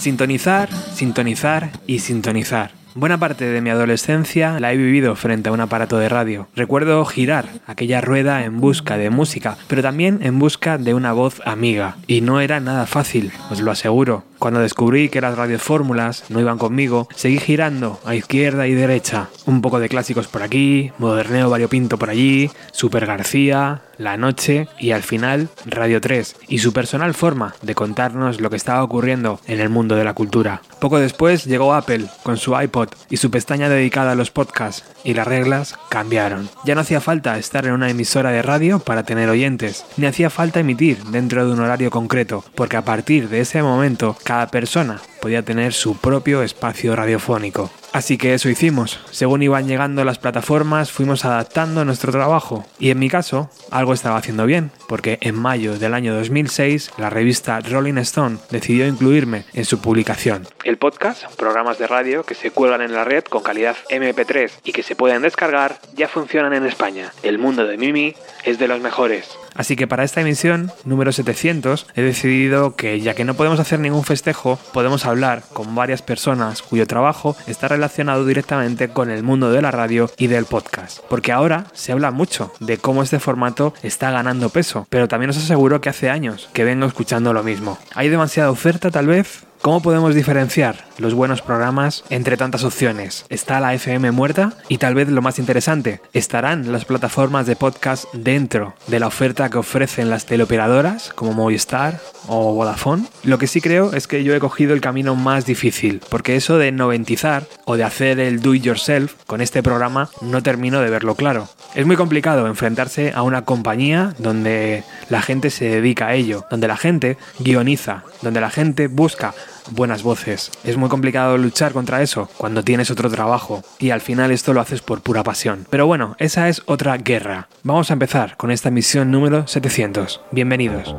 [0.00, 2.70] Sintonizar, sintonizar y sintonizar.
[2.94, 6.48] Buena parte de mi adolescencia la he vivido frente a un aparato de radio.
[6.56, 11.42] Recuerdo girar aquella rueda en busca de música, pero también en busca de una voz
[11.44, 11.98] amiga.
[12.06, 14.24] Y no era nada fácil, os lo aseguro.
[14.38, 19.28] Cuando descubrí que las radiofórmulas no iban conmigo, seguí girando a izquierda y derecha.
[19.44, 24.92] Un poco de clásicos por aquí, moderneo variopinto por allí, Super García, La Noche y
[24.92, 29.60] al final Radio 3 y su personal forma de contarnos lo que estaba ocurriendo en
[29.60, 30.62] el mundo de la cultura.
[30.80, 35.12] Poco después llegó Apple con su iPod y su pestaña dedicada a los podcasts y
[35.12, 36.48] las reglas cambiaron.
[36.64, 40.30] Ya no hacía falta estar en una emisora de radio para tener oyentes, ni hacía
[40.30, 45.02] falta emitir dentro de un horario concreto, porque a partir de ese momento cada persona
[45.20, 47.70] podía tener su propio espacio radiofónico.
[47.92, 49.00] Así que eso hicimos.
[49.10, 52.64] Según iban llegando las plataformas, fuimos adaptando nuestro trabajo.
[52.78, 57.10] Y en mi caso, algo estaba haciendo bien, porque en mayo del año 2006, la
[57.10, 60.46] revista Rolling Stone decidió incluirme en su publicación.
[60.64, 64.72] El podcast, programas de radio que se cuelgan en la red con calidad MP3 y
[64.72, 67.12] que se pueden descargar, ya funcionan en España.
[67.22, 69.38] El mundo de Mimi es de los mejores.
[69.54, 73.80] Así que para esta emisión, número 700, he decidido que ya que no podemos hacer
[73.80, 79.50] ningún festejo, podemos hablar con varias personas cuyo trabajo está relacionado directamente con el mundo
[79.50, 81.00] de la radio y del podcast.
[81.08, 85.38] Porque ahora se habla mucho de cómo este formato está ganando peso, pero también os
[85.38, 87.78] aseguro que hace años que vengo escuchando lo mismo.
[87.94, 89.49] ¿Hay demasiada oferta tal vez?
[89.62, 93.26] ¿Cómo podemos diferenciar los buenos programas entre tantas opciones?
[93.28, 94.54] ¿Está la FM muerta?
[94.68, 99.50] Y tal vez lo más interesante, ¿estarán las plataformas de podcast dentro de la oferta
[99.50, 103.04] que ofrecen las teleoperadoras como Movistar o Vodafone?
[103.22, 106.56] Lo que sí creo es que yo he cogido el camino más difícil, porque eso
[106.56, 110.88] de noventizar o de hacer el do it yourself con este programa no termino de
[110.88, 111.50] verlo claro.
[111.74, 116.66] Es muy complicado enfrentarse a una compañía donde la gente se dedica a ello, donde
[116.66, 119.34] la gente guioniza, donde la gente busca
[119.70, 120.50] buenas voces.
[120.64, 124.60] Es muy complicado luchar contra eso cuando tienes otro trabajo y al final esto lo
[124.60, 125.66] haces por pura pasión.
[125.70, 127.48] Pero bueno, esa es otra guerra.
[127.62, 130.20] Vamos a empezar con esta misión número 700.
[130.30, 130.94] Bienvenidos.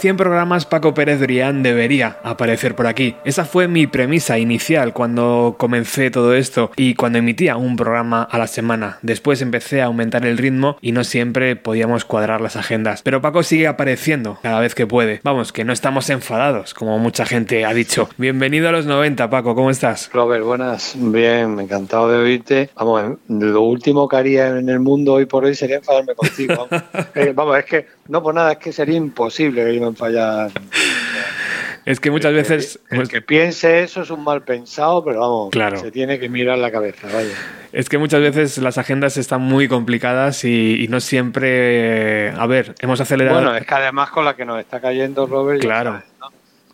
[0.00, 3.16] 100 programas Paco Pérez Brián debería aparecer por aquí.
[3.26, 8.38] Esa fue mi premisa inicial cuando comencé todo esto y cuando emitía un programa a
[8.38, 8.98] la semana.
[9.02, 13.02] Después empecé a aumentar el ritmo y no siempre podíamos cuadrar las agendas.
[13.02, 15.20] Pero Paco sigue apareciendo cada vez que puede.
[15.22, 18.08] Vamos, que no estamos enfadados, como mucha gente ha dicho.
[18.16, 20.08] Bienvenido a los 90, Paco, ¿cómo estás?
[20.14, 20.94] Robert, buenas.
[20.96, 22.70] Bien, encantado de oírte.
[22.74, 26.68] Vamos, lo último que haría en el mundo hoy por hoy sería enfadarme contigo.
[27.14, 30.48] Eh, vamos, es que, no por nada, es que sería imposible que yo me fallara.
[31.86, 32.78] Es que muchas veces.
[32.90, 35.78] El, pues que piense eso es un mal pensado, pero vamos, claro.
[35.78, 37.34] se tiene que mirar la cabeza, vaya.
[37.72, 42.30] Es que muchas veces las agendas están muy complicadas y, no siempre.
[42.30, 43.40] A ver, hemos acelerado.
[43.40, 45.60] Bueno, es que además con la que nos está cayendo Robert.
[45.60, 46.02] Claro.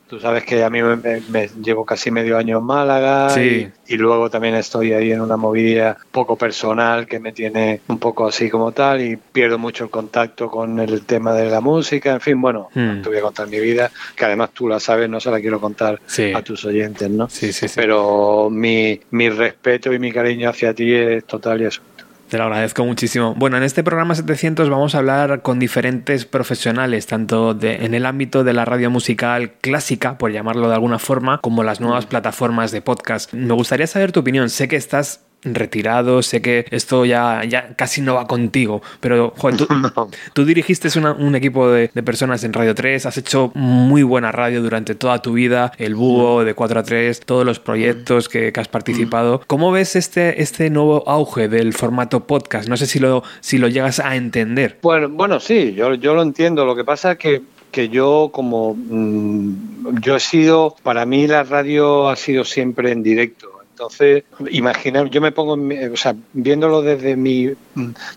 [0.08, 4.54] Tú sabes que a mí me, llevo casi medio año en Málaga y, luego también
[4.54, 9.00] estoy ahí en una movida poco personal que me tiene un poco así como tal
[9.00, 12.12] y pierdo mucho el contacto con el tema de la música.
[12.12, 13.02] En fin, bueno, hmm.
[13.02, 15.60] te voy a contar mi vida, que además tú la sabes, no se la quiero
[15.60, 16.00] contar
[16.34, 17.28] a tus oyentes, ¿no?
[17.28, 17.74] Sí, sí, sí.
[17.74, 21.95] Pero mi, mi respeto y mi cariño hacia ti es total y absoluto.
[22.28, 23.34] Te lo agradezco muchísimo.
[23.36, 28.04] Bueno, en este programa 700 vamos a hablar con diferentes profesionales, tanto de, en el
[28.04, 32.72] ámbito de la radio musical clásica, por llamarlo de alguna forma, como las nuevas plataformas
[32.72, 33.32] de podcast.
[33.32, 34.50] Me gustaría saber tu opinión.
[34.50, 39.34] Sé que estás retirado, sé que esto ya, ya casi no va contigo, pero
[40.32, 44.94] tú, dirigiste un equipo de, personas en Radio 3, has hecho muy buena radio durante
[44.94, 49.42] toda tu vida, el búho de 4 a 3, todos los proyectos que, has participado.
[49.46, 52.68] ¿Cómo ves este, este nuevo auge del formato podcast?
[52.68, 54.78] No sé si lo, si lo llegas a entender.
[54.82, 56.64] Bueno, bueno sí, yo, yo lo entiendo.
[56.64, 57.42] Lo que pasa es que
[57.76, 63.02] que yo como mm, yo he sido, para mí la radio ha sido siempre en
[63.02, 63.55] directo.
[63.76, 67.52] Entonces, imaginar, yo me pongo, o sea, viéndolo desde mi,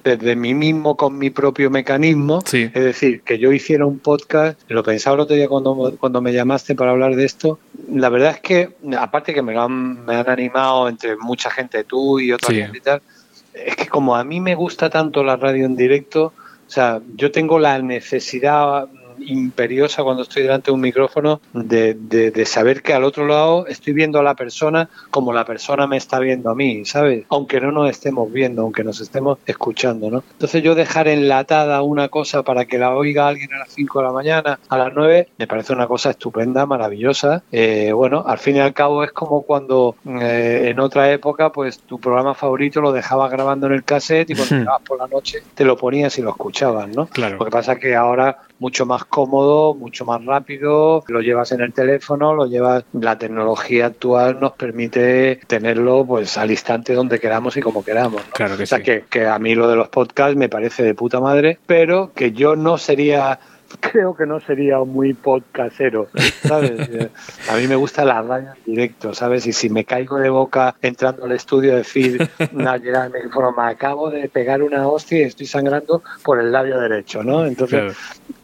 [0.06, 4.84] desde mí mismo con mi propio mecanismo, es decir, que yo hiciera un podcast, lo
[4.84, 7.60] pensaba el otro día cuando, cuando me llamaste para hablar de esto,
[7.92, 12.22] la verdad es que, aparte que me, han, me han animado entre mucha gente, tú
[12.22, 13.02] y otra gente y tal,
[13.54, 16.32] es que como a mí me gusta tanto la radio en directo,
[16.70, 18.88] o sea, yo tengo la necesidad
[19.26, 23.94] imperiosa cuando estoy delante de un micrófono de, de, saber que al otro lado estoy
[23.94, 27.26] viendo a la persona como la persona me está viendo a mí, ¿sabes?
[27.30, 30.24] Aunque no nos estemos viendo, aunque nos estemos escuchando, ¿no?
[30.32, 34.06] Entonces yo dejar enlatada una cosa para que la oiga alguien a las 5 de
[34.06, 37.44] la mañana, a las 9, me parece una cosa estupenda, maravillosa.
[37.52, 41.80] Eh, bueno, al fin y al cabo es como cuando eh, en otra época, pues
[41.80, 45.44] tu programa favorito lo dejabas grabando en el cassette y cuando llegabas por la noche
[45.56, 47.08] te lo ponías y lo escuchabas, ¿no?
[47.08, 47.38] Claro.
[47.38, 51.62] Lo que pasa es que ahora mucho más cómodo, mucho más rápido, lo llevas en
[51.62, 57.58] el teléfono, lo llevas, la tecnología actual nos permite tenerlo pues al instante donde queramos
[57.58, 58.22] y como queramos.
[58.34, 60.94] Claro que o sea, que, que a mí lo de los podcasts me parece de
[60.94, 63.40] puta madre, pero que yo no sería
[63.80, 66.08] creo que no sería muy podcastero,
[66.44, 66.90] ¿sabes?
[67.50, 69.46] A mí me gusta la radio en directo, ¿sabes?
[69.46, 73.10] Y si me caigo de boca entrando al estudio, decir, no, llegar
[73.58, 77.46] me acabo de pegar una hostia y estoy sangrando por el labio derecho, ¿no?
[77.46, 77.96] Entonces,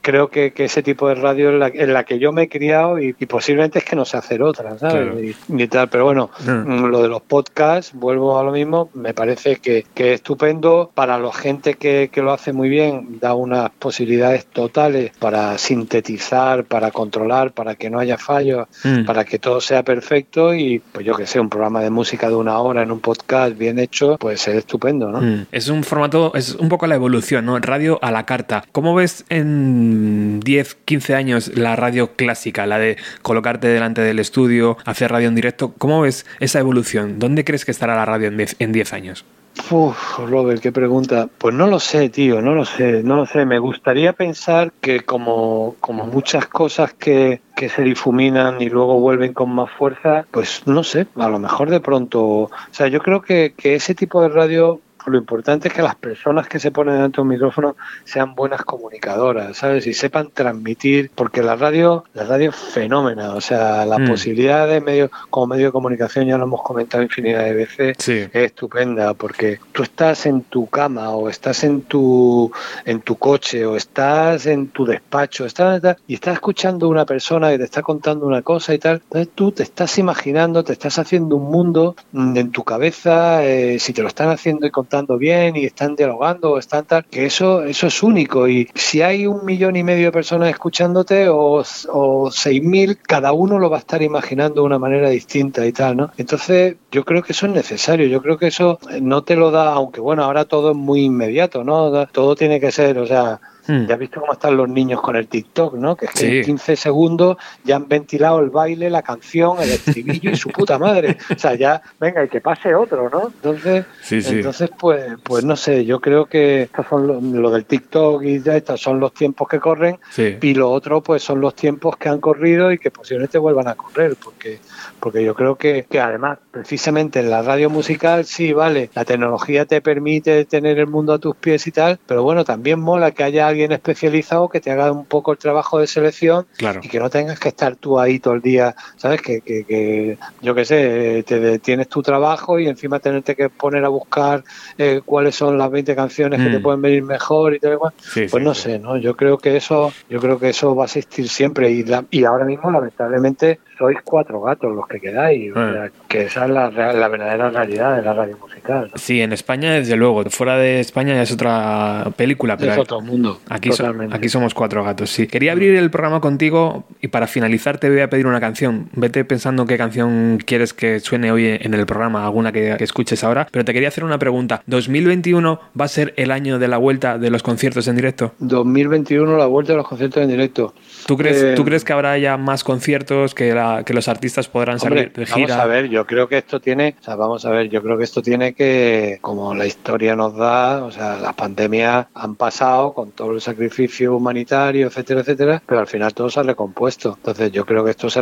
[0.05, 2.99] creo que, ese tipo de radio es la, en la que yo me he criado
[2.99, 5.35] y, posiblemente es que no sé hacer otra, ¿sabes?
[5.49, 6.85] Y, tal, pero bueno, mm.
[6.85, 11.17] lo de los podcasts, vuelvo a lo mismo, me parece que, que es estupendo para
[11.17, 16.91] la gente que, que lo hace muy bien, da unas posibilidades totales para sintetizar, para
[16.91, 19.05] controlar, para que no haya fallos, mm.
[19.05, 22.35] para que todo sea perfecto y pues yo que sé, un programa de música de
[22.35, 25.19] una hora en un podcast bien hecho, pues es estupendo, ¿no?
[25.19, 25.47] Mm.
[25.51, 27.57] Es un formato, es un poco la evolución, ¿no?
[27.57, 28.63] Radio a la carta.
[28.71, 29.94] ¿Cómo ves en
[30.39, 35.35] 10, 15 años la radio clásica, la de colocarte delante del estudio, hacer radio en
[35.35, 35.73] directo?
[35.77, 37.19] ¿Cómo ves esa evolución?
[37.19, 39.25] ¿Dónde crees que estará la radio en 10 años?
[39.71, 41.27] Uf, Robert, qué pregunta.
[41.37, 43.45] Pues no lo sé, tío, no lo sé, no lo sé.
[43.45, 49.33] Me gustaría pensar que como, como muchas cosas que, que se difuminan y luego vuelven
[49.33, 52.21] con más fuerza, pues no sé, a lo mejor de pronto.
[52.21, 54.81] O sea, yo creo que, que ese tipo de radio
[55.11, 59.57] lo importante es que las personas que se ponen ante un micrófono sean buenas comunicadoras,
[59.57, 59.87] ¿sabes?
[59.87, 64.07] Y sepan transmitir, porque la radio, la radio es fenómena, o sea, la mm.
[64.07, 68.29] posibilidad de medio, como medio de comunicación, ya lo hemos comentado infinidad de veces, es
[68.33, 72.51] estupenda, porque tú estás en tu cama o estás en tu,
[72.85, 77.49] en tu coche o estás en tu despacho, estás, y estás escuchando a una persona
[77.49, 80.97] que te está contando una cosa y tal, entonces tú te estás imaginando, te estás
[80.99, 85.55] haciendo un mundo en tu cabeza, eh, si te lo están haciendo y contando bien
[85.55, 88.47] y están dialogando o están tal, que eso, eso es único.
[88.47, 93.33] Y si hay un millón y medio de personas escuchándote o, o seis mil, cada
[93.33, 96.11] uno lo va a estar imaginando de una manera distinta y tal, ¿no?
[96.17, 98.07] Entonces, yo creo que eso es necesario.
[98.07, 101.63] Yo creo que eso no te lo da, aunque bueno, ahora todo es muy inmediato,
[101.63, 102.07] ¿no?
[102.07, 103.85] Todo tiene que ser, o sea, Hmm.
[103.87, 105.95] Ya has visto cómo están los niños con el TikTok, ¿no?
[105.95, 110.31] Que es que en 15 segundos ya han ventilado el baile, la canción, el estribillo
[110.31, 111.17] y su puta madre.
[111.35, 113.27] O sea, ya, venga, y que pase otro, ¿no?
[113.27, 118.41] Entonces, entonces pues, pues no sé, yo creo que estos son lo, del TikTok y
[118.41, 122.09] ya estos son los tiempos que corren y lo otro pues son los tiempos que
[122.09, 124.59] han corrido y que posiblemente vuelvan a correr, porque
[125.05, 129.67] porque yo creo que, que además, precisamente en la radio musical, sí, vale, la tecnología
[129.67, 133.23] te permite tener el mundo a tus pies y tal, pero bueno, también mola que
[133.23, 136.47] haya alguien especializado que te haga un poco el trabajo de selección
[136.81, 139.21] y que no tengas que estar tú ahí todo el día, ¿sabes?
[139.21, 143.85] Que, que, que yo qué sé, te, tienes tu trabajo y encima tenerte que poner
[143.85, 144.43] a buscar
[144.79, 146.63] eh, cuáles son las 20 canciones que te mm.
[146.63, 147.93] pueden venir mejor y tal igual.
[148.31, 148.97] pues no sé, ¿no?
[148.97, 152.45] Yo creo que eso, yo creo que eso va a existir siempre y, y ahora
[152.45, 155.53] mismo lamentablemente sois cuatro gatos los que quedáis.
[155.55, 155.91] Eh.
[156.07, 158.91] que esa es la, la, verdadera realidad de la radio musical.
[158.95, 160.23] Sí, en España, desde luego.
[160.29, 162.57] Fuera de España ya es otra película.
[162.57, 163.39] Pero es otro mundo.
[163.49, 163.69] Aquí,
[164.11, 165.27] aquí somos cuatro gatos, sí.
[165.27, 168.89] Quería abrir el programa contigo y para finalizar te voy a pedir una canción.
[168.93, 173.47] Vete pensando qué canción quieres que suene hoy en el programa, alguna que, escuches ahora.
[173.51, 174.63] Pero te quería hacer una pregunta.
[174.67, 178.33] ¿2021 va a ser el año de la vuelta de los conciertos en directo?
[178.39, 180.73] 2021 la vuelta de los conciertos en directo.
[181.05, 184.47] ¿Tú crees, ¿tú eh, crees que habrá ya más conciertos que la que los artistas
[184.47, 185.55] podrán salir de gira.
[185.55, 187.95] Vamos a ver, yo creo que esto tiene, o sea, vamos a ver, yo creo
[187.95, 192.93] que esto tiene que, como la historia nos da, o sea, las pandemias han pasado
[192.93, 197.13] con todo el sacrificio humanitario, etcétera, etcétera, pero al final todo se ha recompuesto.
[197.17, 198.21] Entonces yo creo que esto se,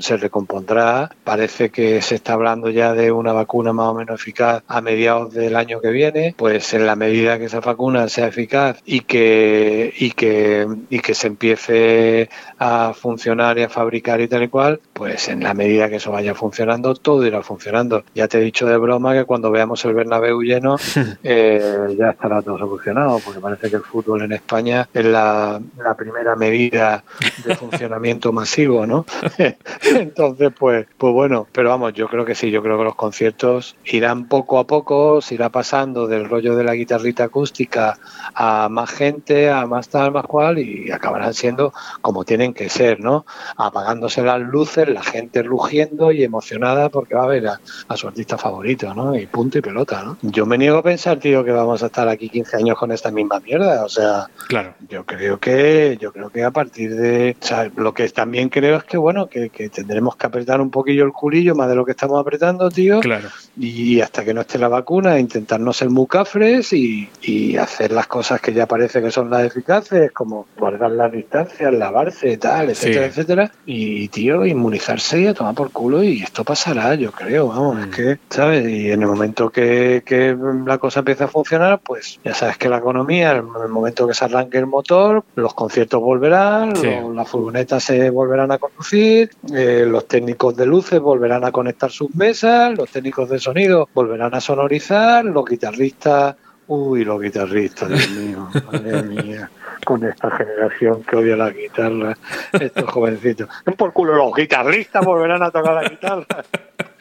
[0.00, 1.10] se recompondrá.
[1.22, 5.32] Parece que se está hablando ya de una vacuna más o menos eficaz a mediados
[5.32, 9.94] del año que viene, pues en la medida que esa vacuna sea eficaz y que,
[9.96, 12.23] y que, y que se empiece
[12.58, 16.12] a funcionar y a fabricar y tal y cual, pues en la medida que eso
[16.12, 18.04] vaya funcionando, todo irá funcionando.
[18.14, 20.76] Ya te he dicho de broma que cuando veamos el Bernabéu lleno,
[21.22, 25.60] eh, ya estará todo solucionado, porque parece que el fútbol en España es la,
[25.96, 27.04] primera medida
[27.44, 29.04] de funcionamiento masivo, ¿no?
[29.82, 33.76] Entonces, pues, pues bueno, pero vamos, yo creo que sí, yo creo que los conciertos
[33.84, 37.98] irán poco a poco, se irá pasando del rollo de la guitarrita acústica
[38.34, 41.72] a más gente, a más tal, más cual, y acabarán siendo
[42.04, 43.24] como tienen que ser, ¿no?
[43.56, 48.36] Apagándose las luces, la gente rugiendo y emocionada porque va a ver a, su artista
[48.36, 49.16] favorito, ¿no?
[49.16, 50.18] Y punto y pelota, ¿no?
[50.20, 53.10] Yo me niego a pensar, tío, que vamos a estar aquí 15 años con esta
[53.10, 54.74] misma mierda, o sea, claro.
[54.86, 58.76] yo creo que yo creo que a partir de, o sea, lo que también creo
[58.76, 61.92] es que bueno, que, tendremos que apretar un poquillo el culillo más de lo que
[61.92, 63.00] estamos apretando, tío.
[63.00, 63.30] Claro.
[63.56, 67.92] Y hasta que no esté la vacuna, intentar no ser muy cafres y, y hacer
[67.92, 72.70] las cosas que ya parece que son las eficaces, como guardar las distancias, lavarse, tal,
[72.70, 73.52] etcétera, etcétera.
[73.66, 77.86] Y, tío, inmunizarse y a tomar por culo y esto pasará, yo creo, vamos, es
[77.86, 77.90] mm.
[77.90, 78.68] que, ¿sabes?
[78.68, 80.36] Y en el momento que, que,
[80.66, 84.14] la cosa empieza a funcionar, pues ya sabes que la economía, en el momento que
[84.14, 86.74] se arranque el motor, los conciertos volverán,
[87.14, 92.14] las furgonetas se volverán a conducir, eh, los técnicos de luces volverán a conectar sus
[92.14, 96.36] mesas, los técnicos de sonido volverán a sonorizar, los guitarristas
[96.66, 99.50] Uy, los guitarristas, Dios mío, madre mía,
[99.84, 102.16] con esta generación que odia la guitarra,
[102.52, 103.48] estos jovencitos.
[103.76, 106.26] Por culo, los guitarristas volverán a tocar la guitarra.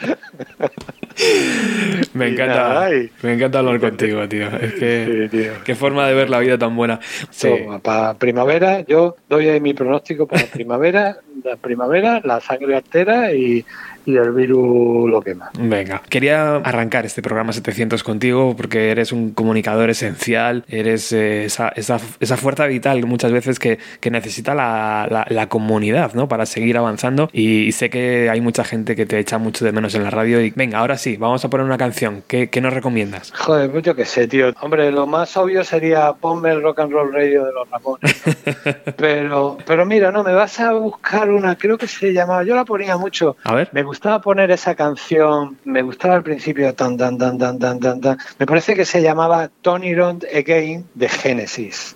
[2.14, 2.90] me encanta,
[3.22, 4.48] me encanta hablar contigo, tío.
[4.48, 7.00] Es que qué forma de ver la vida tan buena.
[7.30, 7.50] Sí.
[7.82, 13.66] para primavera, yo doy ahí mi pronóstico para primavera, la primavera, la sangre artera y
[14.06, 15.52] y el virus lo quema.
[15.58, 21.70] Venga, quería arrancar este programa 700 contigo porque eres un comunicador esencial, eres eh, esa,
[21.70, 26.28] esa, esa, fuerza vital muchas veces que, que necesita la, la, comunidad ¿no?
[26.28, 29.96] para seguir avanzando y, sé que hay mucha gente que te echa mucho de menos
[29.96, 32.24] en la radio y venga, ahora sí, vamos a poner una canción.
[32.28, 33.32] ¿Qué, qué nos recomiendas?
[33.32, 34.54] Joder, pues yo qué sé, tío.
[34.62, 38.24] Hombre, lo más obvio sería ponme el rock and roll radio de los Ramones.
[38.98, 42.66] pero, pero mira, no, me vas a buscar una, creo que se llamaba, yo la
[42.66, 43.36] ponía mucho.
[43.44, 43.70] A ver.
[43.72, 48.02] Me gustaba poner esa canción, me gustaba al principio, tan, tan, tan, tan, tan, tan,
[48.02, 48.18] tan.
[48.40, 51.96] Me parece que se llamaba Tony Rond Again de Genesis.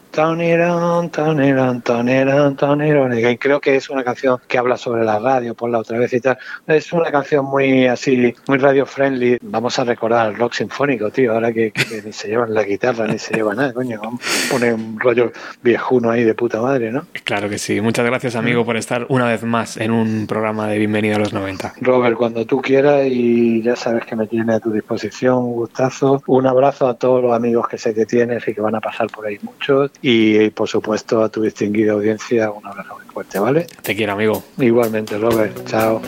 [3.11, 3.37] Again.
[3.37, 6.19] Creo que es una canción que habla sobre la radio, por la otra vez y
[6.19, 6.37] tal.
[6.65, 9.37] Es una canción muy así, muy radio friendly.
[9.41, 11.71] Vamos a recordar el rock sinfónico, tío, ahora que,
[12.03, 14.01] ni se llevan la guitarra ni se lleva nada, coño.
[14.49, 15.31] Poner un rollo
[15.61, 17.05] viejuno ahí de puta madre, ¿no?
[17.23, 17.79] Claro que sí.
[17.81, 21.33] Muchas gracias, amigo, por estar una vez más en un programa de Bienvenido a los
[21.33, 21.75] 90.
[21.81, 26.23] Robert, cuando tú quieras y ya sabes que me tiene a tu disposición, un gustazo.
[26.25, 29.07] Un abrazo a todos los amigos que sé que tienes y que van a pasar
[29.07, 29.91] por ahí muchos.
[30.01, 30.06] Y,
[30.55, 33.67] por supuesto a tu distinguida audiencia, un abrazo muy fuerte, ¿vale?
[33.81, 34.43] Te quiero, amigo.
[34.57, 35.65] Igualmente, Robert.
[35.65, 36.01] Chao.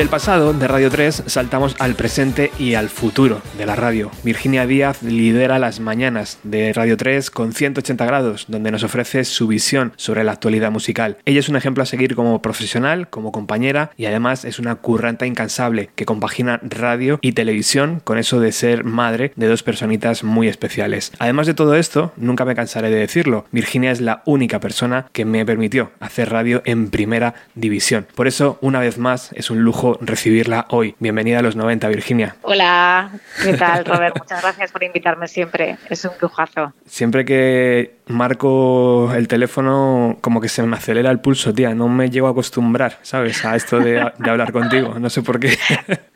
[0.00, 4.10] Del pasado, de Radio 3, saltamos al presente y al futuro de la radio.
[4.24, 9.46] Virginia Díaz lidera las mañanas de Radio 3 con 180 grados, donde nos ofrece su
[9.46, 11.18] visión sobre la actualidad musical.
[11.26, 15.26] Ella es un ejemplo a seguir como profesional, como compañera y además es una curranta
[15.26, 20.48] incansable que compagina radio y televisión con eso de ser madre de dos personitas muy
[20.48, 21.12] especiales.
[21.18, 25.26] Además de todo esto, nunca me cansaré de decirlo, Virginia es la única persona que
[25.26, 28.06] me permitió hacer radio en primera división.
[28.14, 30.94] Por eso, una vez más, es un lujo recibirla hoy.
[30.98, 32.36] Bienvenida a los 90, Virginia.
[32.42, 33.10] Hola,
[33.42, 34.16] ¿qué tal, Robert?
[34.18, 35.78] Muchas gracias por invitarme siempre.
[35.88, 36.72] Es un lujazo.
[36.86, 41.74] Siempre que marco el teléfono, como que se me acelera el pulso, tía.
[41.74, 43.44] No me llego a acostumbrar, ¿sabes?
[43.44, 44.98] A esto de, hablar contigo.
[44.98, 45.56] No sé por qué.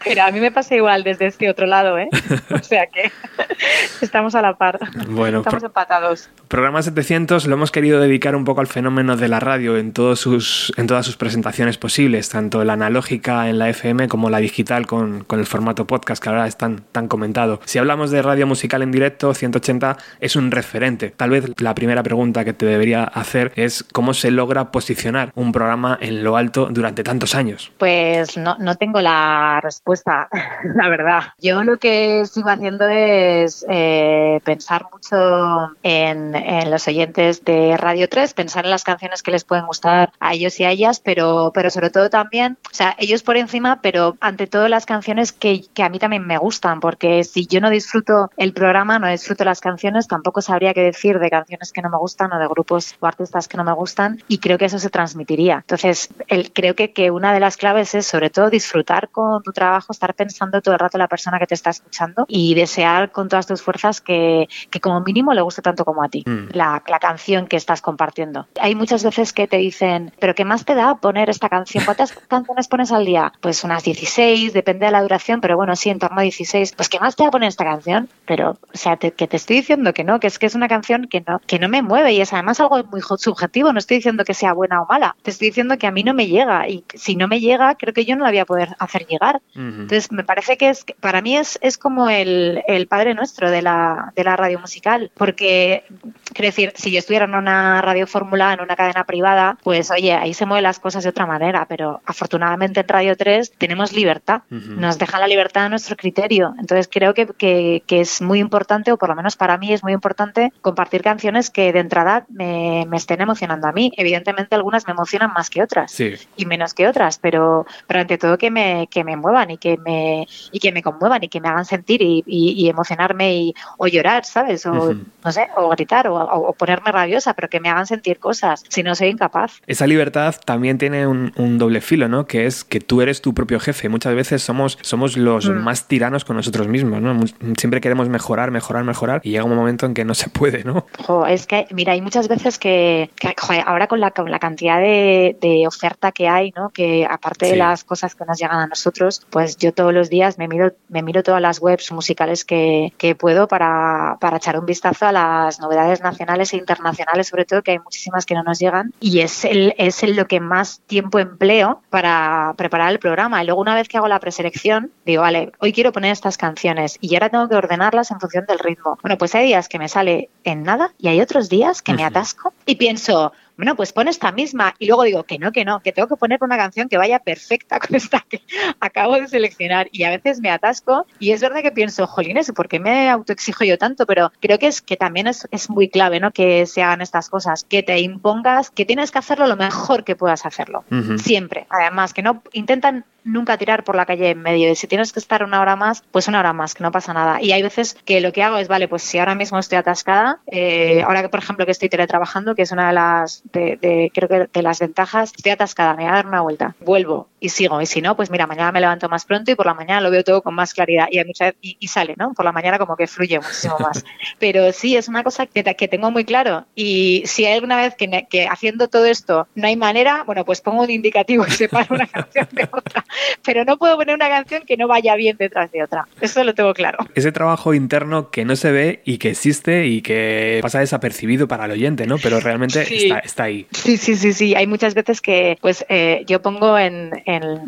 [0.07, 2.09] Mira, a mí me pasa igual desde este otro lado, ¿eh?
[2.51, 3.11] O sea que
[4.03, 4.79] estamos a la par.
[5.09, 6.31] Bueno, estamos empatados.
[6.49, 10.21] Programa 700 lo hemos querido dedicar un poco al fenómeno de la radio en, todos
[10.21, 14.87] sus, en todas sus presentaciones posibles, tanto la analógica en la FM como la digital
[14.87, 17.61] con, con el formato podcast que ahora es tan, tan comentado.
[17.65, 21.11] Si hablamos de radio musical en directo, 180 es un referente.
[21.11, 25.53] Tal vez la primera pregunta que te debería hacer es cómo se logra posicionar un
[25.53, 27.73] programa en lo alto durante tantos años.
[27.79, 30.29] Pues no, no tengo la respuesta,
[30.75, 31.23] la verdad.
[31.41, 38.09] Yo lo que sigo haciendo es eh, pensar mucho en, en, los oyentes de Radio
[38.09, 41.51] 3, pensar en las canciones que les pueden gustar a ellos y a ellas, pero,
[41.55, 45.63] pero sobre todo también, o sea, ellos por encima, pero ante todo las canciones que,
[45.75, 49.45] que a mí también me gustan, porque si yo no disfruto el programa, no disfruto
[49.45, 52.97] las canciones, tampoco sabría qué decir de canciones que no me gustan o de grupos
[53.01, 55.57] o artistas que no me gustan y creo que eso se transmitiría.
[55.57, 59.53] Entonces, el, creo que, que una de las claves es sobre todo disfrutar con tu
[59.53, 63.13] trabajo, estar pensando todo el rato en la persona que te está escuchando y desear
[63.13, 66.51] con todas tus fuerzas que, que como mínimo le guste tanto como a ti mm.
[66.53, 68.47] la, la, canción que estás compartiendo.
[68.61, 71.85] Hay muchas veces que te dicen, pero ¿qué más te da poner esta canción?
[71.85, 73.33] ¿Cuántas canciones pones al día?
[73.41, 76.73] Pues unas 16, depende de la duración, pero bueno, sí, en torno a 16.
[76.77, 78.09] Pues ¿qué más te da poner esta canción?
[78.27, 80.69] Pero, o sea, te, que te estoy diciendo que no, que es que es una
[80.69, 83.73] canción que no, que no me mueve y es además algo muy subjetivo.
[83.73, 86.15] No estoy diciendo que sea buena o mala, te estoy diciendo que a mí no
[86.15, 88.77] me llega y si no me llega, creo que yo no la voy a poder
[88.79, 89.41] hacer llegar.
[89.55, 93.63] Entonces, me parece que es, para mí es, es como el, el padre nuestro de
[93.63, 95.85] la, de la radio musical, porque,
[96.33, 100.13] quiero decir, si yo estuviera en una radio fórmula, en una cadena privada, pues oye,
[100.13, 104.43] ahí se mueven las cosas de otra manera, pero afortunadamente en Radio 3 tenemos libertad,
[104.51, 106.55] nos deja la libertad a nuestro criterio.
[106.59, 109.83] Entonces, creo que, que, que es muy importante, o por lo menos para mí es
[109.83, 113.93] muy importante, compartir canciones que de entrada me, me, estén emocionando a mí.
[113.97, 118.39] Evidentemente algunas me emocionan más que otras y menos que otras, pero, pero ante todo
[118.39, 121.49] que me, que me muevan y que me, y que me conmuevan y que me
[121.49, 124.67] hagan sentir y, y, emocionarme y, o llorar, ¿sabes?
[124.67, 128.65] O no sé, o gritar o, o, ponerme rabiosa, pero que me hagan sentir cosas,
[128.69, 129.61] si no soy incapaz.
[129.67, 132.27] Esa libertad también tiene un, un doble filo, ¿no?
[132.27, 133.89] Que es que tú eres tu propio jefe.
[133.89, 135.53] Muchas veces somos, somos los mm.
[135.53, 137.19] más tiranos con nosotros mismos, ¿no?
[137.57, 140.87] Siempre queremos mejorar, mejorar, mejorar y llega un momento en que no se puede, ¿no?
[141.35, 144.81] Es que, mira, hay muchas veces que, que joder, ahora con la, con la cantidad
[144.81, 146.71] de, de, oferta que hay, ¿no?
[146.71, 147.53] Que aparte sí.
[147.53, 150.73] de las cosas que nos llegan a nosotros, pues yo todos los días me miro,
[150.89, 155.13] me miro todas las webs musicales que, que puedo para, para echar un vistazo a
[155.13, 158.93] las novedades nacionales e internacionales, sobre todo, que hay muchísimas que no nos llegan.
[159.01, 163.43] Y es, el, es el lo que más tiempo empleo para preparar el programa.
[163.43, 166.99] Y luego, una vez que hago la preselección, digo, vale, hoy quiero poner estas canciones
[167.01, 168.99] y ahora tengo que ordenarlas en función del ritmo.
[169.03, 172.05] Bueno, pues hay días que me sale en nada y hay otros días que me
[172.05, 172.53] atasco.
[172.67, 174.75] Y pienso, bueno, pues pon esta misma.
[174.79, 177.19] Y luego digo que no, que no, que tengo que poner una canción que vaya
[177.19, 178.43] perfecta con esta que
[178.81, 179.89] acabo de seleccionar.
[179.93, 183.65] Y a veces me atasco y es verdad que pienso, jolines, ¿por qué me autoexijo
[183.65, 184.07] yo tanto?
[184.07, 186.31] Pero creo que es que también es, es muy clave, ¿no?
[186.31, 190.17] Que se hagan estas cosas, que te impongas, que tienes que hacerlo lo mejor que
[190.17, 190.85] puedas hacerlo.
[190.91, 191.19] Uh -huh.
[191.19, 191.67] Siempre.
[191.71, 194.71] Además, que no intentan nunca tirar por la calle en medio.
[194.71, 197.13] Y si tienes que estar una hora más, pues una hora más, que no pasa
[197.13, 197.43] nada.
[197.43, 200.41] Y hay veces que lo que hago es, vale, pues si ahora mismo estoy atascada,
[200.47, 204.11] eh, ahora que por ejemplo que estoy teletrabajando, que es una de las, de, de,
[204.13, 207.51] creo que de las ventajas, estoy atascada, me voy a dar una vuelta, vuelvo y
[207.51, 207.81] sigo.
[207.81, 210.11] Y si no, pues mira, mañana me levanto más pronto y por la mañana lo
[210.11, 211.07] veo todo con más claridad.
[211.11, 212.33] Y, hay mucha, y, y sale, ¿no?
[212.33, 214.05] Por la mañana como que fluye muchísimo más.
[214.39, 216.65] Pero sí, es una cosa que, que tengo muy claro.
[216.75, 220.45] Y si hay alguna vez que, me, que haciendo todo esto no hay manera, bueno,
[220.45, 223.05] pues pongo un indicativo y separo una canción de otra
[223.45, 226.07] pero no puedo poner una canción que no vaya bien detrás de otra.
[226.21, 226.99] Eso lo tengo claro.
[227.15, 231.67] Ese trabajo interno que no se ve y que existe y que pasa desapercibido para
[231.67, 232.17] el oyente, ¿no?
[232.19, 233.05] Pero realmente sí.
[233.05, 233.67] está, está ahí.
[233.73, 234.55] Sí, sí, sí, sí.
[234.55, 237.11] Hay muchas veces que pues eh, yo pongo en,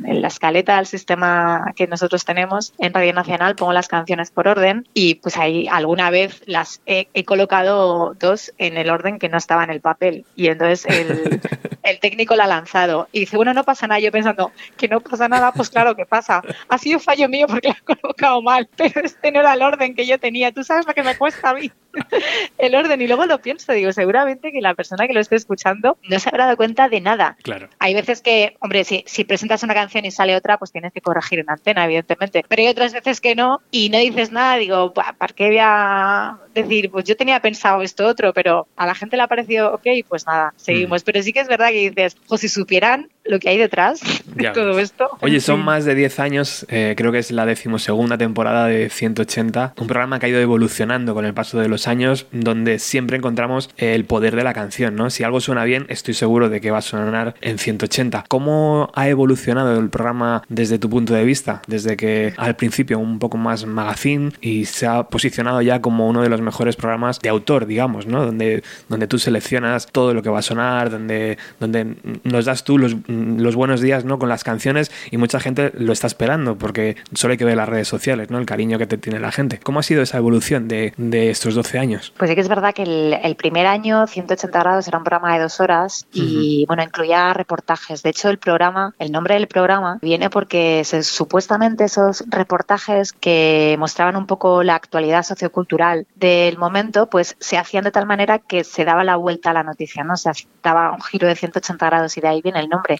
[0.03, 4.87] la escaleta el sistema que nosotros tenemos en Radio Nacional, pongo las canciones por orden
[4.95, 9.65] y pues ahí alguna vez las he, colocado dos en el orden que no estaba
[9.65, 10.25] en el papel.
[10.37, 11.41] Y entonces el,
[11.83, 14.01] el técnico la ha lanzado y dice, bueno, no pasa nada.
[14.01, 16.43] Yo pensando que no pasa nada, pues claro que pasa.
[16.69, 19.95] Ha sido fallo mío porque la he colocado mal, pero este no era el orden
[19.95, 20.53] que yo tenía.
[20.53, 21.71] Tú sabes lo que me cuesta a mí
[22.59, 23.01] el orden.
[23.01, 26.29] Y luego lo pienso, digo, seguramente que la persona que lo esté escuchando no se
[26.29, 27.37] habrá dado cuenta de nada.
[27.43, 27.69] Claro.
[27.79, 31.01] Hay veces que, hombre, si, si presentas una canción y sale otra, pues tienes que
[31.01, 32.45] corregir en antena, evidentemente.
[32.49, 36.39] Pero hay otras veces que no y no dices nada, digo, ¿para qué voy a
[36.63, 39.87] decir, pues yo tenía pensado esto otro, pero a la gente le ha parecido ok,
[40.09, 41.03] pues nada, seguimos.
[41.03, 41.05] Mm.
[41.05, 44.51] Pero sí que es verdad que dices, pues si supieran lo que hay detrás de
[44.51, 45.09] todo esto.
[45.21, 49.75] Oye, son más de 10 años, eh, creo que es la decimosegunda temporada de 180,
[49.79, 53.71] un programa que ha ido evolucionando con el paso de los años, donde siempre encontramos
[53.77, 55.11] el poder de la canción, ¿no?
[55.11, 58.25] Si algo suena bien, estoy seguro de que va a sonar en 180.
[58.29, 61.63] ¿Cómo ha evolucionado el programa desde tu punto de vista?
[61.67, 66.23] Desde que al principio un poco más magazine y se ha posicionado ya como uno
[66.23, 68.25] de los mejores programas de autor, digamos, ¿no?
[68.25, 72.79] Donde, donde tú seleccionas todo lo que va a sonar, donde, donde nos das tú
[72.79, 74.19] los, los buenos días, ¿no?
[74.19, 77.69] Con las canciones y mucha gente lo está esperando porque solo hay que ver las
[77.69, 78.39] redes sociales, ¿no?
[78.39, 79.59] El cariño que te tiene la gente.
[79.59, 82.13] ¿Cómo ha sido esa evolución de, de estos 12 años?
[82.17, 85.43] Pues sí que es verdad que el, primer año, 180 grados, era un programa de
[85.43, 88.03] dos horas y, bueno, incluía reportajes.
[88.03, 94.17] De hecho, el programa, el nombre del programa viene porque supuestamente esos reportajes que mostraban
[94.17, 96.07] un poco la actualidad sociocultural
[96.45, 99.63] del momento, pues se hacían de tal manera que se daba la vuelta a la
[99.63, 100.17] noticia, ¿no?
[100.17, 100.31] Se
[100.63, 102.99] daba un giro de 180 grados y de ahí viene el nombre.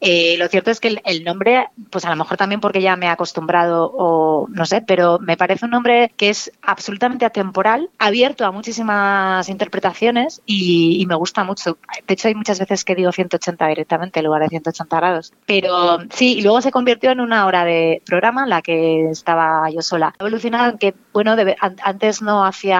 [0.00, 3.06] Eh, lo cierto es que el, nombre, pues a lo mejor también porque ya me
[3.06, 8.44] he acostumbrado o no sé, pero me parece un nombre que es absolutamente atemporal, abierto
[8.44, 11.76] a muchísimas interpretaciones y, me gusta mucho.
[12.06, 15.32] De hecho, hay muchas veces que digo 180 directamente en lugar de 180 grados.
[15.46, 19.68] Pero sí, y luego se convirtió en una hora de programa en la que estaba
[19.70, 20.14] yo sola.
[20.18, 21.36] Ha evolucionado en que, bueno,
[21.82, 22.73] antes no hacía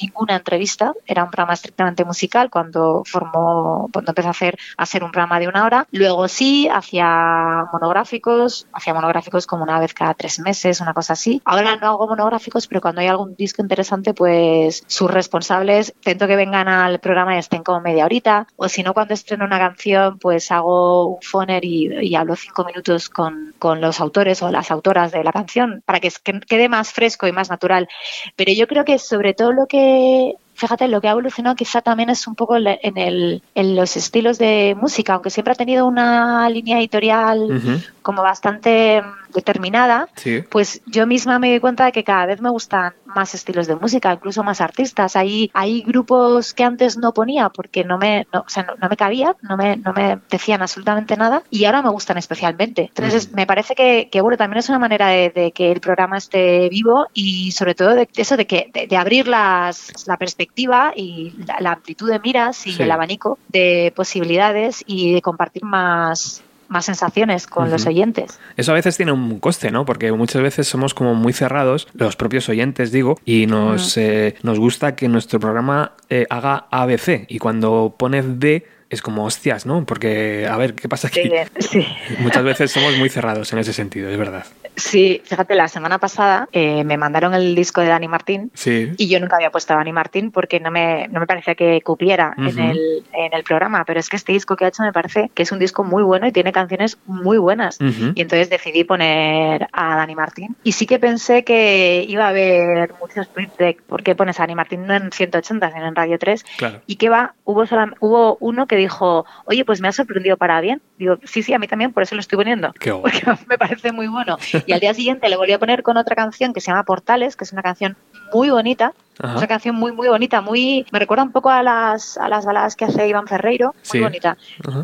[0.00, 5.04] ninguna entrevista, era un programa estrictamente musical cuando formó, cuando empecé a hacer, a hacer
[5.04, 5.86] un programa de una hora.
[5.90, 11.40] Luego sí, hacía monográficos, hacía monográficos como una vez cada tres meses, una cosa así.
[11.44, 16.36] Ahora no hago monográficos, pero cuando hay algún disco interesante, pues sus responsables intento que
[16.36, 18.46] vengan al programa y estén como media horita.
[18.56, 23.08] O si no, cuando estreno una canción, pues hago un phoner y, hablo cinco minutos
[23.10, 26.10] con, con, los autores o las autoras de la canción para que
[26.46, 27.88] quede más fresco y más natural.
[28.36, 32.08] Pero yo creo que sobre todo lo que fíjate, lo que ha evolucionado quizá también
[32.08, 36.48] es un poco en, el, en los estilos de música, aunque siempre ha tenido una
[36.48, 39.02] línea editorial como bastante
[39.34, 40.08] determinada,
[40.50, 43.74] pues yo misma me doy cuenta de que cada vez me gustan más estilos de
[43.74, 45.16] música, incluso más artistas.
[45.16, 48.96] Hay, hay grupos que antes no ponía porque no me, no, o sea, no, me
[48.96, 52.82] cabía, no me, no me decían absolutamente nada y ahora me gustan especialmente.
[52.82, 56.68] Entonces, me parece que, que, bueno, también es una manera de, que el programa esté
[56.68, 61.72] vivo y sobre todo de eso de que de, abrir las, la perspectiva y la,
[61.72, 67.70] amplitud de miras y el abanico de posibilidades y de compartir más más sensaciones con
[67.70, 68.38] los oyentes.
[68.56, 69.84] Eso a veces tiene un coste, ¿no?
[69.84, 74.58] Porque muchas veces somos como muy cerrados, los propios oyentes digo, y nos, eh, nos
[74.58, 79.84] gusta que nuestro programa eh, haga ABC y cuando pones D es como hostias, ¿no?
[79.84, 81.30] Porque, a ver, ¿qué pasa aquí?
[81.58, 81.86] Sí,
[82.18, 84.44] Muchas veces somos muy cerrados en ese sentido, es verdad.
[84.76, 89.18] Sí, fíjate, la semana pasada eh, me mandaron el disco de Dani Martín y yo
[89.20, 92.58] nunca había puesto a Dani Martín porque no me, no me parecía que cupiera en,
[92.58, 95.44] el, en el programa, pero es que este disco que ha hecho me parece que
[95.44, 97.78] es un disco muy bueno y tiene canciones muy buenas.
[97.80, 100.56] Y entonces decidí poner a Dani Martín.
[100.62, 104.42] Y sí que pensé que iba a haber muchos tweets de por qué pones a
[104.42, 106.44] Dani Martín no en 180, sino en Radio 3.
[106.86, 107.64] Y que va, hubo,
[108.00, 110.82] hubo uno que dijo, oye, pues me ha sorprendido para bien.
[110.98, 112.72] Digo, sí, sí, a mí también, por eso lo estoy poniendo.
[113.02, 114.38] Porque me parece muy bueno.
[114.66, 117.36] Y al día siguiente le volví a poner con otra canción que se llama Portales,
[117.36, 117.96] que es una canción
[118.32, 118.92] muy bonita.
[119.22, 120.86] Es una canción muy, muy bonita, muy.
[120.92, 124.36] Me recuerda un poco a las, a las baladas que hace Iván Ferreiro, muy bonita.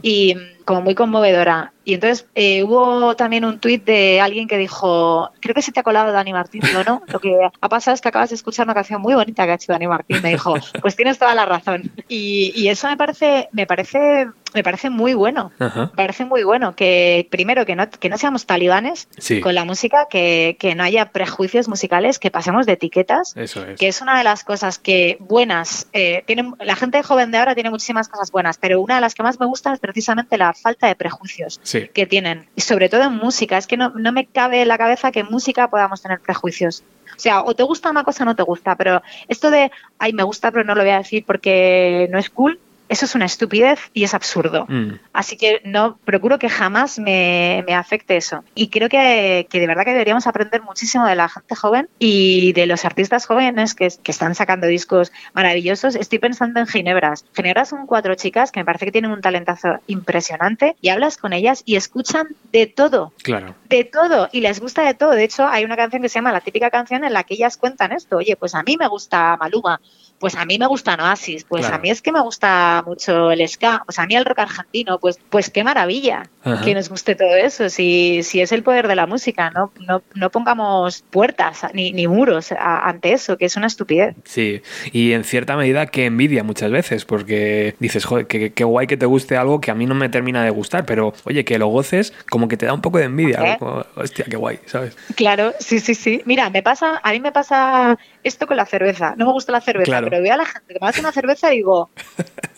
[0.03, 1.73] Y como muy conmovedora.
[1.85, 5.81] Y entonces eh, hubo también un tuit de alguien que dijo, creo que se te
[5.81, 8.67] ha colado Dani Martín, digo, no, lo que ha pasado es que acabas de escuchar
[8.67, 11.45] una canción muy bonita que ha hecho Dani Martín, me dijo, pues tienes toda la
[11.45, 11.91] razón.
[12.09, 16.77] Y, y eso me parece, me parece, me parece muy bueno, me parece muy bueno
[16.77, 19.09] que primero que no, que no seamos talibanes
[19.43, 23.79] con la música, que, que, no haya prejuicios musicales, que pasemos de etiquetas, eso es.
[23.79, 27.55] que es una de las cosas que buenas, eh, tienen, la gente joven de ahora
[27.55, 30.53] tiene muchísimas cosas buenas, pero una de las que más me gusta es precisamente la
[30.53, 31.61] falta de prejuicios
[31.93, 32.49] que tienen.
[32.57, 33.59] Y sobre todo en música.
[33.59, 36.83] Es que no, no me cabe en la cabeza que en música podamos tener prejuicios.
[37.17, 40.13] O sea, o te gusta una cosa o no te gusta, pero esto de, ay,
[40.13, 42.59] me gusta, pero no lo voy a decir porque no es cool,
[42.89, 44.67] eso es una estupidez y es absurdo.
[44.69, 44.99] Mm.
[45.13, 48.45] Así que no procuro que jamás me, me afecte eso.
[48.55, 52.53] Y creo que, que de verdad que deberíamos aprender muchísimo de la gente joven y
[52.53, 55.95] de los artistas jóvenes que, que están sacando discos maravillosos.
[55.95, 57.25] Estoy pensando en Ginebras.
[57.35, 61.33] Ginebras son cuatro chicas que me parece que tienen un talentazo impresionante y hablas con
[61.33, 63.13] ellas y escuchan de todo.
[63.23, 63.55] Claro.
[63.69, 65.13] De todo, y les gusta de todo.
[65.13, 67.57] De hecho, hay una canción que se llama La típica canción en la que ellas
[67.57, 68.19] cuentan esto.
[68.19, 69.81] Oye, pues a mí me gusta Maluma,
[70.23, 71.75] pues a mí me gusta Oasis, pues Claro.
[71.75, 75.01] a mí es que me gusta mucho el ska, pues a mí el rock argentino,
[75.01, 76.65] pues, pues qué maravilla Ajá.
[76.65, 80.01] que nos guste todo eso, si, si es el poder de la música, no, no,
[80.15, 84.15] no pongamos puertas ni, ni muros a- ante eso, que es una estupidez.
[84.25, 88.87] Sí, y en cierta medida que envidia muchas veces, porque dices, joder, qué, qué guay
[88.87, 91.59] que te guste algo que a mí no me termina de gustar, pero oye, que
[91.59, 93.55] lo goces, como que te da un poco de envidia.
[93.55, 93.57] ¿Eh?
[93.59, 94.97] como, hostia, qué guay, ¿sabes?
[95.17, 96.23] Claro, sí, sí, sí.
[96.27, 99.15] Mira, me pasa, a mí me pasa esto con la cerveza.
[99.17, 100.07] No me gusta la cerveza, Claro.
[100.13, 101.89] Pero veo a la gente que me hace una cerveza y digo,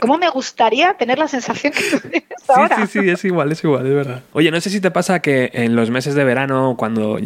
[0.01, 2.77] ¿cómo me gustaría tener la sensación que tú tienes Sí, ahora?
[2.85, 4.23] sí, sí, es igual, es igual, es verdad.
[4.33, 7.21] Oye, no sé si te pasa que en los meses de verano, cuando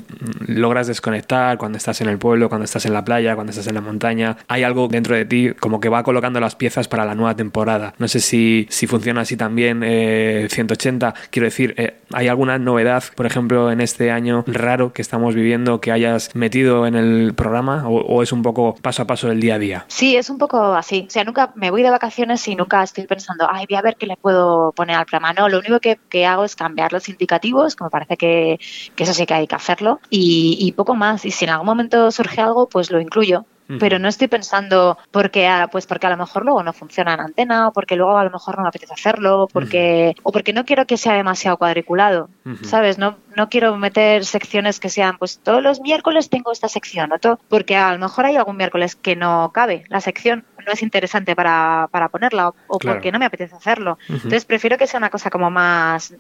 [0.47, 3.75] logras desconectar, cuando estás en el pueblo, cuando estás en la playa, cuando estás en
[3.75, 7.14] la montaña, hay algo dentro de ti como que va colocando las piezas para la
[7.14, 7.95] nueva temporada.
[7.99, 11.14] No sé si, si funciona así también eh, 180.
[11.31, 15.81] Quiero decir, eh, ¿hay alguna novedad, por ejemplo, en este año raro que estamos viviendo
[15.81, 19.40] que hayas metido en el programa o, o es un poco paso a paso del
[19.40, 19.85] día a día?
[19.88, 21.05] Sí, es un poco así.
[21.09, 23.97] O sea, nunca me voy de vacaciones y nunca estoy pensando, ay, voy a ver
[23.97, 25.33] qué le puedo poner al programa.
[25.33, 28.59] No, lo único que, que hago es cambiar los indicativos, que me parece que,
[28.94, 31.25] que eso sí que hay que hacerlo, y, y poco más.
[31.25, 33.44] Y si en algún momento surge algo, pues lo incluyo.
[33.79, 37.69] Pero no estoy pensando porque pues porque a lo mejor luego no funciona en antena,
[37.69, 40.87] o porque luego a lo mejor no me apetece hacerlo, porque o porque no quiero
[40.87, 42.31] que sea demasiado cuadriculado.
[42.63, 42.97] ¿sabes?
[42.99, 47.19] No, no quiero meter secciones que sean, pues todos los miércoles tengo esta sección, o
[47.19, 50.83] todo, porque a lo mejor hay algún miércoles que no cabe la sección, no es
[50.83, 52.97] interesante para, para ponerla, o, o Claro.
[52.97, 53.99] porque no me apetece hacerlo.
[54.09, 56.15] Entonces prefiero que sea una cosa como más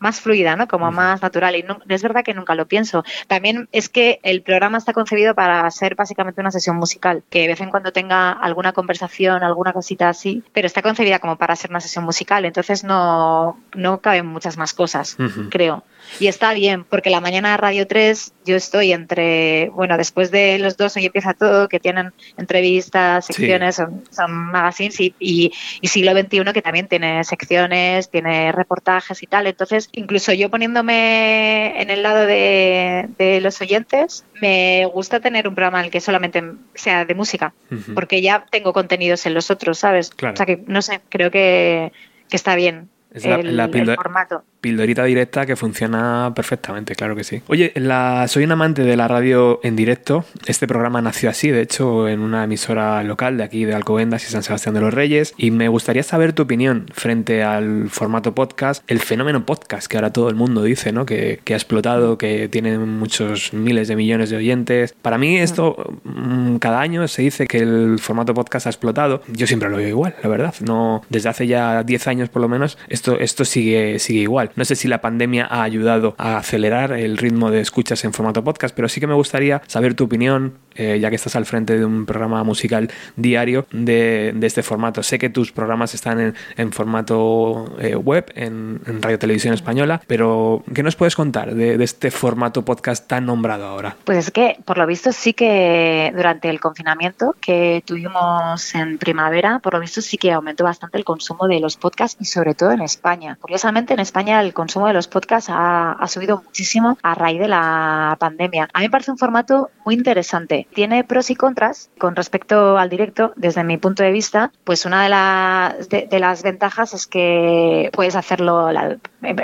[0.00, 0.66] más fluida, ¿no?
[0.66, 3.04] Como más natural y no, es verdad que nunca lo pienso.
[3.28, 7.48] También es que el programa está concebido para ser básicamente una sesión musical, que de
[7.48, 11.70] vez en cuando tenga alguna conversación, alguna cosita así, pero está concebida como para ser
[11.70, 15.16] una sesión musical, entonces no, no caben muchas más cosas,
[15.50, 15.84] creo.
[16.18, 20.58] Y está bien, porque la mañana de Radio 3 yo estoy entre, bueno, después de
[20.58, 23.32] los dos hoy empieza todo, que tienen entrevistas, Sí.
[23.34, 29.22] secciones, son, son magazines y, y, y siglo XXI que también tiene secciones, tiene reportajes
[29.22, 29.46] y tal.
[29.46, 35.54] Entonces, incluso yo poniéndome en el lado de, de los oyentes, me gusta tener un
[35.54, 36.42] programa en el que solamente
[36.74, 37.54] sea de música,
[37.94, 40.10] porque ya tengo contenidos en los otros, ¿sabes?
[40.10, 40.34] Claro.
[40.34, 41.92] O sea que, no sé, creo que,
[42.28, 42.88] que está bien.
[43.12, 44.44] Es la- el, la el píldora- formato.
[44.60, 47.40] Pildorita directa que funciona perfectamente, claro que sí.
[47.46, 50.26] Oye, la, soy un amante de la radio en directo.
[50.44, 54.30] Este programa nació así, de hecho, en una emisora local de aquí de Alcobendas y
[54.30, 55.32] San Sebastián de los Reyes.
[55.38, 60.12] Y me gustaría saber tu opinión frente al formato podcast, el fenómeno podcast que ahora
[60.12, 61.06] todo el mundo dice, ¿no?
[61.06, 64.94] Que, que ha explotado, que tiene muchos miles de millones de oyentes.
[65.00, 69.22] Para mí esto, mm, cada año se dice que el formato podcast ha explotado.
[69.28, 70.54] Yo siempre lo veo igual, la verdad.
[70.60, 74.50] No, desde hace ya 10 años por lo menos, esto, esto sigue, sigue igual.
[74.56, 78.44] No sé si la pandemia ha ayudado a acelerar el ritmo de escuchas en formato
[78.44, 81.78] podcast, pero sí que me gustaría saber tu opinión, eh, ya que estás al frente
[81.78, 85.02] de un programa musical diario de, este formato.
[85.02, 90.02] Sé que tus programas están en, en formato eh, web, en, en Radio Televisión Española,
[90.06, 93.96] pero ¿qué nos puedes contar de, de este formato podcast tan nombrado ahora?
[94.04, 99.58] Pues es que, por lo visto, sí que durante el confinamiento que tuvimos en primavera,
[99.60, 102.72] por lo visto sí que aumentó bastante el consumo de los podcasts y sobre todo
[102.72, 103.36] en España.
[103.40, 107.48] Curiosamente, en España el consumo de los podcasts ha, ha subido muchísimo a raíz de
[107.48, 108.68] la pandemia.
[108.72, 110.66] A mí me parece un formato muy interesante.
[110.74, 113.32] Tiene pros y contras con respecto al directo.
[113.36, 117.90] Desde mi punto de vista, pues una de las, de, de las ventajas es que
[117.92, 118.96] puedes hacerlo, la-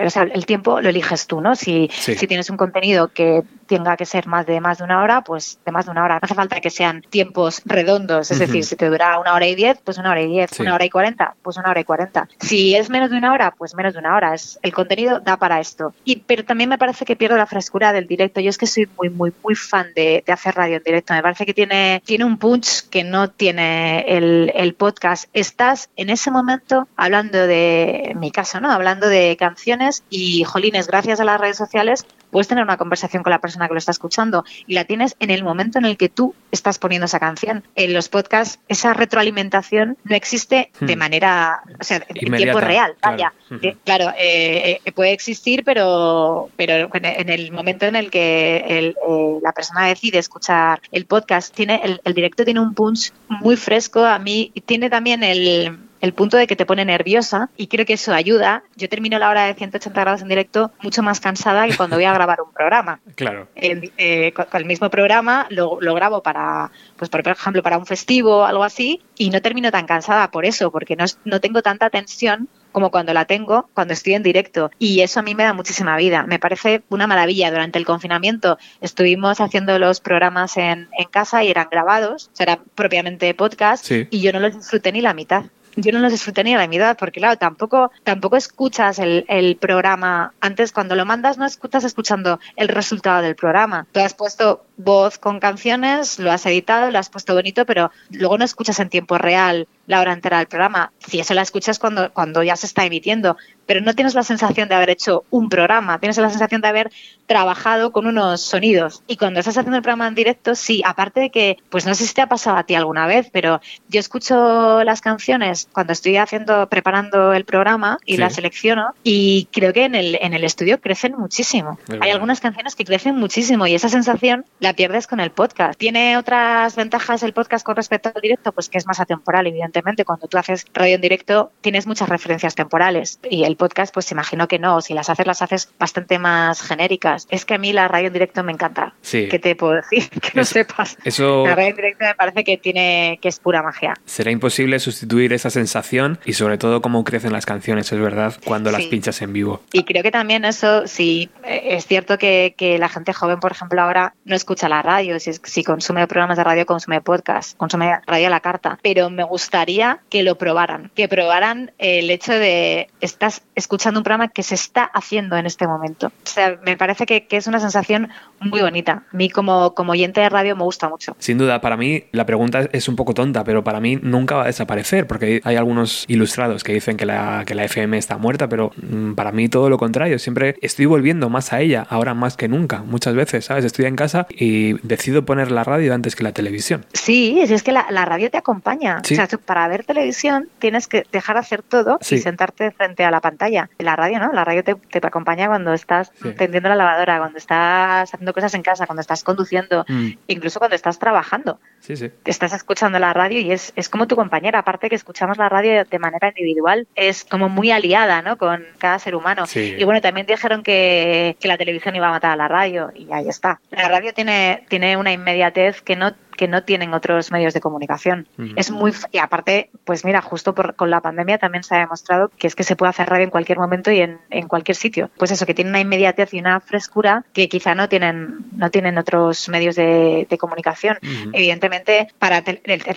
[0.06, 1.54] o sea, el tiempo lo eliges tú, ¿no?
[1.54, 2.14] Si, Sí.
[2.14, 5.58] si tienes un contenido que tenga que ser más de más de una hora, pues
[5.66, 6.14] de más de una hora.
[6.14, 9.54] No hace falta que sean tiempos redondos, es decir, si te dura una hora y
[9.54, 10.62] diez, pues una hora y diez, Sí.
[10.62, 12.28] una hora y cuarenta, pues una hora y cuarenta.
[12.40, 14.34] Si es menos de una hora, pues menos de una hora.
[14.34, 15.94] Es, el contenido da para esto.
[16.04, 18.40] Y, pero también me parece que pierdo la frescura del directo.
[18.40, 21.14] Yo es que soy muy, muy, muy fan de, de hacer radio en directo.
[21.14, 25.28] Me parece que tiene, tiene un punch que no tiene el, el podcast.
[25.32, 28.70] Estás en ese momento hablando de, en mi caso, ¿no?
[28.70, 33.30] Hablando de canciones y, jolines, gracias a las redes sociales, puedes tener una conversación con
[33.30, 36.08] la persona que lo está escuchando y la tienes en el momento en el que
[36.08, 37.64] tú estás poniendo esa canción.
[37.74, 40.98] En los podcasts, esa retroalimentación no existe de Hmm.
[40.98, 43.16] manera, o sea, en tiempo real, claro.
[43.16, 43.32] vaya.
[43.50, 43.66] Ujú.
[43.66, 48.86] Eh, Claro, eh, eh, puede existir, pero, pero en el momento en el que el,
[48.88, 53.56] eh, la persona decide escuchar el podcast, tiene el, el directo tiene un punch muy
[53.56, 57.66] fresco a mí y tiene también el, el punto de que te pone nerviosa y
[57.66, 58.62] creo que eso ayuda.
[58.76, 62.04] Yo termino la hora de 180 grados en directo mucho más cansada que cuando voy
[62.04, 63.00] a grabar un programa.
[63.16, 63.48] Claro.
[63.56, 68.38] Eh, con, el mismo programa lo, lo, grabo para, pues por ejemplo, para un festivo
[68.38, 71.88] o algo así y no termino tan cansada por eso, porque no, no tengo tanta
[71.88, 74.70] tensión como cuando la tengo, cuando estoy en directo.
[74.78, 76.24] Y eso a mí me da muchísima vida.
[76.24, 77.50] Me parece una maravilla.
[77.50, 82.44] Durante el confinamiento estuvimos haciendo los programas en, en casa y eran grabados, o sea,
[82.44, 85.46] eran propiamente podcast, y yo no los disfruté ni la mitad
[85.76, 89.56] yo no los disfruté ni a la mitad, porque claro, tampoco, tampoco escuchas el, el,
[89.56, 90.32] programa.
[90.40, 93.86] Antes, cuando lo mandas, no escuchas escuchando el resultado del programa.
[93.92, 98.38] Tú has puesto voz con canciones, lo has editado, lo has puesto bonito, pero luego
[98.38, 100.92] no escuchas en tiempo real la hora entera del programa.
[100.98, 104.68] Si eso la escuchas cuando, cuando ya se está emitiendo, pero no tienes la sensación
[104.68, 106.90] de haber hecho un programa, tienes la sensación de haber
[107.26, 109.02] trabajado con unos sonidos.
[109.06, 112.06] Y cuando estás haciendo el programa en directo, sí, aparte de que, pues no sé
[112.06, 116.16] si te ha pasado a ti alguna vez, pero yo escucho las canciones cuando estoy
[116.16, 120.80] haciendo, preparando el programa y las selecciono y creo que en el, en el estudio
[120.80, 121.78] crecen muchísimo.
[122.00, 125.78] Hay algunas canciones que crecen muchísimo y esa sensación la pierdes con el podcast.
[125.78, 128.50] ¿Tiene otras ventajas el podcast con respecto al directo?
[128.50, 130.04] Pues que es más atemporal, evidentemente.
[130.04, 134.48] Cuando tú haces radio en directo tienes muchas referencias temporales y el podcast pues imagino
[134.48, 134.80] que no.
[134.80, 137.28] Si las haces, las haces bastante más genéricas.
[137.30, 138.92] Es que a mí la radio en directo me encanta.
[139.02, 139.28] Sí.
[139.28, 140.10] ¿Qué te puedo decir?
[140.26, 140.96] Que no sepas.
[141.04, 141.46] Eso...
[141.46, 143.94] La radio en directo me parece que tiene que es pura magia.
[144.04, 148.72] Será imposible sustituir esa sensación y sobre todo cómo crecen las canciones, es verdad, cuando
[148.72, 149.62] las pinchas en vivo.
[149.72, 153.80] Y creo que también eso, sí, es cierto que, que la gente joven, por ejemplo,
[153.80, 158.26] ahora no escucha la radio, si, si consume programas de radio, consume podcast, consume radio
[158.26, 163.42] a la carta, pero me gustaría que lo probaran, que probaran el hecho de estás
[163.54, 166.08] escuchando un programa que se está haciendo en este momento.
[166.08, 168.08] O sea, me parece que, que es una sensación
[168.40, 169.04] muy bonita.
[169.12, 171.16] A mí como, como oyente de radio me gusta mucho.
[171.18, 174.42] Sin duda, para mí la pregunta es un poco tonta, pero para mí nunca va
[174.44, 178.48] a desaparecer, porque hay algunos ilustrados que dicen que la, que la FM está muerta,
[178.48, 182.36] pero mm, para mí todo lo contrario, siempre estoy volviendo más a ella, ahora más
[182.36, 183.64] que nunca, muchas veces, ¿sabes?
[183.64, 184.45] Estoy en casa y
[184.82, 186.84] decido poner la radio antes que la televisión.
[186.92, 189.00] Sí, es que la, la radio te acompaña.
[189.02, 193.20] O sea, para ver televisión tienes que dejar hacer todo y sentarte frente a la
[193.20, 193.68] pantalla.
[193.78, 194.32] La radio, ¿no?
[194.32, 198.62] La radio te, te acompaña cuando estás tendiendo la lavadora, cuando estás haciendo cosas en
[198.62, 200.10] casa, cuando estás conduciendo, mm.
[200.26, 201.60] incluso cuando estás trabajando.
[201.80, 202.10] Sí, sí.
[202.24, 204.58] Estás escuchando la radio y es, es como tu compañera.
[204.60, 208.36] Aparte que escuchamos la radio de manera individual, es como muy aliada, ¿no?
[208.36, 209.44] Con cada ser humano.
[209.54, 213.12] Y bueno, también dijeron que, que la televisión iba a matar a la radio y
[213.12, 213.60] ahí está.
[213.70, 214.35] La radio tiene,
[214.68, 218.28] tiene una inmediatez que no que no tienen otros medios de comunicación.
[218.56, 222.30] Es muy y aparte, pues mira, justo por, con la pandemia también se ha demostrado
[222.38, 225.10] que es que se puede hacer radio en cualquier momento y en, en cualquier sitio.
[225.16, 228.98] Pues eso, que tiene una inmediatez y una frescura que quizá no tienen no tienen
[228.98, 230.98] otros medios de, de comunicación.
[231.32, 232.42] Evidentemente, para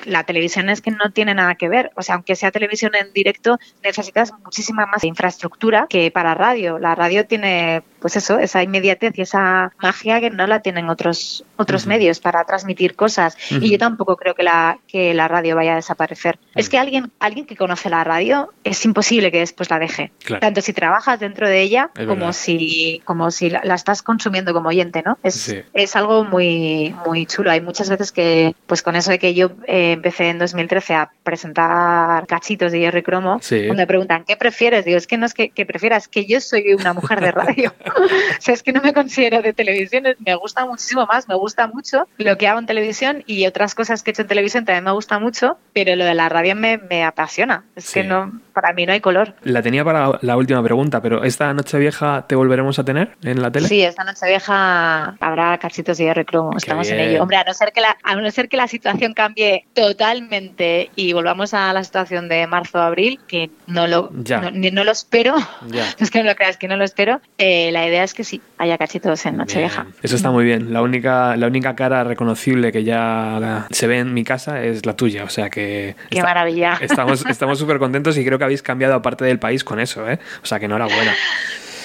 [0.06, 1.92] la televisión es que no tiene nada que ver.
[1.96, 6.80] O sea, aunque sea televisión en directo, necesitas muchísima más infraestructura que para radio.
[6.80, 11.46] La radio tiene, pues eso, esa inmediatez y esa magia que no la tienen otros
[11.58, 15.74] otros medios para transmitir cosas y yo tampoco creo que la, que la radio vaya
[15.74, 16.40] a desaparecer.
[16.56, 20.12] Es que alguien, alguien que conoce la radio es imposible que después la deje.
[20.40, 25.04] Tanto si trabajas dentro de ella como si, como si la, estás consumiendo como oyente,
[25.06, 25.18] ¿no?
[25.24, 27.52] Es, es algo muy, muy chulo.
[27.52, 31.12] Hay muchas veces que, pues con eso de que yo eh, empecé en 2013 a
[31.24, 34.86] presentar cachitos de Jerry Cromo, cuando me preguntan, ¿qué prefieres?
[34.86, 37.74] Digo, es que no es que, que prefieras, que yo soy una mujer de radio.
[37.98, 41.68] o sea, es que no me considero de televisión, me gusta muchísimo más, me gusta
[41.68, 44.84] mucho lo que hago en televisión y otras cosas que he hecho en televisión también
[44.84, 47.66] me gusta mucho, pero lo de la radio me, me apasiona.
[47.76, 49.34] Es que no, para mí no hay color.
[49.44, 53.42] La tenía para la última pregunta, pero ¿esta noche vieja te volveremos a tener en
[53.42, 53.68] la tele?
[53.68, 57.22] Sí, esta noche vieja habrá cachitos y R cromo, estamos en ello.
[57.22, 61.14] Hombre, a no ser que la, a no ser que la situación cambie totalmente y
[61.14, 65.36] volvamos a la situación de marzo-abril, que no lo, no, lo espero,
[66.00, 68.42] es que no lo creas, que no lo espero, eh, la idea es que sí,
[68.58, 69.88] haya cachitos en Nochevieja.
[70.04, 70.74] Eso está muy bien.
[70.74, 74.96] La única, la única cara reconocible que ya se ve en mi casa es la
[74.96, 75.24] tuya.
[75.24, 75.96] O sea que.
[76.10, 76.78] Qué maravilla.
[76.82, 80.20] Estamos súper contentos y creo que habéis cambiado aparte del país con eso, ¿eh?
[80.44, 81.14] O sea que enhorabuena.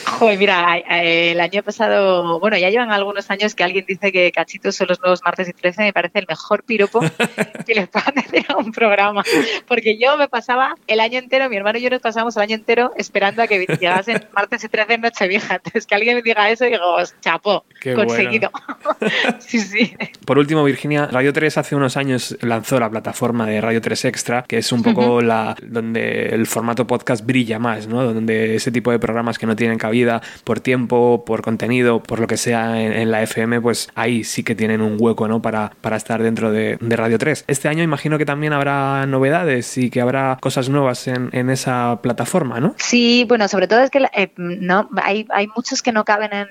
[0.06, 4.76] Joder, mira, el año pasado, bueno, ya llevan algunos años que alguien dice que cachitos
[4.76, 7.00] son los nuevos martes y 13, me parece el mejor piropo
[7.66, 9.22] que le puedan decir a un programa.
[9.66, 12.54] Porque yo me pasaba el año entero, mi hermano y yo nos pasamos el año
[12.54, 15.56] entero esperando a que llegasen martes y 13 en Nochevieja.
[15.56, 18.50] Entonces, que alguien me diga eso, digo, chapo, conseguido.
[19.38, 19.96] sí, sí.
[20.26, 24.44] Por último, Virginia, Radio 3 hace unos años lanzó la plataforma de Radio 3 Extra,
[24.46, 28.04] que es un poco la donde el formato podcast brilla más, ¿no?
[28.12, 32.20] Donde ese tipo de programas que no tienen cabida vida, por tiempo, por contenido, por
[32.20, 35.40] lo que sea en, la FM, pues ahí sí que tienen un hueco, ¿no?
[35.40, 37.44] Para, para estar dentro de, Radio 3.
[37.46, 42.00] Este año imagino que también habrá novedades y que habrá cosas nuevas en, en esa
[42.02, 42.74] plataforma, ¿no?
[42.78, 46.48] Sí, bueno, sobre todo es que eh, no, hay, hay muchos que no caben en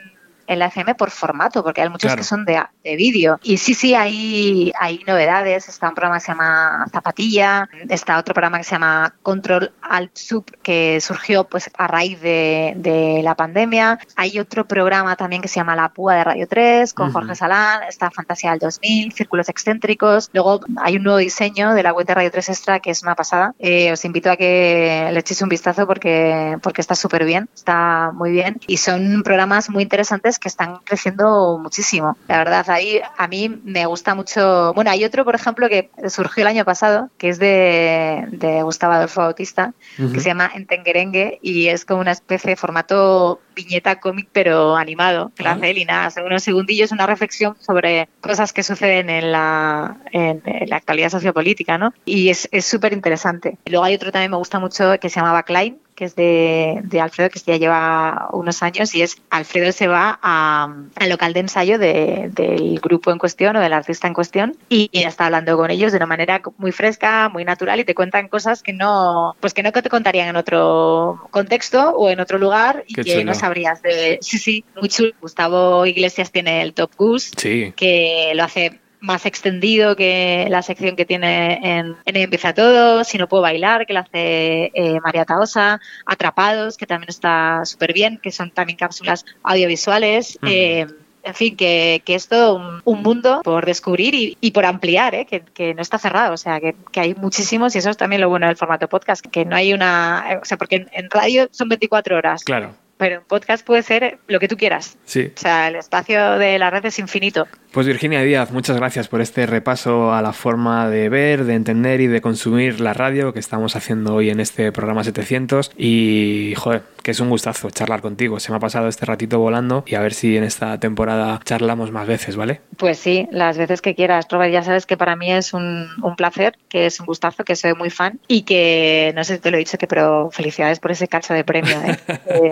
[0.48, 3.40] en la FM por formato, porque hay muchos que son de, de vídeo.
[3.44, 5.68] Y sí, sí, hay, hay novedades.
[5.68, 10.18] Está un programa que se llama Zapatilla, está otro programa que se llama Control Alt
[10.18, 14.00] Sub, que surgió pues a raíz de, de la pandemia.
[14.16, 17.84] Hay otro programa también que se llama La Púa de Radio 3, con Jorge Salán,
[17.84, 20.30] está Fantasía del 2000, Círculos Excéntricos.
[20.34, 23.16] Luego hay un nuevo diseño de la web de Radio 3 Extra que es una
[23.16, 23.54] pasada.
[23.60, 28.12] Eh, os invito a que le echéis un vistazo porque, porque está súper bien, está
[28.14, 28.60] muy bien.
[28.68, 32.18] Y son programas muy interesantes que están creciendo muchísimo.
[32.28, 34.74] La verdad, ahí a mí me gusta mucho.
[34.74, 38.94] Bueno, hay otro, por ejemplo, que surgió el año pasado, que es de, de Gustavo
[38.94, 44.30] Adolfo Bautista, que se llama Entengerengue y es como una especie de formato viñeta cómic,
[44.32, 49.10] pero animado, hace él y nada, hace unos segundillos, una reflexión sobre cosas que suceden
[49.10, 51.94] en la, en, la actualidad sociopolítica, ¿no?
[52.06, 53.58] Y es súper interesante.
[53.66, 57.02] Luego hay otro también me gusta mucho que se llama Klein, que es de, de,
[57.02, 61.78] Alfredo, que ya lleva unos años, y es Alfredo se va al local de ensayo
[61.80, 65.98] del grupo en cuestión o del artista en cuestión y, está hablando con ellos de
[65.98, 69.72] una manera muy fresca, muy natural y te cuentan cosas que no, pues que no
[69.72, 74.20] te contarían en otro contexto o en otro lugar y que no sabrías de...
[74.22, 75.12] Sí, sí, muy chulo.
[75.22, 77.32] Gustavo Iglesias tiene el Top Goose,
[77.76, 83.18] que lo hace más extendido que la sección que tiene en, en Empieza Todo, Si
[83.18, 88.18] no puedo bailar, que la hace eh, María Taosa, Atrapados, que también está súper bien,
[88.18, 90.40] que son también cápsulas audiovisuales.
[90.48, 90.88] Eh,
[91.26, 95.26] en fin, que, que, es todo un, mundo por descubrir y, y por ampliar, ¿eh?
[95.26, 98.22] que, que, no está cerrado, o sea, que, que, hay muchísimos y eso es también
[98.22, 101.48] lo bueno del formato podcast, que no hay una, o sea, porque en, en radio
[101.52, 102.44] son 24 horas.
[102.44, 104.98] Claro pero en podcast puede ser lo que tú quieras.
[105.06, 105.32] Sí.
[105.36, 107.48] O sea, el espacio de la red es infinito.
[107.72, 112.02] Pues Virginia Díaz, muchas gracias por este repaso a la forma de ver, de entender
[112.02, 115.72] y de consumir la radio que estamos haciendo hoy en este programa 700.
[115.76, 118.40] Y, joder, que es un gustazo charlar contigo.
[118.40, 121.92] Se me ha pasado este ratito volando y a ver si en esta temporada charlamos
[121.92, 122.62] más veces, ¿vale?
[122.78, 124.54] Pues sí, las veces que quieras, Robert.
[124.54, 127.90] Ya sabes que para mí es un, placer, que es un gustazo, que soy muy
[127.90, 131.08] fan y que, no sé si te lo he dicho, que pero felicidades por ese
[131.08, 131.98] cacho de premio ¿eh?
[132.42, 132.52] de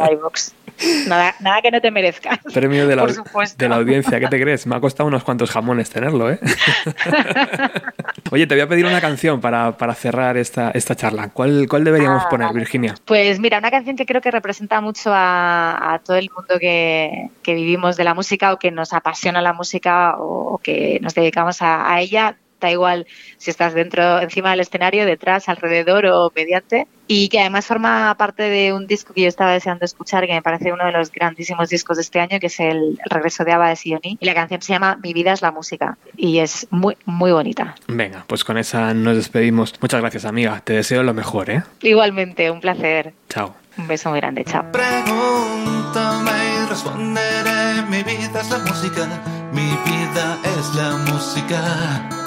[1.07, 2.39] Nada, nada que no te merezcas.
[2.53, 4.65] Premio de la, de la audiencia, ¿qué te crees?
[4.65, 6.39] Me ha costado unos cuantos jamones tenerlo, ¿eh?
[8.31, 11.29] Oye, te voy a pedir una canción para, cerrar esta, esta charla.
[11.29, 12.95] ¿Cuál, cuál deberíamos ah, poner, Virginia?
[13.05, 17.97] Pues mira, una canción que creo que representa mucho a, todo el mundo que, vivimos
[17.97, 22.37] de la música o que nos apasiona la música o, que nos dedicamos a ella
[22.61, 23.05] da igual
[23.37, 28.43] si estás dentro, encima del escenario, detrás, alrededor o mediante, y que además forma parte
[28.43, 31.67] de un disco que yo estaba deseando escuchar, que me parece uno de los grandísimos
[31.69, 34.61] discos de este año, que es el, regreso de Ava de Sioni, y la canción
[34.61, 37.75] se llama Mi vida es la música, y es muy, muy bonita.
[37.87, 39.73] Venga, pues con esa nos despedimos.
[39.81, 40.61] Muchas gracias, amiga.
[40.63, 41.63] Te deseo lo mejor, ¿eh?
[41.81, 43.13] Igualmente, un placer.
[43.27, 43.55] Chao.
[43.77, 44.65] Un beso muy grande, chao.
[44.71, 49.07] Pregúntame y responderé, mi vida es la música,
[49.51, 52.20] mi vida es la música.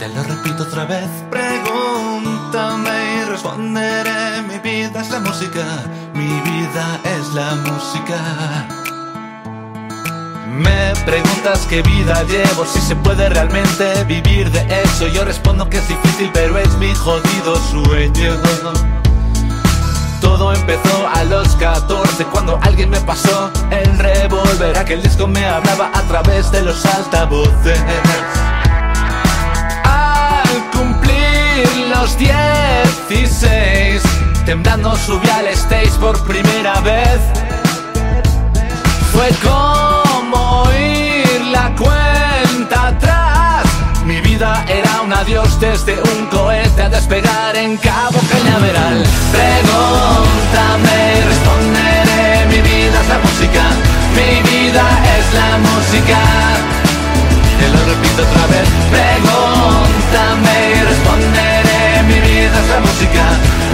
[0.00, 1.10] Te lo repito otra vez.
[1.30, 4.40] Pregúntame y responderé.
[4.48, 5.62] Mi vida es la música.
[6.14, 8.16] Mi vida es la música.
[10.48, 15.06] Me preguntas qué vida llevo, si se puede realmente vivir de eso.
[15.06, 18.38] Yo respondo que es difícil, pero es mi jodido sueño.
[20.22, 24.78] Todo empezó a los 14 cuando alguien me pasó el revólver.
[24.78, 27.78] Aquel disco me hablaba a través de los altavoces
[32.00, 34.02] los 16
[34.46, 37.20] Temblando subí al stage por primera vez.
[39.12, 43.64] Fue como ir la cuenta atrás.
[44.04, 51.20] Mi vida era un adiós desde un cohete a despegar en Cabo Cañaveral Pregúntame y
[51.28, 53.62] responderé Mi vida es la música
[54.16, 54.84] Mi vida
[55.16, 56.18] es la música.
[57.60, 60.89] Te lo repito otra vez Pregúntame y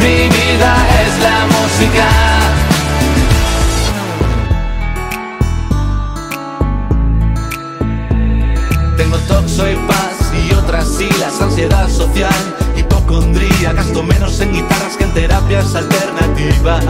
[0.00, 2.36] mi vida es la música.
[9.56, 12.34] soy paz y otras siglas, ansiedad social,
[12.76, 16.84] hipocondría, gasto menos en guitarras que en terapias alternativas.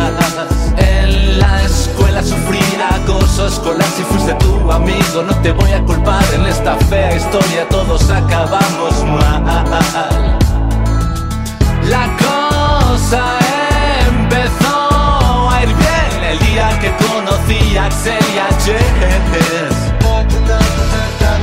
[0.76, 2.58] En la escuela sufrí
[3.06, 7.68] acoso escolar, si fuiste tu amigo no te voy a culpar, en esta fea historia
[7.68, 10.38] todos acabamos mal.
[11.88, 12.16] La
[13.12, 19.76] empezó a ir bien el día que conocí a Axel y a Jess.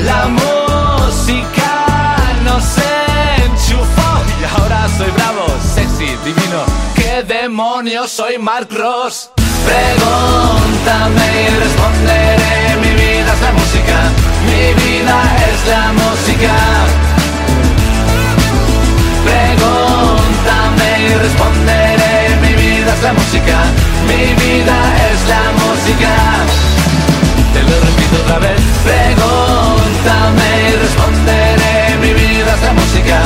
[0.04, 1.72] La música
[2.44, 2.66] nos
[3.46, 4.10] enchufó
[4.42, 6.66] y ahora soy bravo, sexy, divino.
[6.96, 9.30] ¿Qué demonios soy Mark Ross?
[9.66, 13.98] Pregúntame y responderé, mi vida es la música,
[14.46, 16.54] mi vida es la música.
[19.24, 20.13] Pregúntame
[21.14, 23.58] y responderé, mi vida es la música,
[24.08, 24.78] mi vida
[25.10, 26.12] es la música.
[27.54, 33.18] Te lo repito otra vez, pregúntame y responderé, mi vida es la música,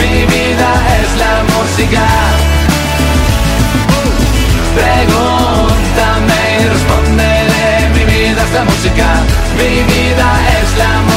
[0.00, 0.70] mi vida
[1.00, 2.04] es la música.
[4.78, 9.06] Pregúntame y responderé, mi vida es la música,
[9.58, 10.28] mi vida
[10.60, 11.13] es la música.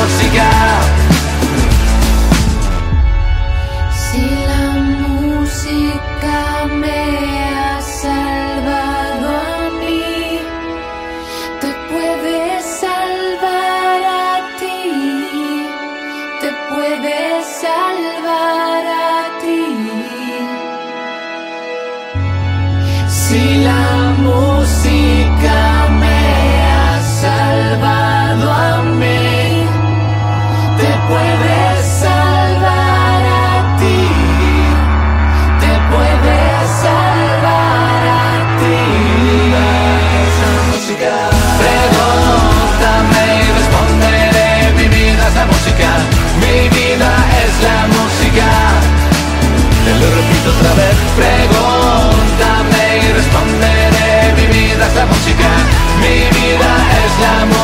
[57.19, 57.56] La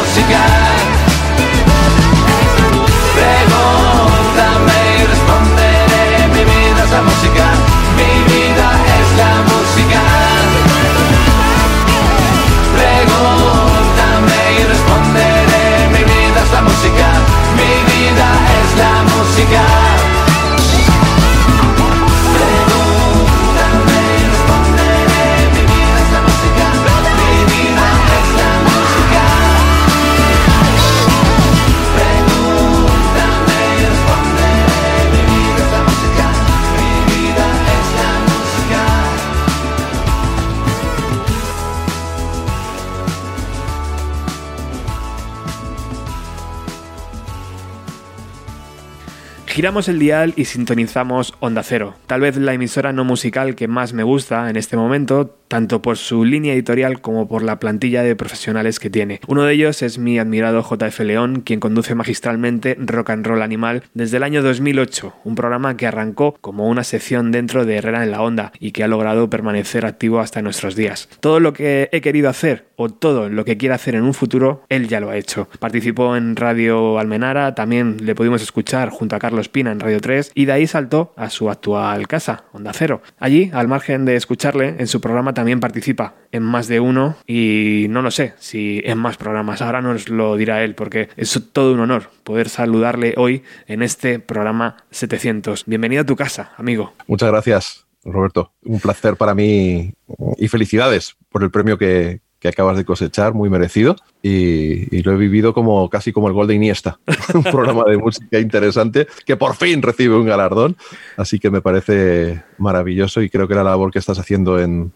[49.53, 53.93] Giramos el dial y sintonizamos Onda Cero, tal vez la emisora no musical que más
[53.93, 58.15] me gusta en este momento, tanto por su línea editorial como por la plantilla de
[58.15, 59.19] profesionales que tiene.
[59.27, 63.83] Uno de ellos es mi admirado JF León, quien conduce magistralmente Rock and Roll Animal
[63.93, 68.09] desde el año 2008, un programa que arrancó como una sección dentro de Herrera en
[68.09, 71.07] la Onda y que ha logrado permanecer activo hasta nuestros días.
[71.19, 74.63] Todo lo que he querido hacer o todo lo que quiera hacer en un futuro,
[74.69, 75.47] él ya lo ha hecho.
[75.59, 80.31] Participó en Radio Almenara, también le pudimos escuchar junto a Carlos Pina en Radio 3
[80.33, 83.03] y de ahí saltó a su actual casa, Onda Cero.
[83.19, 87.87] Allí, al margen de escucharle, en su programa también participa en más de uno y
[87.89, 89.61] no lo sé si en más programas.
[89.61, 94.19] Ahora nos lo dirá él porque es todo un honor poder saludarle hoy en este
[94.19, 95.65] programa 700.
[95.65, 96.93] Bienvenido a tu casa, amigo.
[97.07, 98.53] Muchas gracias, Roberto.
[98.63, 99.93] Un placer para mí
[100.37, 103.97] y felicidades por el premio que, que acabas de cosechar, muy merecido.
[104.21, 106.99] Y, lo he vivido como casi como el gol de Iniesta,
[107.33, 110.77] un programa de música interesante que por fin recibe un galardón.
[111.17, 114.93] Así que me parece maravilloso y creo que la labor que estás haciendo en,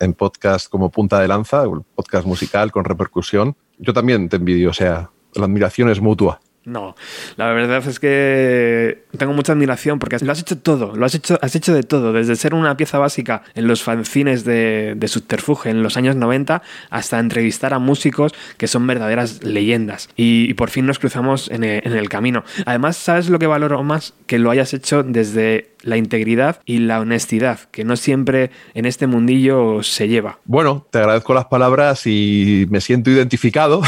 [0.00, 4.74] en podcast como punta de lanza, podcast musical con repercusión, yo también te envidio, o
[4.74, 6.40] sea, la admiración es mutua.
[6.68, 6.96] No,
[7.36, 11.38] la verdad es que tengo mucha admiración porque lo has hecho todo, lo has hecho,
[11.40, 15.70] has hecho de todo, desde ser una pieza básica en los fanzines de, de Subterfuge
[15.70, 20.10] en los años 90 hasta entrevistar a músicos que son verdaderas leyendas.
[20.16, 22.44] Y, por fin nos cruzamos el, en el camino.
[22.66, 24.14] Además, ¿sabes lo que valoro más?
[24.26, 29.06] Que lo hayas hecho desde la integridad y la honestidad, que no siempre en este
[29.06, 30.38] mundillo se lleva.
[30.44, 33.82] Bueno, te agradezco las palabras y me siento identificado,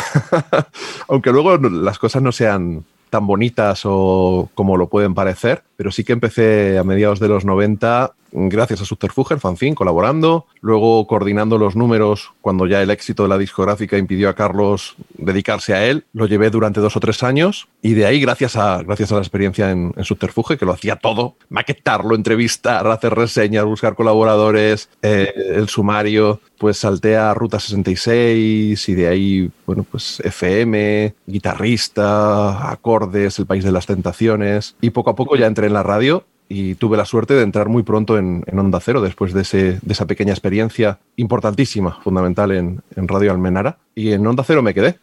[1.09, 2.70] aunque luego las cosas no sean
[3.11, 7.47] tan bonitas o como lo pueden parecer, pero sí que empecé a mediados de los
[7.47, 13.24] 90 gracias a Subterfuge, el fanzine, colaborando, luego coordinando los números cuando ya el éxito
[13.24, 17.22] de la discográfica impidió a Carlos dedicarse a él, lo llevé durante dos o tres
[17.22, 20.72] años y de ahí, gracias a, gracias a la experiencia en, en Subterfuge, que lo
[20.72, 27.59] hacía todo, maquetarlo, entrevistar, hacer reseñas, buscar colaboradores, eh, el sumario, pues salté a Ruta
[27.59, 34.91] 66 y de ahí, bueno, pues FM, guitarrista, acordes, El País de las Tentaciones y
[34.91, 37.85] poco a poco ya entré en la radio y tuve la suerte de entrar muy
[37.85, 42.83] pronto en, en Onda Cero después de, ese, de, esa pequeña experiencia importantísima, fundamental en,
[42.97, 43.79] en, Radio Almenara.
[43.95, 44.99] Y en Onda Cero me quedé.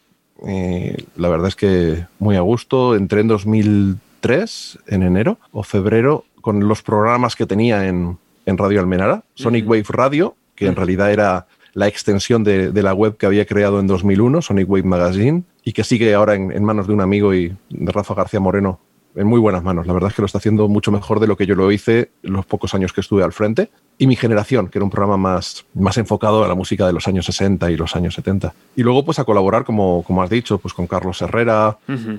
[0.46, 2.94] Eh, la verdad es que muy a gusto.
[2.94, 8.80] Entré en 2003, en enero o febrero, con los programas que tenía en, en Radio
[8.80, 13.24] Almenara, Sonic Wave Radio, que en realidad era la extensión de, de la web que
[13.24, 16.92] había creado en 2001, Sonic Wave Magazine, y que sigue ahora en, en manos de
[16.92, 18.80] un amigo y de Rafa García Moreno,
[19.14, 19.86] en muy buenas manos.
[19.86, 22.10] La verdad es que lo está haciendo mucho mejor de lo que yo lo hice
[22.22, 23.70] los pocos años que estuve al frente.
[23.98, 27.08] Y mi generación, que era un programa más, más enfocado a la música de los
[27.08, 28.54] años 60 y los años 70.
[28.76, 31.78] Y luego, pues a colaborar, como, como has dicho, pues con Carlos Herrera,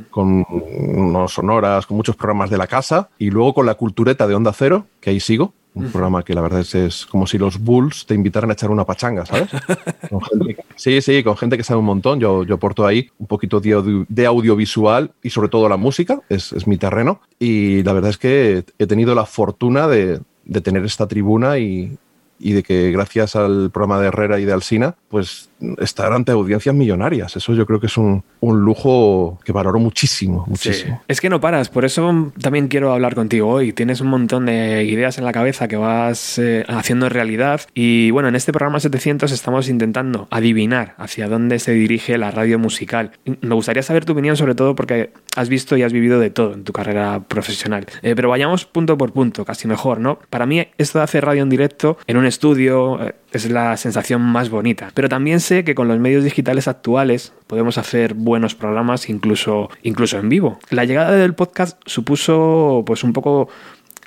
[0.10, 3.10] con unos sonoras, con muchos programas de la casa.
[3.18, 5.54] Y luego con la cultureta de Onda Cero, que ahí sigo.
[5.76, 8.72] Un programa que la verdad es, es como si los Bulls te invitaran a echar
[8.72, 9.50] una pachanga, ¿sabes?
[10.10, 12.20] Con gente que- sí, sí, con gente que sabe un montón.
[12.20, 16.20] Yo, yo aporto ahí un poquito de, audio- de audiovisual y sobre todo la música,
[16.28, 17.22] es, es mi terreno.
[17.40, 21.98] Y la verdad es que he tenido la fortuna de, de tener esta tribuna y,
[22.40, 25.50] y de que gracias al programa de Herrera y de Alsina, pues
[25.80, 27.36] estar ante audiencias millonarias.
[27.36, 30.98] Eso yo creo que es un, un lujo que valoro muchísimo, muchísimo.
[30.98, 31.06] Sí.
[31.08, 33.74] Es que no paras, por eso también quiero hablar contigo hoy.
[33.74, 38.30] Tienes un montón de ideas en la cabeza que vas eh, haciendo realidad y bueno,
[38.30, 43.12] en este programa 700 estamos intentando adivinar hacia dónde se dirige la radio musical.
[43.42, 46.54] Me gustaría saber tu opinión sobre todo porque has visto y has vivido de todo
[46.54, 47.88] en tu carrera profesional.
[48.02, 50.20] Eh, pero vayamos punto por punto, casi mejor, ¿no?
[50.30, 54.22] Para mí esto de hacer radio en directo en un estudio eh, es la sensación
[54.22, 54.92] más bonita.
[54.94, 60.18] Pero también sé que con los medios digitales actuales podemos hacer buenos programas incluso, incluso
[60.20, 60.60] en vivo.
[60.70, 63.50] La llegada del podcast supuso pues un poco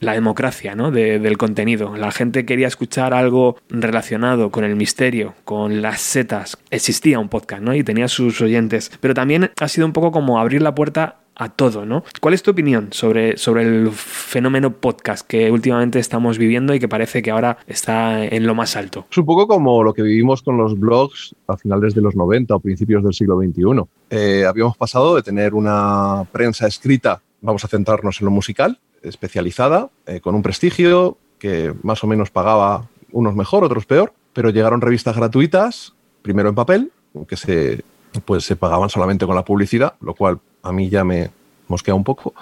[0.00, 0.90] la democracia ¿no?
[0.90, 1.96] de- del contenido.
[1.96, 6.58] La gente quería escuchar algo relacionado con el misterio, con las setas.
[6.70, 7.72] Existía un podcast ¿no?
[7.74, 8.90] y tenía sus oyentes.
[9.00, 12.04] Pero también ha sido un poco como abrir la puerta a todo, ¿no?
[12.20, 16.88] ¿Cuál es tu opinión sobre, sobre el fenómeno podcast que últimamente estamos viviendo y que
[16.88, 19.06] parece que ahora está en lo más alto?
[19.10, 22.54] Es un poco como lo que vivimos con los blogs a finales de los 90
[22.54, 23.62] o principios del siglo XXI.
[24.10, 29.90] Eh, habíamos pasado de tener una prensa escrita, vamos a centrarnos en lo musical, especializada,
[30.06, 34.80] eh, con un prestigio que más o menos pagaba unos mejor, otros peor, pero llegaron
[34.80, 36.92] revistas gratuitas, primero en papel,
[37.26, 37.84] que se,
[38.24, 41.30] pues, se pagaban solamente con la publicidad, lo cual a mí ya me
[41.68, 42.34] mosquea un poco,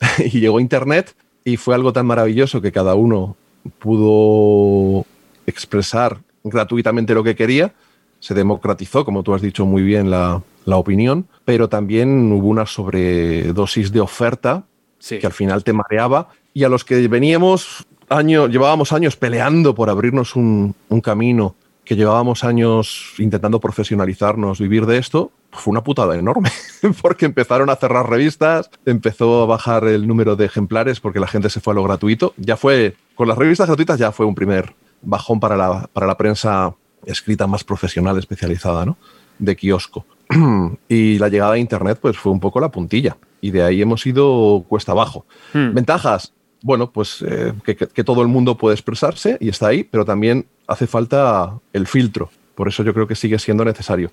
[0.18, 1.14] y llegó Internet
[1.44, 3.36] y fue algo tan maravilloso que cada uno
[3.78, 5.04] pudo
[5.46, 7.72] expresar gratuitamente lo que quería.
[8.20, 12.66] Se democratizó, como tú has dicho muy bien, la, la opinión, pero también hubo una
[12.66, 14.64] sobredosis de oferta
[14.98, 15.18] Sí.
[15.18, 19.90] que al final te mareaba y a los que veníamos años, llevábamos años peleando por
[19.90, 21.54] abrirnos un, un camino,
[21.86, 26.50] que llevábamos años intentando profesionalizarnos, vivir de esto, fue una putada enorme,
[27.00, 31.48] porque empezaron a cerrar revistas, empezó a bajar el número de ejemplares porque la gente
[31.48, 32.34] se fue a lo gratuito.
[32.36, 36.16] Ya fue, con las revistas gratuitas ya fue un primer bajón para la, para la
[36.16, 36.74] prensa
[37.06, 38.98] escrita más profesional, especializada, ¿no?
[39.38, 40.04] De kiosco.
[40.88, 43.16] y la llegada a Internet pues fue un poco la puntilla.
[43.40, 45.24] Y de ahí hemos ido cuesta abajo.
[45.52, 45.72] Hmm.
[45.72, 46.32] Ventajas,
[46.62, 50.86] bueno, pues eh, que todo el mundo puede expresarse y está ahí, pero también hace
[50.86, 52.30] falta el filtro.
[52.54, 54.10] Por eso yo creo que sigue siendo necesario.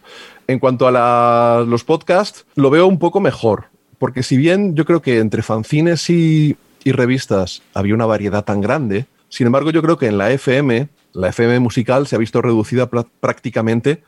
[0.47, 3.65] En cuanto a los podcasts, lo veo un poco mejor,
[3.99, 9.05] porque si bien yo creo que entre fanzines y, revistas había una variedad tan grande,
[9.29, 12.89] sin embargo yo creo que en la FM, la FM musical se ha visto reducida
[12.89, 14.03] prácticamente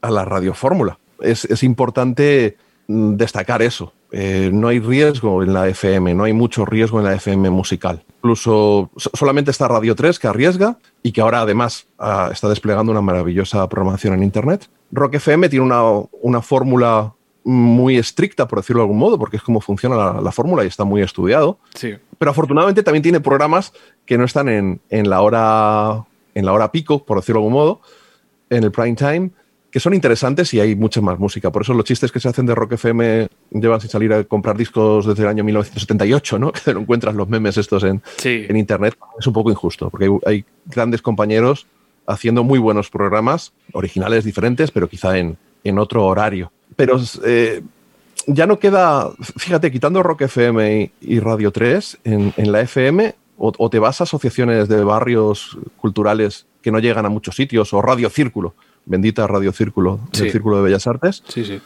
[0.00, 1.00] a la radiofórmula.
[1.20, 2.56] Es, es importante
[3.16, 3.92] destacar eso.
[4.12, 8.02] Eh, no hay riesgo en la FM, no hay mucho riesgo en la FM musical.
[8.18, 12.90] Incluso so- solamente está Radio 3 que arriesga y que ahora además ah, está desplegando
[12.90, 14.68] una maravillosa programación en Internet.
[14.90, 15.82] Rock FM tiene una,
[16.22, 17.12] una fórmula
[17.44, 20.66] muy estricta, por decirlo de algún modo, porque es como funciona la, la fórmula y
[20.66, 21.94] está muy estudiado Sí.
[22.18, 23.72] pero afortunadamente también tiene programas
[24.04, 27.54] que no están en, en la hora en la hora pico, por decirlo de algún
[27.54, 27.80] modo,
[28.50, 29.30] en el prime time,
[29.70, 31.50] que son interesantes y hay mucha más música.
[31.52, 34.56] Por eso los chistes que se hacen de Rock FM llevan sin salir a comprar
[34.56, 36.52] discos desde el año 1978, ¿no?
[36.64, 38.46] Que no encuentras los memes estos en, Sí.
[38.48, 38.96] en internet.
[39.18, 41.66] Es un poco injusto, porque hay, hay grandes compañeros
[42.06, 46.50] haciendo muy buenos programas, originales diferentes, pero quizá en, en otro horario.
[46.74, 47.62] Pero eh,
[48.26, 53.14] ya no queda, fíjate, quitando Rock FM y, y Radio 3, en, en la FM,
[53.38, 57.72] o, o te vas a asociaciones de barrios culturales que no llegan a muchos sitios,
[57.72, 58.54] o Radio Círculo,
[58.86, 60.22] bendita Radio Círculo, Sí.
[60.24, 61.60] del Círculo de Bellas Artes, Sí, sí.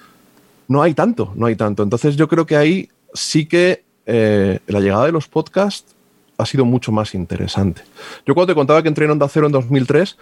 [0.69, 1.83] no hay tanto, no hay tanto.
[1.83, 5.95] Entonces yo creo que ahí sí que eh, la llegada de los podcasts
[6.37, 7.83] ha sido mucho más interesante.
[8.27, 10.19] Yo cuando te contaba que entré en Onda Cero en 2003,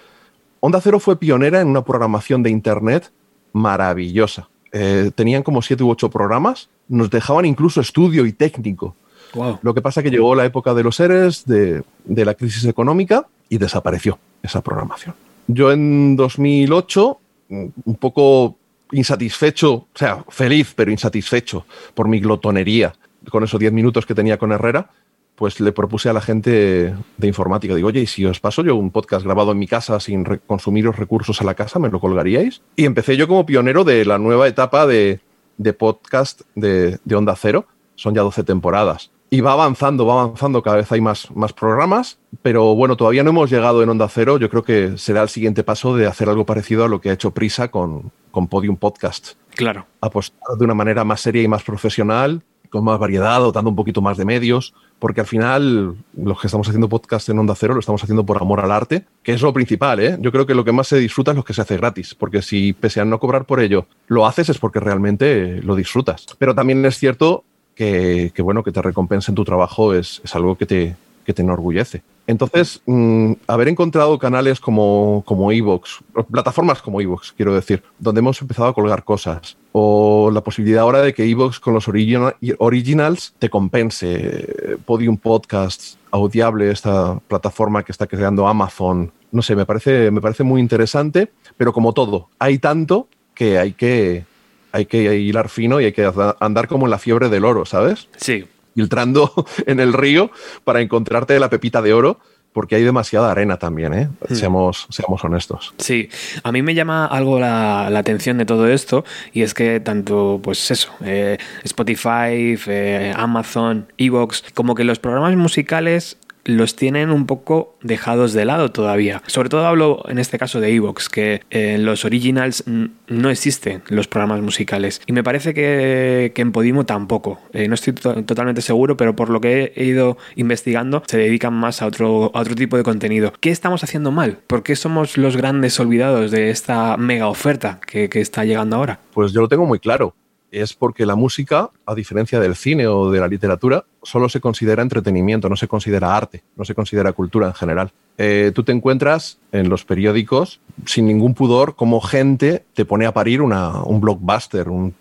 [0.61, 3.11] Onda Cero fue pionera en una programación de Internet
[3.53, 4.49] maravillosa.
[4.73, 8.95] Eh, tenían como siete u ocho programas, nos dejaban incluso estudio y técnico.
[9.35, 9.59] Wow.
[9.63, 12.65] Lo que pasa es que llegó la época de los ERES, de, de la crisis
[12.65, 15.15] económica, y desapareció esa programación.
[15.47, 17.19] Yo en 2008,
[17.49, 18.57] mm, un poco
[18.93, 22.93] insatisfecho, o sea, feliz, pero insatisfecho por mi glotonería
[23.31, 24.91] con esos 10 minutos que tenía con Herrera,
[25.37, 28.77] pues le propuse a la gente de informática, digo, oye, ¿y si os paso yo
[28.77, 32.01] un podcast grabado en mi casa sin re- consumiros recursos a la casa, me lo
[32.01, 32.61] colgaríais?
[32.77, 35.21] Y empecé yo como pionero de la nueva etapa de,
[35.57, 39.11] de podcast de, de Onda Cero, son ya 12 temporadas.
[39.35, 43.31] Y va avanzando, va avanzando, cada vez hay más, más programas, pero bueno, todavía no
[43.31, 46.45] hemos llegado en Onda Cero, yo creo que será el siguiente paso de hacer algo
[46.45, 49.87] parecido a lo que ha hecho Prisa con, con Podium Podcast Claro.
[50.03, 54.03] apostar de una manera más seria y más profesional, con más variedad, dotando un poquito
[54.03, 57.81] más de medios, porque al final los que estamos haciendo podcast en Onda Cero lo
[57.81, 60.19] estamos haciendo por amor al arte, que es lo principal, ¿eh?
[60.21, 62.43] Yo creo que lo que más se disfruta es lo que se hace gratis, porque
[62.43, 66.27] si pese a no cobrar por ello lo haces es porque realmente lo disfrutas.
[66.39, 67.45] Pero también es cierto
[67.75, 72.03] que, bueno, que te recompensen tu trabajo es, algo que te, que te enorgullece.
[72.27, 76.01] Entonces, mm, haber encontrado canales como, como Evox,
[76.31, 81.03] plataformas como Evox, quiero decir, donde hemos empezado a colgar cosas, o la posibilidad ahora
[81.03, 87.91] de que Evox con los origina- originals te compense, Podium Podcasts, Audiable, esta plataforma que
[87.91, 92.59] está creando Amazon, no sé, me parece, me parece muy interesante, pero como todo, hay
[92.59, 94.25] tanto que hay que,
[94.73, 96.11] hay que hilar fino y hay que
[96.41, 98.09] andar como en la fiebre del oro, ¿sabes?
[98.17, 98.47] Sí.
[98.75, 99.33] filtrando
[99.67, 100.31] en el río
[100.65, 102.19] para encontrarte la pepita de oro,
[102.53, 104.09] porque hay demasiada arena también, ¿eh?
[104.29, 104.35] Hmm.
[104.35, 105.75] Seamos, seamos honestos.
[105.79, 106.09] Sí,
[106.43, 110.41] a mí me llama algo la, la atención de todo esto y es que tanto,
[110.43, 117.27] pues eso, eh, Spotify, eh, Amazon, Evox, como que los programas musicales los tienen un
[117.27, 119.23] poco dejados de lado todavía.
[119.27, 124.09] Sobre todo hablo en este caso de Evox, que en los originals no existen los
[124.09, 125.01] programas musicales.
[125.07, 127.41] Y me parece que, que en Podimo tampoco.
[127.53, 131.55] Eh, no estoy to- totalmente seguro, pero por lo que he ido investigando, se dedican
[131.55, 133.33] más a otro, a otro tipo de contenido.
[133.41, 134.39] ¿Qué estamos haciendo mal?
[134.47, 139.01] ¿Por qué somos los grandes olvidados de esta mega oferta que, que está llegando ahora?
[139.13, 140.15] Pues yo lo tengo muy claro.
[140.53, 144.83] Es porque la música, a diferencia del cine o de la literatura, solo se considera
[144.83, 147.91] entretenimiento, no se considera arte, no se considera cultura en general.
[148.19, 153.15] Eh, tú te encuentras en los periódicos sin ningún pudor como gente te pone a
[153.15, 154.95] parir una- un blockbuster, un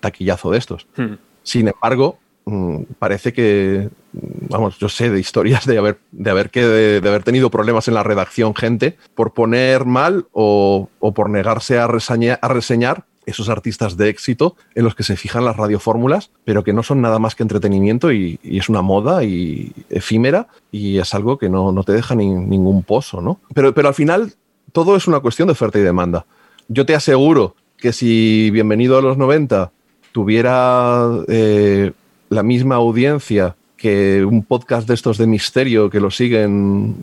[0.00, 0.86] taquillazo de estos.
[0.96, 1.14] Hmm.
[1.44, 6.62] Sin embargo, mm, parece que, vamos, yo sé de historias de haber, de haber, que,
[6.66, 11.30] de, de haber tenido problemas en la redacción gente por poner mal o, o por
[11.30, 16.62] negarse a reseñar esos artistas de éxito en los que se fijan las radiofórmulas, pero
[16.64, 20.98] que no son nada más que entretenimiento y, y es una moda y efímera y
[20.98, 23.40] es algo que no, no te deja ni- ningún pozo, ¿no?
[23.52, 24.32] Pero, pero al final
[24.72, 26.24] todo es una cuestión de oferta y demanda.
[26.68, 29.70] Yo te aseguro que si Bienvenido a los 90
[30.12, 31.92] tuviera eh,
[32.30, 36.96] la misma audiencia que un podcast de estos de misterio que lo siguen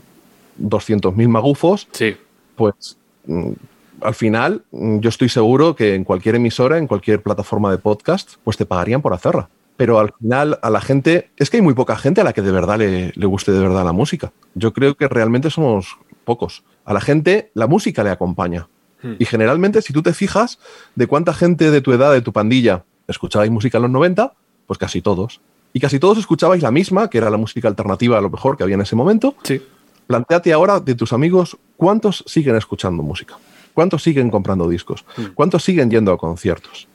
[0.60, 2.16] 200.000 magufos, Sí.
[2.56, 2.96] pues
[3.26, 3.52] mm,
[4.00, 8.34] al final mm, yo estoy seguro que en cualquier emisora, en cualquier plataforma de podcast,
[8.44, 9.48] pues te pagarían por hacerla.
[9.76, 12.42] Pero al final a la gente, es que hay muy poca gente a la que
[12.42, 14.32] de verdad le, le guste de verdad la música.
[14.54, 16.62] Yo creo que realmente somos pocos.
[16.84, 18.68] A la gente la música le acompaña.
[19.02, 19.14] Hmm.
[19.18, 20.58] Y generalmente, si tú te fijas
[20.94, 24.32] de cuánta gente de tu edad, de tu pandilla, escuchabais música en los 90,
[24.66, 25.40] pues casi todos.
[25.72, 28.62] Y casi todos escuchabais la misma, que era la música alternativa a lo mejor que
[28.62, 29.34] había en ese momento.
[29.42, 29.60] Sí.
[30.06, 33.36] Plantéate ahora de tus amigos cuántos siguen escuchando música,
[33.74, 35.04] cuántos siguen comprando discos,
[35.34, 36.88] cuántos siguen yendo a conciertos.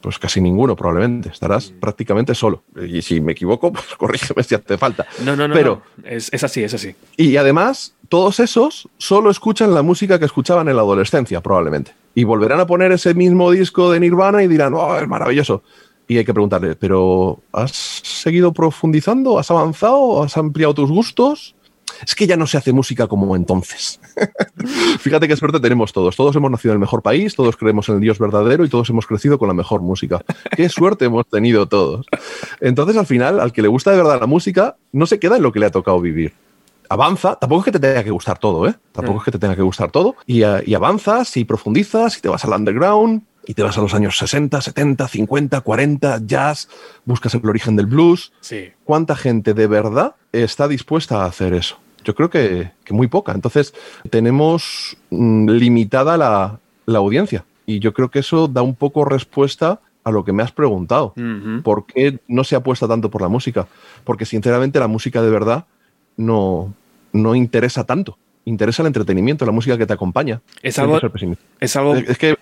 [0.00, 2.64] Pues casi ninguno probablemente, estarás prácticamente solo.
[2.88, 5.06] Y si me equivoco, pues corrígeme si hace falta.
[5.24, 5.54] No, no, no.
[5.54, 6.08] Pero, no.
[6.08, 6.96] Es, es así, es así.
[7.16, 11.94] y además, todos esos solo escuchan la música que escuchaban en la adolescencia, probablemente.
[12.16, 15.62] Y volverán a poner ese mismo disco de Nirvana y dirán, oh, es maravilloso.
[16.08, 17.70] Y hay que preguntarle, ¿pero has
[18.02, 19.38] seguido profundizando?
[19.38, 20.22] ¿Has avanzado?
[20.22, 21.54] ¿Has ampliado tus gustos?
[22.06, 24.00] Es que ya no se hace música como entonces.
[25.00, 26.16] Fíjate qué suerte tenemos todos.
[26.16, 28.88] Todos hemos nacido en el mejor país, todos creemos en el Dios verdadero y todos
[28.90, 30.22] hemos crecido con la mejor música.
[30.56, 32.06] Qué suerte hemos tenido todos.
[32.60, 35.42] Entonces, al final, al que le gusta de verdad la música, no se queda en
[35.42, 36.32] lo que le ha tocado vivir.
[36.88, 38.74] Avanza, tampoco es que te tenga que gustar todo, ¿eh?
[38.92, 39.20] Tampoco Mm.
[39.20, 40.16] es que te tenga que gustar todo.
[40.26, 43.80] Y, eh, y avanzas y profundizas y te vas al underground y te vas a
[43.80, 46.68] los años 60, 70, 50, 40, jazz,
[47.04, 48.32] buscas el origen del blues.
[48.40, 48.70] Sí.
[48.84, 51.78] ¿Cuánta gente de verdad está dispuesta a hacer eso?
[52.04, 53.32] Yo creo que, que muy poca.
[53.32, 53.74] Entonces,
[54.10, 57.44] tenemos mm, limitada la, la audiencia.
[57.66, 61.14] Y yo creo que eso da un poco respuesta a lo que me has preguntado.
[61.16, 61.62] Ujú.
[61.62, 63.68] ¿Por qué no se apuesta tanto por la música?
[64.04, 65.66] Porque sinceramente la música de verdad
[66.16, 66.74] no,
[67.12, 68.18] no interesa tanto.
[68.44, 70.40] Interesa el entretenimiento, la música que te acompaña.
[70.62, 71.00] Es algo,
[71.60, 72.36] es algo Es que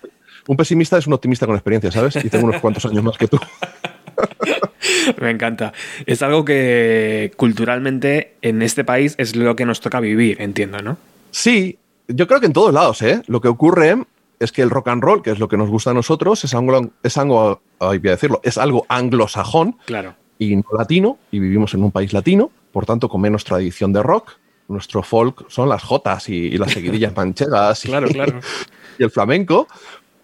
[0.47, 2.15] un pesimista es un optimista con experiencia, ¿sabes?
[2.23, 3.39] Y tengo unos cuantos años más que tú.
[5.21, 5.73] Me encanta.
[6.05, 10.97] Es algo que culturalmente en este país es lo que nos toca vivir, entiendo, ¿no?
[11.31, 11.77] Sí,
[12.07, 13.21] yo creo que en todos lados, ¿eh?
[13.27, 13.95] Lo que ocurre
[14.39, 16.53] es que el rock and roll, que es lo que nos gusta a nosotros, es
[16.53, 20.15] algo, es algo, ay, voy a decirlo, es algo anglosajón Claro.
[20.39, 24.01] y no latino, y vivimos en un país latino, por tanto con menos tradición de
[24.03, 24.33] rock.
[24.67, 28.39] Nuestro folk son las jotas y, y las seguidillas manchegas y, Claro, claro.
[28.99, 29.67] y el flamenco,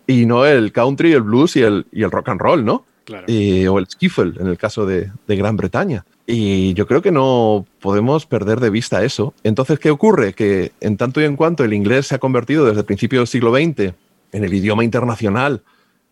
[0.08, 2.86] y no el country, el blues y el, y el rock and roll, ¿no?
[3.08, 3.26] claro.
[3.28, 6.06] Eh, o el skiffle en el caso de, de Gran Bretaña.
[6.26, 9.34] Y yo creo que no podemos perder de vista eso.
[9.44, 10.34] Entonces, ¿qué ocurre?
[10.34, 13.28] Que en tanto y en cuanto el inglés se ha convertido desde el principio del
[13.28, 13.94] siglo XX
[14.34, 15.62] en el idioma internacional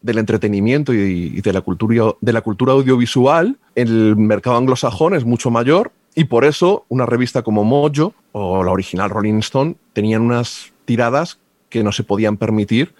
[0.02, 5.26] del entretenimiento y, y de, la cultura, de la cultura audiovisual, el mercado anglosajón es
[5.26, 10.22] mucho mayor y por eso una revista como Mojo o la original Rolling Stone tenían
[10.22, 11.40] unas tiradas
[11.70, 12.94] que no se podían permitir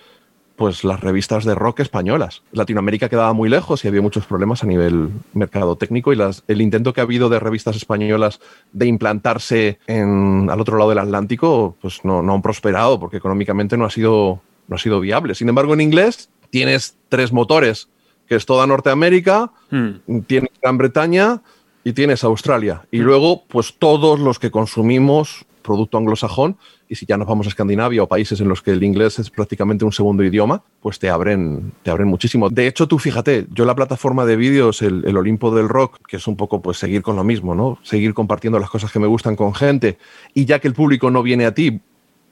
[0.56, 2.44] pues las revistas de rock españolas.
[2.52, 6.62] Latinoamérica quedaba muy lejos y había muchos problemas a nivel mercado técnico y las, el
[6.62, 8.40] intento que ha habido de revistas españolas
[8.72, 13.78] de implantarse en, al otro lado del Atlántico pues no, no han prosperado porque económicamente
[13.78, 15.36] no ha, sido, no ha sido viable.
[15.36, 17.90] Sin embargo, en inglés tienes tres motores,
[18.28, 20.22] que es toda Norteamérica, Hmm.
[20.28, 21.42] tienes Gran Bretaña
[21.84, 22.86] y tienes Australia.
[22.92, 26.58] Y luego, pues todos los que consumimos producto anglosajón,
[26.88, 29.30] y si ya nos vamos a Escandinavia o países en los que el inglés es
[29.30, 32.50] prácticamente un segundo idioma, pues te abren, te abren muchísimo.
[32.50, 36.18] De hecho, tú fíjate, yo la plataforma de vídeos, el, el Olimpo del Rock, que
[36.18, 37.80] es un poco pues seguir con lo mismo, ¿no?
[37.84, 39.98] Seguir compartiendo las cosas que me gustan con gente,
[40.34, 41.82] y ya que el público no viene a ti,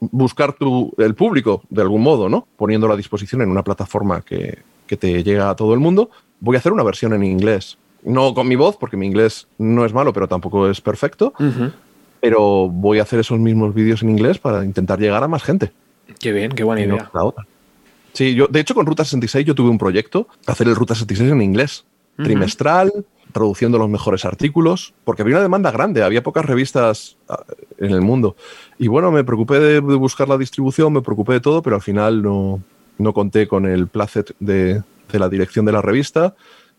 [0.00, 2.46] buscar tu, el público de algún modo, ¿no?
[2.56, 6.10] Poniéndolo a disposición en una plataforma que, que te llega a todo el mundo,
[6.40, 7.78] voy a hacer una versión en inglés.
[8.02, 11.32] No con mi voz, porque mi inglés no es malo, pero tampoco es perfecto.
[12.24, 15.72] Pero voy a hacer esos mismos vídeos en inglés para intentar llegar a más gente.
[16.18, 17.10] Qué bien, qué buena idea.
[17.12, 17.46] la otra.
[18.14, 21.30] Sí, yo, de hecho, con Ruta 66 yo tuve un proyecto, hacer el Ruta 66
[21.30, 21.84] en inglés,
[22.16, 22.24] Ujú.
[22.24, 22.90] trimestral,
[23.30, 27.44] traduciendo los mejores artículos, porque había una demanda grande, había pocas revistas ah,
[27.76, 28.36] en el mundo.
[28.78, 31.82] Y bueno, me preocupé de, de buscar la distribución, me preocupé de todo, pero al
[31.82, 32.62] final no,
[32.96, 36.34] no conté con el placet de, de la dirección de la revista.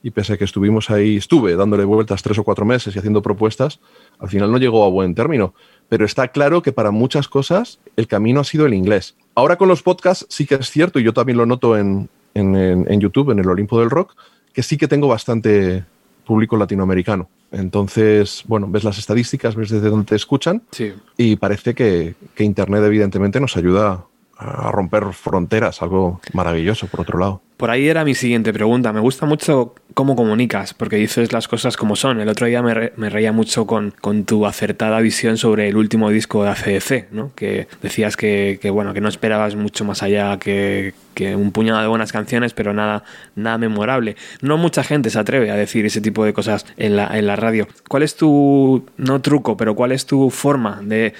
[0.05, 3.23] Y pese a que estuvimos ahí, estuve dándole vueltas tres o cuatro meses y haciendo
[3.23, 3.79] propuestas,
[4.19, 5.55] al final no llegó a buen término.
[5.89, 9.15] Pero está claro que para muchas cosas el camino ha sido el inglés.
[9.33, 12.55] Ahora con los podcasts sí que es cierto, y yo también lo noto en, en-
[12.55, 14.13] en- YouTube, en el Olimpo del Rock,
[14.53, 15.83] que sí que tengo bastante
[16.23, 17.27] público latinoamericano.
[17.51, 20.93] Entonces, bueno, ves las estadísticas, ves desde dónde te escuchan Sí.
[21.17, 24.05] y parece que, que Internet evidentemente nos ayuda
[24.37, 27.41] a romper fronteras, algo maravilloso por otro lado.
[27.57, 28.91] Por ahí era mi siguiente pregunta.
[28.91, 32.19] Me gusta mucho cómo comunicas, porque dices las cosas como son.
[32.19, 33.93] El otro día me, re- me reía mucho con,
[34.25, 37.31] tu acertada visión sobre el último disco de ACDC, ¿no?
[37.33, 40.93] Que decías que, bueno, que no esperabas mucho más allá que,
[41.37, 43.05] un puñado de buenas canciones, pero nada,
[43.37, 44.17] nada memorable.
[44.41, 47.37] No mucha gente se atreve a decir ese tipo de cosas en la, en la
[47.37, 47.69] radio.
[47.87, 51.13] ¿Cuál es tu, no truco, pero cuál es tu forma de,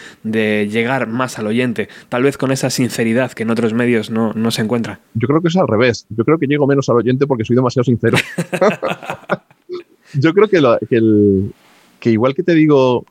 [0.70, 1.88] llegar más al oyente?
[2.10, 5.00] Tal vez con esa sinceridad que en otros medios no, se encuentra.
[5.14, 6.06] Yo creo que es al revés.
[6.26, 8.18] Creo que llego menos al oyente porque soy demasiado sincero.
[10.14, 11.54] Yo creo que, lo- que el-
[12.00, 13.06] que igual que te digo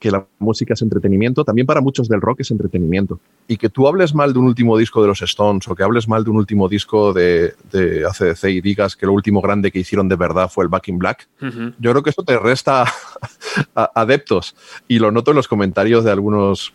[0.00, 3.20] que la música es entretenimiento, también para muchos del rock es entretenimiento.
[3.46, 6.08] Y que tú hables mal de un último disco de los Stones o que hables
[6.08, 9.78] mal de un último disco de, de ACDC y digas que lo último grande que
[9.78, 11.72] hicieron de verdad fue el Back in Black, Ujú.
[11.78, 12.82] yo creo que eso te resta
[13.76, 14.56] a- adeptos.
[14.88, 16.72] Y lo noto en los comentarios de algunos,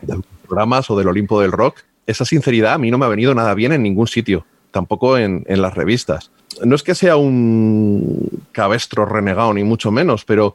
[0.00, 1.80] de algunos programas o del Olimpo del Rock.
[2.06, 5.44] Esa sinceridad a mí no me ha venido nada bien en ningún sitio, tampoco en,
[5.48, 6.30] en las revistas.
[6.64, 10.54] No es que sea un cabestro renegado, ni mucho menos, pero,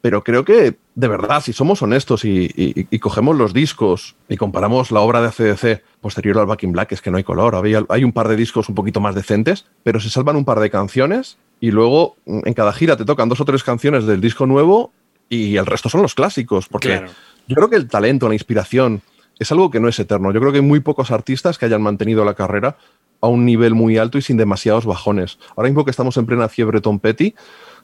[0.00, 4.36] pero creo que, de verdad, si somos honestos y, y- y cogemos los discos y
[4.36, 7.54] comparamos la obra de ACDC posterior al Back in Black, es que no hay color.
[7.54, 10.60] Había- hay un par de discos un poquito más decentes, pero se salvan un par
[10.60, 14.20] de canciones y luego mm, en cada gira te tocan dos o tres canciones del
[14.20, 14.92] disco nuevo
[15.28, 17.08] y el resto son los clásicos, porque Claro.
[17.48, 19.02] yo creo que el talento, la inspiración,
[19.38, 20.32] es algo que no es eterno.
[20.32, 22.76] Yo creo que hay muy pocos artistas que hayan mantenido la carrera
[23.20, 25.38] a un nivel muy alto y sin demasiados bajones.
[25.56, 27.34] Ahora mismo que estamos en plena fiebre Tom Petty,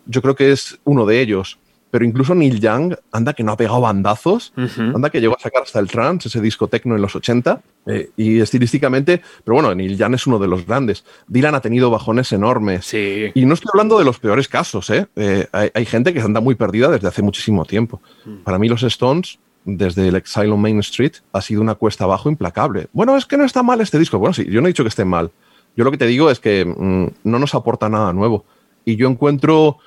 [0.07, 1.59] yo creo que es uno de ellos.
[1.93, 5.65] Pero incluso Neil Young, anda que no ha pegado bandazos, anda que llegó a sacar
[5.65, 9.99] hasta el trance, ese disco tecno en los 80, eh, y estilísticamente, pero bueno, Neil
[9.99, 11.05] Young es uno de los grandes.
[11.29, 12.87] Dylan ha tenido bajones enormes.
[12.87, 13.31] Sí.
[13.35, 15.07] Y no estoy hablando de los peores casos, ¿eh?
[15.17, 18.01] Eh, hay, hay gente que anda muy perdida desde hace muchísimo tiempo.
[18.43, 22.29] Para mí los Stones, desde el Exile on Main Street, ha sido una cuesta abajo
[22.29, 22.89] implacable.
[22.93, 24.19] Bueno, es que no está mal este disco.
[24.19, 25.31] Bueno, sí, yo no he dicho que esté mal.
[25.77, 28.45] Yo lo que te digo es que mm, no nos aporta nada nuevo.
[28.85, 29.79] Y yo encuentro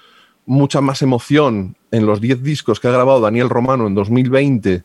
[0.46, 4.84] mucha más emoción en los 10 discos que ha grabado Daniel Romano en 2020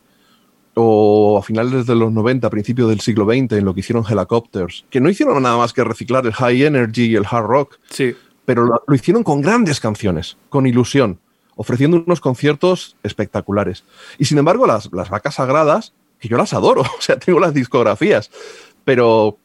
[0.74, 4.04] o a finales de los 90, a principios del siglo XX, en lo que hicieron
[4.08, 7.78] Helicopters, que no hicieron nada más que reciclar el high energy y el hard rock,
[7.90, 8.14] Sí.
[8.44, 11.18] pero lo, lo hicieron con grandes canciones, con ilusión,
[11.60, 13.84] ofreciendo unos conciertos espectaculares.
[14.16, 17.52] Y sin embargo, las, las vacas sagradas, que yo las adoro, o sea, tengo las
[17.52, 18.30] discografías,
[18.82, 19.36] pero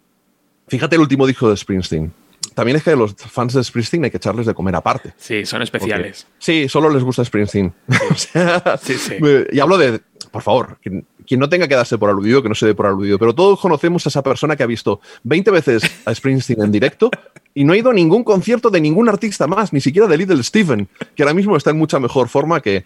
[0.70, 2.14] fíjate el último disco de Springsteen,
[2.54, 5.14] también es que los fans de Springsteen hay que echarles de comer aparte.
[5.18, 6.26] Sí, son especiales.
[6.40, 7.74] Sí, solo les gusta Springsteen.
[8.10, 9.16] o sea, Sí, sí.
[9.52, 10.00] Y hablo de,
[10.32, 12.86] por favor, quien, quien no tenga que darse por aludido, que no se dé por
[12.86, 16.72] aludido, pero todos conocemos a esa persona que ha visto 20 veces a Springsteen en
[16.72, 17.12] directo
[17.56, 20.44] y no ha ido a ningún concierto de ningún artista más, ni siquiera de Little
[20.44, 22.86] Steven, que ahora mismo está en mucha mejor forma que,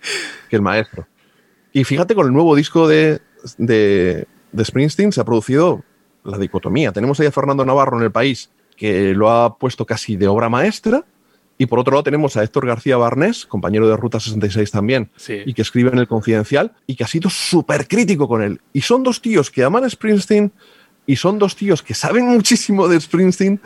[0.50, 1.08] que el maestro.
[1.74, 3.20] Y fíjate, con el nuevo disco de,
[3.58, 5.84] de, de Springsteen se ha producido
[6.24, 6.92] la dicotomía.
[6.92, 10.50] Tenemos ahí a Fernando Navarro en el país, que lo ha puesto casi de obra
[10.50, 11.04] maestra,
[11.58, 15.40] y por otro lado tenemos a Héctor García Barnés, compañero de Ruta 66 también, Sí.
[15.46, 18.62] y que escribe en El Confidencial, y que ha sido súper crítico con él.
[18.72, 20.54] Y son dos tíos que aman a Springsteen,
[21.10, 23.60] y son dos tíos que saben muchísimo de Springsteen,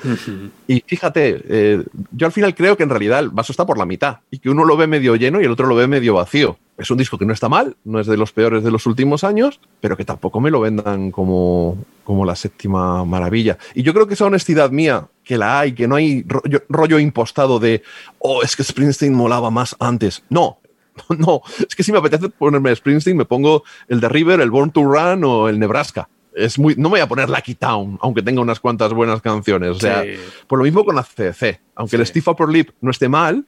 [0.65, 1.83] y fíjate, eh,
[2.13, 4.49] yo al final creo que en realidad el vaso está por la mitad y que
[4.49, 6.57] uno lo ve medio lleno y el otro lo ve medio vacío.
[6.77, 9.25] Es un disco que no está mal, no es de los peores de los últimos
[9.25, 13.57] años, pero que tampoco me lo vendan como, como la séptima maravilla.
[13.75, 16.97] Y yo creo que esa honestidad mía, que la hay, que no hay rollo, rollo
[16.97, 17.83] impostado de,
[18.19, 20.23] oh, es que Springsteen molaba más antes.
[20.29, 20.59] No,
[21.09, 24.71] no, es que si me apetece ponerme Springsteen, me pongo el de River, el Born
[24.71, 26.07] to Run o el Nebraska.
[26.35, 29.69] Es muy, no me voy a poner Lucky Town, aunque tenga unas cuantas buenas canciones.
[29.71, 30.09] O sea, Sí.
[30.47, 31.59] por lo mismo con ACDC.
[31.75, 32.05] Aunque el.
[32.05, 33.45] Steve Upper Lip no esté mal,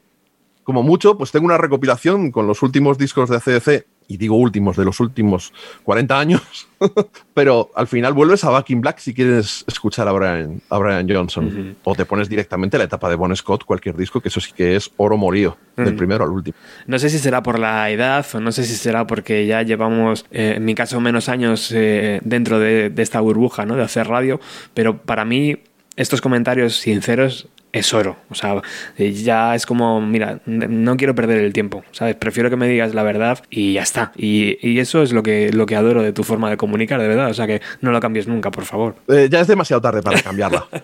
[0.64, 4.78] como mucho, pues tengo una recopilación con los últimos discos de ACDC, y digo últimos,
[4.78, 5.54] de los últimos
[5.84, 6.42] 40 años,
[7.34, 11.08] pero al final vuelves a Back in Black si quieres escuchar a Brian, a Brian
[11.10, 14.40] Johnson, o te pones directamente a la etapa de Bon Scott, cualquier disco, que eso
[14.40, 16.56] sí que es oro molido, del primero al último.
[16.88, 20.26] No sé si será por la edad o no sé si será porque ya llevamos,
[20.32, 23.76] eh, en mi caso, menos años eh, dentro de, de esta burbuja, ¿no?
[23.76, 24.40] De hacer radio,
[24.74, 25.58] pero para mí
[25.96, 27.48] estos comentarios sinceros
[27.80, 28.16] es oro.
[28.30, 28.62] O sea,
[28.98, 32.16] eh, ya es como, mira, no quiero perder el tiempo, ¿sabes?
[32.16, 34.12] Prefiero que me digas la verdad y ya está.
[34.16, 37.08] Y, y eso es lo que, lo que adoro de tu forma de comunicar, de
[37.08, 37.30] verdad.
[37.30, 38.96] O sea, que no lo cambies nunca, por favor.
[39.08, 40.66] Eh, ya es demasiado tarde para cambiarla.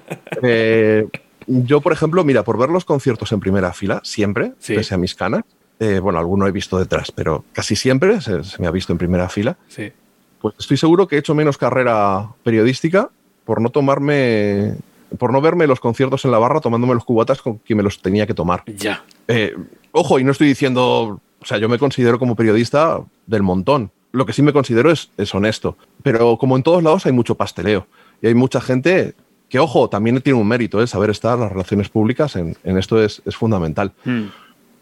[0.44, 1.08] Eh,
[1.46, 4.74] yo, por ejemplo, mira, por ver los conciertos en primera fila, siempre, Sí.
[4.76, 5.44] pese a mis canas,
[5.80, 8.98] eh, bueno, alguno he visto detrás, pero casi siempre se, se me ha visto en
[8.98, 9.92] primera fila, Sí.
[10.40, 13.10] pues estoy seguro que he hecho menos carrera periodística
[13.46, 14.76] por no tomarme,
[15.18, 18.02] por no verme los conciertos en la barra tomándome los cubatas con quien me los
[18.02, 18.64] tenía que tomar.
[18.66, 19.04] Ya.
[19.28, 19.56] Eh,
[19.92, 23.92] ojo, y no estoy diciendo, o sea, yo me considero como periodista del montón.
[24.12, 25.78] Lo que sí me considero es, es honesto.
[26.04, 27.88] Pero como en todos lados hay mucho pasteleo.
[28.22, 29.16] Y hay mucha gente
[29.50, 30.88] que, ojo, también tiene un mérito, ¿eh?
[30.88, 33.94] saber estar, las relaciones públicas en, en esto es, es fundamental.
[34.06, 34.26] Mm.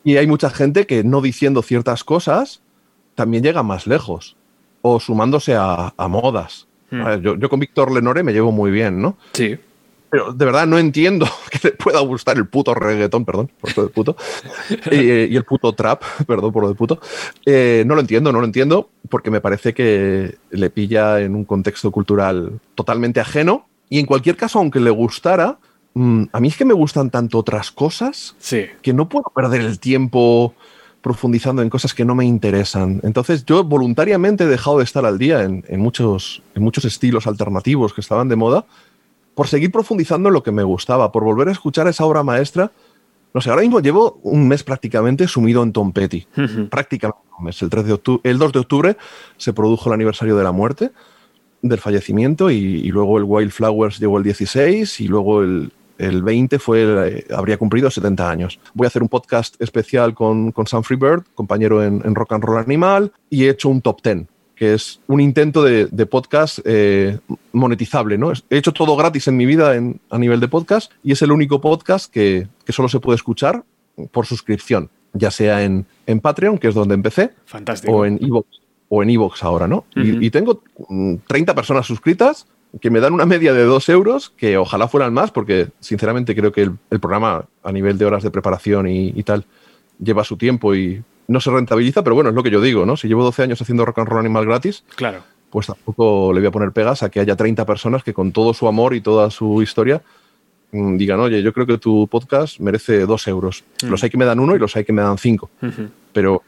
[0.04, 2.62] Y hay mucha gente que no diciendo ciertas cosas
[3.16, 4.36] también llega más lejos.
[4.82, 6.68] O sumándose a, a modas.
[6.90, 7.22] Hmm.
[7.22, 9.18] Yo, yo con Víctor Lenore me llevo muy bien, ¿no?
[9.34, 9.58] Sí.
[10.10, 13.84] Pero de verdad no entiendo que le pueda gustar el puto reggaetón, perdón, por lo
[13.84, 14.16] de puto,
[14.92, 14.96] y,
[15.26, 17.00] y el puto trap, perdón por lo de puto.
[17.46, 21.46] Eh, no lo entiendo, no lo entiendo, porque me parece que le pilla en un
[21.46, 23.68] contexto cultural totalmente ajeno.
[23.90, 25.58] Y en cualquier caso, aunque le gustara,
[25.94, 28.66] mm, a mí es que me gustan tanto otras cosas Sí.
[28.82, 30.54] que no puedo perder el tiempo
[31.02, 33.00] profundizando en cosas que no me interesan.
[33.04, 37.26] Entonces yo voluntariamente he dejado de estar al día en, en muchos, en muchos estilos
[37.26, 38.66] alternativos que estaban de moda
[39.40, 42.74] por seguir profundizando en lo que me gustaba, por volver a escuchar esa obra maestra.
[43.34, 46.28] No sé, ahora mismo llevo un mes prácticamente sumido en Tom Petty.
[46.68, 47.62] Prácticamente un mes.
[47.62, 48.98] El, 3 de octu- el 2 de octubre
[49.38, 50.92] se produjo el aniversario de la muerte,
[51.62, 56.60] del fallecimiento, y, y luego el Wildflowers llegó el 16 y luego el, el 20
[56.60, 58.60] fue el- eh, habría cumplido 70 años.
[58.74, 62.44] Voy a hacer un podcast especial con, con Sam Freebird, compañero en, en Rock and
[62.44, 64.28] Roll Animal, y he hecho un top 10
[64.60, 67.18] que es un intento de, de podcast eh,
[67.54, 68.18] monetizable.
[68.18, 68.34] ¿no?
[68.50, 71.32] He hecho todo gratis en mi vida en- a nivel de podcast y es el
[71.32, 73.64] único podcast que, que solo se puede escuchar
[74.12, 77.94] por suscripción, ya sea en, en Patreon, que es donde empecé, Fantástico.
[77.94, 79.86] o en Evox o en Evox ahora, ¿no?
[79.96, 82.46] Y- tengo mm, 30 personas suscritas
[82.82, 86.52] que me dan una media de 2 euros, que ojalá fueran más, porque sinceramente creo
[86.52, 89.46] que el, el programa a nivel de horas de preparación y, y tal
[90.04, 92.98] lleva su tiempo y no se rentabiliza, pero bueno, es lo que yo digo, ¿no?
[92.98, 95.20] Si llevo 12 años haciendo rock and roll animal gratis, Claro.
[95.50, 98.54] pues tampoco le voy a poner pegas a que haya 30 personas que con todo
[98.54, 100.02] su amor y toda su historia
[100.72, 103.64] mm, digan, oye, yo creo que tu podcast merece 2 euros.
[103.84, 103.88] Mm.
[103.90, 105.90] Los hay que me dan uno y los hay que me dan 5 Ujú.
[106.14, 106.44] pero,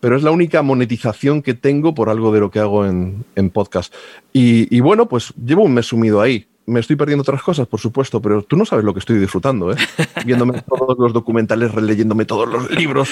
[0.00, 3.50] pero es la única monetización que tengo por algo de lo que hago en, en
[3.50, 3.92] podcast.
[4.32, 6.46] Y, y bueno, pues llevo un mes sumido ahí.
[6.66, 9.72] Me estoy perdiendo otras cosas, por supuesto, pero tú no sabes lo que estoy disfrutando,
[9.72, 9.76] ¿eh?
[10.26, 13.08] Viéndome todos los documentales, releyéndome todos los libros,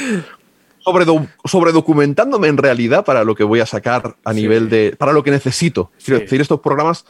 [0.87, 1.05] sobre,
[1.45, 4.41] sobre documentándome en realidad para lo que voy a sacar a Sí.
[4.41, 4.95] nivel de.
[4.97, 5.91] para lo que necesito.
[6.05, 6.25] Quiero Sí.
[6.25, 7.05] decir, estos programas,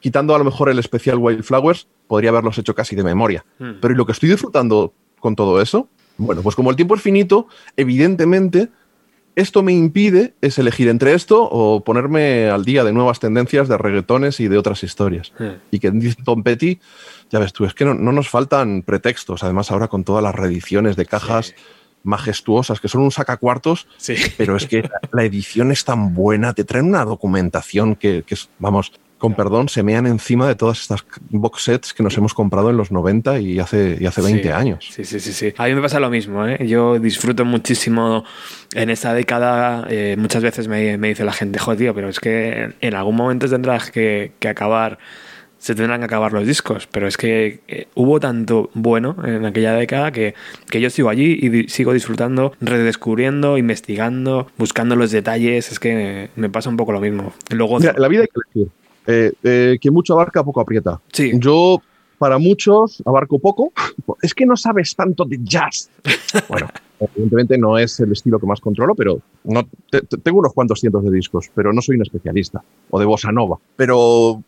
[0.00, 3.44] quitando a lo mejor el especial Wildflowers, podría haberlos hecho casi de memoria.
[3.58, 3.80] Mm.
[3.80, 5.88] Pero ¿y lo que estoy disfrutando con todo eso?
[6.16, 8.68] Bueno, pues como el tiempo es finito, evidentemente
[9.34, 13.78] esto me impide es elegir entre esto o ponerme al día de nuevas tendencias de
[13.78, 15.32] reggaetones y de otras historias.
[15.38, 15.60] Hmm.
[15.70, 16.80] Y que dice Tom Petty,
[17.30, 20.34] ya ves tú, es que no, no nos faltan pretextos, además ahora con todas las
[20.34, 21.54] reediciones de cajas
[22.08, 24.16] majestuosas, que son un sacacuartos, Sí.
[24.36, 28.48] pero es que la edición es tan buena, te traen una documentación que, que es,
[28.58, 32.70] vamos, con perdón, se mean encima de todas estas box sets que nos hemos comprado
[32.70, 34.88] en los 90 y hace, y hace 20 Sí, años.
[34.92, 35.52] Sí, sí, sí, sí.
[35.58, 36.64] A mí me pasa lo mismo, ¿eh?
[36.68, 38.24] Yo disfruto muchísimo
[38.74, 39.86] en esta década.
[39.90, 43.16] eh, muchas veces me, me dice la gente, joder, tío, pero es que en algún
[43.16, 44.98] momento tendrás que, que acabar,
[45.58, 46.86] se tendrán que acabar los discos.
[46.90, 50.34] Pero es que eh, hubo tanto bueno en aquella década que,
[50.70, 55.70] que yo sigo allí y di- sigo disfrutando, redescubriendo, investigando, buscando los detalles.
[55.72, 57.32] Es que me pasa un poco lo mismo.
[57.50, 58.72] Luego, Mira, la vida hay que elegir.
[59.06, 61.00] Eh, eh, quien mucho abarca, poco aprieta.
[61.12, 61.32] Sí.
[61.34, 61.80] Yo,
[62.18, 63.72] para muchos, abarco poco.
[64.22, 65.90] Es que no sabes tanto de jazz.
[66.48, 66.68] Bueno,
[67.00, 70.80] evidentemente no es el estilo que más controlo, pero no, te- te- tengo unos cuantos
[70.80, 72.62] cientos de discos, pero no soy un especialista.
[72.90, 73.58] O de bossa nova.
[73.76, 74.42] Pero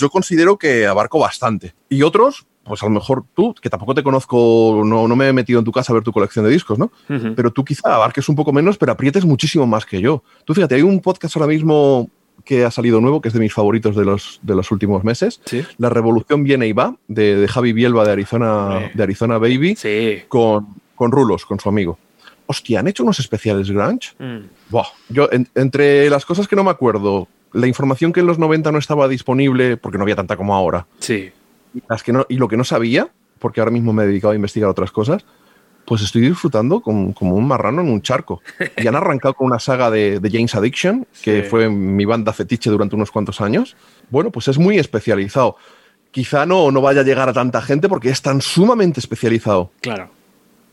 [0.00, 1.74] yo considero que abarco bastante.
[1.88, 5.32] Y otros, pues a lo mejor tú, que tampoco te conozco, no, no me he
[5.32, 6.90] metido en tu casa a ver tu colección de discos, ¿no?
[7.36, 10.22] Pero tú quizá abarques un poco menos, pero aprietes muchísimo más que yo.
[10.44, 12.08] Tú fíjate, hay un podcast ahora mismo
[12.44, 15.40] que ha salido nuevo, que es de mis favoritos de los, de los últimos meses.
[15.44, 15.62] Sí.
[15.78, 20.22] La Revolución viene y va, de, de Javi Bielba de Arizona, de Arizona Baby, Sí.
[20.28, 21.98] con, con Rulos, con su amigo.
[22.46, 24.10] Hostia, han hecho unos especiales grunge.
[24.18, 24.38] Mm.
[24.70, 28.38] Buah, yo, en- entre las cosas que no me acuerdo, la información que en los
[28.38, 31.30] 90 no estaba disponible, porque no había tanta como ahora, Sí.
[31.74, 33.08] y, las que no, y lo que no sabía,
[33.38, 35.24] porque ahora mismo me he dedicado a investigar otras cosas,
[35.86, 38.42] pues estoy disfrutando como, como un marrano en un charco.
[38.76, 41.48] Y han arrancado con una saga de, de James Addiction, que Sí.
[41.48, 43.76] fue mi banda fetiche durante unos cuantos años.
[44.10, 45.56] Bueno, pues es muy especializado.
[46.12, 49.72] Quizá no, no vaya a llegar a tanta gente porque es tan sumamente especializado.
[49.80, 50.10] Claro.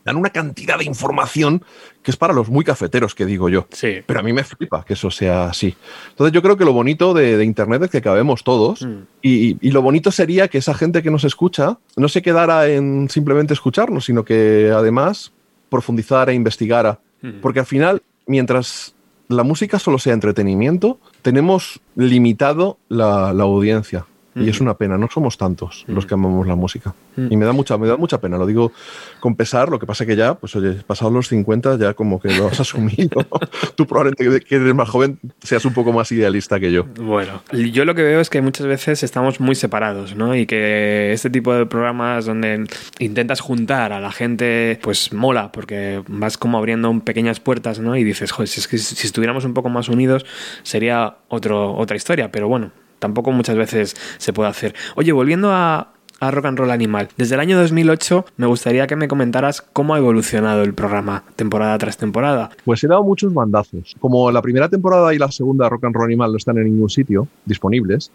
[0.08, 1.62] Dan una cantidad de información
[2.02, 3.68] que es para los muy cafeteros, que digo yo.
[3.72, 3.98] Sí.
[4.06, 5.76] Pero a mí me flipa que eso sea así.
[6.12, 9.04] Entonces yo creo que lo bonito de, de Internet es que cabemos todos Mm.
[9.22, 13.10] y, y lo bonito sería que esa gente que nos escucha no se quedara en
[13.10, 15.34] simplemente escucharnos, sino que además
[15.70, 17.00] profundizara e investigara.
[17.22, 17.42] Mm.
[17.42, 18.96] Porque al final, mientras
[19.28, 24.06] la música solo sea entretenimiento, tenemos limitado la, la audiencia.
[24.40, 26.94] Y es una pena, no somos tantos los que amamos la música.
[27.16, 27.28] Mm.
[27.32, 28.72] Y me da mucha, me da mucha pena, lo digo
[29.20, 32.36] con pesar, lo que pasa que ya, pues oye, pasados los 50 ya como que
[32.36, 33.26] lo has asumido.
[33.76, 36.86] Tú probablemente que eres más joven seas un poco más idealista que yo.
[37.00, 40.36] Bueno, yo lo que veo es que muchas veces estamos muy separados, ¿no?
[40.36, 42.66] Y que este tipo de programas donde
[43.00, 47.96] intentas juntar a la gente, pues mola, porque vas como abriendo pequeñas puertas, ¿no?
[47.96, 50.26] Y dices, joder, si es que si estuviéramos un poco más unidos
[50.64, 54.76] sería otro, otra historia, pero bueno, tampoco muchas veces se puede hacer.
[54.96, 58.96] Oye, volviendo a, a Rock and Roll Animal, desde el año 2008 me gustaría que
[58.96, 62.50] me comentaras cómo ha evolucionado el programa temporada tras temporada.
[62.66, 63.96] Pues he dado muchos bandazos.
[64.00, 66.90] Como la primera temporada y la segunda Rock and Roll Animal no están en ningún
[66.90, 68.12] sitio disponibles,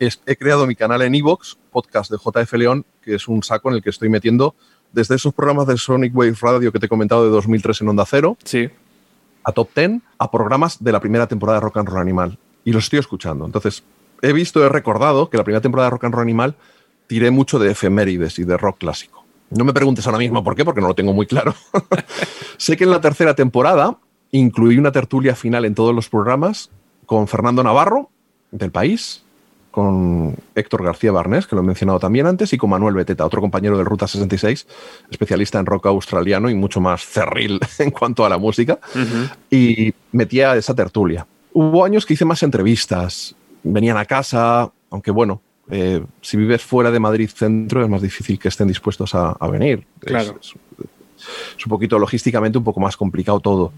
[0.00, 3.68] es- he creado mi canal en Evox, podcast de JF León, que es un saco
[3.68, 4.54] en el que estoy metiendo
[4.92, 8.04] desde esos programas de Sonic Wave Radio que te he comentado de 2003 en Onda
[8.08, 8.70] Cero, Sí.
[9.44, 12.38] a Top 10, a programas de la primera temporada de Rock and Roll Animal.
[12.64, 13.44] Y los estoy escuchando.
[13.46, 13.82] Entonces,
[14.22, 16.56] he visto, he recordado que la primera temporada de Rock and Roll Animal
[17.06, 19.24] tiré mucho de efemérides y de rock clásico.
[19.50, 21.54] No me preguntes ahora mismo por qué, porque no lo tengo muy claro.
[22.58, 23.96] sé que en la tercera temporada
[24.30, 26.70] incluí una tertulia final en todos los programas
[27.06, 28.10] con Fernando Navarro,
[28.50, 29.22] del País,
[29.70, 33.40] con Héctor García Barnés, que lo he mencionado también antes, y con Manuel Beteta, otro
[33.40, 34.66] compañero del Ruta 66,
[35.10, 38.78] especialista en rock australiano y mucho más cerril en cuanto a la música
[39.50, 41.26] y metía esa tertulia.
[41.52, 45.40] Hubo años que hice más entrevistas, venían a casa, aunque bueno,
[45.70, 49.48] eh, si vives fuera de Madrid Centro es más difícil que estén dispuestos a, a
[49.48, 49.86] venir.
[50.02, 50.38] Es- Claro.
[50.40, 50.54] Es,
[51.58, 53.72] es un poquito logísticamente un poco más complicado todo.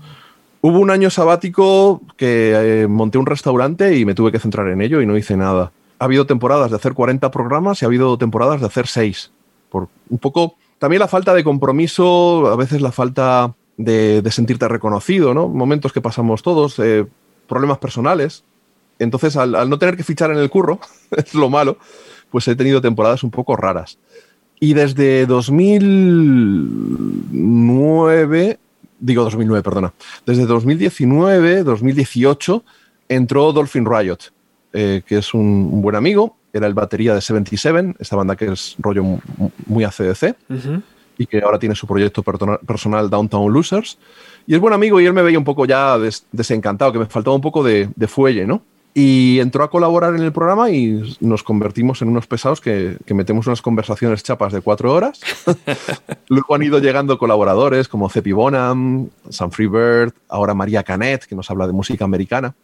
[0.60, 4.82] Hubo un año sabático que eh, monté un restaurante y me tuve que centrar en
[4.82, 5.72] ello y no hice nada.
[5.98, 9.30] Ha habido temporadas de hacer 40 programas y ha habido temporadas de hacer 6.
[9.70, 14.68] Por un poco, también la falta de compromiso, a veces la falta de, de sentirte
[14.68, 15.48] reconocido, ¿no?
[15.48, 17.06] Momentos que pasamos todos, eh,
[17.48, 18.44] problemas personales.
[19.00, 20.78] Entonces, al, al no tener que fichar en el curro,
[21.10, 21.76] es lo malo,
[22.30, 23.98] pues he tenido temporadas un poco raras.
[24.60, 25.26] Y desde
[27.30, 28.58] 2009,
[28.98, 29.92] digo 2009, perdona,
[30.26, 32.62] desde 2019, 2018,
[33.08, 34.18] entró Dolphin Riot,
[34.72, 35.40] eh, que es un,
[35.72, 39.18] un buen amigo, era el batería de 77, esta banda que es rollo mu-
[39.66, 40.82] muy ACDC Ujú.
[41.16, 43.98] y que ahora tiene su proyecto persona- personal Downtown Losers.
[44.46, 47.06] Y es buen amigo y él me veía un poco ya des- desencantado, que me
[47.06, 48.62] faltaba un poco de, de fuelle, ¿no?
[48.92, 53.14] Y entró a colaborar en el programa y nos convertimos en unos pesados que, que
[53.14, 55.20] metemos unas conversaciones chapas de cuatro horas.
[56.28, 61.50] Luego han ido llegando colaboradores como Cepi Bonham, Sam Freebird, ahora María Canet, que nos
[61.50, 62.54] habla de música americana.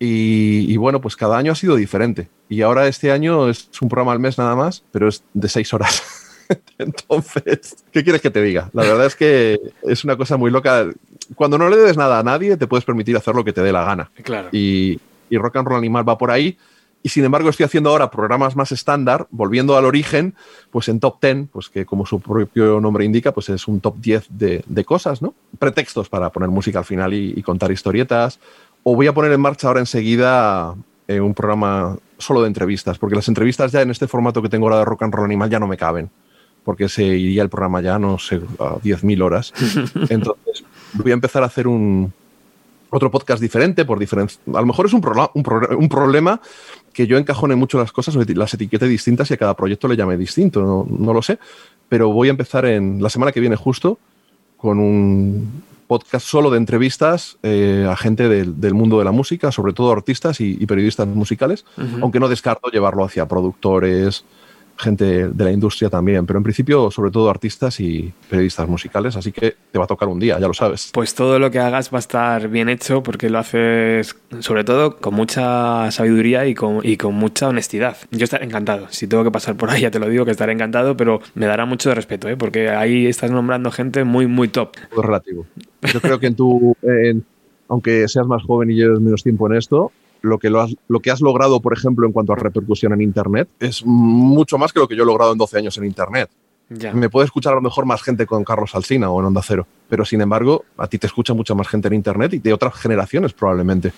[0.00, 2.28] Y, y bueno, pues cada año ha sido diferente.
[2.48, 5.72] Y ahora este año es un programa al mes nada más, pero es de seis
[5.72, 6.02] horas.
[6.78, 8.70] Entonces, ¿qué quieres que te diga?
[8.72, 10.86] La verdad es que es una cosa muy loca.
[11.34, 13.72] Cuando no le des nada a nadie, te puedes permitir hacer lo que te dé
[13.72, 14.10] la gana.
[14.22, 14.48] Claro.
[14.52, 15.00] Y,
[15.30, 16.58] y Rock and Roll Animal va por ahí.
[17.02, 20.34] Y sin embargo, estoy haciendo ahora programas más estándar, volviendo al origen,
[20.70, 23.96] pues en top 10, pues que como su propio nombre indica, pues es un top
[23.98, 25.32] 10 de, de cosas, ¿no?
[25.58, 28.40] Pretextos para poner música al final y, y contar historietas.
[28.82, 30.74] O voy a poner en marcha ahora enseguida
[31.08, 34.66] eh, un programa solo de entrevistas, porque las entrevistas ya en este formato que tengo
[34.66, 36.10] ahora de Rock and Roll Animal ya no me caben,
[36.64, 39.52] porque se iría el programa ya, no sé, a 10.000 horas.
[40.08, 42.12] Entonces, voy a empezar a hacer un
[42.96, 44.40] otro podcast diferente, por diferencia.
[44.54, 46.40] A lo mejor es un, pro- un problema
[46.92, 50.16] que yo encajone mucho las cosas, las etiquete distintas y a cada proyecto le llame
[50.16, 51.38] distinto, no, no lo sé.
[51.88, 53.98] Pero voy a empezar en la semana que viene justo
[54.56, 59.52] con un podcast solo de entrevistas eh, a gente del, del mundo de la música,
[59.52, 61.64] sobre todo artistas y, y periodistas musicales,
[62.00, 64.24] aunque no descarto llevarlo hacia productores,
[64.78, 69.32] gente de la industria también, pero en principio sobre todo artistas y periodistas musicales, así
[69.32, 70.90] que te va a tocar un día, ya lo sabes.
[70.92, 74.96] Pues todo lo que hagas va a estar bien hecho porque lo haces sobre todo
[74.96, 77.96] con mucha sabiduría y con, y con mucha honestidad.
[78.10, 78.86] Yo estaré encantado.
[78.90, 81.46] Si tengo que pasar por ahí, ya te lo digo que estaré encantado, pero me
[81.46, 82.36] dará mucho de respeto, ¿eh?
[82.36, 84.76] porque ahí estás nombrando gente muy, muy top.
[84.90, 85.46] Todo relativo.
[85.92, 87.24] Yo creo que en tu, en-
[87.68, 89.90] aunque seas más joven y lleves menos tiempo en esto,
[90.26, 93.02] lo que, lo, has, lo que has logrado, por ejemplo, en cuanto a repercusión en
[93.02, 96.30] Internet, es mucho más que lo que yo he logrado en 12 años en Internet.
[96.68, 96.92] Ya.
[96.92, 99.68] Me puede escuchar a lo mejor más gente con Carlos Alsina o en Onda Cero,
[99.88, 102.74] pero sin embargo, a ti te escucha mucha más gente en Internet y de otras
[102.74, 103.92] generaciones probablemente.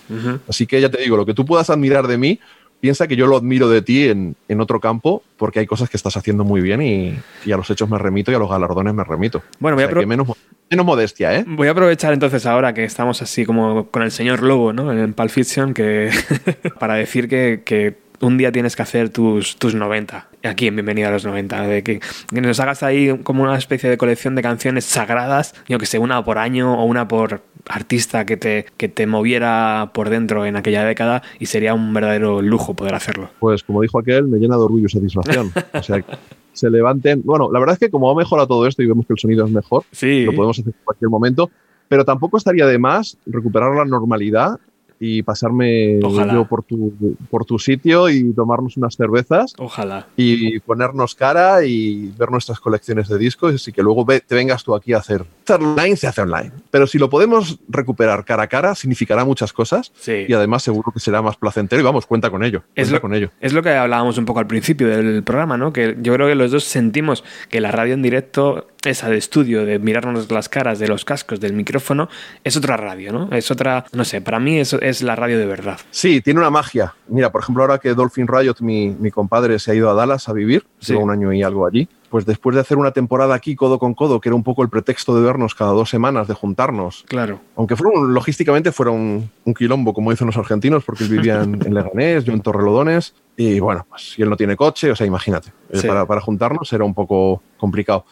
[0.46, 2.38] Así que ya te digo, lo que tú puedas admirar de mí,
[2.80, 5.96] piensa que yo lo admiro de ti en, en otro campo porque hay cosas que
[5.96, 8.94] estás haciendo muy bien y, y a los hechos me remito y a los galardones
[8.94, 9.42] me remito.
[9.58, 10.28] Bueno, voy a O sea, pro- que menos,
[10.70, 11.44] menos modestia, ¿eh?
[11.46, 14.92] Voy a aprovechar entonces ahora que estamos así como con el señor Lobo, ¿no?
[14.92, 16.10] En Pulp Fiction, que
[16.78, 21.08] para decir que, que un día tienes que hacer tus, tus 90, aquí en Bienvenida
[21.08, 24.42] a los 90, de que, que nos hagas ahí como una especie de colección de
[24.42, 28.88] canciones sagradas, yo que sé, una por año o una por artista que te, que
[28.88, 33.30] te moviera por dentro en aquella década y sería un verdadero lujo poder hacerlo.
[33.40, 35.52] Pues como dijo aquel, me llena de orgullo y satisfacción.
[35.74, 36.16] O sea, que
[36.52, 37.22] se levanten.
[37.24, 39.44] Bueno, la verdad es que como ha mejorado todo esto y vemos que el sonido
[39.46, 40.24] es mejor, Sí.
[40.24, 41.50] lo podemos hacer en cualquier momento,
[41.88, 44.58] pero tampoco estaría de más recuperar la normalidad
[45.00, 46.32] y pasarme Ojalá.
[46.34, 46.92] yo por tu,
[47.30, 50.06] por tu sitio y tomarnos unas cervezas Ojalá.
[50.16, 54.64] y ponernos cara y ver nuestras colecciones de discos y que luego ve- te vengas
[54.64, 55.24] tú aquí a hacer.
[55.44, 59.52] Hacer online se hace online, pero si lo podemos recuperar cara a cara significará muchas
[59.52, 60.24] cosas Sí.
[60.28, 62.62] y además seguro que será más placentero y vamos, cuenta con ello.
[62.74, 63.30] Es cuenta lo, con ello.
[63.40, 65.72] es lo que hablábamos un poco al principio del programa, ¿no?
[65.72, 69.64] Que yo creo que los dos sentimos que la radio en directo, esa de estudio,
[69.66, 72.08] de mirarnos las caras, de los cascos, del micrófono,
[72.44, 73.28] es otra radio, ¿no?
[73.32, 75.78] Es otra, no sé, para mí eso es la radio de verdad.
[75.90, 76.94] Sí, tiene una magia.
[77.08, 80.28] Mira, por ejemplo, ahora que Dolphin Riot, mi, mi compadre, se ha ido a Dallas
[80.28, 80.92] a vivir, Sí.
[80.92, 83.94] lleva un año y algo allí, pues después de hacer una temporada aquí codo con
[83.94, 87.40] codo, que era un poco el pretexto de vernos cada dos semanas, de juntarnos, Claro.
[87.56, 91.42] aunque fuera un- logísticamente fuera un, un quilombo, como dicen los argentinos, porque él vivía
[91.42, 94.96] en, en Leganés, yo en Torrelodones, y bueno, pues si él no tiene coche, o
[94.96, 95.86] sea, imagínate, eh, Sí.
[95.88, 98.04] para, para juntarnos era un poco complicado.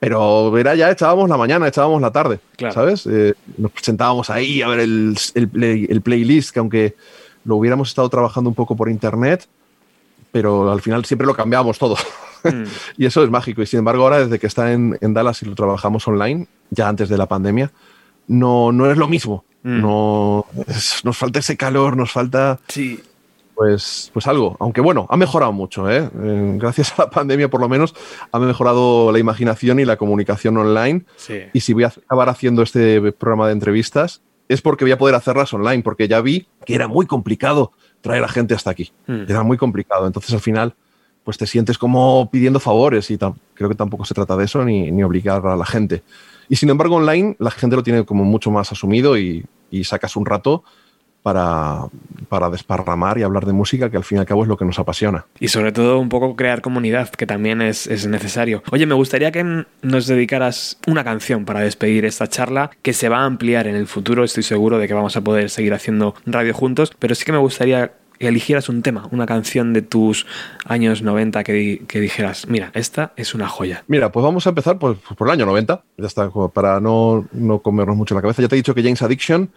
[0.00, 2.74] Pero verá, ya echábamos la mañana, echábamos la tarde, Claro.
[2.74, 3.06] ¿sabes?
[3.06, 6.96] Eh, nos sentábamos ahí a ver el, el play- el playlist, que aunque
[7.44, 9.46] lo hubiéramos estado trabajando un poco por internet,
[10.32, 11.96] pero al final siempre lo cambiábamos todo.
[12.44, 12.64] Mm.
[12.96, 13.60] Y eso es mágico.
[13.62, 16.88] Y sin embargo, ahora desde que está en, en Dallas y lo trabajamos online, ya
[16.88, 17.70] antes de la pandemia,
[18.28, 19.44] no, no es lo mismo.
[19.62, 19.80] Mm.
[19.82, 23.00] No, es- nos falta ese calor, nos falta Sí.
[23.60, 24.56] Pues, pues algo.
[24.58, 25.90] Aunque bueno, ha mejorado mucho.
[25.90, 26.08] ¿eh?
[26.18, 27.94] Eh, Gracias a la pandemia, por lo menos,
[28.32, 31.04] ha mejorado la imaginación y la comunicación online.
[31.16, 31.40] Sí.
[31.52, 35.14] Y si voy a acabar haciendo este programa de entrevistas, es porque voy a poder
[35.14, 38.92] hacerlas online, porque ya vi que era muy complicado traer a gente hasta aquí.
[39.06, 39.24] Mm.
[39.28, 40.06] Era muy complicado.
[40.06, 40.74] Entonces, al final,
[41.22, 44.90] pues te sientes como pidiendo favores y creo que tampoco se trata de eso ni,
[44.90, 46.02] ni obligar a la gente.
[46.48, 50.16] Y sin embargo, online la gente lo tiene como mucho más asumido y, y sacas
[50.16, 50.64] un rato
[51.22, 51.86] para,
[52.28, 54.64] para desparramar y hablar de música, que al fin y al cabo es lo que
[54.64, 55.26] nos apasiona.
[55.38, 58.62] Y sobre todo un poco crear comunidad, que también es, es necesario.
[58.70, 63.18] Oye, me gustaría que nos dedicaras una canción para despedir esta charla, que se va
[63.18, 66.54] a ampliar en el futuro, estoy seguro de que vamos a poder seguir haciendo radio
[66.54, 67.92] juntos, pero sí que me gustaría
[68.28, 70.26] eligieras un tema, una canción de tus
[70.64, 73.82] años 90 que, di- que dijeras, mira, esta es una joya.
[73.88, 77.58] Mira, pues vamos a empezar pues, por el año 90, ya está, para no, no
[77.60, 78.42] comernos mucho la cabeza.
[78.42, 79.50] Ya te he dicho que James Addiction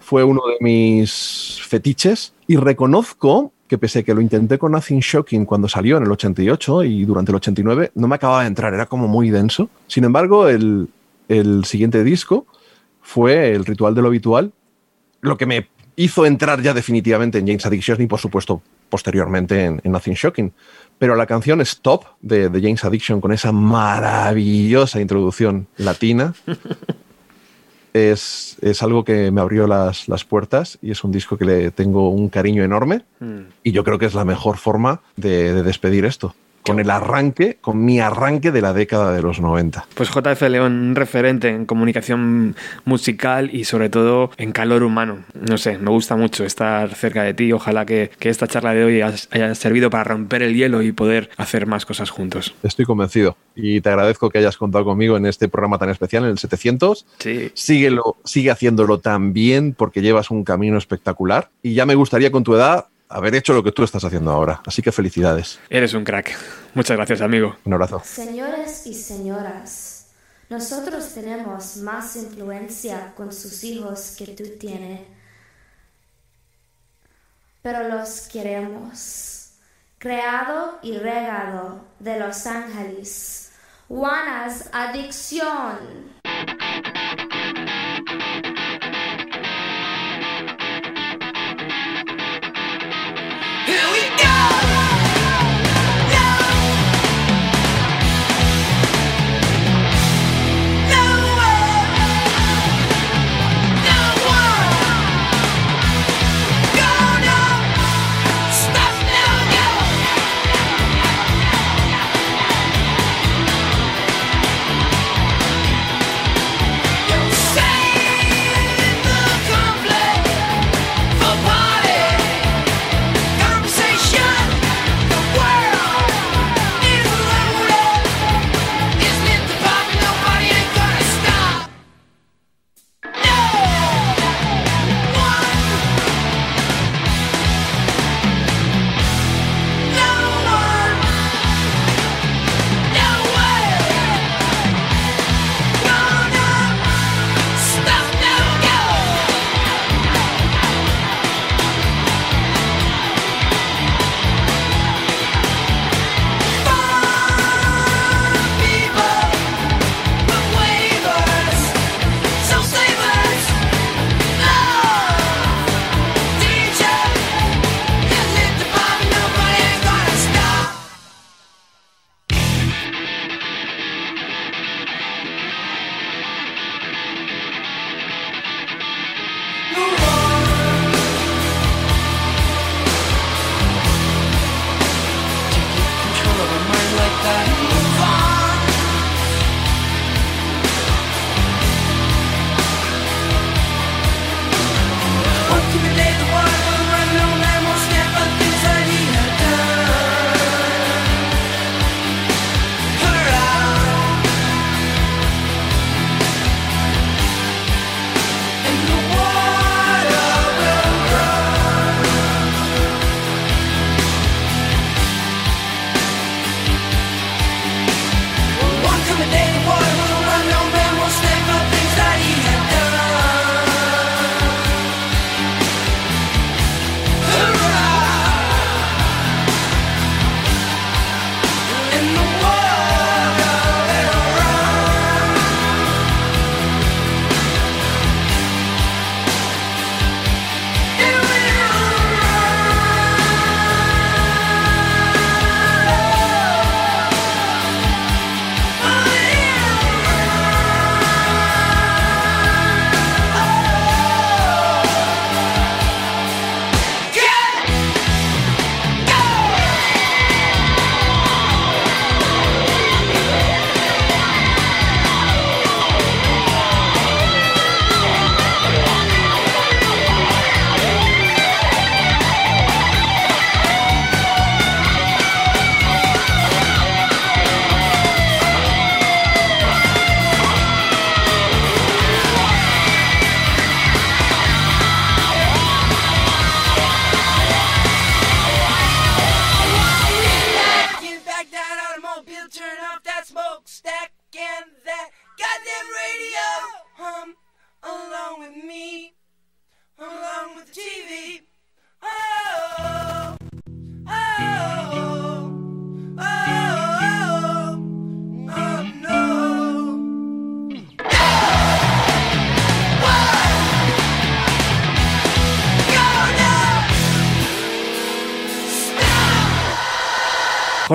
[0.00, 5.00] fue uno de mis fetiches Y reconozco que pese a que lo intenté con Nothing
[5.00, 8.72] Shocking cuando salió en el 88 y durante el 89, no me acababa de entrar,
[8.74, 9.68] era como muy denso.
[9.86, 10.88] Sin embargo, el,
[11.28, 12.46] el siguiente disco
[13.02, 14.52] fue El Ritual de lo Habitual,
[15.20, 15.68] lo que me
[15.98, 20.52] hizo entrar ya definitivamente en James Addiction y por supuesto posteriormente en, en Nothing Shocking.
[20.98, 26.34] Pero la canción Stop de, de James Addiction con esa maravillosa introducción latina
[27.92, 31.70] es, es algo que me abrió las, las puertas y es un disco que le
[31.72, 33.50] tengo un cariño enorme Mm.
[33.64, 36.36] y yo creo que es la mejor forma de, de despedir esto.
[36.68, 39.86] Con el arranque, con mi arranque de la década de los 90.
[39.94, 45.24] Pues JF León, un referente en comunicación musical y sobre todo en calor humano.
[45.34, 47.52] No sé, me gusta mucho estar cerca de ti.
[47.52, 51.30] Ojalá que, que esta charla de hoy haya, servido para romper el hielo y poder
[51.36, 52.54] hacer más cosas juntos.
[52.62, 56.30] Estoy convencido y te agradezco que hayas contado conmigo en este programa tan especial, en
[56.30, 57.06] el 700.
[57.18, 57.50] Sí.
[57.54, 62.44] Síguelo, sigue haciéndolo tan bien porque llevas un camino espectacular y ya me gustaría con
[62.44, 64.62] tu edad haber hecho lo que tú estás haciendo ahora.
[64.66, 65.58] Así que felicidades.
[65.70, 66.36] Eres un crack.
[66.74, 67.56] Muchas gracias, amigo.
[67.64, 68.02] Un abrazo.
[68.04, 70.08] Señores y señoras,
[70.48, 75.02] nosotros tenemos más influencia con sus hijos que tú tienes,
[77.62, 79.34] pero los queremos.
[79.98, 83.50] Creado y regado de Los Ángeles,
[83.88, 86.17] Juana's Adicción.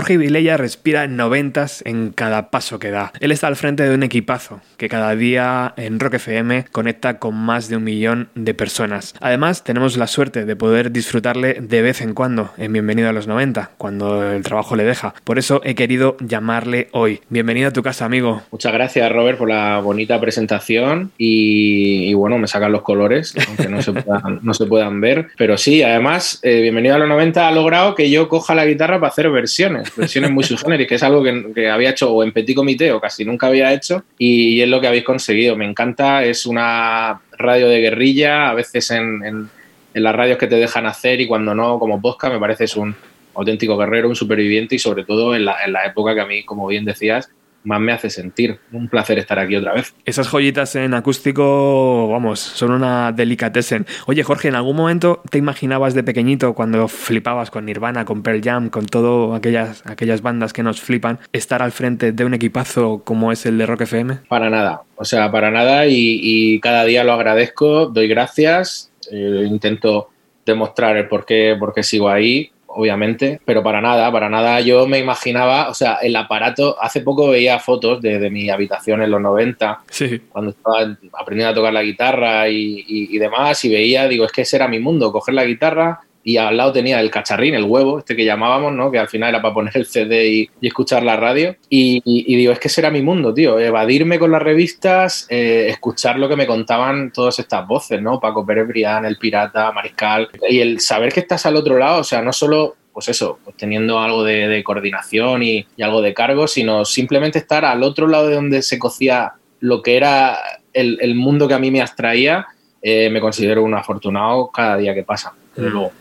[0.03, 3.13] Jorge Vilella respira noventas en cada paso que da.
[3.21, 7.35] Él está al frente de un equipazo que cada día en Rock FM conecta con
[7.35, 9.15] más de un millón de personas.
[9.21, 13.27] Además, tenemos la suerte de poder disfrutarle de vez en cuando en Bienvenido a los
[13.27, 15.13] 90, cuando el trabajo le deja.
[15.23, 17.21] Por eso he querido llamarle hoy.
[17.29, 18.41] Bienvenido a tu casa, amigo.
[18.51, 23.81] Muchas gracias, Robert, por la bonita presentación y, bueno, me sacan los colores, aunque no
[23.81, 25.27] se puedan, no se puedan ver.
[25.37, 28.99] Pero sí, además, eh, Bienvenido a los 90 ha logrado que yo coja la guitarra
[28.99, 32.55] para hacer versiones, versiones muy subgéneris, que es algo que, había hecho o en Petit
[32.55, 35.55] Comité o casi nunca había hecho y, es lo que habéis conseguido.
[35.55, 39.49] Me encanta, es una radio de guerrilla, a veces en, en,
[39.93, 42.95] las radios que te dejan hacer y cuando no, como podcast, me parece es un
[43.35, 46.43] auténtico guerrero, un superviviente y sobre todo en la, en la época que a mí,
[46.43, 47.29] como bien decías,
[47.63, 48.59] más me hace sentir.
[48.71, 49.93] Un placer estar aquí otra vez.
[50.05, 53.85] Esas joyitas en acústico, vamos, son una delicatessen.
[54.05, 58.41] Oye, Jorge, ¿en algún momento te imaginabas de pequeñito, cuando flipabas con Nirvana, con Pearl
[58.43, 63.01] Jam, con todas aquellas, aquellas bandas que nos flipan, estar al frente de un equipazo
[63.03, 64.19] como es el de Rock FM?
[64.27, 70.09] Para nada, o sea, para nada y, cada día lo agradezco, doy gracias, eh, intento
[70.45, 74.59] demostrar el por qué, por qué sigo ahí obviamente, pero para nada, para nada.
[74.61, 79.11] Yo me imaginaba, o sea, el aparato, hace poco veía fotos de, mi habitación en
[79.11, 79.83] los 90,
[80.29, 84.55] cuando estaba aprendiendo a tocar la guitarra y, demás, y veía, digo, es que ese
[84.55, 88.15] era mi mundo, coger la guitarra, y al lado tenía el cacharrín, el huevo, este
[88.15, 88.89] que llamábamos, ¿no?
[88.89, 91.55] Que al final era para poner el CD y, escuchar la radio.
[91.69, 92.01] Y,
[92.35, 93.59] digo, es que ese era mi mundo, tío.
[93.59, 98.19] Evadirme con las revistas, eh, escuchar lo que me contaban todas estas voces, ¿no?
[98.19, 100.29] Paco Pérez Brián, El Pirata, Mariscal.
[100.49, 103.57] Y el saber que estás al otro lado, o sea, no solo pues eso, pues
[103.57, 108.35] teniendo algo de, coordinación y, algo de cargo, sino simplemente estar al otro lado de
[108.35, 110.37] donde se cocía lo que era
[110.73, 112.45] el, mundo que a mí me abstraía,
[112.81, 115.33] eh, me considero un afortunado cada día que pasa.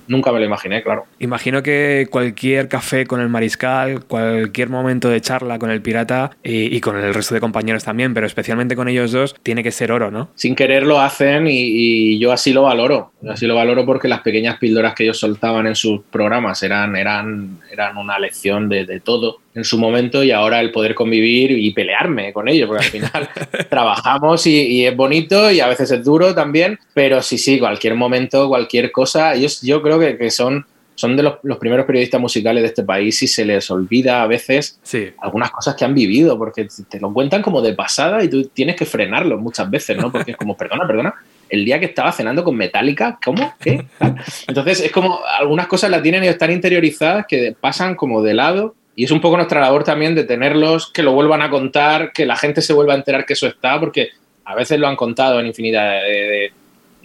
[0.09, 1.07] Nunca me lo imaginé, claro.
[1.19, 6.81] Imagino que cualquier café con el mariscal, cualquier momento de charla con el pirata y,
[6.81, 10.11] con el resto de compañeros también, pero especialmente con ellos dos, tiene que ser oro,
[10.11, 10.31] ¿no?
[10.35, 13.13] Sin querer lo hacen y, yo así lo valoro.
[13.29, 17.59] Así lo valoro porque las pequeñas píldoras que ellos soltaban en sus programas eran, eran,
[17.71, 21.73] eran una lección de, de todo en su momento y ahora el poder convivir y
[21.73, 23.29] pelearme con ellos, porque al final
[23.69, 28.49] trabajamos y, es bonito y a veces es duro también, pero sí, sí, cualquier momento,
[28.49, 30.65] cualquier cosa, ellos yo creo que, que son,
[30.95, 34.27] son de los, los, primeros periodistas musicales de este país y se les olvida a
[34.27, 34.81] veces
[35.21, 38.77] algunas cosas que han vivido, porque te lo cuentan como de pasada y tú tienes
[38.77, 40.11] que frenarlo muchas veces, ¿no?
[40.11, 41.15] Porque es como, perdona, perdona,
[41.51, 43.55] el día que estaba cenando con Metallica, ¿cómo?
[43.61, 43.85] ¿Qué?
[44.49, 48.75] Entonces es como algunas cosas las tienen y están interiorizadas que pasan como de lado
[48.95, 52.27] y es un poco nuestra labor también de tenerlos, que lo vuelvan a contar, que
[52.27, 54.11] la gente se vuelva a enterar que eso está, porque
[54.45, 56.53] a veces lo han contado en infinidad de,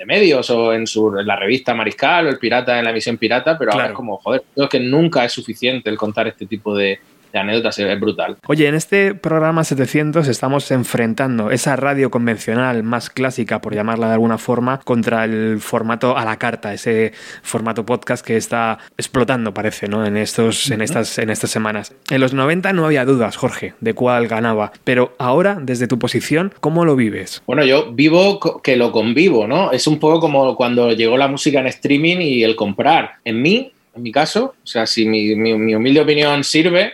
[0.05, 3.71] medios o en, su, la revista Mariscal o el Pirata en la emisión Pirata, pero
[3.71, 6.99] ahora es como, joder, creo que nunca es suficiente el contar este tipo de,
[7.31, 8.37] de anécdotas es brutal.
[8.47, 14.13] Oye, en este programa 700 estamos enfrentando esa radio convencional más clásica, por llamarla de
[14.13, 19.87] alguna forma, contra el formato a la carta, ese formato podcast que está explotando, parece,
[19.87, 20.05] ¿no?
[20.05, 21.93] En, estos, en, estas, en estas semanas.
[22.09, 26.53] En los 90 no había dudas, Jorge, de cuál ganaba, pero ahora, desde tu posición,
[26.59, 27.41] ¿cómo lo vives?
[27.45, 29.71] Bueno, yo vivo que lo convivo, ¿no?
[29.71, 33.15] Es un poco como cuando llegó la música en streaming y el comprar.
[33.23, 36.93] En mí, en mi caso, o sea, si mi, mi humilde opinión sirve,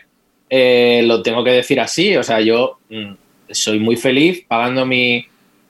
[0.55, 2.15] eh, lo tengo que decir así.
[2.15, 3.13] O sea, yo mm,
[3.49, 5.25] soy muy feliz pagando mi,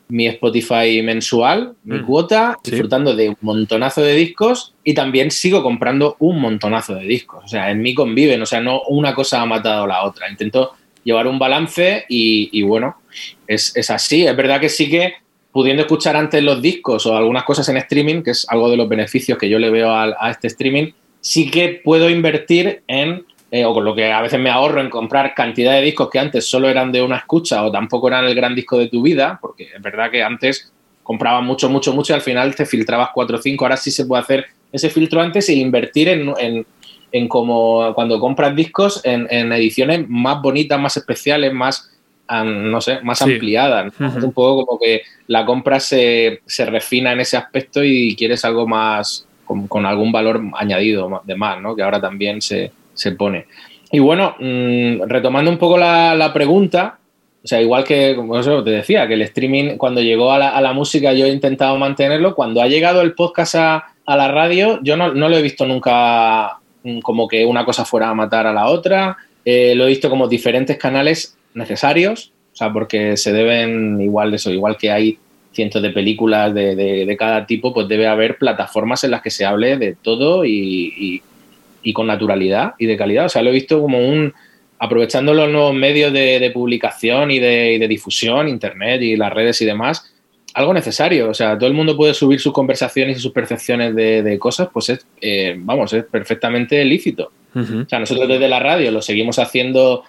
[0.10, 2.06] Spotify mensual, mi mm.
[2.06, 7.46] cuota, disfrutando de un montonazo de discos y también sigo comprando un montonazo de discos.
[7.46, 10.30] O sea, en mí conviven, o sea, no una cosa ha matado a la otra.
[10.30, 10.74] Intento
[11.06, 12.98] llevar un balance y, bueno,
[13.48, 14.28] es, así.
[14.28, 15.14] Es verdad que sí que
[15.54, 18.90] pudiendo escuchar antes los discos o algunas cosas en streaming, que es algo de los
[18.90, 20.92] beneficios que yo le veo a este streaming,
[21.22, 24.90] sí que puedo invertir en eh, o con lo que a veces me ahorro en
[24.90, 28.34] comprar cantidad de discos que antes solo eran de una escucha o tampoco eran el
[28.34, 30.74] gran disco de tu vida, porque es verdad que antes
[31.04, 33.66] comprabas mucho, mucho, mucho y al final te filtrabas cuatro o cinco.
[33.66, 36.66] Ahora sí se puede hacer ese filtro antes e invertir en,
[37.12, 41.92] en, como cuando compras discos en, ediciones más bonitas, más especiales, más,
[42.28, 43.94] no sé, más ampliadas.
[44.18, 48.44] Es un poco como que la compra se, se, refina en ese aspecto y quieres
[48.46, 51.76] algo más, con, con algún valor añadido de más, ¿no?
[51.76, 53.46] Que ahora también se, se pone.
[53.94, 56.98] Y bueno, mm, retomando un poco la, pregunta,
[57.44, 61.14] o sea, igual que, como te decía, que el streaming cuando llegó a la, música
[61.14, 65.38] yo he intentado mantenerlo, cuando ha llegado el podcast a, la radio, yo no, lo
[65.38, 69.16] he visto nunca mm, como que una cosa fuera a matar a la otra,
[69.46, 74.38] eh, lo he visto como diferentes canales necesarios, o sea, porque se deben igual de
[74.38, 75.20] eso, igual que hay
[75.52, 79.46] cientos de películas de, de, cada tipo, pues debe haber plataformas en las que se
[79.46, 81.22] hable de todo y
[81.92, 83.26] con naturalidad y de calidad.
[83.26, 84.34] O sea, lo he visto como un,
[84.80, 90.14] aprovechando los nuevos medios de, publicación y de, difusión, Internet y las redes y demás,
[90.54, 91.30] algo necesario.
[91.30, 94.90] O sea, todo el mundo puede subir sus conversaciones y sus percepciones de, cosas, pues
[94.90, 97.32] es, eh, vamos, es perfectamente lícito.
[97.56, 100.04] O sea, nosotros desde la radio lo seguimos haciendo,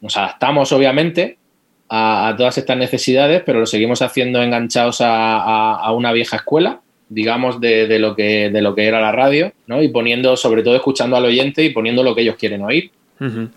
[0.00, 1.38] nos adaptamos obviamente
[1.90, 6.80] a, todas estas necesidades, pero lo seguimos haciendo enganchados a, una vieja escuela,
[7.10, 9.82] digamos, de, lo que, de lo que era la radio, ¿no?
[9.82, 12.90] Y poniendo, sobre todo escuchando al oyente y poniendo lo que ellos quieren oír.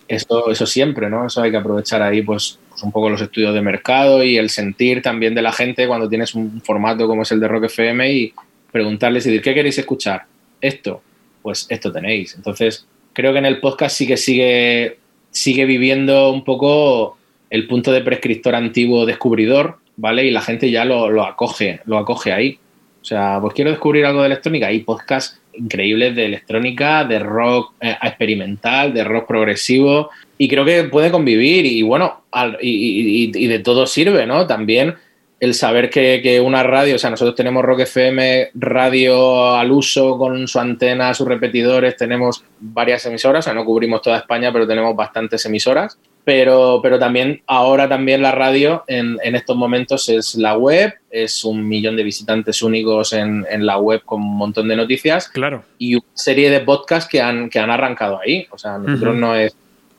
[0.09, 1.25] eso, eso siempre, ¿no?
[1.25, 4.49] Eso hay que aprovechar ahí, pues, pues, un poco los estudios de mercado y el
[4.49, 8.11] sentir también de la gente cuando tienes un formato como es el de Rock FM
[8.11, 8.33] y
[8.71, 10.25] preguntarles y decir, ¿qué queréis escuchar?
[10.59, 11.03] Esto,
[11.43, 12.33] pues esto tenéis.
[12.35, 14.97] Entonces, creo que en el podcast sí que sigue,
[15.29, 17.17] sigue viviendo un poco
[17.51, 20.25] el punto de prescriptor antiguo descubridor, ¿vale?
[20.25, 22.57] Y la gente ya lo, acoge, lo acoge ahí.
[23.03, 24.67] O sea, pues quiero descubrir algo de electrónica.
[24.67, 30.09] Hay podcasts increíbles de electrónica, de rock eh, experimental, de rock progresivo.
[30.37, 31.65] Y creo que puede convivir.
[31.65, 32.23] Y bueno,
[32.61, 34.47] y, y, de todo sirve, ¿no?
[34.47, 34.95] También
[35.41, 40.47] el saber que, una radio, o sea, nosotros tenemos Rock FM, radio al uso con
[40.47, 44.95] su antena, sus repetidores, tenemos varias emisoras, o sea, no cubrimos toda España, pero tenemos
[44.95, 45.99] bastantes emisoras.
[46.25, 51.67] Pero, pero también ahora también la radio en, estos momentos es la web, es un
[51.67, 55.27] millón de visitantes únicos en, la web con un montón de noticias.
[55.27, 55.63] Claro.
[55.77, 58.47] Y una serie de podcasts que han, que han arrancado ahí.
[58.51, 59.53] O sea, nosotros no es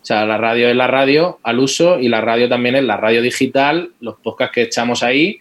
[0.04, 2.98] o sea, la radio es la radio al uso y la radio también es la
[2.98, 5.40] radio digital, los podcasts que echamos ahí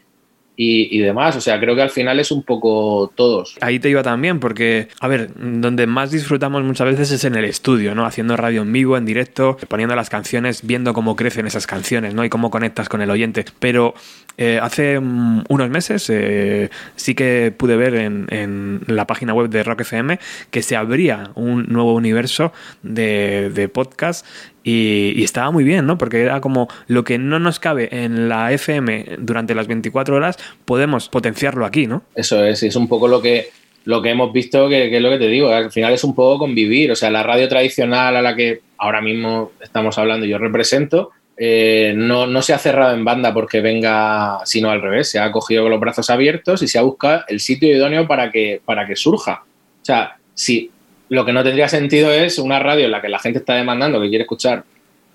[0.55, 1.35] y, demás.
[1.35, 3.57] O sea, creo que al final es un poco todos.
[3.61, 7.45] Ahí te iba también, porque, a ver, donde más disfrutamos muchas veces es en el
[7.45, 8.05] estudio, ¿no?
[8.05, 12.23] Haciendo radio en vivo, en directo, poniendo las canciones, viendo cómo crecen esas canciones, ¿no?
[12.23, 13.45] Y cómo conectas con el oyente.
[13.59, 13.95] Pero
[14.38, 19.63] eh, hace mm, unos meses eh, sí que pude ver en, la página web de
[19.63, 20.19] Rock FM
[20.51, 22.51] que se abría un nuevo universo
[22.81, 24.25] de, de podcast
[24.64, 25.98] y, estaba muy bien, ¿no?
[25.98, 30.38] Porque era como lo que no nos cabe en la FM durante las 24 horas,
[30.65, 32.03] podemos potenciarlo aquí, ¿no?
[32.15, 33.49] Eso es, es un poco lo que,
[33.85, 36.40] lo que hemos visto, que, es lo que te digo, al final es un poco
[36.40, 41.11] convivir, o sea, la radio tradicional a la que ahora mismo estamos hablando, yo represento,
[41.35, 45.31] eh, no, no, se ha cerrado en banda porque venga, sino al revés, se ha
[45.31, 48.85] cogido con los brazos abiertos y se ha buscado el sitio idóneo para que, para
[48.85, 49.44] que surja.
[49.81, 50.72] O sea, si
[51.14, 54.02] lo que no tendría sentido es una radio en la que la gente está demandando
[54.02, 54.64] que quiere escuchar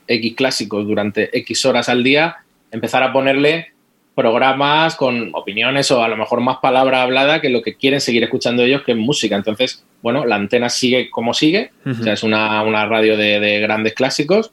[0.07, 2.37] X clásicos durante X horas al día,
[2.70, 3.73] empezar a ponerle
[4.15, 8.23] programas con opiniones o a lo mejor más palabra hablada que lo que quieren seguir
[8.23, 9.35] escuchando ellos, que es música.
[9.35, 14.53] Entonces, bueno, la antena sigue como sigue, o sea, es una, radio de, grandes clásicos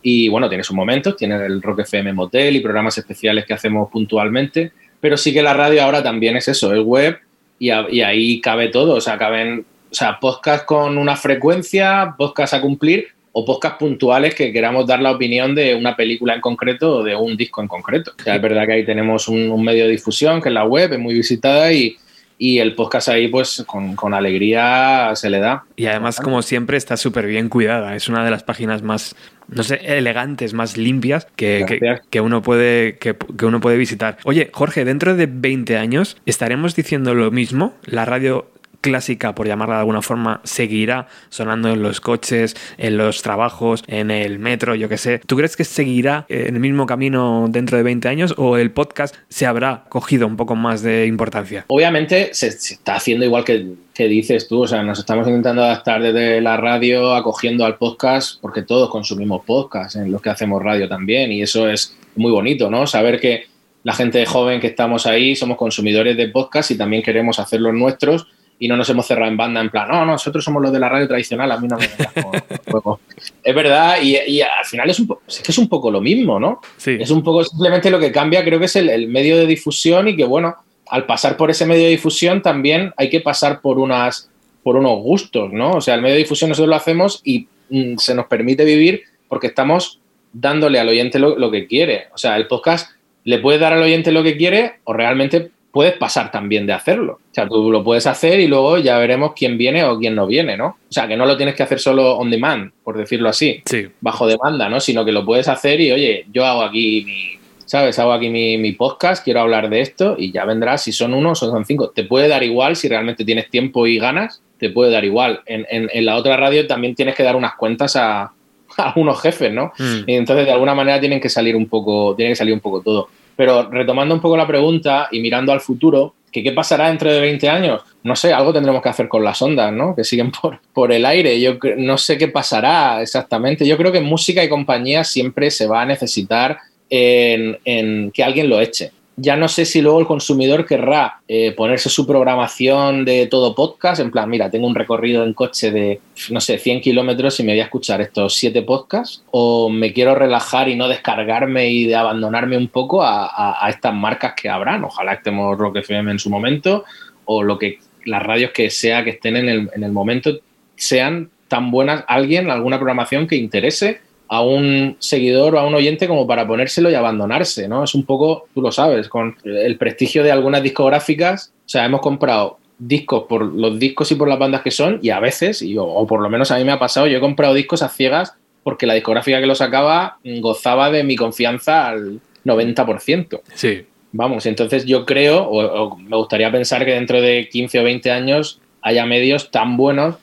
[0.00, 3.90] y bueno, tiene sus momentos, tiene el Rock FM Motel y programas especiales que hacemos
[3.90, 7.18] puntualmente, pero sí que la radio ahora también es eso, es web
[7.58, 9.64] y, y ahí cabe todo, o sea, caben
[9.94, 15.00] o sea, podcast con una frecuencia, podcast a cumplir o podcast puntuales que queramos dar
[15.00, 18.10] la opinión de una película en concreto o de un disco en concreto.
[18.18, 20.94] O sea, es verdad que ahí tenemos un, medio de difusión que es la web,
[20.94, 21.96] es muy visitada y,
[22.40, 25.64] el podcast ahí pues con, alegría se le da.
[25.76, 29.14] Y además como siempre está súper bien cuidada, es una de las páginas más,
[29.46, 34.18] no sé, elegantes, más limpias que, que, uno puede, que, que, uno puede visitar.
[34.24, 38.50] Oye, Jorge, dentro de 20 años estaremos diciendo lo mismo, la radio
[38.84, 44.10] clásica, por llamarla de alguna forma, seguirá sonando en los coches, en los trabajos, en
[44.10, 45.20] el metro, yo qué sé.
[45.26, 49.16] ¿Tú crees que seguirá en el mismo camino dentro de 20 años o el podcast
[49.30, 51.64] se habrá cogido un poco más de importancia?
[51.68, 56.02] Obviamente se, está haciendo igual que, que dices tú, o sea, nos estamos intentando adaptar
[56.02, 60.86] desde la radio acogiendo al podcast porque todos consumimos podcast en los que hacemos radio
[60.90, 62.86] también y eso es muy bonito, ¿no?
[62.86, 63.46] Saber que
[63.82, 67.72] la gente joven que estamos ahí somos consumidores de podcast y también queremos hacer los
[67.72, 68.26] nuestros
[68.58, 70.88] y no nos hemos cerrado en banda en plan, no, nosotros somos los de la
[70.88, 71.88] radio tradicional, a mí no me
[72.70, 73.00] juego.
[73.42, 76.60] Es verdad, y, al final es, un es, que es un poco lo mismo, ¿no?
[76.76, 76.96] Sí.
[77.00, 80.16] Es un poco simplemente lo que cambia, creo que es el, medio de difusión y
[80.16, 80.56] que, bueno,
[80.86, 84.30] al pasar por ese medio de difusión también hay que pasar por, unas,
[84.62, 85.72] por unos gustos, ¿no?
[85.72, 89.02] O sea, el medio de difusión nosotros lo hacemos y mm, se nos permite vivir
[89.28, 90.00] porque estamos
[90.32, 92.08] dándole al oyente lo, lo que quiere.
[92.14, 92.90] O sea, el podcast
[93.24, 97.14] le puede dar al oyente lo que quiere o realmente puedes pasar también de hacerlo.
[97.14, 100.24] O sea, tú lo puedes hacer y luego ya veremos quién viene o quién no
[100.24, 100.66] viene, ¿no?
[100.66, 103.88] O sea, que no lo tienes que hacer solo on demand, por decirlo así, sí.
[104.00, 104.78] bajo demanda, ¿no?
[104.78, 107.98] Sino que lo puedes hacer y, oye, yo hago aquí mi, ¿sabes?
[107.98, 111.34] Hago aquí mi, podcast, quiero hablar de esto y ya vendrás si son uno o
[111.34, 111.90] son cinco.
[111.90, 115.40] Te puede dar igual si realmente tienes tiempo y ganas, te puede dar igual.
[115.46, 118.32] En, en, la otra radio también tienes que dar unas cuentas a,
[118.76, 119.72] a unos jefes, ¿no?
[119.76, 120.04] Mm.
[120.06, 122.80] Y entonces de alguna manera tienen que salir un poco, tiene que salir un poco
[122.80, 123.08] todo.
[123.36, 127.20] Pero retomando un poco la pregunta y mirando al futuro, ¿Que ¿Qué pasará dentro de
[127.20, 127.82] 20 años?
[128.02, 129.94] No sé, algo tendremos que hacer con las ondas, ¿no?
[129.94, 131.40] Que siguen por, por el aire.
[131.40, 133.64] Yo no sé qué pasará exactamente.
[133.64, 136.58] Yo creo que música y compañía siempre se va a necesitar
[136.90, 141.88] en que alguien lo eche ya no sé si luego el consumidor querrá eh, ponerse
[141.88, 146.00] su programación de todo podcast, en plan, mira, tengo un recorrido en coche de,
[146.30, 150.14] no sé, 100 kilómetros y me voy a escuchar estos siete podcasts, o me quiero
[150.14, 155.14] relajar y no descargarme y de abandonarme un poco a, estas marcas que habrán, ojalá
[155.14, 156.84] estemos Rock FM en su momento,
[157.24, 160.38] o lo que las radios que sea que estén en el, en el momento
[160.76, 164.00] sean tan buenas, alguien, alguna programación que interese
[164.34, 167.84] a un seguidor o a un oyente como para ponérselo y abandonarse, ¿no?
[167.84, 172.00] Es un poco, tú lo sabes, con el prestigio de algunas discográficas, o sea, hemos
[172.00, 175.76] comprado discos por los discos y por las bandas que son y a veces, y,
[175.78, 178.34] o, por lo menos a mí me ha pasado, yo he comprado discos a ciegas
[178.64, 183.40] porque la discográfica que lo sacaba gozaba de mi confianza al 90%.
[183.54, 183.82] Sí.
[184.10, 188.60] Vamos, entonces yo creo, o me gustaría pensar que dentro de 15 o 20 años
[188.82, 190.16] haya medios tan buenos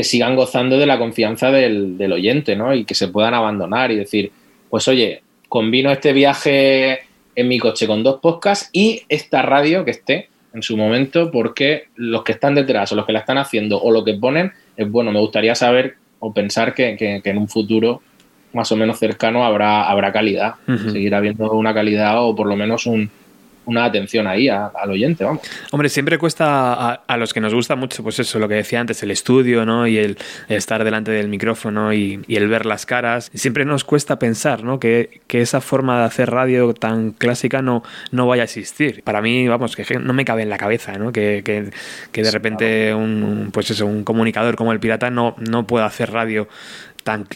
[0.00, 2.74] que sigan gozando de la confianza del, oyente, ¿no?
[2.74, 4.32] Y que se puedan abandonar y decir,
[4.70, 7.00] pues oye, combino este viaje
[7.34, 11.88] en mi coche con dos podcasts y esta radio que esté en su momento, porque
[11.96, 14.90] los que están detrás o los que la están haciendo o lo que ponen, es
[14.90, 18.00] bueno, me gustaría saber o pensar que, en un futuro
[18.54, 20.54] más o menos cercano habrá, habrá calidad,
[20.90, 23.10] seguirá habiendo una calidad o por lo menos un,
[23.70, 25.42] una atención ahí al oyente, vamos.
[25.70, 29.02] Hombre, siempre cuesta a, los que nos gusta mucho, pues eso, lo que decía antes,
[29.02, 29.86] el estudio, ¿no?
[29.86, 30.18] Y el,
[30.48, 33.30] estar delante del micrófono y, el ver las caras.
[33.32, 34.80] Siempre nos cuesta pensar, ¿no?
[34.80, 39.02] Que, esa forma de hacer radio tan clásica no, no vaya a existir.
[39.04, 41.12] Para mí, vamos, que no me cabe en la cabeza, ¿no?
[41.12, 41.42] Que,
[42.12, 46.46] de repente un, pues eso, un comunicador como el pirata no, no pueda hacer radio
[47.04, 47.26] tan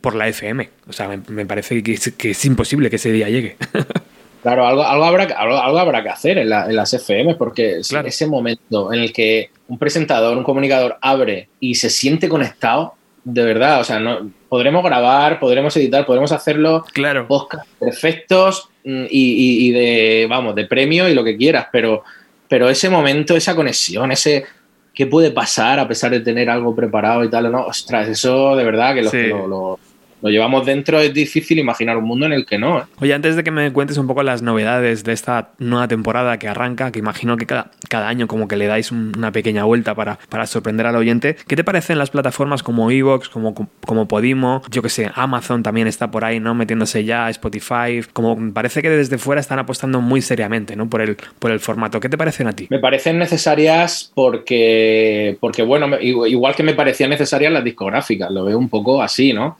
[0.00, 0.68] por la FM.
[0.88, 3.56] O sea, me, parece que que es imposible que ese día llegue.
[4.44, 9.00] Claro, algo, algo, habrá, algo, habrá que hacer en, las FM, porque ese momento en
[9.00, 12.92] el que un presentador, un comunicador abre y se siente conectado,
[13.24, 17.26] de verdad, o sea, no, podremos grabar, podremos editar, podremos hacerlo claro.
[17.26, 22.04] podcast perfectos mm, y, de, vamos, de premio y lo que quieras, pero,
[22.46, 24.44] pero ese momento, esa conexión, ese
[24.92, 28.64] qué puede pasar a pesar de tener algo preparado y tal, no, ostras, eso de
[28.64, 29.78] verdad que los que lo lo
[30.30, 32.78] llevamos dentro, es difícil imaginar un mundo en el que no.
[32.78, 32.82] ¿eh?
[33.00, 36.48] Oye, antes de que me cuentes un poco las novedades de esta nueva temporada que
[36.48, 40.18] arranca, que imagino que cada, cada año como que le dais una pequeña vuelta para,
[40.28, 44.82] para sorprender al oyente, ¿qué te parecen las plataformas como Evox, como, como Podimo, yo
[44.82, 46.54] que sé, Amazon también está por ahí, ¿no?
[46.54, 50.88] Metiéndose ya, Spotify, como parece que desde fuera están apostando muy seriamente, ¿no?
[50.88, 52.00] Por el, por el formato.
[52.00, 52.66] ¿Qué te parecen a ti?
[52.70, 58.58] Me parecen necesarias porque, porque bueno, igual que me parecían necesarias las discográficas, lo veo
[58.58, 59.56] un poco así, ¿no?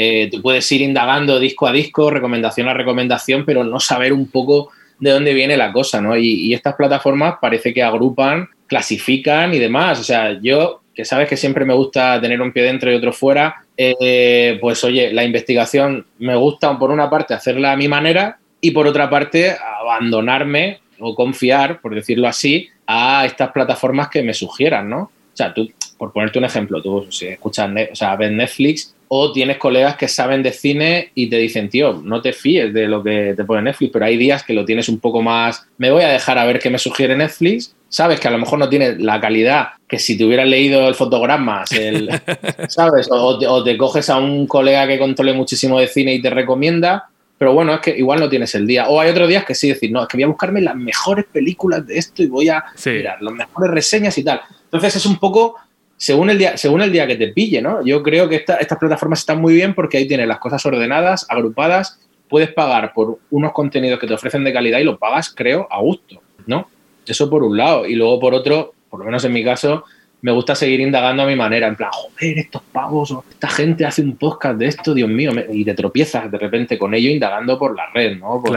[0.00, 4.30] Eh, tú puedes ir indagando disco a disco, recomendación a recomendación, pero no saber un
[4.30, 4.70] poco
[5.00, 6.16] de dónde viene la cosa, ¿no?
[6.16, 9.98] Y, estas plataformas parece que agrupan, clasifican y demás.
[9.98, 13.12] O sea, yo, que sabes que siempre me gusta tener un pie dentro y otro
[13.12, 18.38] fuera, eh, pues oye, la investigación me gusta por una parte hacerla a mi manera
[18.60, 24.32] y por otra parte abandonarme o confiar, por decirlo así, a estas plataformas que me
[24.32, 25.00] sugieran, ¿no?
[25.00, 29.32] O sea, tú, por ponerte un ejemplo, tú si escuchas, o sea, ves Netflix o
[29.32, 33.02] tienes colegas que saben de cine y te dicen, tío, no te fíes de lo
[33.02, 36.02] que te pone Netflix, pero hay días que lo tienes un poco más, me voy
[36.02, 38.96] a dejar a ver qué me sugiere Netflix, sabes que a lo mejor no tiene
[38.98, 41.64] la calidad que si te hubieras leído el fotograma,
[42.68, 43.08] ¿sabes?
[43.10, 47.08] O, te coges a un colega que controle muchísimo de cine y te recomienda,
[47.38, 48.88] pero bueno, es que igual no tienes el día.
[48.88, 51.24] O hay otros días que sí decir, no, es que voy a buscarme las mejores
[51.32, 54.42] películas de esto y voy a mirar las mejores reseñas y tal.
[54.64, 55.56] Entonces es un poco
[55.98, 57.84] según el día, según el día que te pille, ¿no?
[57.84, 62.00] Yo creo que estas plataformas están muy bien porque ahí tienes las cosas ordenadas, agrupadas,
[62.28, 65.80] puedes pagar por unos contenidos que te ofrecen de calidad y lo pagas, creo, a
[65.80, 66.68] gusto, ¿no?
[67.04, 67.84] Eso por un lado.
[67.84, 69.84] Y luego por otro, por lo menos en mi caso,
[70.20, 74.02] me gusta seguir indagando a mi manera, en plan, joder, estos pavos, esta gente hace
[74.02, 77.74] un podcast de esto, Dios mío, y te tropiezas de repente con ello indagando por
[77.74, 78.40] la red, ¿no?
[78.40, 78.56] Por,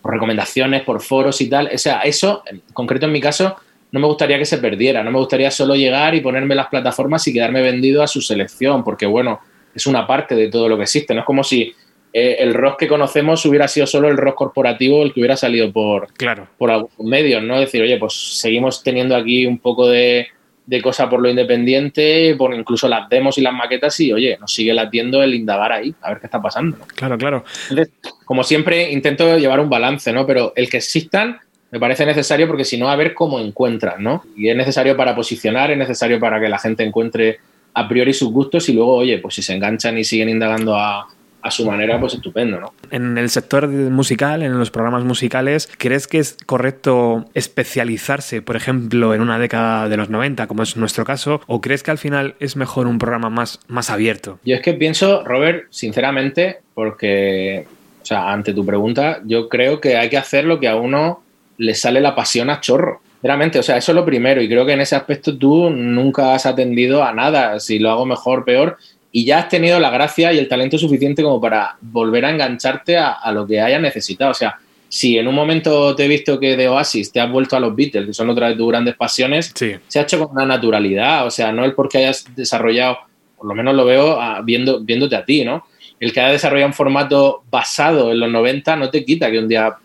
[0.00, 1.68] por recomendaciones, por foros y tal.
[1.74, 3.56] O sea, eso, en concreto en mi caso,
[3.92, 7.26] no me gustaría que se perdiera, no me gustaría solo llegar y ponerme las plataformas
[7.26, 9.40] y quedarme vendido a su selección, porque bueno,
[9.74, 11.72] es una parte de todo lo que existe, no es como si
[12.12, 15.72] eh, el rock que conocemos hubiera sido solo el rock corporativo el que hubiera salido
[15.72, 16.48] por, claro.
[16.58, 17.58] por algunos medios, ¿no?
[17.58, 20.28] decir, oye, pues seguimos teniendo aquí un poco de,
[20.66, 24.54] de cosa por lo independiente, por incluso las demos y las maquetas y, oye, nos
[24.54, 26.78] sigue latiendo el indagar ahí, a ver qué está pasando.
[26.94, 27.44] Claro, claro.
[27.70, 27.92] Entonces,
[28.24, 30.26] como siempre, intento llevar un balance, ¿no?
[30.26, 31.40] Pero el que existan
[31.70, 34.24] me parece necesario porque si no, a ver cómo encuentran, ¿no?
[34.36, 37.38] Y es necesario para posicionar, es necesario para que la gente encuentre
[37.74, 41.06] a priori sus gustos y luego, oye, pues si se enganchan y siguen indagando a,
[41.42, 42.74] a su manera, pues estupendo, ¿no?
[42.90, 49.14] En el sector musical, en los programas musicales, ¿crees que es correcto especializarse, por ejemplo,
[49.14, 52.34] en una década de los 90, como es nuestro caso, o crees que al final
[52.40, 54.38] es mejor un programa más, más abierto?
[54.44, 57.66] Yo es que pienso, Robert, sinceramente, porque,
[58.02, 61.22] o sea, ante tu pregunta, yo creo que hay que hacer lo que a uno
[61.60, 63.02] le sale la pasión a chorro.
[63.22, 66.34] Realmente, o sea, eso es lo primero y creo que en ese aspecto tú nunca
[66.34, 68.78] has atendido a nada, si lo hago mejor, peor,
[69.12, 72.96] y ya has tenido la gracia y el talento suficiente como para volver a engancharte
[72.96, 74.30] a, lo que hayas necesitado.
[74.30, 74.58] O sea,
[74.88, 77.76] si en un momento te he visto que de Oasis te has vuelto a los
[77.76, 81.30] Beatles, que son otra de tus grandes pasiones, se ha hecho con una naturalidad, o
[81.30, 83.00] sea, no el porque hayas desarrollado,
[83.36, 85.66] por lo menos lo veo ah, viendo, viéndote a ti, ¿no?
[85.98, 89.48] El que haya desarrollado un formato basado en los 90 no te quita que un
[89.48, 89.76] día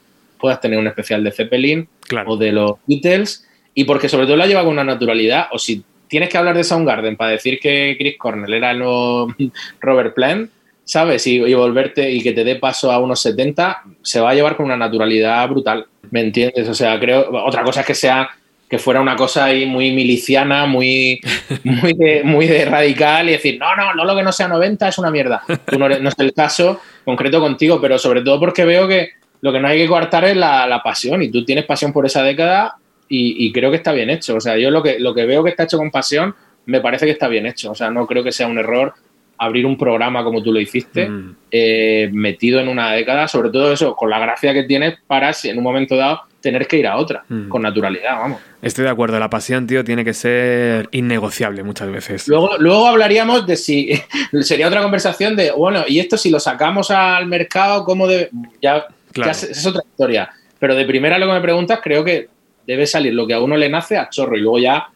[0.46, 1.88] puedas tener un especial de Zeppelin
[2.28, 5.84] o de los Beatles, y porque sobre todo la lleva con una naturalidad, o si
[6.08, 9.34] tienes que hablar de Soundgarden para decir que Chris Cornell era el nuevo
[9.82, 10.52] Robert Plant,
[10.84, 11.26] ¿sabes?
[11.26, 14.68] Y, volverte y que te dé paso a unos 70, se va a llevar con
[14.68, 16.70] una naturalidad brutal, ¿me entiendes?
[16.70, 18.30] O sea, creo, otra cosa es que sea
[18.70, 21.20] que fuera una cosa ahí muy miliciana, muy,
[21.64, 24.88] muy, de, muy de radical y decir, no, no, no lo que no sea 90
[24.88, 25.42] es una mierda.
[25.78, 29.10] no, es el caso concreto contigo, pero sobre todo porque veo que
[29.46, 32.24] lo que no hay que coartar es la, pasión y tú tienes pasión por esa
[32.24, 32.78] década
[33.08, 34.38] y, creo que está bien hecho.
[34.38, 36.34] O sea, yo lo que, lo que veo que está hecho con pasión
[36.66, 37.70] me parece que está bien hecho.
[37.70, 38.96] O sea, no creo que sea un error
[39.38, 41.36] abrir un programa como tú lo hiciste, mm.
[41.52, 45.50] eh, metido en una década, sobre todo eso, con la gracia que tienes para, si
[45.50, 47.48] en un momento dado, tener que ir a otra, mm.
[47.48, 48.42] con naturalidad, vamos.
[48.64, 52.28] Estoy de acuerdo, la pasión, tío, tiene que ser innegociable muchas veces.
[52.28, 53.92] Luego, luego hablaríamos de si,
[54.42, 58.32] sería otra conversación de, bueno, y esto si lo sacamos al mercado, ¿cómo de...?
[58.60, 59.32] Ya Claro.
[59.32, 60.30] es otra historia.
[60.60, 62.30] Pero de primera lo que me preguntas, creo que
[62.66, 64.88] debe salir lo que a uno le nace a chorro y luego ya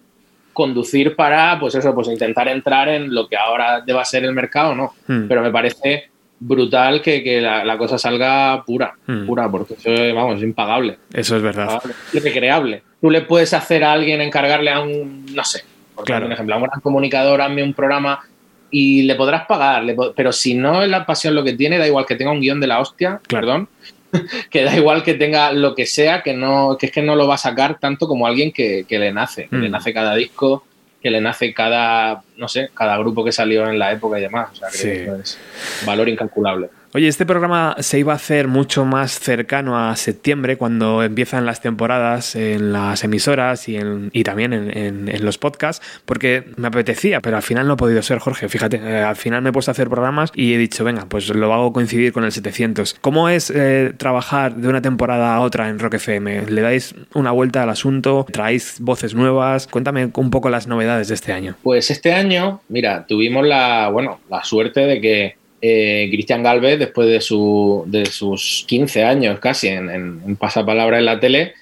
[0.54, 4.76] conducir para, pues eso, pues intentar entrar en lo que ahora deba ser el mercado,
[4.76, 4.94] ¿no?
[5.08, 5.28] Hmm.
[5.28, 6.10] Pero me parece
[6.40, 9.26] brutal que, la, cosa salga pura, hmm.
[9.26, 10.98] pura, porque eso, vamos, es impagable.
[11.14, 11.82] Eso es verdad.
[12.14, 12.84] Es recreable.
[13.00, 15.64] Tú le puedes hacer a alguien, encargarle a un, no sé,
[15.96, 16.32] por claro.
[16.32, 18.20] ejemplo, a un gran comunicador, hazme un programa
[18.72, 19.84] y le podrás pagar,
[20.16, 22.60] pero si no es la pasión lo que tiene, da igual que tenga un guion
[22.60, 23.68] de la hostia, perdón,
[24.50, 27.28] que da igual que tenga lo que sea, que no, que es que no lo
[27.28, 29.72] va a sacar tanto como alguien que, le nace, que le mm.
[29.72, 30.64] nace cada disco,
[31.02, 34.50] que le nace cada, no sé, cada grupo que salió en la época y demás.
[34.52, 35.38] O sea, que es
[35.86, 36.70] valor incalculable.
[36.92, 41.62] Oye, este programa se iba a hacer mucho más cercano a septiembre, cuando empiezan las
[41.62, 47.38] temporadas en las emisoras y, en, y también en, los podcasts, porque me apetecía, pero
[47.38, 48.50] al final no ha podido ser, Jorge.
[48.50, 51.30] Fíjate, eh, al final me he puesto a hacer programas y he dicho, venga, pues
[51.30, 52.96] lo hago coincidir con el 700.
[53.02, 56.48] ¿Cómo es eh, trabajar de una temporada a otra en Rock FM?
[56.48, 58.26] ¿Le dais una vuelta al asunto?
[58.32, 59.68] ¿Traéis voces nuevas?
[59.68, 61.56] Cuéntame un poco las novedades de este año.
[61.62, 67.08] Pues este año, mira, tuvimos la, bueno, la suerte de que eh, Cristian Galvez, después
[67.10, 71.54] de, su, de, sus 15 años casi en, en, pasapalabra en la tele,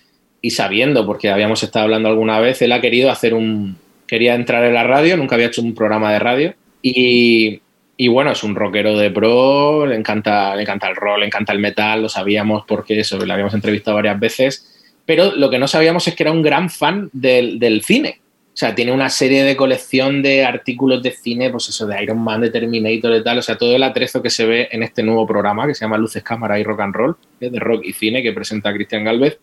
[0.42, 3.78] y sabiendo, porque habíamos estado hablando alguna vez, él ha querido hacer un.
[4.08, 6.54] quería entrar en la radio, nunca había hecho un programa de radio.
[6.82, 11.52] Y, bueno, es un rockero de pro, le encanta, le encanta el rock, le encanta
[11.52, 14.94] el metal, lo sabíamos porque eso, le habíamos entrevistado varias veces.
[15.06, 18.20] Pero lo que no sabíamos es que era un gran fan del cine.
[18.58, 22.18] O sea, tiene una serie de colección de artículos de cine, pues eso, de Iron
[22.18, 23.38] Man, de Terminator y tal.
[23.38, 26.00] O sea, todo el atrezo que se ve en este nuevo programa que se llama
[26.00, 29.38] Luces, Cámara y Rock and Roll, de rock y cine, que presenta Cristian Galvez,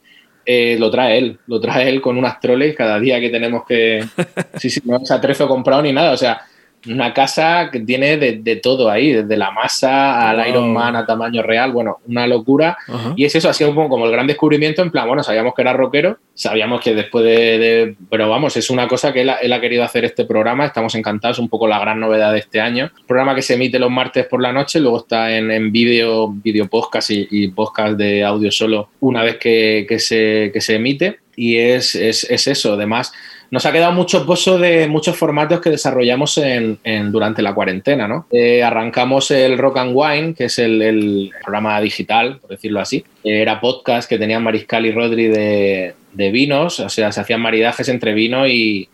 [0.44, 1.38] eh, lo trae él.
[1.46, 4.04] Lo trae él con unas troles cada día que tenemos que.
[4.58, 6.10] Sí, sí, no es atrezo comprado ni nada.
[6.10, 6.40] O sea,
[6.86, 11.42] una casa que tiene de, todo ahí, desde la masa al Iron Man a tamaño
[11.42, 12.76] real, bueno, una locura.
[13.16, 15.54] Y es eso, ha sido un poco como el gran descubrimiento, en plan, bueno, sabíamos
[15.54, 17.96] que era rockero, sabíamos que después de...
[18.10, 21.48] pero vamos, es una cosa que él, ha querido hacer este programa, estamos encantados, un
[21.48, 22.90] poco la gran novedad de este año.
[23.06, 26.66] Programa que se emite los martes por la noche, luego está en, en vídeo, vídeo
[26.68, 31.18] podcast y, podcast de audio solo una vez que, se, que se emite.
[31.36, 33.12] Y es, es, es eso, además
[33.54, 36.80] nos ha quedado mucho pozo de muchos formatos que desarrollamos en,
[37.12, 38.26] durante la cuarentena, ¿no?
[38.32, 43.04] Eh, arrancamos el Rock and Wine, que es el, programa digital, por decirlo así.
[43.22, 45.94] Era podcast que tenían Mariscal y Rodri de,
[46.32, 48.88] vinos, o sea, se hacían maridajes entre vino y,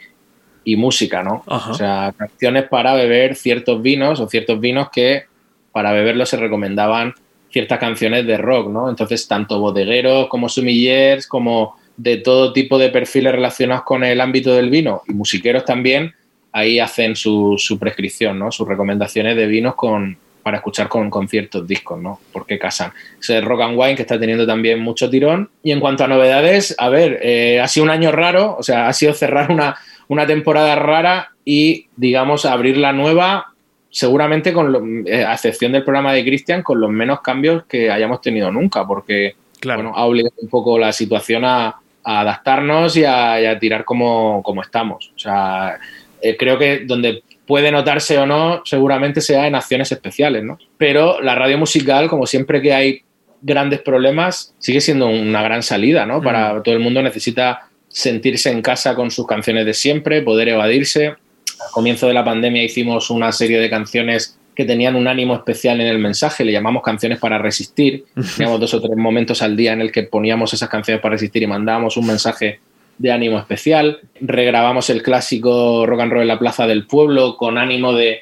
[0.77, 1.43] música, ¿no?
[1.47, 5.25] O sea, canciones para beber ciertos vinos o ciertos vinos que
[5.73, 7.15] para beberlos se recomendaban
[7.51, 8.91] ciertas canciones de rock, ¿no?
[8.91, 14.55] Entonces, tanto bodegueros como sumillers, como de todo tipo de perfiles relacionados con el ámbito
[14.55, 16.15] del vino y musiqueros también,
[16.51, 18.51] ahí hacen su, prescripción, ¿no?
[18.51, 22.19] sus recomendaciones de vinos con, para escuchar con, ciertos discos, ¿no?
[22.33, 22.93] Porque casan.
[23.21, 25.51] Es el Rock and Wine que está teniendo también mucho tirón.
[25.63, 28.89] Y en cuanto a novedades, a ver, eh, ha sido un año raro, o sea,
[28.89, 29.77] ha sido cerrar una,
[30.09, 33.53] una temporada rara y, digamos, abrir la nueva
[33.91, 38.23] seguramente con eh, a excepción del programa de Cristian, con los menos cambios que hayamos
[38.23, 43.85] tenido nunca, porque bueno, ha obligado un poco la situación a, adaptarnos y a, tirar
[43.85, 45.13] como, como, estamos.
[45.15, 45.79] O sea,
[46.23, 50.59] eh, creo que donde puede notarse o no, seguramente sea en acciones especiales, ¿no?
[50.79, 53.03] Pero la radio musical, como siempre que hay
[53.43, 56.23] grandes problemas, sigue siendo una gran salida, ¿no?
[56.23, 61.09] Para todo el mundo necesita sentirse en casa con sus canciones de siempre, poder evadirse.
[61.09, 65.81] Al comienzo de la pandemia hicimos una serie de canciones que tenían un ánimo especial
[65.81, 68.05] en el mensaje, le llamamos canciones para resistir.
[68.37, 71.43] Teníamos dos o tres momentos al día en el que poníamos esas canciones para resistir
[71.43, 72.61] y mandábamos un mensaje
[72.99, 74.01] de ánimo especial.
[74.21, 78.19] Regrabamos el clásico Rock and Roll en la Plaza del Pueblo con ánimo de,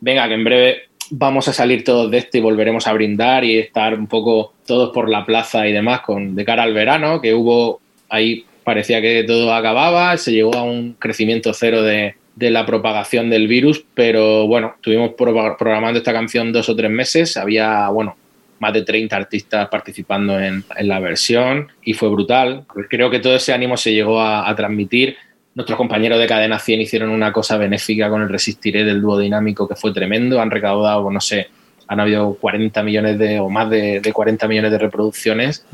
[0.00, 3.58] venga, que en breve vamos a salir todos de esto y volveremos a brindar y
[3.58, 7.34] estar un poco todos por la plaza y demás con, de cara al verano, que
[7.34, 13.30] hubo ahí parecía que todo acababa, se llegó a un crecimiento cero de, la propagación
[13.30, 18.16] del virus, pero bueno, estuvimos programando esta canción dos o tres meses, había, bueno,
[18.62, 22.64] más de 30 artistas participando en, la versión y fue brutal.
[22.88, 25.16] Creo que todo ese ánimo se llegó a, transmitir.
[25.54, 29.68] Nuestros compañeros de Cadena 100 hicieron una cosa benéfica con el Resistiré del dúo dinámico
[29.68, 30.40] que fue tremendo.
[30.40, 31.48] Han recaudado, no sé,
[31.88, 35.66] han habido 40 millones de, o más de, 40 millones de reproducciones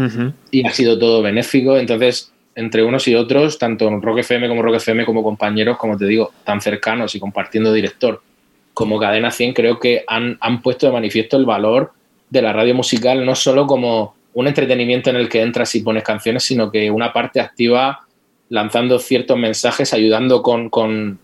[0.51, 1.77] y ha sido todo benéfico.
[1.77, 5.97] Entonces, entre unos y otros, tanto en Rock FM como Rock FM, como compañeros, como
[5.97, 8.21] te digo, tan cercanos y compartiendo director
[8.75, 11.93] como Cadena 100, creo que han, han puesto de manifiesto el valor
[12.29, 16.03] de la radio musical no solo como un entretenimiento en el que entras y pones
[16.03, 18.01] canciones, sino que una parte activa
[18.49, 21.19] lanzando ciertos mensajes, ayudando con, con,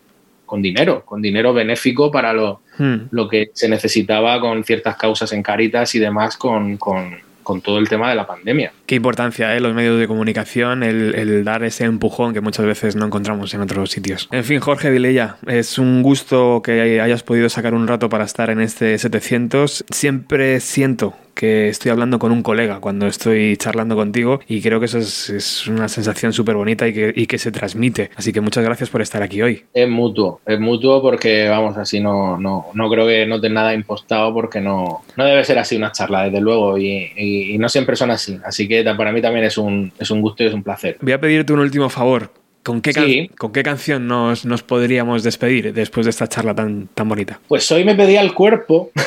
[0.58, 3.08] dinero, con dinero benéfico para lo, hmm.
[3.10, 7.78] lo, que se necesitaba con ciertas causas en Caritas y demás con, con con todo
[7.78, 8.72] el tema de la pandemia.
[8.86, 9.60] Qué importancia, ¿eh?
[9.60, 13.90] los medios de comunicación, el, dar ese empujón que muchas veces no encontramos en otros
[13.90, 14.28] sitios.
[14.32, 18.50] En fin, Jorge Vilella, es un gusto que hayas podido sacar un rato para estar
[18.50, 19.84] en este 700.
[19.90, 24.86] Siempre siento que estoy hablando con un colega cuando estoy charlando contigo y creo que
[24.86, 28.10] eso es, una sensación súper bonita y que, y que se transmite.
[28.16, 29.64] Así que muchas gracias por estar aquí hoy.
[29.72, 33.74] Es mutuo, es mutuo porque vamos, así no, no, no creo que no tenga nada
[33.74, 37.96] impostado porque no, no debe ser así una charla, desde luego, y, y, no siempre
[37.96, 38.38] son así.
[38.44, 40.98] Así que para mí también es un, es un gusto y es un placer.
[41.00, 42.30] Voy a pedirte un último favor.
[42.64, 47.06] ¿Con qué, ¿Con qué canción nos, nos, podríamos despedir después de esta charla tan, tan
[47.06, 47.38] bonita?
[47.46, 48.90] Pues hoy me pedía el cuerpo.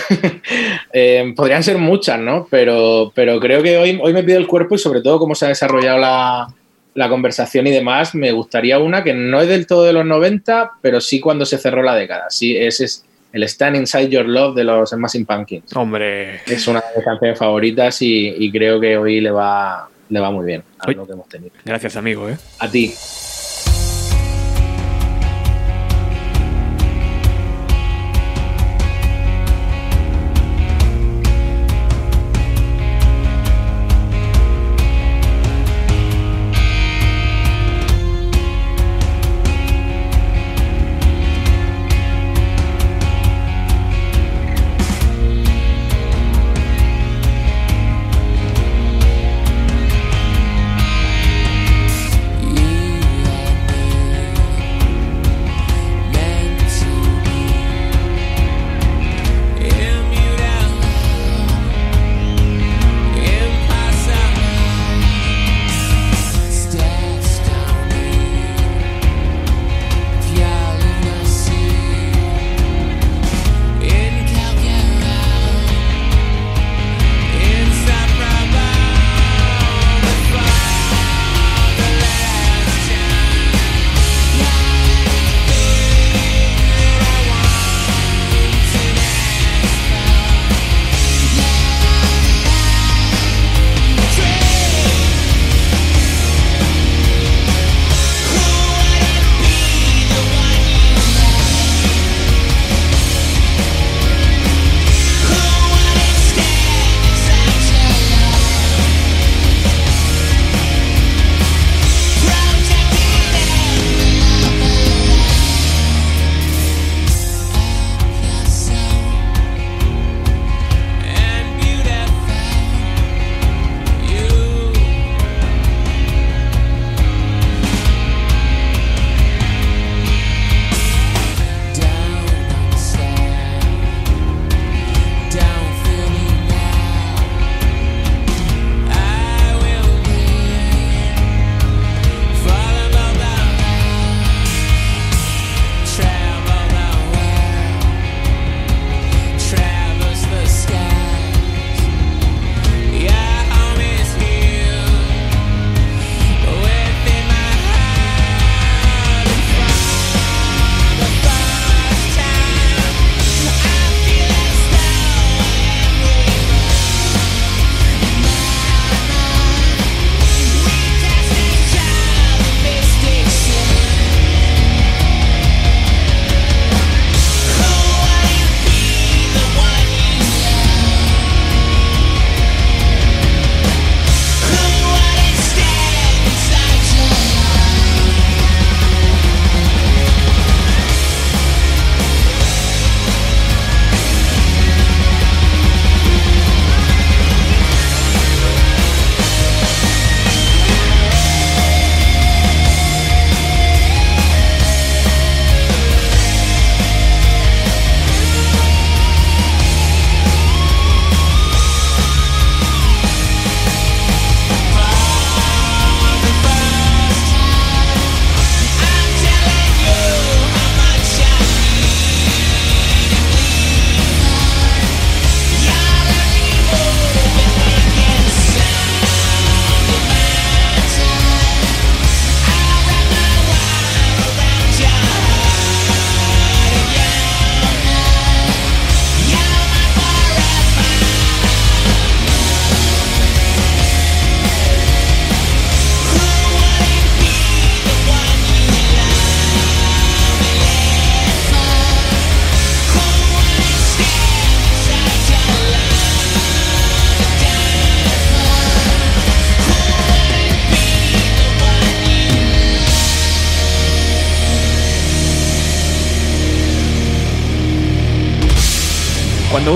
[0.93, 2.47] Eh, podrían ser muchas, ¿no?
[2.49, 5.45] Pero, pero creo que hoy, hoy me pido el cuerpo y sobre todo cómo se
[5.45, 6.47] ha desarrollado la,
[6.95, 10.71] la, conversación y demás, me gustaría una que no es del todo de los 90,
[10.81, 12.27] pero sí cuando se cerró la década.
[12.29, 15.75] Sí, ese es el Stand Inside Your Love de los Smashing Pumpkins.
[15.75, 16.38] Hombre.
[16.47, 20.31] Es una de mis canciones favoritas y, y creo que hoy le va, le va
[20.31, 21.51] muy bien a lo que hemos tenido.
[21.63, 22.27] Gracias, amigo.
[22.29, 22.38] ¿eh?
[22.59, 22.93] A ti.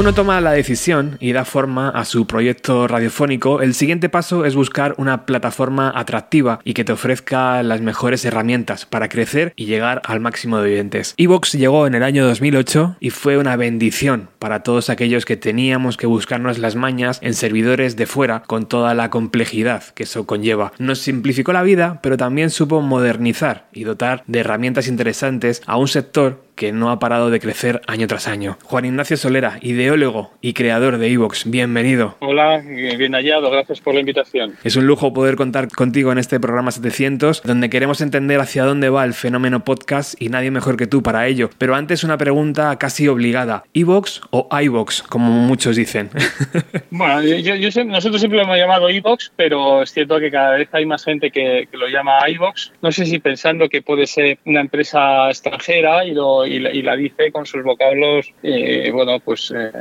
[0.02, 4.56] Uno toma la decisión y da forma a su proyecto radiofónico, el siguiente paso es
[4.56, 10.02] buscar una plataforma atractiva y que te ofrezca las mejores herramientas para crecer y llegar
[10.04, 11.14] al máximo de oyentes.
[11.18, 15.98] Evox llegó en el año 2008 y fue una bendición para todos aquellos que teníamos
[15.98, 20.74] que buscarnos las mañas en servidores de fuera con toda la complejidad que eso conlleva.
[20.80, 25.88] Nos simplificó la vida, pero también supo modernizar y dotar de herramientas interesantes a un
[25.88, 28.60] sector que no ha parado de crecer año tras año.
[28.62, 32.18] Juan Ignacio Solera, ideólogo y creador de Evox, bienvenido.
[32.20, 34.54] Hola, bien hallado, gracias por la invitación.
[34.64, 38.90] Es un lujo poder contar contigo en este programa 700, donde queremos entender hacia dónde
[38.90, 41.50] va el fenómeno podcast y nadie mejor que tú para ello.
[41.58, 46.12] Pero antes una pregunta casi obligada, ¿Evox o iVox, como muchos dicen?
[46.92, 47.56] bueno, yo,
[47.86, 51.32] nosotros siempre lo hemos llamado Evox, pero es cierto que cada vez hay más gente
[51.32, 52.72] que, que lo llama iVox.
[52.84, 57.32] No sé si pensando que puede ser una empresa extranjera y lo y la, dice
[57.32, 59.72] con sus vocablos, eh, bueno, pues eh,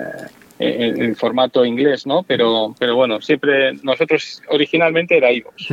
[0.60, 2.22] en, formato inglés, ¿no?
[2.22, 5.68] Pero, pero bueno, siempre nosotros originalmente era Evox.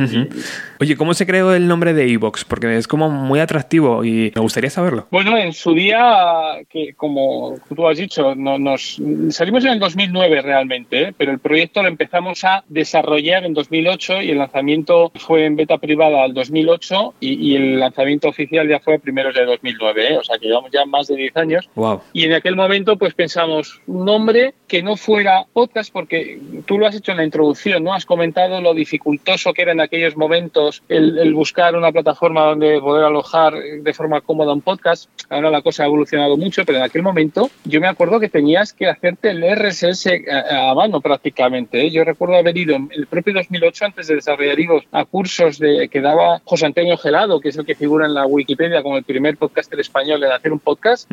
[0.80, 2.44] Oye, ¿cómo se creó el nombre de Evox?
[2.44, 5.06] Porque es como muy atractivo y me gustaría saberlo.
[5.10, 9.00] Bueno, en su día, que como tú has dicho, no, nos
[9.30, 11.14] salimos en el 2009 realmente, ¿eh?
[11.16, 15.78] pero el proyecto lo empezamos a desarrollar en 2008 y el lanzamiento fue en beta
[15.78, 20.16] privada al 2008 y, el lanzamiento oficial ya fue a primeros de 2009, ¿eh?
[20.18, 21.70] o sea que llevamos ya más de 10 años.
[21.74, 22.02] Wow.
[22.12, 26.86] Y en aquel momento pues pensamos un nombre que no fuera podcast, porque tú lo
[26.86, 27.94] has hecho en la introducción, ¿no?
[27.94, 33.04] Has comentado lo dificultoso que era en aquellos momentos el, buscar una plataforma donde poder
[33.04, 35.08] alojar de forma cómoda un podcast.
[35.28, 38.72] Ahora la cosa ha evolucionado mucho, pero en aquel momento yo me acuerdo que tenías
[38.72, 40.08] que hacerte el RSS
[40.50, 41.86] a, mano prácticamente.
[41.86, 41.90] ¿eh?
[41.90, 45.88] Yo recuerdo haber ido en el propio 2008, antes de desarrollar IVOS, a cursos de,
[45.88, 49.04] que daba José Antonio Gelado, que es el que figura en la Wikipedia como el
[49.04, 51.10] primer podcaster español en hacer un podcast,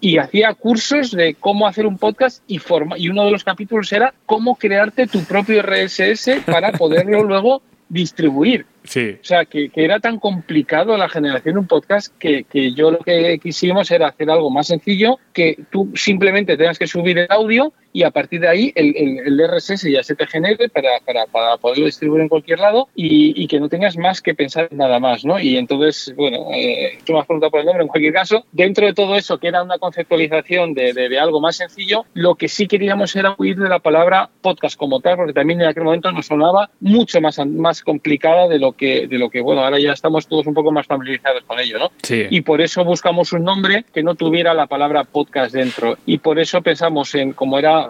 [0.00, 3.92] y hacía cursos de cómo hacer un podcast y, forma, y uno de los capítulos
[3.92, 8.66] era cómo crearte tu propio RSS para poderlo luego distribuir.
[8.84, 9.16] Sí.
[9.20, 12.98] O sea, que, era tan complicado la generación de un podcast que, que, yo lo
[12.98, 17.72] que quisimos era hacer algo más sencillo, que tú simplemente tengas que subir el audio
[17.94, 21.56] y a partir de ahí el, el, RSS ya se te genere para, para, para,
[21.58, 25.24] poderlo distribuir en cualquier lado y, y, que no tengas más que pensar nada más,
[25.24, 25.38] ¿no?
[25.38, 28.84] Y entonces, bueno, eh, tú me has preguntado por el nombre, en cualquier caso, dentro
[28.84, 32.66] de todo eso, que era una conceptualización de, de, algo más sencillo, lo que sí
[32.66, 36.26] queríamos era huir de la palabra podcast como tal, porque también en aquel momento nos
[36.26, 40.26] sonaba mucho más, más complicada de lo que, de lo que, bueno, ahora ya estamos
[40.26, 41.92] todos un poco más familiarizados con ello, ¿no?
[42.02, 42.26] Sí.
[42.28, 45.96] Y por eso buscamos un nombre que no tuviera la palabra podcast dentro.
[46.06, 47.83] Y por eso pensamos en, como era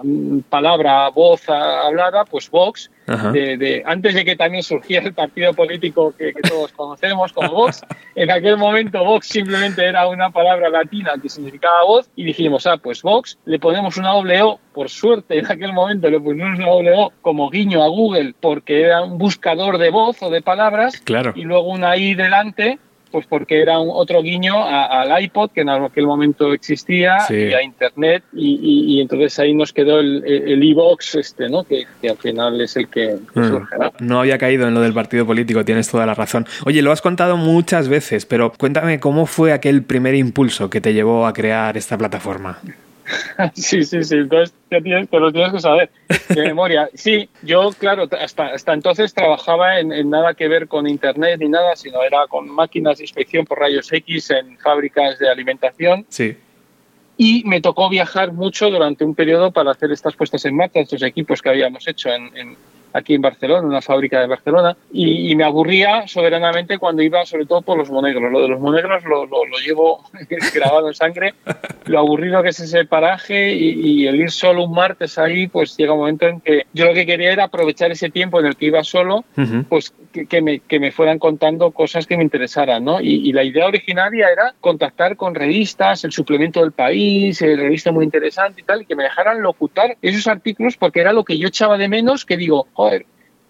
[0.49, 6.33] palabra, voz hablada, pues Vox, de, antes de que también surgiera el partido político que,
[6.49, 7.83] todos conocemos como Vox,
[8.15, 12.79] en aquel momento Vox simplemente era una palabra latina que significaba voz y dijimos, ah,
[12.79, 16.69] pues Vox, le ponemos una doble O, por suerte en aquel momento le pusimos una
[16.69, 21.01] doble O como guiño a Google porque era un buscador de voz o de palabras
[21.01, 21.33] claro.
[21.35, 22.79] y luego una I delante
[23.15, 27.62] pues porque era un otro guiño al iPod que en aquel momento existía y a
[27.62, 31.62] Internet y, entonces ahí nos quedó el e-box este, ¿no?
[31.62, 33.49] Que, al final es el que, mm.
[33.49, 33.77] surge.
[34.01, 34.19] ¿no?
[34.19, 36.45] había caído en lo del partido político, tienes toda la razón.
[36.66, 40.93] Oye, lo has contado muchas veces, pero cuéntame cómo fue aquel primer impulso que te
[40.93, 42.59] llevó a crear esta plataforma.
[43.55, 44.16] sí, sí, sí.
[44.16, 45.90] Entonces te, tienes, lo tienes que saber
[46.28, 46.89] de memoria.
[46.94, 51.76] Sí, yo, claro, hasta, hasta entonces trabajaba en, nada que ver con Internet ni nada,
[51.76, 56.06] sino era con máquinas de inspección por rayos X en fábricas de alimentación.
[56.09, 56.36] Sí.
[57.16, 61.02] Y me tocó viajar mucho durante un periodo para hacer estas puestas en marcha, estos
[61.02, 62.56] equipos que habíamos hecho en
[62.95, 67.45] aquí en Barcelona, en una fábrica de Barcelona, y, me aburría soberanamente cuando iba sobre
[67.45, 68.31] todo por los monegros.
[68.31, 70.05] Lo de los monegros lo, lo, llevo
[70.55, 71.35] grabado en sangre,
[71.87, 75.93] lo aburrido que es ese paraje y, el ir solo un martes ahí, pues llega
[75.93, 78.66] un momento en que yo lo que quería era aprovechar ese tiempo en el que
[78.66, 79.25] iba solo,
[79.69, 79.93] pues
[80.29, 83.01] que, me, que me fueran contando cosas que me interesaran, ¿no?
[83.01, 88.05] Y, la idea originaria era contactar con revistas, el suplemento del país, el revista muy
[88.05, 91.49] interesante y tal, y que me dejaran locutar esos artículos porque era lo que yo
[91.49, 92.69] echaba de menos, que digo,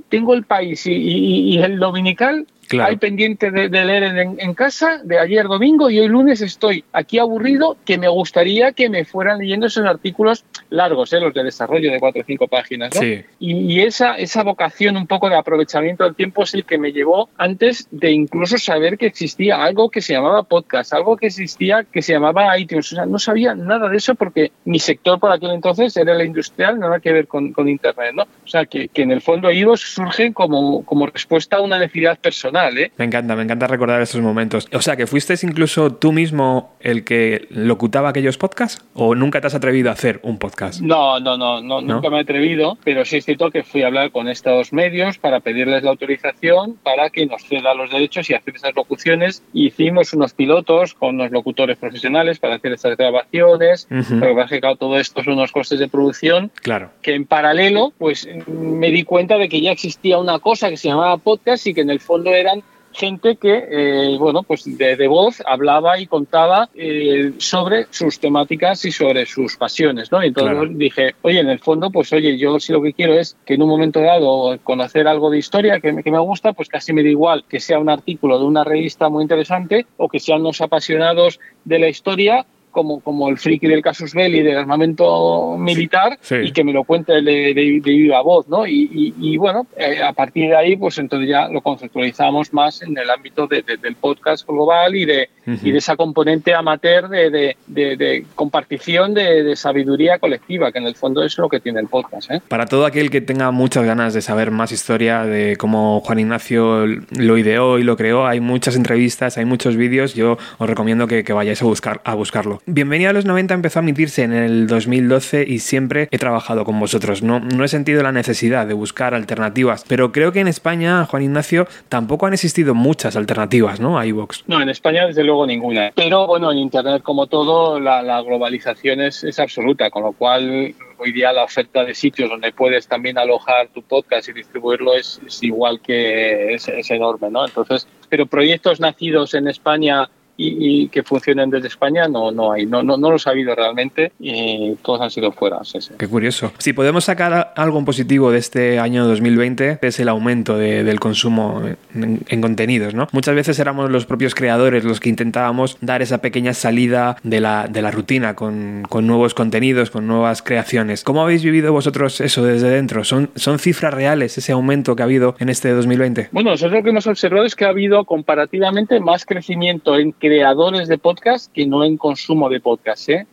[0.09, 2.47] tengo el país y, el dominical
[2.81, 7.77] hay pendiente de, leer en, casa de ayer domingo y hoy lunes estoy aquí aburrido
[7.85, 11.20] que me gustaría que me fueran leyendo esos artículos largos, ¿eh?
[11.20, 12.91] los de desarrollo de cuatro o cinco páginas.
[13.39, 17.28] Y, esa, esa vocación un poco de aprovechamiento del tiempo es el que me llevó
[17.36, 22.03] antes de incluso saber que existía algo que se llamaba podcast, algo que existía que
[22.03, 22.93] se llamaba iTunes.
[22.93, 26.24] O sea, no sabía nada de eso porque mi sector por aquel entonces era la
[26.24, 28.15] industrial, nada que ver con, Internet.
[28.15, 28.23] ¿no?
[28.23, 32.19] O sea, que, que en el fondo IVOS surge como, como respuesta a una necesidad
[32.19, 32.78] personal personal.
[32.78, 32.93] ¿eh?
[32.97, 34.68] Me encanta, me encanta recordar esos momentos.
[34.72, 39.48] O sea, que fuiste incluso tú mismo el que locutaba aquellos podcasts o nunca te
[39.48, 40.81] has atrevido a hacer un podcast.
[40.81, 43.89] No, no, no, no, nunca me he atrevido, pero sí es cierto que fui a
[43.89, 48.35] hablar con estos medios para pedirles la autorización para que nos ceda los derechos y
[48.35, 49.43] hacer esas locuciones.
[49.52, 53.89] Hicimos unos pilotos con unos locutores profesionales para hacer estas grabaciones.
[53.89, 56.51] Pero que claro, todo esto son unos costes de producción.
[56.62, 56.90] Claro.
[57.02, 60.89] Que en paralelo, pues me di cuenta de que ya existía una cosa que se
[60.89, 62.62] llamaba podcast y que en el fondo eran
[62.95, 68.93] gente que, eh, bueno, pues de, voz hablaba y contaba eh, sobre sus temáticas y
[68.93, 70.23] sobre sus pasiones, ¿no?
[70.23, 73.37] Y entonces dije, oye, en el fondo, pues oye, yo si lo que quiero es
[73.45, 76.93] que en un momento dado conocer algo de historia que, que me gusta, pues casi
[76.93, 80.43] me da igual que sea un artículo de una revista muy interesante o que sean
[80.43, 86.18] los apasionados de la historia como, como el friki del casus belli del armamento militar
[86.42, 88.66] y que me lo cuente de, de, viva voz, ¿no?
[88.66, 93.09] Y, bueno, eh, a partir de ahí, pues entonces ya lo conceptualizamos más en el
[93.09, 99.55] ámbito del podcast global y de, y de esa componente amateur de, de compartición de,
[99.56, 102.30] sabiduría colectiva, que en el fondo es lo que tiene el podcast.
[102.30, 102.42] ¿eh?
[102.48, 106.86] Para todo aquel que tenga muchas ganas de saber más historia de cómo Juan Ignacio
[106.86, 111.22] lo ideó y lo creó, hay muchas entrevistas, hay muchos vídeos, yo os recomiendo que,
[111.24, 112.60] que vayáis a, buscar, a buscarlo.
[112.66, 116.81] Bienvenida a los 90 empezó a emitirse en el 2012 y siempre he trabajado con
[116.81, 117.23] vosotros.
[117.23, 121.24] No, no he sentido la necesidad de buscar alternativas, pero creo que en España, Juan
[121.24, 123.99] Ignacio, tampoco han existido muchas alternativas, ¿no?
[123.99, 124.45] A iVox.
[124.47, 125.93] No, en España desde luego ninguna.
[125.95, 131.12] Pero bueno, en Internet como todo, la, globalización es, es absoluta, con lo cual hoy
[131.12, 135.82] día la oferta de sitios donde puedes también alojar tu podcast y distribuirlo es, igual
[135.82, 137.45] que es, es, enorme, ¿no?
[137.45, 142.82] Entonces, pero proyectos nacidos en España y, que funcionen desde España no, no hay, no,
[142.82, 145.59] no, no los ha habido realmente y todos han sido fuera.
[145.98, 146.52] Qué curioso.
[146.59, 151.62] Si podemos sacar algo en positivo de este año 2020 es el aumento del consumo
[151.94, 153.09] en, contenidos, ¿no?
[153.12, 157.69] Muchas veces éramos los propios creadores los que intentábamos dar esa pequeña salida de la,
[157.69, 161.05] de la rutina con, con, nuevos contenidos, con nuevas creaciones.
[161.05, 163.05] ¿Cómo habéis vivido vosotros eso desde dentro?
[163.05, 166.28] ¿Son, ¿Son cifras reales ese aumento que ha habido en este 2020?
[166.32, 170.88] Bueno, nosotros lo que hemos observado es que ha habido comparativamente más crecimiento en creadores
[170.88, 173.26] de podcast que no en consumo de podcast, ¿eh?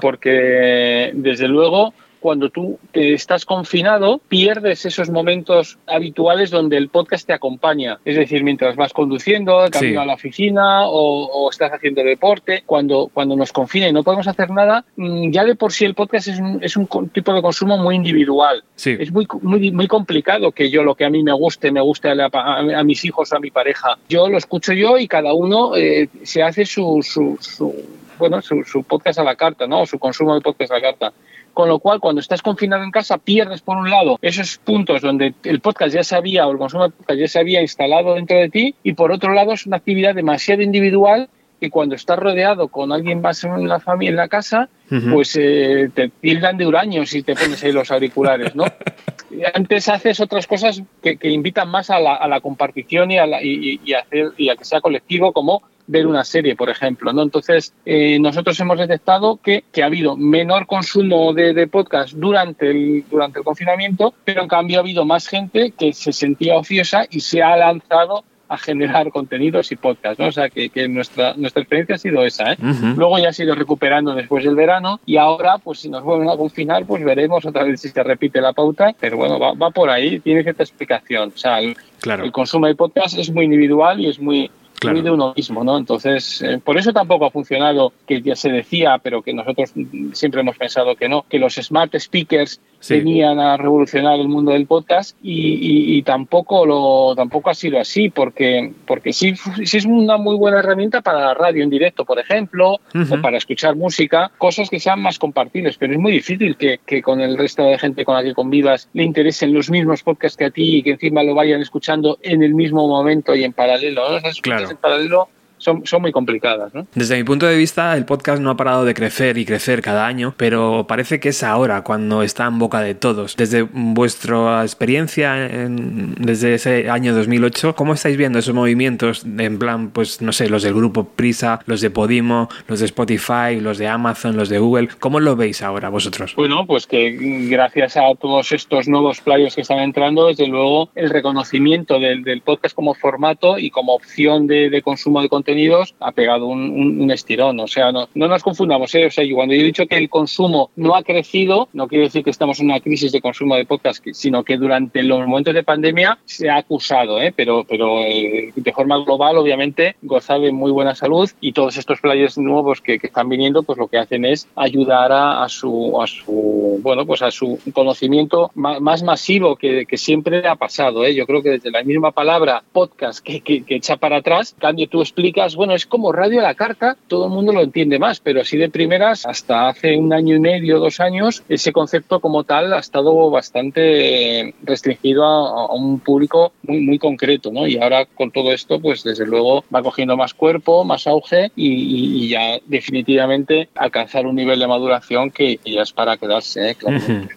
[0.00, 7.32] Porque desde luego cuando tú estás confinado, pierdes esos momentos habituales donde el podcast te
[7.32, 7.98] acompaña.
[8.04, 13.34] Es decir, mientras vas conduciendo, camino a la oficina o, estás haciendo deporte, cuando, cuando
[13.36, 16.38] nos confina y no podemos hacer nada, mm, ya de por sí el podcast es
[16.38, 18.62] un, es un tipo de consumo muy individual.
[18.76, 22.10] Es muy, muy, muy complicado que yo lo que a mí me guste, me guste
[22.10, 23.98] a, mis hijos o a mi pareja.
[24.08, 27.74] Yo lo escucho yo y cada uno eh, se hace su, su, su
[28.18, 29.86] bueno, su, su, podcast a la carta, ¿no?
[29.86, 31.12] su consumo de podcast a la carta.
[31.54, 35.34] Con lo cual, cuando estás confinado en casa, pierdes por un lado esos puntos donde
[35.44, 38.36] el podcast ya se había, o el consumo de podcast ya se había instalado dentro
[38.36, 41.28] de ti, y por otro lado es una actividad demasiado individual
[41.60, 44.70] que cuando estás rodeado con alguien más en la familia, en la casa,
[45.12, 48.64] pues eh, te tildan de huraños y te pones ahí los auriculares, ¿no?
[49.54, 53.92] Antes haces otras cosas que, invitan más a la, a la compartición y a, y,
[53.92, 57.12] hacer, y a que sea colectivo, como ver una serie, por ejemplo.
[57.12, 57.22] ¿no?
[57.22, 62.70] Entonces, eh, nosotros hemos detectado que, que, ha habido menor consumo de, de, podcast durante
[62.70, 67.06] el, durante el confinamiento, pero en cambio ha habido más gente que se sentía ociosa
[67.10, 70.26] y se ha lanzado a generar contenidos y podcast, ¿no?
[70.26, 72.56] O sea, que, que nuestra, nuestra experiencia ha sido esa, ¿eh?
[72.96, 76.36] Luego ya ha sido recuperando después del verano y ahora, pues si nos vuelven a
[76.36, 79.88] confinar, pues veremos otra vez si se repite la pauta, pero bueno, va, va por
[79.88, 81.32] ahí, tiene cierta explicación.
[81.32, 82.24] O sea, el, claro.
[82.24, 84.50] el consumo de podcast es muy individual y es muy
[84.88, 85.76] muy de uno mismo, ¿no?
[85.76, 89.72] Entonces, eh, por eso tampoco ha funcionado, que ya se decía, pero que nosotros
[90.12, 94.66] siempre hemos pensado que no, que los smart speakers venían a revolucionar el mundo del
[94.66, 99.34] podcast y, tampoco lo tampoco ha sido así, porque, porque sí,
[99.64, 103.36] sí es una muy buena herramienta para la radio en directo, por ejemplo, o para
[103.36, 107.36] escuchar música, cosas que sean más compartibles, pero es muy difícil que, que con el
[107.36, 110.76] resto de gente con la que convivas le interesen los mismos podcasts que a ti
[110.76, 114.20] y que encima lo vayan escuchando en el mismo momento y en paralelo.
[114.20, 114.30] ¿no?
[114.42, 115.28] claro en paralelo
[115.60, 116.72] son, son muy complicadas.
[116.94, 120.06] Desde mi punto de vista, el podcast no ha parado de crecer y crecer cada
[120.06, 123.36] año, pero parece que es ahora cuando está en boca de todos.
[123.36, 130.22] Desde vuestra experiencia, desde ese año 2008, ¿cómo estáis viendo esos movimientos en plan, pues
[130.22, 134.36] no sé, los del grupo Prisa, los de Podimo, los de Spotify, los de Amazon,
[134.36, 134.88] los de Google?
[134.98, 136.34] ¿Cómo lo veis ahora vosotros?
[136.36, 137.16] Bueno, pues que
[137.50, 142.40] gracias a todos estos nuevos players que están entrando, desde luego el reconocimiento del, del
[142.40, 147.00] podcast como formato y como opción de, de consumo de contenido contenidos ha pegado un,
[147.00, 147.58] un, estirón.
[147.58, 148.94] O sea, no, no nos confundamos.
[148.94, 149.06] ¿eh?
[149.06, 152.22] O sea, cuando yo he dicho que el consumo no ha crecido, no quiere decir
[152.22, 155.64] que estamos en una crisis de consumo de podcast, sino que durante los momentos de
[155.64, 157.32] pandemia se ha acusado, ¿eh?
[157.34, 162.00] pero, pero eh, de forma global, obviamente, goza de muy buena salud y todos estos
[162.00, 166.00] players nuevos que, que están viniendo, pues lo que hacen es ayudar a, a, su,
[166.00, 171.04] a su, bueno, pues a su conocimiento más, más masivo que, que, siempre ha pasado.
[171.04, 171.14] ¿eh?
[171.14, 174.88] Yo creo que desde la misma palabra podcast que, que, que echa para atrás, cambio
[174.88, 178.20] tú explicas, bueno, es como radio a la carta, todo el mundo lo entiende más,
[178.20, 182.44] pero así de primeras, hasta hace un año y medio, dos años, ese concepto como
[182.44, 187.66] tal ha estado bastante restringido a, un público muy, muy concreto, ¿no?
[187.66, 192.28] Y ahora con todo esto, pues desde luego va cogiendo más cuerpo, más auge y,
[192.30, 196.76] ya definitivamente alcanzar un nivel de maduración que, ya es para quedarse, ¿eh?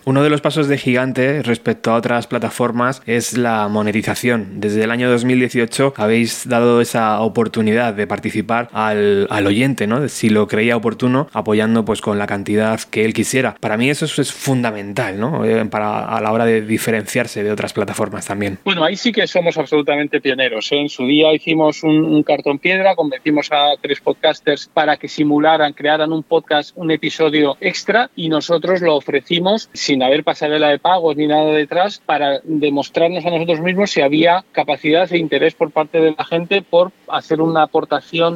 [0.06, 4.60] Uno de los pasos de gigante respecto a otras plataformas es la monetización.
[4.60, 10.08] Desde el año 2018 habéis dado esa oportunidad de participar al, al oyente, ¿no?
[10.10, 13.56] Si lo creía oportuno, apoyando pues con la cantidad que él quisiera.
[13.60, 15.46] Para mí eso es fundamental, ¿no?
[15.46, 18.60] Eh, para a la hora de diferenciarse de otras plataformas también.
[18.64, 20.72] Bueno, ahí sí que somos absolutamente pioneros.
[20.72, 20.80] ¿eh?
[20.80, 25.74] En su día hicimos un, un, cartón piedra, convencimos a tres podcasters para que simularan,
[25.74, 31.16] crearan un podcast, un episodio extra y nosotros lo ofrecimos sin haber pasarela de pagos
[31.16, 36.00] ni nada detrás para demostrarnos a nosotros mismos si había capacidad e interés por parte
[36.00, 37.83] de la gente por hacer una aportación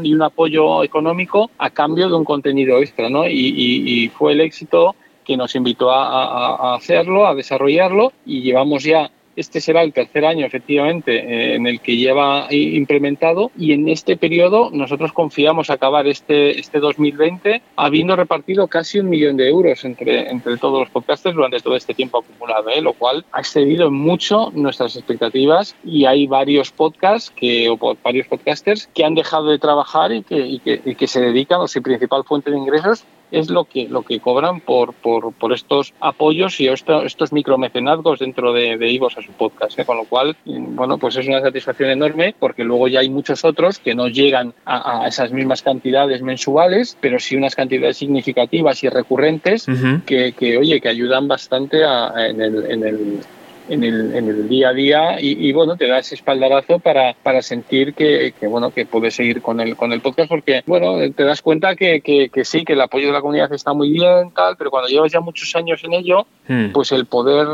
[0.04, 3.28] y un apoyo económico a cambio de un contenido extra, ¿no?
[3.28, 4.96] Y, y, fue el éxito
[5.26, 10.46] que nos invitó a, hacerlo, a desarrollarlo y llevamos ya este será el tercer año,
[10.46, 16.60] efectivamente, eh, en el que lleva implementado y en este periodo nosotros confiamos acabar este,
[16.60, 21.60] este 2020 habiendo repartido casi un millón de euros entre, entre todos los podcasters durante
[21.60, 22.82] todo este tiempo acumulado, ¿eh?
[22.82, 28.88] lo cual ha excedido mucho nuestras expectativas y hay varios podcasts que, o varios podcasters
[28.88, 31.82] que han dejado de trabajar y que, y que, y que se dedican, o su
[31.82, 36.60] principal fuente de ingresos es lo que, lo que cobran por, por, por estos apoyos
[36.60, 39.78] y estos, estos micromecenazgos dentro de, de Ivos a su podcast.
[39.80, 39.86] ¿eh?
[39.86, 43.80] Con lo cual, bueno, pues es una satisfacción enorme porque luego ya hay muchos otros
[43.80, 48.90] que no llegan a, a esas mismas cantidades mensuales, pero sí unas cantidades significativas y
[48.90, 50.04] recurrentes uh -huh.
[50.06, 53.20] que, que, oye, que ayudan bastante a, en, el, en, el,
[53.70, 57.14] en el, en el día a día y, y, bueno, te da ese espaldarazo para,
[57.24, 60.98] para sentir que, que, bueno, que puedes seguir con el, con el podcast porque, bueno,
[61.14, 63.92] te das cuenta que, que, que, sí, que el apoyo de la comunidad está muy
[63.92, 66.72] bien, tal, pero cuando llevas ya muchos años en ello, hmm.
[66.72, 67.48] pues el poder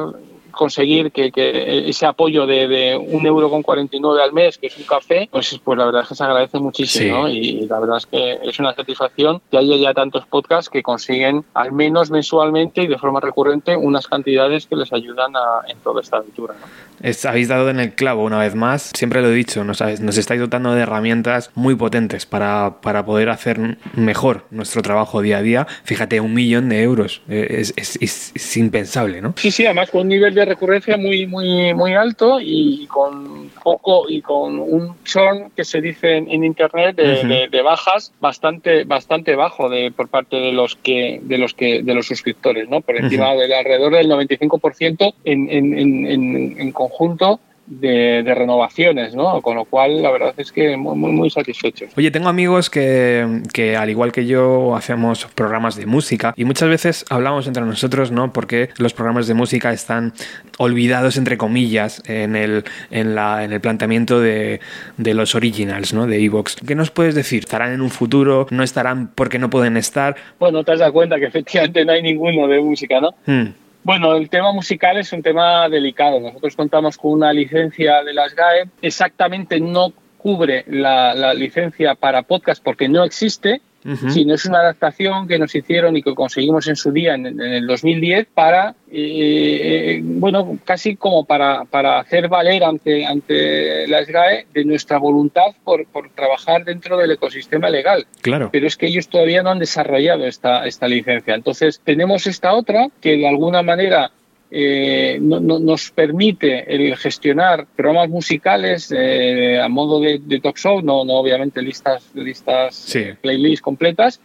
[0.53, 4.77] conseguir que, que ese apoyo de, de, un euro con 49 al mes, que es
[4.77, 7.21] un café, pues, pues la verdad es que se agradece muchísimo, sí.
[7.21, 7.29] ¿no?
[7.29, 11.43] Y la verdad es que es una satisfacción que haya ya tantos podcasts que consiguen
[11.53, 16.01] al menos mensualmente y de forma recurrente unas cantidades que les ayudan a, en toda
[16.01, 16.92] esta aventura, ¿no?
[17.01, 20.17] Es, habéis dado en el clavo una vez más, siempre lo he dicho, nos, nos
[20.17, 25.41] estáis dotando de herramientas muy potentes para, para, poder hacer mejor nuestro trabajo día a
[25.41, 25.67] día.
[25.83, 29.33] Fíjate, un millón de euros, eh, es, es, es, es impensable, ¿no?
[29.37, 34.09] Sí, sí, además con un nivel de recurrencia muy, muy, muy alto y con poco
[34.09, 37.27] y con un churn que se dice en, en internet de, uh -huh.
[37.27, 41.81] de, de, bajas bastante, bastante bajo de, por parte de los que, de los que,
[41.83, 42.81] de los suscriptores, ¿no?
[42.81, 43.41] Por encima uh -huh.
[43.41, 49.41] del alrededor del 95% en, en, en, en conjunto de, de, renovaciones, ¿no?
[49.41, 51.91] Con lo cual, la verdad es que muy, muy, muy satisfechos.
[51.95, 56.69] Oye, tengo amigos que, que, al igual que yo, hacemos programas de música y muchas
[56.69, 58.33] veces hablamos entre nosotros, ¿no?
[58.33, 60.13] Porque los programas de música están
[60.57, 64.59] olvidados, entre comillas, en el, en la, en el planteamiento de,
[64.97, 66.05] de los originals, ¿no?
[66.05, 66.57] De Evox.
[66.67, 67.43] ¿Qué nos puedes decir?
[67.43, 68.47] ¿Estarán en un futuro?
[68.51, 70.15] ¿No estarán porque no pueden estar?
[70.37, 73.11] Bueno, te has dado cuenta que efectivamente no hay ninguno de música, ¿no?
[73.25, 73.62] Hmm.
[73.83, 76.19] Bueno, el tema musical es un tema delicado.
[76.21, 78.69] Nosotros contamos con una licencia de las GAE.
[78.81, 84.09] Exactamente no cubre la, la licencia para podcast porque no existe, Uh -huh.
[84.11, 87.41] sino es una adaptación que nos hicieron y que conseguimos en su día, en, en
[87.41, 94.47] el 2010, para, eh, bueno, casi como para, para hacer valer ante, ante la SGAE
[94.53, 98.05] de nuestra voluntad por, por, trabajar dentro del ecosistema legal.
[98.21, 98.49] Claro.
[98.51, 101.35] Pero es que ellos todavía no han desarrollado esta, esta licencia.
[101.35, 104.11] Entonces, tenemos esta otra que de alguna manera
[104.55, 110.57] eh, no, no, nos permite el gestionar programas musicales eh, a modo de, de, talk
[110.57, 113.05] show, no, no obviamente listas, listas sí.
[113.19, 114.21] playlists completas,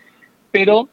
[0.50, 0.90] pero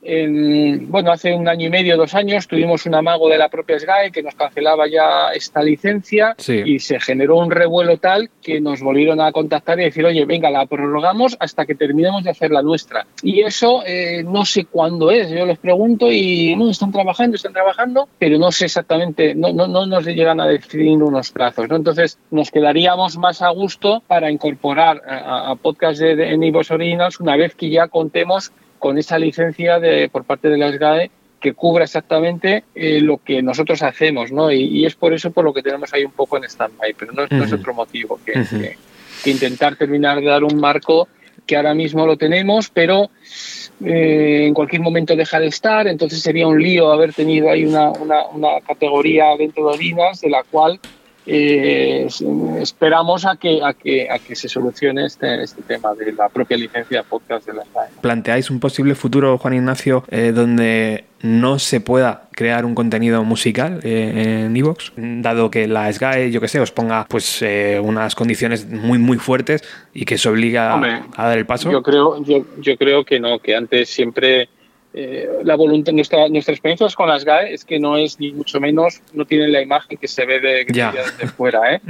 [0.00, 4.12] bueno, hace un año y medio, dos años, tuvimos un amago de la propia SGAE
[4.12, 9.20] que nos cancelaba ya esta licencia y se generó un revuelo tal que nos volvieron
[9.20, 13.06] a contactar y decir, oye, venga, la prorrogamos hasta que terminemos de hacer la nuestra.
[13.22, 17.52] Y eso eh, no sé cuándo es, yo les pregunto y no, están trabajando, están
[17.52, 21.68] trabajando, pero no sé exactamente, no, no, no nos llegan a definir unos plazos.
[21.68, 21.76] ¿no?
[21.76, 27.54] Entonces, nos quedaríamos más a gusto para incorporar a, podcast de, de, Originals una vez
[27.54, 31.10] que ya contemos con esa licencia de, por parte de la SGAE
[31.40, 34.50] que cubra exactamente eh, lo que nosotros hacemos, ¿no?
[34.50, 37.44] Y, es por eso por lo que tenemos ahí un poco en stand-by, pero no,
[37.44, 38.76] es otro motivo que,
[39.30, 41.08] intentar terminar de dar un marco
[41.46, 43.10] que ahora mismo lo tenemos, pero
[43.84, 47.90] eh, en cualquier momento deja de estar, entonces sería un lío haber tenido ahí una,
[47.90, 50.80] una, una categoría dentro de Orinas de la cual
[51.30, 52.08] eh,
[52.60, 56.56] esperamos a que, a, que, a que se solucione este, este tema de la propia
[56.56, 57.88] licencia de podcast de la SGAE.
[58.00, 63.80] ¿Planteáis un posible futuro, Juan Ignacio, eh, donde no se pueda crear un contenido musical
[63.82, 67.44] eh, en Evox, dado que la SGAE, yo que sé, os ponga pues
[67.82, 70.74] unas condiciones muy muy fuertes y que se obliga
[71.16, 71.70] a dar el paso?
[71.70, 74.48] Yo creo, yo, yo creo que no, que antes siempre
[75.00, 78.58] eh, la voluntad, nuestra, nuestra experiencia con las GAE es que no es ni mucho
[78.58, 80.66] menos, no tienen la imagen que se ve de,
[81.36, 81.72] fuera.
[81.72, 81.80] ¿eh?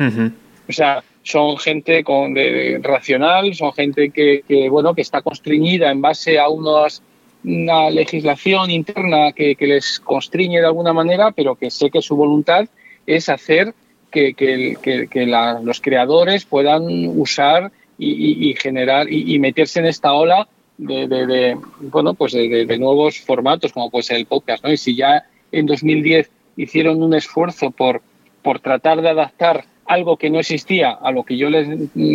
[0.69, 6.03] O sea, son gente con, de, racional, son gente que, bueno, que está constreñida en
[6.03, 7.01] base a unos,
[7.45, 12.69] una legislación interna que, les constriñe de alguna manera, pero que sé que su voluntad
[13.07, 13.73] es hacer
[14.11, 15.27] que, que
[15.63, 16.85] los creadores puedan
[17.19, 20.47] usar y, generar y meterse en esta ola
[20.79, 24.73] de, bueno, pues de, nuevos formatos, como puede ser el podcast, ¿no?
[24.73, 28.01] Y si ya en 2010 hicieron un esfuerzo por,
[28.43, 31.67] por tratar de adaptar algo que no existía a lo que yo les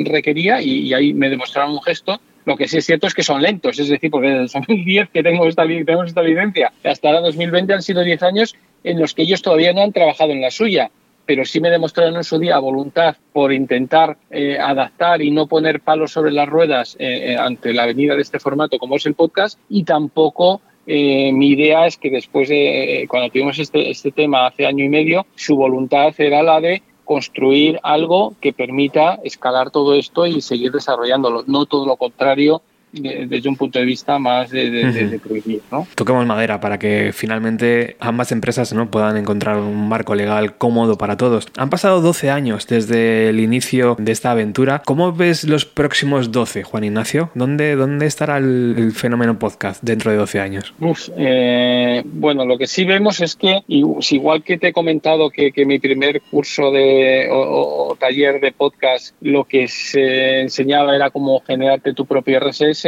[0.06, 3.41] requería y, ahí me demostraron un gesto, lo que sí es cierto es que son
[3.41, 7.73] lentos, es decir, porque desde 2010 que tengo esta, tenemos esta evidencia hasta ahora 2020
[7.73, 10.91] han sido 10 años en los que ellos todavía no han trabajado en la suya
[11.25, 15.81] pero sí me demostraron en su día voluntad por intentar eh, adaptar y no poner
[15.81, 19.13] palos sobre las ruedas eh, eh, ante la venida de este formato como es el
[19.13, 24.65] podcast y tampoco mi idea es que después de cuando tuvimos este, este tema hace
[24.65, 30.25] año y medio su voluntad era la de construir algo que permita escalar todo esto
[30.25, 32.61] y seguir desarrollándolo, no todo lo contrario
[32.94, 35.61] desde un punto de vista más de, prohibir.
[35.72, 35.88] ¿no?
[35.95, 38.90] Toquemos madera para que finalmente ambas empresas ¿no?
[38.90, 41.48] puedan encontrar un marco legal cómodo para todos.
[41.57, 44.82] Han pasado 12 años desde el inicio de esta aventura.
[44.86, 47.32] ¿Cómo ves los próximos 12, Juan Ignacio?
[47.34, 50.74] ¿Dónde, dónde estará el, fenómeno podcast dentro de 12 años?
[51.18, 55.80] Eh, bueno, lo que sí vemos es que, igual que te he comentado que, mi
[55.80, 62.06] primer curso de, o taller de podcast, lo que se enseñaba era cómo generarte tu
[62.06, 62.82] propio RSS,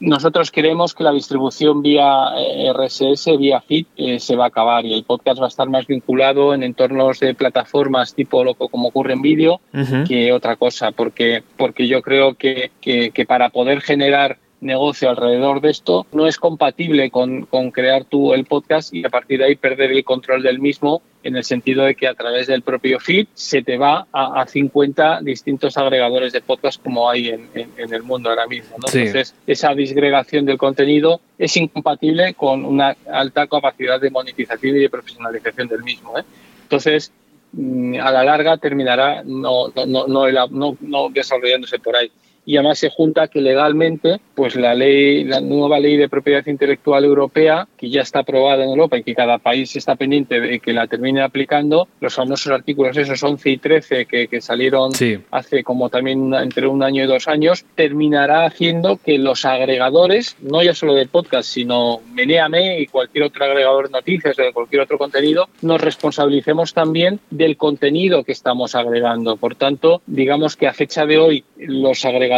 [0.00, 4.84] nosotros creemos que la distribución vía eh, RSS, vía feed, eh, se va a acabar
[4.84, 8.88] y el podcast va a estar más vinculado en entornos de plataformas tipo lo como
[8.88, 9.60] ocurre en vídeo
[10.06, 15.70] que otra cosa, porque, porque yo creo que, que para poder generar negocio alrededor de
[15.70, 19.56] esto no es compatible con, con, crear tú el podcast y a partir de ahí
[19.56, 23.26] perder el control del mismo en el sentido de que a través del propio feed
[23.34, 28.02] se te va a, a 50 distintos agregadores de podcast como hay en, en, el
[28.02, 28.76] mundo ahora mismo.
[28.76, 34.90] Entonces, esa disgregación del contenido es incompatible con una alta capacidad de monetización y de
[34.90, 36.16] profesionalización del mismo.
[36.16, 36.22] ¿eh?
[36.62, 37.12] Entonces,
[37.52, 42.10] mm, a la larga terminará no, no, no, no, no desarrollándose por ahí
[42.46, 47.04] y además se junta que legalmente pues la ley la nueva ley de propiedad intelectual
[47.04, 50.72] europea que ya está aprobada en Europa y que cada país está pendiente de que
[50.72, 54.92] la termine aplicando los famosos artículos esos 11 y 13 que, que salieron
[55.32, 60.62] hace como también entre un año y dos años terminará haciendo que los agregadores no
[60.62, 64.82] ya solo de podcast sino Meneame y cualquier otro agregador de noticias o de cualquier
[64.82, 69.36] otro contenido nos responsabilicemos también del contenido que estamos agregando.
[69.36, 72.35] Por tanto digamos que a fecha de hoy los agregadores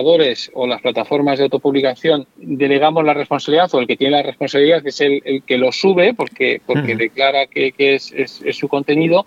[0.54, 5.00] o las plataformas de autopublicación delegamos la responsabilidad o el que tiene la responsabilidad es
[5.00, 8.12] el, que lo sube porque, porque declara que, es,
[8.52, 9.26] su contenido,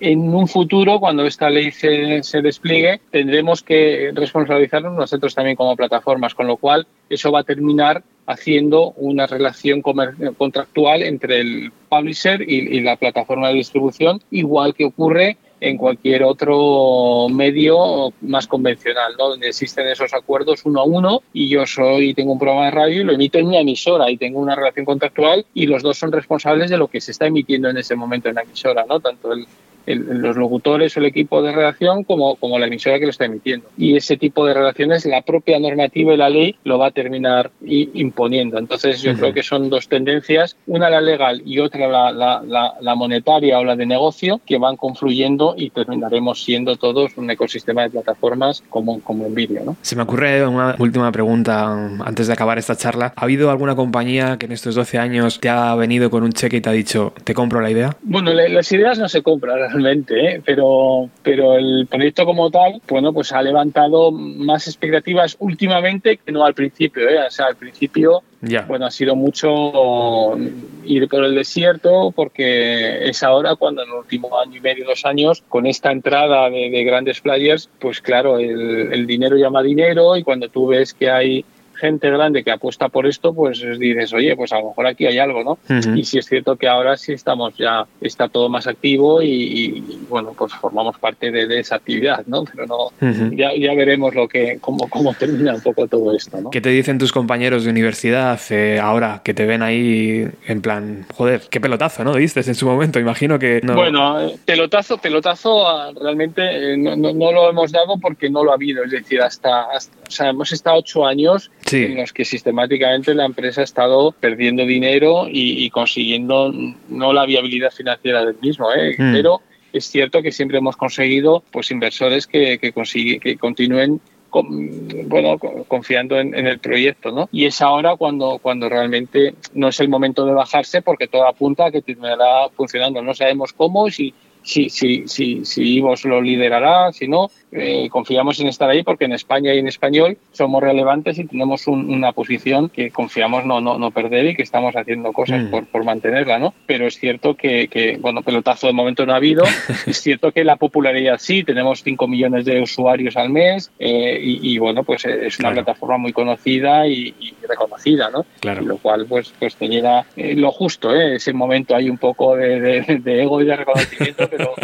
[0.00, 5.76] en un futuro, cuando esta ley se, se despliegue, tendremos que responsabilizarnos nosotros también como
[5.76, 12.42] plataformas, con lo cual eso va a terminar haciendo una relación contractual entre el publisher
[12.42, 19.30] y, la plataforma de distribución, igual que ocurre en cualquier otro medio más convencional, ¿no?
[19.30, 23.00] donde existen esos acuerdos uno a uno y yo soy tengo un programa de radio
[23.00, 26.12] y lo emito en mi emisora y tengo una relación contractual y los dos son
[26.12, 29.00] responsables de lo que se está emitiendo en ese momento en la emisora, ¿no?
[29.00, 29.46] tanto el,
[29.94, 33.66] los locutores o el equipo de redacción como, como la emisora que lo está emitiendo.
[33.76, 37.50] Y ese tipo de relaciones, la propia normativa y la ley lo va a terminar
[37.62, 38.58] imponiendo.
[38.58, 42.94] Entonces, yo creo que son dos tendencias, una la legal y otra la, la, la,
[42.94, 47.90] monetaria o la de negocio, que van confluyendo y terminaremos siendo todos un ecosistema de
[47.90, 49.62] plataformas como, como vídeo.
[49.64, 49.76] ¿no?
[49.82, 53.12] Se me ocurre una última pregunta antes de acabar esta charla.
[53.16, 56.56] ¿Ha habido alguna compañía que en estos 12 años te ha venido con un cheque
[56.56, 57.96] y te ha dicho, te compro la idea?
[58.02, 60.42] Bueno, las ideas no se compran ¿eh?
[60.44, 66.44] pero, pero el proyecto como tal, bueno, pues ha levantado más expectativas últimamente que no
[66.44, 67.08] al principio.
[67.08, 67.18] ¿eh?
[67.26, 68.22] O sea, al principio
[68.68, 70.36] bueno, ha sido mucho
[70.84, 75.04] ir por el desierto porque es ahora cuando en el último año y medio, dos
[75.04, 80.22] años, con esta entrada de, grandes players, pues claro, el, el dinero llama dinero y
[80.22, 81.44] cuando tú ves que hay
[81.78, 85.18] gente grande que apuesta por esto, pues dices, oye, pues a lo mejor aquí hay
[85.18, 85.58] algo, ¿no?
[85.94, 90.34] Y sí es cierto que ahora sí estamos ya, está todo más activo y, bueno,
[90.36, 92.44] pues formamos parte de, esa actividad, ¿no?
[92.44, 92.90] Pero no,
[93.30, 96.50] ya, ya, veremos lo que, cómo, cómo termina un poco todo esto, ¿no?
[96.50, 101.06] ¿Qué te dicen tus compañeros de universidad eh, ahora que te ven ahí en plan,
[101.14, 102.14] joder, qué pelotazo, ¿no?
[102.14, 103.74] Diste en su momento, imagino que no.
[103.74, 108.54] Bueno, pelotazo, pelotazo ah, realmente eh, no, no, lo hemos dado porque no lo ha
[108.54, 113.14] habido, es decir, hasta, hasta o sea, hemos estado ocho años en los que sistemáticamente
[113.14, 116.52] la empresa ha estado perdiendo dinero y, consiguiendo
[116.88, 118.94] no la viabilidad financiera del mismo, ¿eh?
[118.98, 119.12] Mm.
[119.12, 119.40] pero
[119.72, 124.00] es cierto que siempre hemos conseguido pues inversores que, que, que continúen
[124.30, 127.28] bueno, confiando en, el proyecto, ¿no?
[127.32, 131.66] Y es ahora cuando, cuando realmente no es el momento de bajarse porque todo apunta
[131.66, 133.02] a que terminará funcionando.
[133.02, 134.12] No sabemos cómo, si,
[134.42, 139.06] si, si, si, si Ivos lo liderará, si no, eh, confiamos en estar ahí porque
[139.06, 143.78] en España y en español somos relevantes y tenemos una posición que confiamos no, no,
[143.78, 145.50] no perder y que estamos haciendo cosas mm.
[145.50, 146.52] por, por, mantenerla, ¿no?
[146.66, 149.44] Pero es cierto que, que, bueno, pelotazo de momento no ha habido.
[149.86, 154.58] es cierto que la popularidad sí, tenemos 5 millones de usuarios al mes eh, y,
[154.58, 157.14] bueno, pues es una plataforma muy conocida y,
[157.48, 158.26] reconocida, ¿no?
[158.40, 158.62] Claro.
[158.62, 161.16] Lo cual, pues, pues te llega eh, lo justo, ¿eh?
[161.16, 164.54] Ese momento hay un poco de, de, ego y de reconocimiento, pero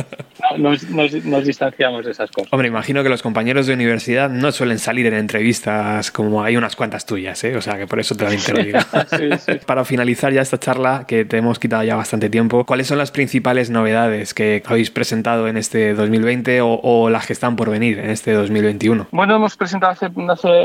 [0.58, 2.52] nos, nos, nos distanciamos de esas cosas.
[2.52, 6.76] Hombre, imagino que los compañeros de universidad no suelen salir en entrevistas como hay unas
[6.76, 7.56] cuantas tuyas, ¿eh?
[7.56, 8.78] O sea, que por eso también te lo digo.
[9.66, 13.10] Para finalizar ya esta charla, que te hemos quitado ya bastante tiempo, ¿cuáles son las
[13.10, 18.10] principales novedades que habéis presentado en este 2020 o, las que están por venir en
[18.10, 19.08] este 2021?
[19.10, 20.08] Bueno, hemos presentado hace,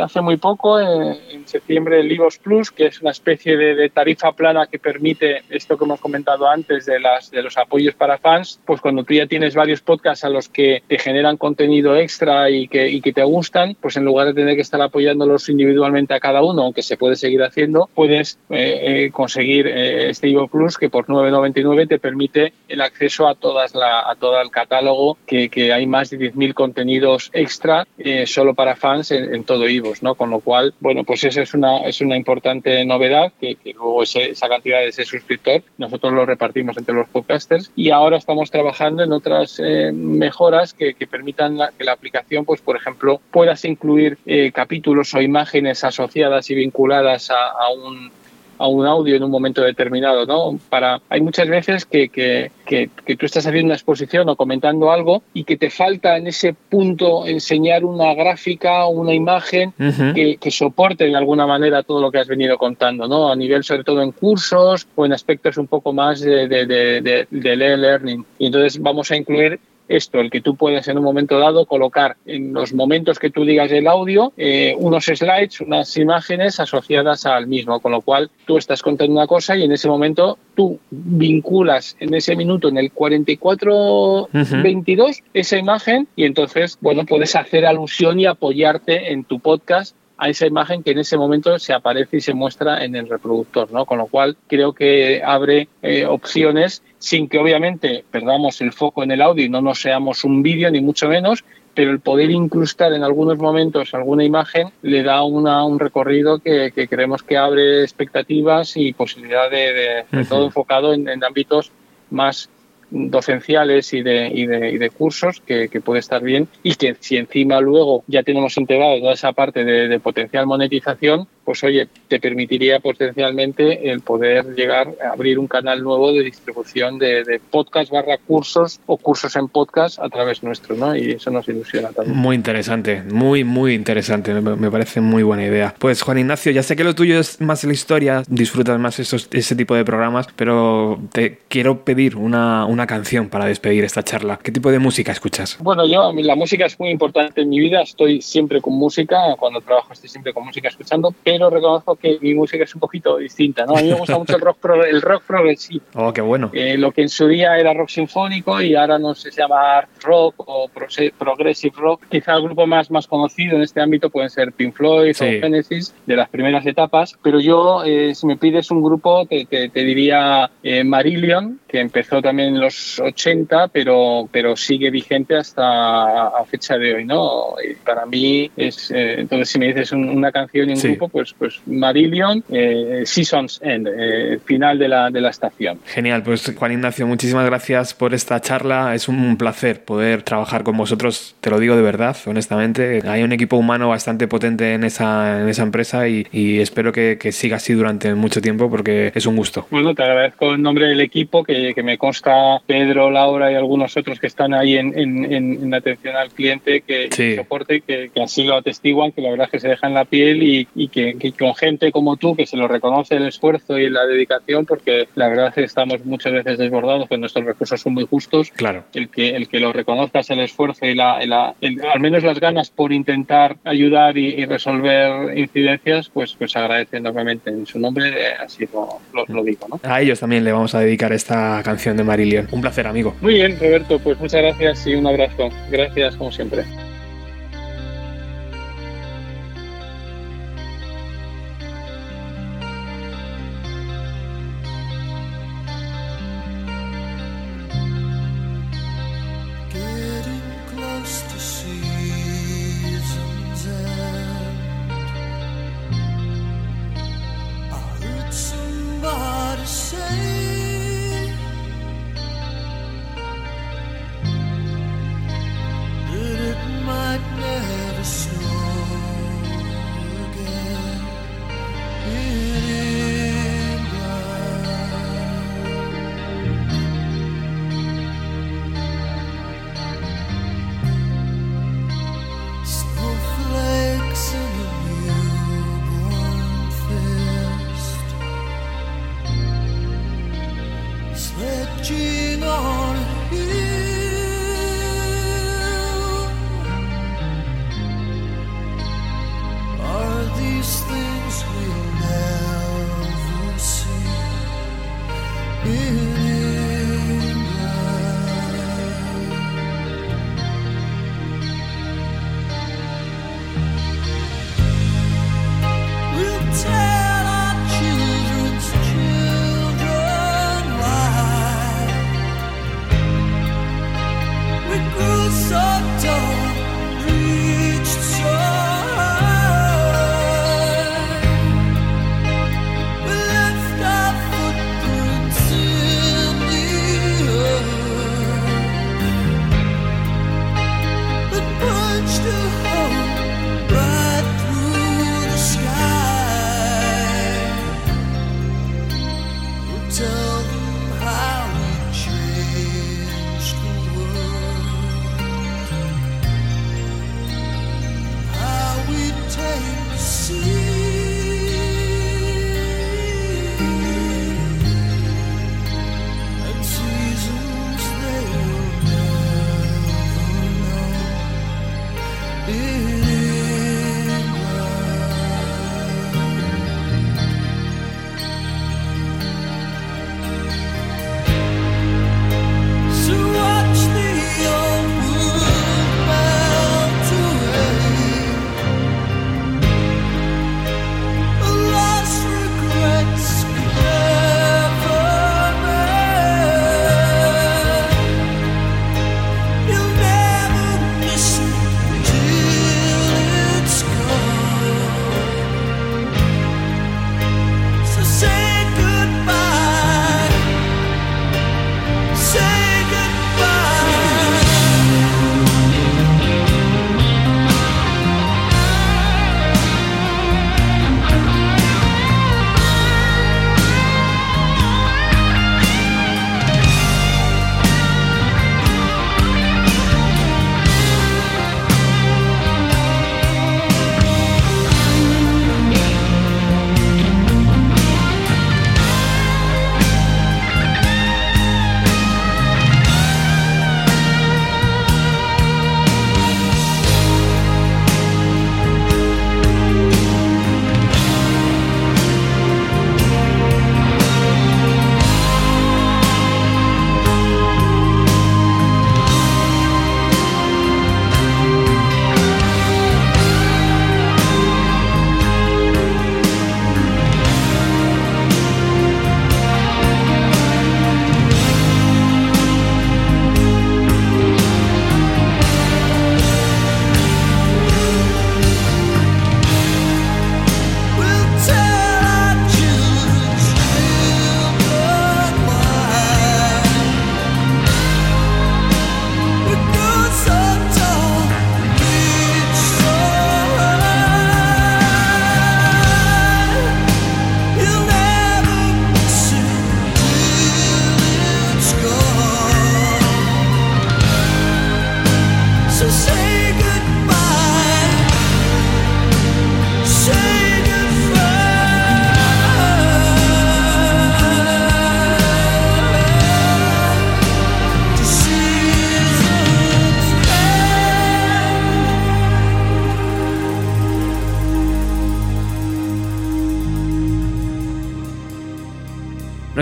[0.02, 4.68] hace, muy poco, en, septiembre, el Livos Plus, que es una especie de, tarifa plana
[4.68, 8.82] que permite esto que hemos comentado antes de, las, de los apoyos para fans, pues
[8.90, 12.90] cuando tú ya tienes varios podcasts a los que te generan contenido extra y que,
[12.90, 16.42] y que te gustan, pues en lugar de tener que estar apoyándolos individualmente a cada
[16.42, 20.90] uno, aunque se puede seguir haciendo, puedes eh, eh, conseguir eh, este Ivo Plus que
[20.90, 25.72] por 9,99 te permite el acceso a, todas la, a todo el catálogo, que, que
[25.72, 27.86] hay más de 10.000 contenidos extra
[28.26, 30.16] solo para fans en, todo Ivos, ¿no?
[30.16, 34.02] Con lo cual, bueno, pues esa es una, es una importante novedad, que, que luego
[34.02, 38.79] esa cantidad de ese suscriptor nosotros lo repartimos entre los podcasters y ahora estamos trabajando
[38.88, 39.62] en otras
[39.94, 45.14] mejoras que, que permitan la, que la aplicación, pues por ejemplo, puedas incluir eh, capítulos
[45.14, 48.12] o imágenes asociadas y vinculadas a, un
[48.60, 50.60] a un audio en un momento determinado, ¿no?
[50.70, 55.24] Para, hay muchas veces que, que, que, tú estás haciendo una exposición o comentando algo
[55.34, 59.74] y que te falta en ese punto enseñar una gráfica o una imagen
[60.14, 63.32] que, que, soporte de alguna manera todo lo que has venido contando, ¿no?
[63.32, 67.28] A nivel sobre todo en cursos o en aspectos un poco más de, de, de,
[67.32, 68.26] de e-learning.
[68.38, 69.60] Y entonces vamos a incluir
[69.90, 73.44] esto, el que tú puedes en un momento dado colocar en los momentos que tú
[73.44, 78.58] digas el audio eh, unos slides, unas imágenes asociadas al mismo, con lo cual tú
[78.58, 82.94] estás contando una cosa y en ese momento tú vinculas en ese minuto, en el
[82.94, 90.28] 44-22, esa imagen y entonces, bueno, puedes hacer alusión y apoyarte en tu podcast a
[90.28, 93.86] esa imagen que en ese momento se aparece y se muestra en el reproductor, ¿no?
[93.86, 99.12] Con lo cual creo que abre eh, opciones sin que obviamente perdamos el foco en
[99.12, 102.92] el audio y no nos seamos un vídeo ni mucho menos, pero el poder incrustar
[102.92, 108.76] en algunos momentos alguna imagen le da una, un recorrido que, creemos que abre expectativas
[108.76, 111.72] y posibilidad de, de, todo enfocado en, en ámbitos
[112.10, 112.50] más
[112.92, 117.18] docenciales y de, y de, y de cursos que, puede estar bien y que si
[117.18, 122.80] encima luego ya tenemos integrado toda esa parte de potencial monetización, pues oye, te permitiría
[122.80, 128.20] potencialmente el poder llegar a abrir un canal nuevo de distribución de, de podcast barra
[128.20, 130.96] cursos o cursos en podcast a través nuestro, ¿no?
[130.96, 132.16] Y eso nos ilusiona también.
[132.16, 134.32] Muy interesante, muy, muy interesante.
[134.32, 135.74] Me, me parece muy buena idea.
[135.80, 139.28] Pues Juan Ignacio, ya sé que lo tuyo es más la historia, disfrutas más esos,
[139.32, 144.38] ese tipo de programas, pero te quiero pedir una, una canción para despedir esta charla.
[144.38, 145.58] ¿Qué tipo de música escuchas?
[145.62, 149.62] Bueno, yo, la música es muy importante en mi vida, estoy siempre con música, cuando
[149.62, 153.66] trabajo estoy siempre con música escuchando, pero reconozco que mi música es un poquito distinta,
[153.68, 153.78] ¿no?
[153.78, 155.86] A mí me gusta mucho el rock, pro, el rock progresivo.
[155.94, 156.50] Oh, qué bueno.
[156.54, 159.88] Eh, lo que en su día era rock sinfónico y ahora no sé, se llama
[160.02, 162.06] rock o progressive rock.
[162.10, 165.26] Quizá el grupo más, más conocido en este ámbito pueden ser Pink Floyd sí.
[165.26, 169.46] o Genesis, de las primeras etapas, pero yo, eh, si me pides un grupo, te,
[169.46, 175.36] te, te diría eh, Marillion, que empezó también en los 80, pero, pero sigue vigente
[175.36, 177.56] hasta a fecha de hoy, ¿no?
[177.64, 180.90] Y para mí es, eh, entonces si me dices un, una canción y un sí.
[180.90, 185.80] grupo, pues, pues Marillion, eh, Seasons End, eh, final de la, de la estación.
[185.86, 188.96] Genial, pues Juan Ignacio, muchísimas gracias por esta charla.
[188.96, 193.02] Es un placer poder trabajar con vosotros, te lo digo de verdad, honestamente.
[193.08, 197.18] Hay un equipo humano bastante potente en esa, en esa empresa y, y espero que,
[197.20, 199.68] que, siga así durante mucho tiempo porque es un gusto.
[199.70, 203.96] Bueno, te agradezco en nombre del equipo que, que me consta Pedro, Laura y algunos
[203.96, 207.36] otros que están ahí en, en, en atención al cliente que, sí.
[207.36, 210.44] soporte, que, que, así lo atestiguan, que la verdad es que se dejan la piel
[210.44, 213.90] y, y que, que, con gente como tú que se lo reconoce el esfuerzo y
[213.90, 217.94] la dedicación, porque la verdad es que estamos muchas veces desbordados, que nuestros recursos son
[217.94, 218.52] muy justos.
[218.52, 218.84] Claro.
[218.94, 222.40] El que, el que lo reconozcas, el esfuerzo y la, la el, al menos las
[222.40, 227.50] ganas por intentar ayudar y, y, resolver incidencias, pues, pues agradece enormemente.
[227.50, 229.68] En su nombre, eh, así lo, lo, lo digo.
[229.70, 229.80] ¿no?
[229.84, 232.48] A ellos también le vamos a dedicar esta canción de Marillion.
[232.52, 233.16] Un placer, amigo.
[233.22, 235.50] Muy bien, Roberto, pues muchas gracias y un abrazo.
[235.70, 236.64] Gracias, como siempre.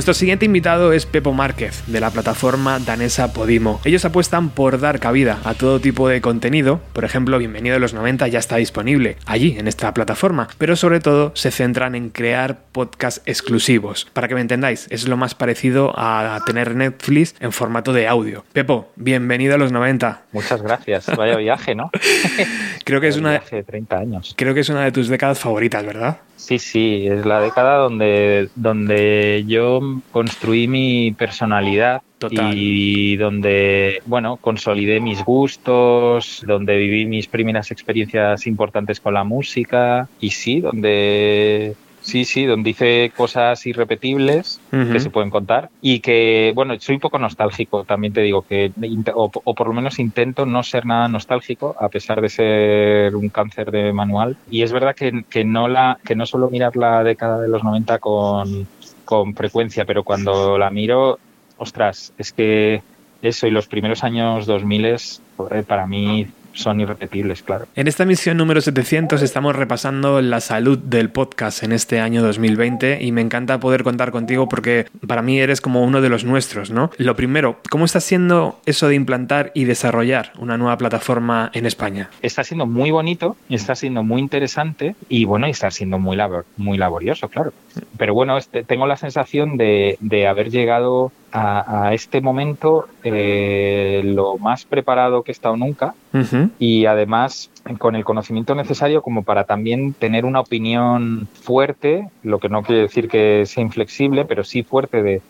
[0.08, 3.82] Nuestro siguiente invitado es Pepo Márquez, de la plataforma danesa Podimo.
[3.84, 7.94] Ellos apuestan por dar cabida a todo tipo de contenido, por ejemplo, Bienvenido a los
[7.94, 12.58] 90 ya está disponible allí, en esta plataforma, pero sobre todo se centran en crear
[12.72, 14.08] podcasts exclusivos.
[14.14, 18.46] Para que me entendáis, es lo más parecido a tener Netflix en formato de audio.
[18.54, 20.22] Pepo, bienvenido a los 90.
[20.32, 21.92] Muchas gracias, vaya viaje, ¿no?
[22.86, 24.34] creo que es una de 30 años.
[24.38, 26.20] Creo que es una de tus décadas favoritas, ¿verdad?
[26.38, 29.82] Sí, sí, es la década donde, donde yo
[30.12, 32.02] construí mi personalidad
[32.32, 40.08] y donde, bueno, consolidé mis gustos, donde viví mis primeras experiencias importantes con la música
[40.20, 41.76] y sí, donde
[42.08, 47.02] Sí, sí, donde dice cosas irrepetibles que se pueden contar y que, bueno, soy un
[47.02, 48.72] poco nostálgico, también te digo que,
[49.14, 53.72] o, por lo menos intento no ser nada nostálgico, a pesar de ser un cáncer
[53.72, 54.38] de manual.
[54.50, 57.62] Y es verdad que, que no, la, que no suelo mirar la década de los
[57.66, 58.68] 90 con,
[59.08, 61.18] con frecuencia, pero cuando la miro,
[61.58, 62.84] ostras, es que
[63.22, 64.98] eso y los primeros años 2000
[65.66, 66.28] para mí
[66.58, 67.66] son irrepetibles, claro.
[67.76, 73.04] En esta misión número 700 estamos repasando la salud del podcast en este año 2020
[73.04, 76.72] y me encanta poder contar contigo porque para mí eres como uno de los nuestros,
[76.72, 76.92] ¿no?
[76.98, 82.10] Lo primero, ¿cómo está siendo eso de implantar y desarrollar una nueva plataforma en España?
[82.22, 86.78] Está siendo muy bonito, está siendo muy interesante y bueno, está siendo muy, labor, muy
[86.78, 87.54] laborioso, claro.
[87.98, 94.38] Pero bueno, este, tengo la sensación de, de haber llegado a, este momento eh, lo
[94.38, 95.94] más preparado que he estado nunca
[96.60, 102.50] y además con el conocimiento necesario como para también tener una opinión fuerte, lo que
[102.50, 105.22] no quiere decir que sea inflexible, pero sí fuerte de,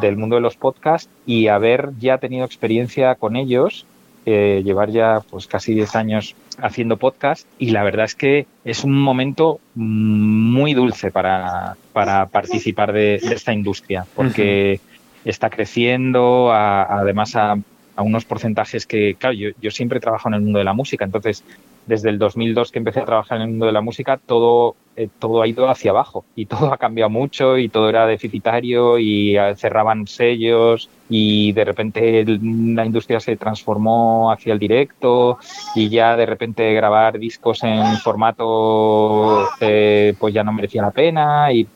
[0.00, 3.86] del mundo de los podcasts y haber ya tenido experiencia con ellos
[4.30, 7.46] eh, llevar ya pues casi 10 años haciendo podcast.
[7.58, 13.54] Y la verdad es que es un momento muy dulce para, para participar de, esta
[13.54, 14.80] industria porque
[15.24, 17.56] está creciendo, además a,
[18.02, 21.04] unos porcentajes que, claro, yo, yo siempre he trabajado en el mundo de la música,
[21.04, 21.44] entonces
[21.88, 25.08] desde el 2002 que empecé a trabajar en el mundo de la música, todo, eh,
[25.18, 29.36] todo ha ido hacia abajo y todo ha cambiado mucho y todo era deficitario y
[29.36, 35.38] eh, cerraban sellos y de repente la industria se transformó hacia el directo
[35.74, 41.50] y ya de repente grabar discos en formato eh, pues ya no merecía la pena
[41.52, 41.66] y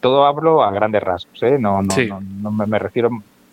[0.00, 1.58] todo hablo a grandes rasgos, ¿eh?
[1.58, 3.08] no, no, no, me refiero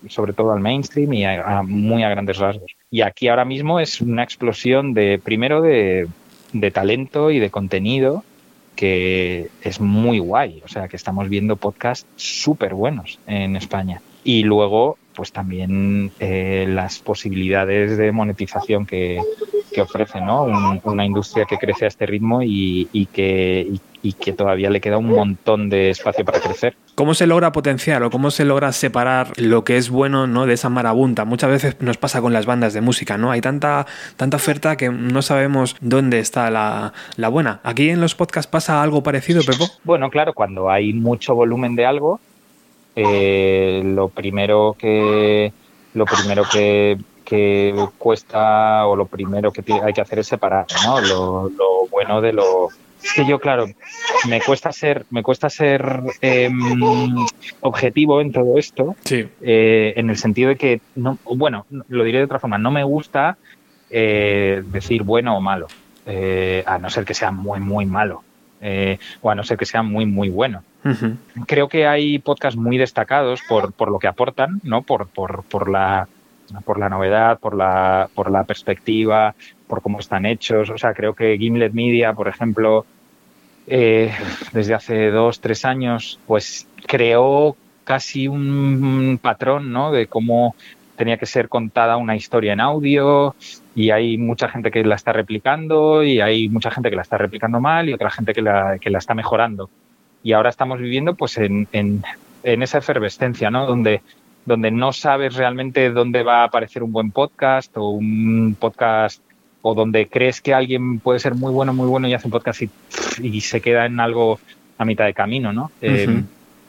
[0.07, 2.75] sobre todo al mainstream y a, muy a grandes rasgos.
[2.89, 6.07] Y aquí ahora mismo es una explosión de, primero de,
[6.53, 8.23] de talento y de contenido
[8.75, 14.01] que es muy guay, o sea que estamos viendo podcasts súper buenos en España.
[14.23, 19.19] Y luego, pues también eh, las posibilidades de monetización que,
[19.73, 20.45] que ofrece, ¿no?
[20.83, 23.81] una industria que crece a este ritmo y, y que, y
[24.19, 26.75] que todavía le queda un montón de espacio para crecer.
[26.95, 30.45] ¿Cómo se logra potenciar o cómo se logra separar lo que es bueno ¿no?
[30.45, 31.25] de esa marabunta?
[31.25, 33.31] Muchas veces nos pasa con las bandas de música, ¿no?
[33.31, 33.85] Hay tanta,
[34.17, 36.93] tanta oferta que no sabemos dónde está la,
[37.29, 37.59] buena.
[37.63, 39.65] ¿Aquí en los podcasts pasa algo parecido, Pepo?
[39.83, 42.19] Bueno, claro, cuando hay mucho volumen de algo,
[42.95, 45.53] eh, lo primero que
[45.93, 46.97] lo primero que,
[47.97, 50.99] cuesta o lo primero que hay que hacer es separar ¿no?
[50.99, 52.69] lo, lo bueno de lo
[53.13, 53.67] que yo, claro,
[54.27, 57.15] me cuesta ser, me cuesta ser em,
[57.61, 62.25] objetivo en todo esto, eh, en el sentido de que, no, bueno, lo diré de
[62.25, 63.37] otra forma, no me gusta
[63.89, 65.67] eh, decir bueno o malo,
[66.05, 68.23] eh, a no ser que sea muy, muy malo.
[69.21, 70.63] o a no ser que sea muy, muy bueno.
[71.47, 74.81] Creo que hay podcasts muy destacados por, por lo que aportan, ¿no?
[74.81, 76.07] Por, por, por la
[76.65, 79.35] por la novedad, por la, por la perspectiva,
[79.67, 80.69] por cómo están hechos.
[80.69, 82.85] O sea, creo que Gimlet Media, por ejemplo,
[83.69, 84.11] eh,
[84.51, 89.91] desde hace dos, tres años, pues creó casi un patrón, ¿no?
[89.91, 90.55] De cómo
[90.95, 93.35] tenía que ser contada una historia en audio
[93.73, 97.17] y hay mucha gente que la está replicando y hay mucha gente que la está
[97.17, 99.69] replicando mal y otra gente que la, que la está mejorando.
[100.23, 102.03] Y ahora estamos viviendo pues en, en,
[102.43, 103.65] en esa efervescencia, ¿no?
[103.65, 104.01] Donde
[104.45, 109.21] donde no sabes realmente dónde va a aparecer un buen podcast o un podcast
[109.61, 112.61] o donde crees que alguien puede ser muy bueno, muy bueno y hace un podcast
[113.21, 114.39] y, se queda en algo
[114.77, 115.71] a mitad de camino, ¿no?
[115.81, 116.23] Eh,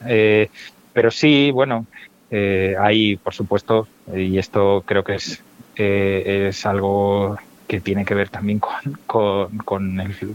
[0.07, 0.49] eh,
[0.93, 1.87] pero sí, bueno,
[2.31, 5.43] eh, hay, por supuesto, y esto creo que es,
[5.77, 7.39] es algo
[7.71, 9.57] que tiene que ver también con,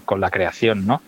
[0.05, 1.01] con, la creación, ¿no?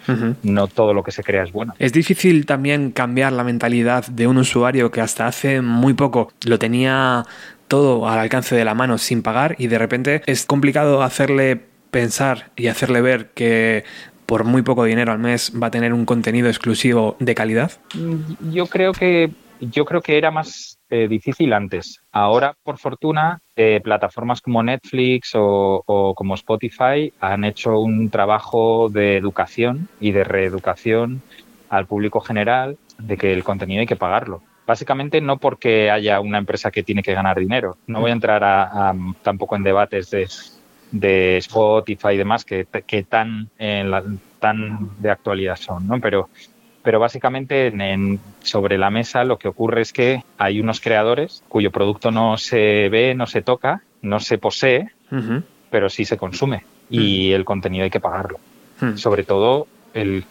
[0.43, 1.73] No todo lo que se crea es bueno.
[1.79, 6.59] Es difícil también cambiar la mentalidad de un usuario que hasta hace muy poco lo
[6.59, 7.23] tenía
[7.67, 12.51] todo al alcance de la mano sin pagar y de repente es complicado hacerle pensar
[12.55, 13.83] y hacerle ver que
[14.25, 17.71] por muy poco dinero al mes va a tener un contenido exclusivo de calidad?
[17.95, 21.99] Mm, yo creo que yo creo que era más eh, difícil antes.
[22.11, 28.87] Ahora, por fortuna, eh, plataformas como Netflix o, o, como Spotify han hecho un trabajo
[28.89, 31.23] de educación y de reeducación
[31.69, 34.43] al público general de que el contenido hay que pagarlo.
[34.67, 37.77] Básicamente no porque haya una empresa que tiene que ganar dinero.
[37.87, 40.27] No voy a entrar a, a, tampoco en debates de,
[40.91, 44.03] de Spotify y demás que, que tan, en la,
[44.39, 45.99] tan de actualidad son, ¿no?
[45.99, 46.29] Pero
[46.83, 51.43] pero básicamente en, en, sobre la mesa lo que ocurre es que hay unos creadores
[51.49, 55.43] cuyo producto no se ve, no se toca, no se posee, uh -huh.
[55.69, 57.35] pero sí se consume y -huh.
[57.35, 58.39] el contenido hay que pagarlo.
[58.81, 58.97] Uh -huh.
[58.97, 60.23] Sobre todo el,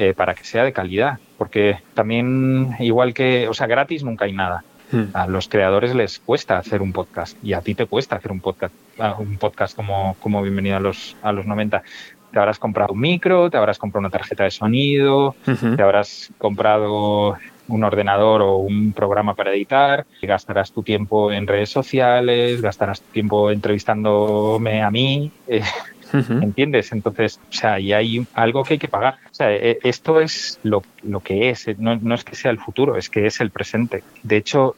[0.00, 4.32] eh, para que sea de calidad, porque también igual que, o sea, gratis nunca hay
[4.32, 4.64] nada.
[5.12, 8.40] A los creadores les cuesta hacer un podcast y a ti te cuesta hacer un
[8.40, 8.74] podcast,
[9.18, 11.84] un podcast como, como Bienvenido a los, a los 90
[12.32, 15.76] te habrás comprado un micro, te habrás comprado una tarjeta de sonido, uh -huh.
[15.76, 17.36] te habrás comprado
[17.68, 23.12] un ordenador o un programa para editar, gastarás tu tiempo en redes sociales, gastarás tu
[23.12, 25.30] tiempo entrevistándome a mí.
[25.46, 25.62] Eh,
[26.12, 26.42] uh -huh.
[26.42, 26.92] ¿Entiendes?
[26.92, 29.16] Entonces, o sea, y hay algo que hay que pagar.
[29.30, 32.96] O sea, esto es lo, lo que es, no, no es que sea el futuro,
[32.96, 34.02] es que es el presente.
[34.22, 34.76] De hecho,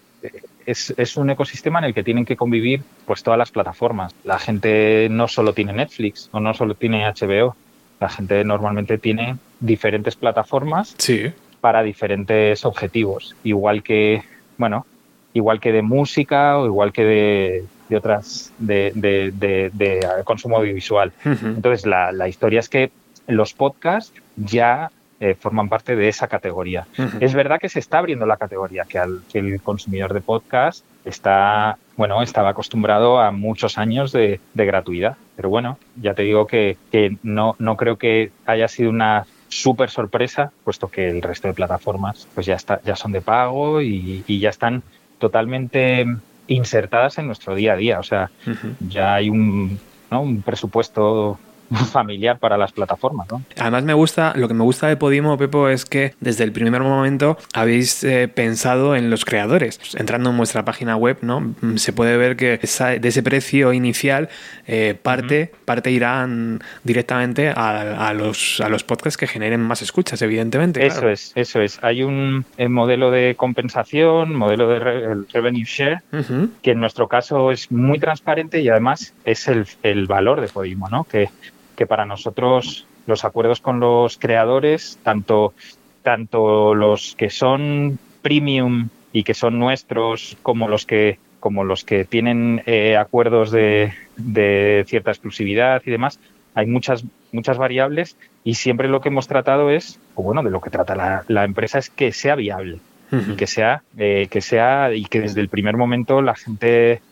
[0.67, 4.15] es, es, un ecosistema en el que tienen que convivir pues todas las plataformas.
[4.25, 7.57] La gente no solo tiene Netflix o no solo tiene HBO,
[8.01, 11.33] la gente normalmente tiene diferentes plataformas sí.
[11.61, 14.23] para diferentes objetivos, igual que,
[14.59, 14.87] bueno,
[15.35, 20.57] igual que de música o igual que de, de otras, de, de, de, de, consumo
[20.57, 21.13] audiovisual.
[21.25, 21.55] Uh -huh.
[21.57, 22.91] Entonces, la, la historia es que
[23.27, 24.91] los podcasts ya
[25.21, 26.87] eh, forman parte de esa categoría.
[26.99, 27.19] Uh -huh.
[27.21, 30.85] Es verdad que se está abriendo la categoría, que, al, que el consumidor de podcast
[31.05, 35.17] está, bueno, estaba acostumbrado a muchos años de, de gratuidad.
[35.37, 39.91] Pero bueno, ya te digo que, que no, no creo que haya sido una súper
[39.91, 44.25] sorpresa, puesto que el resto de plataformas pues ya, está, ya son de pago y,
[44.27, 44.83] y ya están
[45.19, 46.07] totalmente
[46.47, 47.99] insertadas en nuestro día a día.
[47.99, 48.75] O sea, uh -huh.
[48.89, 49.79] ya hay un,
[50.11, 50.23] ¿no?
[50.23, 51.39] un presupuesto
[51.77, 53.29] familiar para las plataformas.
[53.31, 53.43] ¿no?
[53.59, 56.83] Además me gusta, lo que me gusta de Podimo, Pepo, es que desde el primer
[56.83, 59.81] momento habéis eh, pensado en los creadores.
[59.95, 61.55] Entrando en vuestra página web, ¿no?
[61.77, 64.29] Se puede ver que esa, de ese precio inicial
[64.67, 65.65] eh, parte, uh -huh.
[65.65, 70.85] parte irán directamente a, a, los, a los podcasts que generen más escuchas, evidentemente.
[70.85, 71.11] Eso claro.
[71.11, 71.79] es, eso es.
[71.83, 76.49] Hay un modelo de compensación, modelo de re, revenue share, uh -huh.
[76.63, 80.89] que en nuestro caso es muy transparente y además es el, el valor de Podimo,
[80.89, 81.05] ¿no?
[81.05, 81.29] Que
[81.77, 85.55] que para nosotros los acuerdos con los creadores, tanto,
[86.03, 92.05] tanto los que son premium y que son nuestros, como los que, como los que
[92.05, 96.19] tienen eh, acuerdos de, de, cierta exclusividad y demás,
[96.55, 100.61] hay muchas, muchas variables y siempre lo que hemos tratado es, o bueno, de lo
[100.61, 102.79] que trata la, la empresa es que sea viable.
[103.11, 103.33] Uh -huh.
[103.35, 107.03] y que sea, eh, que sea, y que desde el primer momento la gente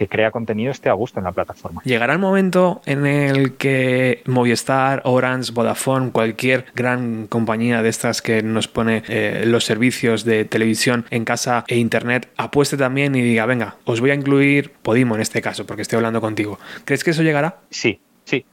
[0.00, 1.82] que crea contenido esté a gusto en la plataforma.
[1.84, 8.42] Llegará el momento en el que Movistar, Orange, Vodafone, cualquier gran compañía de estas que
[8.42, 13.44] nos pone eh, los servicios de televisión en casa e internet apueste también y diga,
[13.44, 16.58] venga, os voy a incluir Podimo en este caso, porque estoy hablando contigo.
[16.86, 17.58] ¿Crees que eso llegará?
[17.68, 18.46] Sí, sí.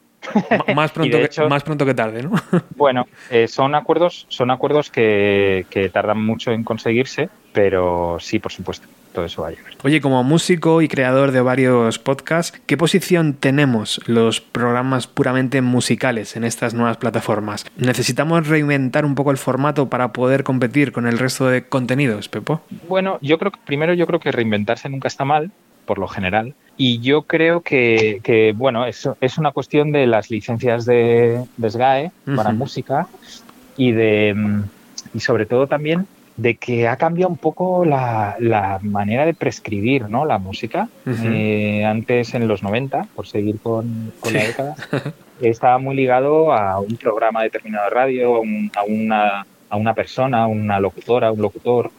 [0.75, 2.31] más, pronto hecho, que, más pronto que tarde, ¿no?
[2.75, 8.51] bueno, eh, son acuerdos, son acuerdos que, que tardan mucho en conseguirse, pero sí, por
[8.51, 9.73] supuesto todo eso va a llegar.
[9.83, 16.35] Oye, como músico y creador de varios podcasts, ¿qué posición tenemos los programas puramente musicales
[16.35, 17.65] en estas nuevas plataformas?
[17.77, 22.61] ¿Necesitamos reinventar un poco el formato para poder competir con el resto de contenidos, Pepo?
[22.87, 25.49] Bueno, yo creo que primero yo creo que reinventarse nunca está mal,
[25.85, 26.53] por lo general.
[26.77, 31.69] Y yo creo que, que bueno, eso es una cuestión de las licencias de, de
[31.71, 32.55] SGAE para uh -huh.
[32.55, 33.07] música
[33.77, 34.61] y de
[35.15, 36.05] y sobre todo también
[36.37, 40.23] de que ha cambiado un poco la, la manera de prescribir ¿no?
[40.23, 40.87] la música.
[41.05, 41.31] Uh -huh.
[41.33, 44.37] eh, antes, en los 90, por seguir con, con sí.
[44.37, 44.75] la década,
[45.41, 49.93] estaba muy ligado a un programa determinado de radio, a, un, a, una, a una
[49.93, 51.91] persona, a una locutora, un locutor,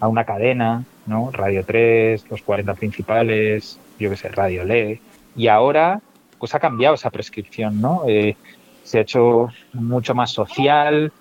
[0.00, 1.30] a una cadena, ¿no?
[1.30, 5.00] Radio 3, los 40 principales, yo qué sé, Radio Le.
[5.36, 6.00] Y ahora,
[6.38, 8.02] pues ha cambiado esa prescripción, ¿no?
[8.08, 8.36] Eh,
[8.84, 11.12] se ha hecho mucho más social,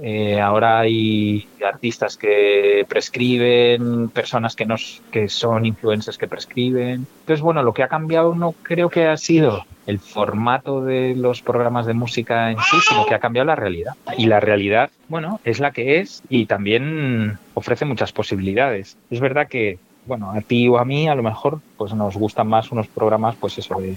[0.00, 7.06] eh, ahora hay artistas que prescriben, personas que, nos, que son influencers que prescriben.
[7.20, 11.42] Entonces, bueno, lo que ha cambiado no creo que ha sido el formato de los
[11.42, 13.94] programas de música en sí, sino que ha cambiado la realidad.
[14.16, 18.96] Y la realidad, bueno, es la que es y también ofrece muchas posibilidades.
[19.10, 22.48] Es verdad que, bueno, a ti o a mí a lo mejor pues nos gustan
[22.48, 23.96] más unos programas, pues eso, de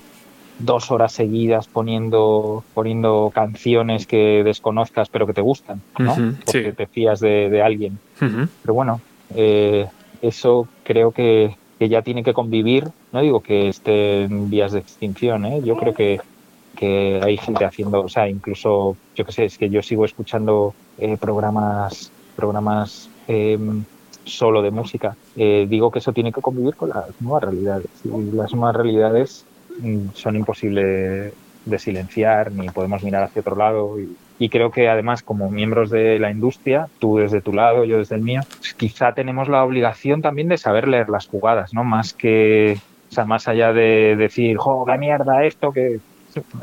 [0.66, 6.14] dos horas seguidas poniendo, poniendo canciones que desconozcas pero que te gustan, ¿no?
[6.14, 6.76] Uh -huh, Porque sí.
[6.76, 8.00] te fías de, de alguien.
[8.22, 8.48] Uh -huh.
[8.62, 9.02] Pero bueno,
[9.36, 9.88] eh,
[10.22, 12.88] eso creo que, que, ya tiene que convivir.
[13.12, 15.62] No digo que esté en vías de extinción, ¿eh?
[15.64, 16.20] yo creo que,
[16.76, 20.74] que hay gente haciendo, o sea, incluso, yo qué sé, es que yo sigo escuchando
[20.98, 23.84] eh, programas, programas em,
[24.26, 25.16] solo de música.
[25.36, 27.88] Eh, digo que eso tiene que convivir con las nuevas realidades.
[28.04, 29.46] Y las nuevas realidades
[30.14, 31.34] son imposibles
[31.66, 34.00] de silenciar, ni podemos mirar hacia otro lado.
[34.00, 37.98] Y, y, creo que además, como miembros de la industria, tú desde tu lado, yo
[38.00, 38.42] desde el mío,
[38.78, 41.84] quizá tenemos la obligación también de saber leer las jugadas, ¿no?
[41.84, 42.78] Más que,
[43.10, 45.72] o sea, más allá de decir, ¡jo, qué mierda esto!
[45.72, 46.00] que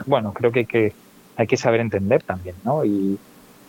[0.06, 0.92] Bueno, creo que hay que,
[1.36, 2.84] hay que saber entender también, ¿no?
[2.84, 3.18] Y,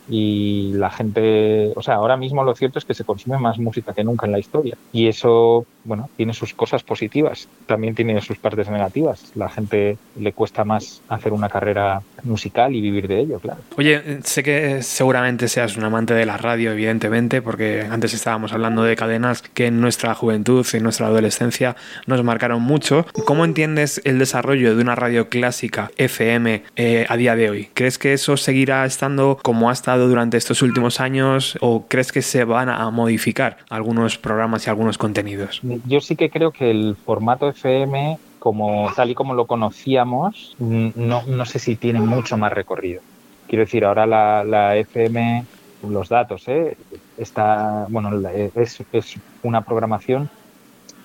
[0.10, 3.94] y la gente, o sea, ahora mismo lo cierto es que se consume más música
[3.94, 8.38] que nunca en la historia y eso, bueno, tiene sus cosas positivas, también tiene sus
[8.38, 9.32] partes negativas.
[9.36, 13.60] La gente le cuesta más hacer una carrera musical y vivir de ello, claro.
[13.78, 18.84] Oye, sé que seguramente seas un amante de la radio, evidentemente, porque antes estábamos hablando
[18.84, 21.76] de cadenas que en nuestra juventud, en nuestra adolescencia
[22.08, 23.06] nos marcaron mucho.
[23.26, 27.70] ¿Cómo entiendes el desarrollo de una radio clásica FM eh, a día de hoy?
[27.74, 32.22] ¿Crees que eso seguirá estando como ha estado durante estos últimos años o crees que
[32.22, 35.62] se van a modificar algunos programas y algunos contenidos?
[35.86, 41.24] Yo sí que creo que el formato FM, como tal y como lo conocíamos, no,
[41.24, 43.02] no sé si tiene mucho más recorrido.
[43.48, 45.44] Quiero decir, ahora la, FM,
[45.90, 46.78] los datos, ¿eh?
[47.18, 50.30] está, bueno, es, es una programación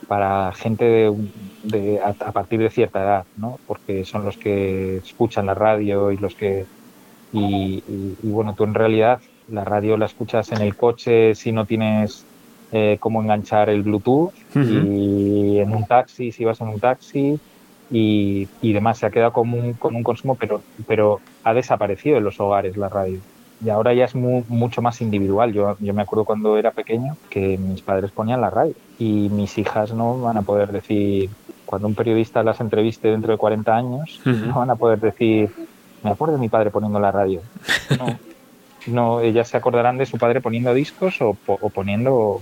[0.04, 1.12] para gente
[1.62, 3.58] de, a, partir de cierta edad, ¿no?
[3.66, 6.66] Porque son los que escuchan la radio y los que
[7.34, 11.52] y, y, y, bueno, tú en realidad la radio la escuchas en el coche si
[11.52, 12.24] no tienes
[12.72, 14.86] eh, cómo enganchar el Bluetooth uh -huh.
[14.88, 17.38] y en un taxi, si vas en un taxi
[17.90, 18.98] y, y demás.
[18.98, 22.76] Se ha quedado con un, con un consumo, pero, pero ha desaparecido en los hogares
[22.76, 23.20] la radio.
[23.64, 25.52] Y ahora ya es muy, mucho más individual.
[25.52, 29.56] Yo, yo me acuerdo cuando era pequeño que mis padres ponían la radio y mis
[29.58, 31.30] hijas no van a poder decir,
[31.64, 34.46] cuando un periodista las entreviste dentro de 40 años, uh -huh.
[34.46, 35.50] no van a poder decir,
[36.04, 37.40] me acuerdo de mi padre poniendo la radio.
[37.98, 38.18] No,
[38.86, 41.34] no ellas se acordarán de su padre poniendo discos o,
[41.74, 42.40] poniendo,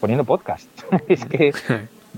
[0.00, 0.68] poniendo podcast.
[1.08, 1.52] es que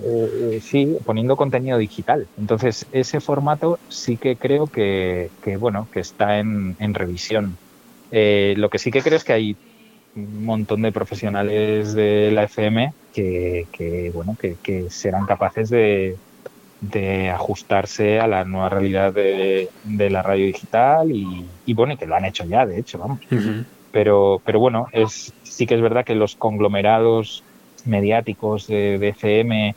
[0.02, 2.27] eh, sí, poniendo contenido digital.
[2.39, 7.57] Entonces, ese formato sí que creo que, que bueno, que está en, en revisión.
[8.10, 9.57] Eh, lo que sí que creo es que hay
[10.17, 16.17] un montón de profesionales de la FM que, que bueno, que, que serán capaces de,
[16.81, 22.07] de ajustarse a la nueva realidad de, de la radio digital y, y, bueno, que
[22.07, 23.20] lo han hecho ya, de hecho, vamos.
[23.31, 23.65] Uh -huh.
[23.92, 27.42] Pero, pero bueno, es, sí que es verdad que los conglomerados
[27.84, 29.75] mediáticos de, de FM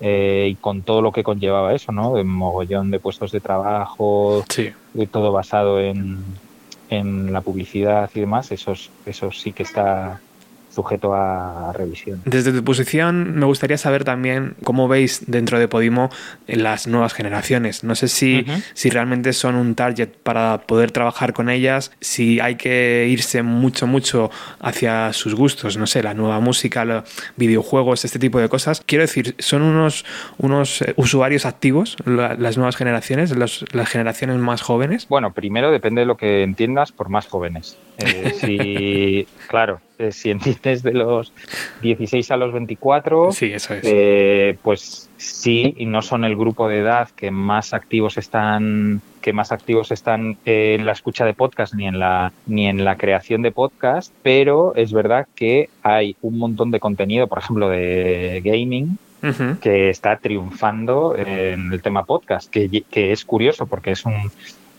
[0.00, 2.14] eh, y con todo lo que conllevaba eso, ¿no?
[2.14, 4.70] De mogollón de puestos de trabajo, sí.
[4.92, 6.22] de todo basado en,
[6.90, 8.74] en la publicidad y demás, eso,
[9.06, 10.20] eso sí que está
[10.76, 12.20] sujeto a, revisión.
[12.24, 16.10] Desde tu posición, me gustaría saber también cómo veis dentro de Podimo
[16.46, 17.82] las nuevas generaciones.
[17.82, 18.62] No sé si, uh -huh.
[18.74, 23.86] si realmente son un target para poder trabajar con ellas, si hay que irse mucho,
[23.86, 24.30] mucho
[24.60, 27.04] hacia sus gustos, no sé, la nueva música, los
[27.36, 28.82] videojuegos, este tipo de cosas.
[28.84, 30.04] Quiero decir, son unos,
[30.38, 35.08] unos usuarios activos la, las nuevas generaciones, los, las generaciones más jóvenes.
[35.08, 37.78] Bueno, primero depende de lo que entiendas por más jóvenes.
[37.98, 41.32] Eh, si, claro, eh, si entiendes de los
[41.82, 43.84] 16 a los 24, sí, eso es.
[43.84, 49.32] Eh, pues sí, y no son el grupo de edad que más activos están que
[49.32, 53.42] más activos están en la escucha de podcast ni en la ni en la creación
[53.42, 58.98] de podcast, pero es verdad que hay un montón de contenido, por ejemplo, de gaming
[59.22, 59.58] Uh -huh.
[59.60, 64.12] que está triunfando en el tema podcast, que, que, es curioso porque es un,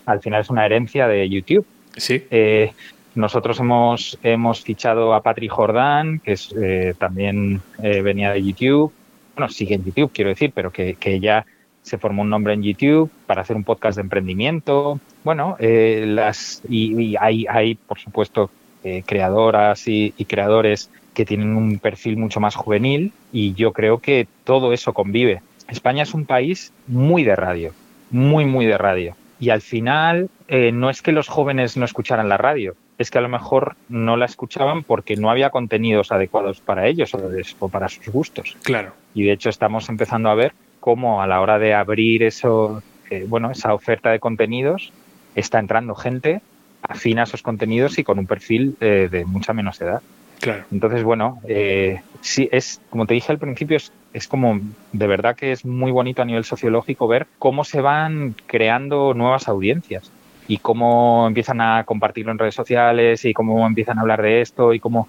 [0.06, 1.66] al final es una herencia de YouTube.
[1.96, 2.22] Sí.
[2.30, 2.72] Eh,
[3.18, 8.92] nosotros hemos, hemos fichado a Patrick Jordán, que es, eh, también eh, venía de YouTube.
[9.36, 11.44] Bueno, sigue en YouTube, quiero decir, pero que, que, ya
[11.82, 15.00] se formó un nombre en YouTube para hacer un podcast de emprendimiento.
[15.24, 18.50] Bueno, eh, las, y, y hay, hay, por supuesto,
[18.84, 23.98] eh, creadoras y, y creadores que tienen un perfil mucho más juvenil y yo creo
[23.98, 25.42] que todo eso convive.
[25.68, 27.72] España es un país muy de radio,
[28.10, 29.16] muy, muy de radio.
[29.40, 33.18] Y al final eh, no es que los jóvenes no escucharan la radio, es que
[33.18, 37.12] a lo mejor no la escuchaban porque no había contenidos adecuados para ellos
[37.60, 38.56] o, para sus gustos.
[38.62, 38.92] Claro.
[39.14, 43.24] Y de hecho estamos empezando a ver cómo a la hora de abrir eso, eh,
[43.26, 44.92] bueno, esa oferta de contenidos,
[45.34, 46.40] está entrando gente
[46.82, 50.02] afina a esos contenidos y con un perfil eh, de mucha menos edad.
[50.40, 50.64] Claro.
[50.70, 54.60] Entonces, bueno, eh, sí, es, como te dije al principio, es, es como,
[54.92, 59.48] de verdad que es muy bonito a nivel sociológico ver cómo se van creando nuevas
[59.48, 60.12] audiencias
[60.48, 64.72] y cómo empiezan a compartirlo en redes sociales y cómo empiezan a hablar de esto
[64.74, 65.08] y cómo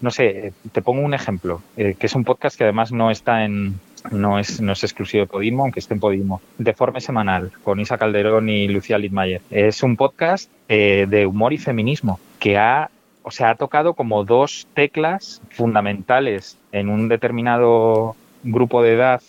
[0.00, 3.44] no sé, te pongo un ejemplo, eh, que es un podcast que además no está
[3.44, 3.80] en,
[4.12, 6.40] no es, no es exclusivo de Podimo, aunque esté en Podimo.
[6.56, 9.40] Deforme Semanal, con Isa Calderón y Lucía Littmayer.
[9.50, 12.90] Es un podcast eh, de humor y feminismo que ha,
[13.24, 19.20] o sea, ha tocado como dos teclas fundamentales en un determinado grupo de edad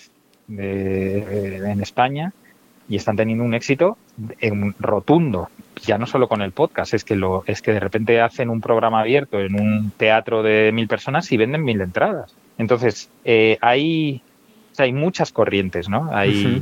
[0.48, 2.32] de- en España
[2.88, 3.98] y están teniendo un éxito
[4.40, 5.50] en- rotundo.
[5.86, 8.60] Ya no solo con el podcast, es que lo, es que de repente hacen un
[8.62, 12.36] programa abierto en un teatro de mil personas y venden mil entradas.
[12.58, 14.22] Entonces, eh, hay,
[14.72, 16.10] o sea, hay muchas corrientes, ¿no?
[16.12, 16.62] Hay,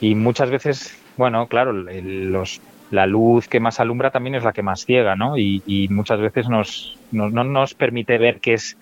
[0.00, 4.62] Y muchas veces, bueno, claro, los, la luz que más alumbra también es la que
[4.62, 5.36] más ciega, ¿no?
[5.36, 8.76] Y, y muchas veces nos, no, no nos permite ver qué es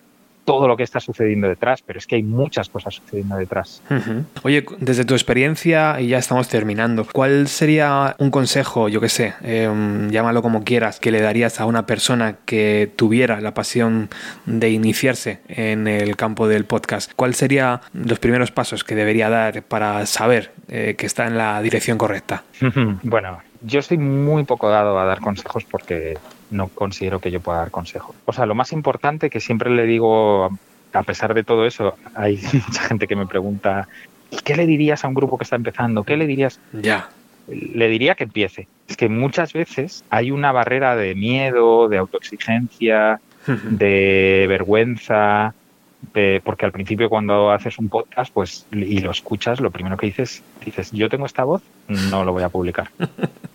[0.44, 3.82] todo lo que está sucediendo detrás, pero es que hay muchas cosas sucediendo detrás.
[4.42, 9.34] Oye, desde tu experiencia, y ya estamos terminando, ¿cuál sería un consejo, yo qué sé,
[9.42, 14.08] em, llámalo como quieras, que le darías a una persona que tuviera la pasión
[14.46, 17.12] de iniciarse en el campo del podcast?
[17.14, 21.60] ¿Cuál sería los primeros pasos que debería dar para saber eh, que está en la
[21.62, 22.44] dirección correcta?
[23.02, 26.16] Bueno, yo estoy muy poco dado a dar consejos porque
[26.52, 28.14] no considero que yo pueda dar consejos.
[28.26, 30.50] O sea, lo más importante que siempre le digo,
[30.92, 33.88] a pesar de todo eso, hay mucha gente que me pregunta,
[34.30, 36.04] "¿Y ¿qué le dirías a un grupo que está empezando?
[36.04, 36.60] ¿Qué le dirías?
[36.72, 37.08] Ya.
[37.48, 38.68] Le diría que empiece.
[38.88, 43.20] Es que muchas veces hay una barrera de miedo, de autoexigencia,
[43.70, 45.54] de vergüenza,
[46.14, 50.06] de- porque al principio cuando haces un podcast pues y lo escuchas, lo primero que
[50.06, 52.90] dices, dices, yo tengo esta voz, no lo voy a publicar.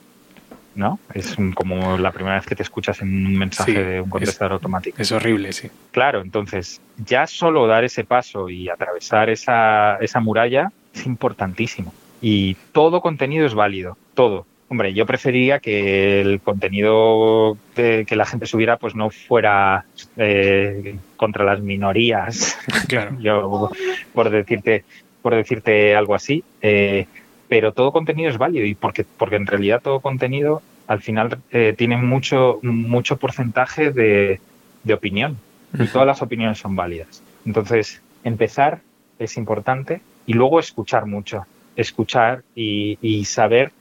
[0.77, 0.99] ¿No?
[1.13, 4.09] Es un- como la primera vez que te escuchas en un mensaje Sí, de un
[4.11, 5.01] contestador automático.
[5.01, 5.69] Es horrible, sí.
[5.91, 11.91] Claro, entonces ya solo dar ese paso y atravesar esa, esa muralla es importantísimo.
[12.21, 14.45] Y todo contenido es válido, todo.
[14.69, 19.85] Hombre, yo preferiría que el contenido que, que la gente subiera pues no fuera
[20.17, 22.57] eh, contra las minorías.
[22.87, 23.17] Claro.
[23.19, 23.71] Yo,
[24.13, 24.83] por decirte,
[25.23, 26.43] por decirte algo así.
[26.61, 27.07] eh,
[27.47, 31.73] pero todo contenido es válido y porque, porque en realidad todo contenido al final eh,
[31.77, 34.39] tiene mucho, mucho porcentaje de,
[34.83, 35.37] de opinión
[35.77, 37.21] y todas las opiniones son válidas.
[37.45, 38.79] Entonces, empezar
[39.19, 41.45] es importante y luego escuchar mucho,
[41.75, 43.71] escuchar y, y saber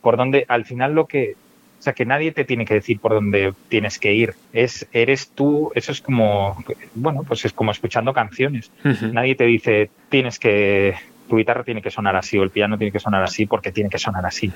[0.00, 1.34] por dónde, al final lo que,
[1.78, 5.30] o sea, que nadie te tiene que decir por dónde tienes que ir, es, eres
[5.30, 6.62] tú, eso es como,
[6.94, 8.70] bueno, pues es como escuchando canciones.
[9.12, 10.94] Nadie te dice, tienes que,
[11.28, 13.90] tu guitarra tiene que sonar así o el piano tiene que sonar así porque tiene
[13.90, 14.52] que sonar así.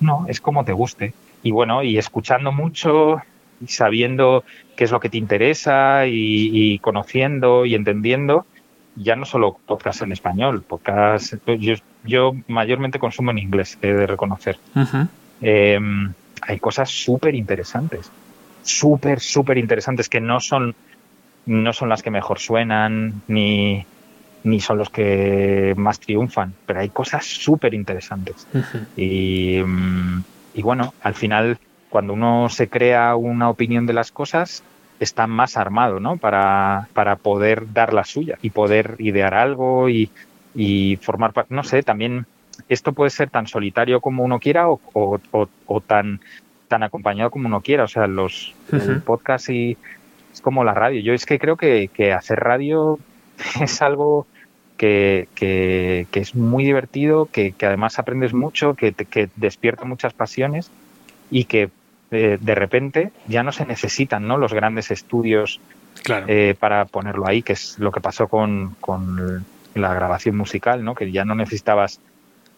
[0.00, 1.14] No, es como te guste.
[1.42, 3.22] Y bueno, y escuchando mucho
[3.60, 4.44] y sabiendo
[4.76, 8.46] qué es lo que te interesa y, y conociendo y entendiendo,
[8.96, 11.74] ya no solo podcast en español, podcast, yo,
[12.04, 14.58] yo mayormente consumo en inglés, he de reconocer.
[15.40, 15.80] Eh,
[16.42, 18.10] hay cosas súper interesantes,
[18.62, 20.74] súper, súper interesantes que no son,
[21.46, 23.84] no son las que mejor suenan, ni,
[24.44, 28.46] ni son los que más triunfan, pero hay cosas súper interesantes.
[28.96, 30.22] Y, mm,
[30.54, 31.58] y bueno, al final,
[31.90, 34.62] cuando uno se crea una opinión de las cosas,
[35.00, 36.16] está más armado, ¿no?
[36.16, 40.10] Para, para poder dar la suya y poder idear algo y,
[40.54, 41.54] y formar parte.
[41.54, 42.26] No sé, también
[42.68, 46.20] esto puede ser tan solitario como uno quiera o, o- o- o tan,
[46.68, 47.84] tan acompañado como uno quiera.
[47.84, 48.54] O sea, los
[48.90, 49.76] el podcast y
[50.32, 51.00] es como la radio.
[51.00, 52.98] Yo es que creo que, que hacer radio
[53.60, 54.26] es algo
[54.76, 60.12] que, que- que es muy divertido, que, que además aprendes mucho, que, que despierta muchas
[60.14, 60.70] pasiones
[61.30, 61.70] y que
[62.10, 64.36] eh, de repente ya no se necesitan ¿no?
[64.38, 65.60] los grandes estudios
[66.04, 66.26] Claro.
[66.28, 70.94] eh, para ponerlo ahí, que es lo que pasó con, con la grabación musical, ¿no?
[70.96, 72.00] que ya no necesitabas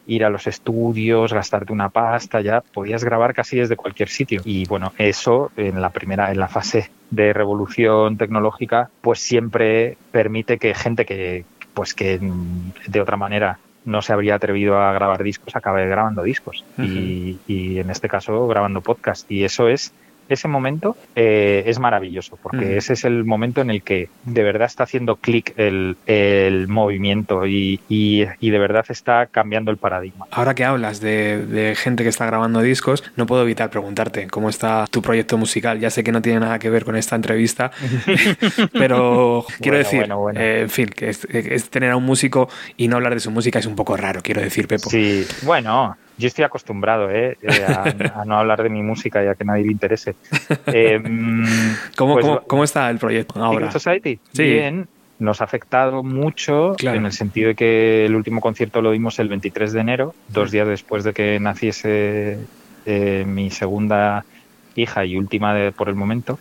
[0.06, 4.42] ir a los estudios, gastarte una pasta, ya podías grabar casi desde cualquier sitio.
[4.44, 10.58] Y bueno, eso en la primera, en la fase de revolución tecnológica, pues siempre permite
[10.58, 12.20] que gente que, pues que
[12.86, 16.64] de otra manera no se habría atrevido a grabar discos, acabe grabando discos.
[16.78, 19.30] y, y en este caso grabando podcast.
[19.30, 19.92] Y eso es,
[20.28, 24.66] ese momento eh, es maravilloso, porque ese es el momento en el que de verdad
[24.66, 30.26] está haciendo clic el, el movimiento y, y- y de verdad está cambiando el paradigma.
[30.30, 34.48] Ahora que hablas de, de gente que está grabando discos, no puedo evitar preguntarte cómo
[34.48, 35.78] está tu proyecto musical.
[35.80, 37.70] Ya sé que no tiene nada que ver con esta entrevista,
[38.72, 40.40] pero quiero Bueno, decir, bueno, bueno.
[40.40, 43.30] eh, en fin, que es, es tener a un músico y no hablar de su
[43.30, 44.90] música es un poco raro, quiero decir, Pepo.
[44.90, 47.36] Sí, bueno, yo estoy acostumbrado ¿eh?
[47.42, 50.14] Eh, a, a no hablar de mi música y a que nadie le interese.
[50.66, 51.00] Eh,
[51.96, 53.70] ¿Cómo, pues, cómo- cómo está el proyecto ahora?
[53.70, 54.18] Society.
[54.32, 54.42] Sí.
[54.44, 54.86] Bien.
[55.18, 56.98] Nos ha afectado mucho Claro.
[56.98, 60.50] en el sentido de que el último concierto lo dimos el 23 de enero, dos
[60.50, 62.38] días después de que naciese
[62.84, 64.24] eh, mi segunda
[64.74, 66.38] hija y última de- por el momento.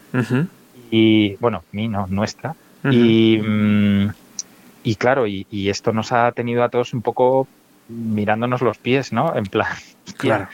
[0.91, 2.55] Y bueno, mi no, nuestra.
[2.91, 4.07] Y, mm,
[4.83, 7.47] y claro, y, y esto nos ha tenido a todos un poco
[7.87, 9.35] mirándonos los pies, ¿no?
[9.35, 9.67] En plan,
[10.17, 10.47] Claro.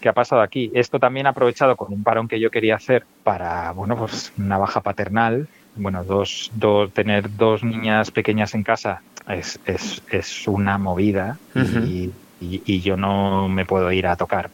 [0.00, 0.70] ¿qué ha pasado aquí?
[0.74, 4.58] Esto también ha aprovechado con un parón que yo quería hacer para, bueno, pues una
[4.58, 5.48] baja paternal.
[5.74, 11.84] Bueno, dos, dos, tener dos niñas pequeñas en casa es, es, es una movida Ujú.
[11.84, 14.50] y, y- y yo no me puedo ir a tocar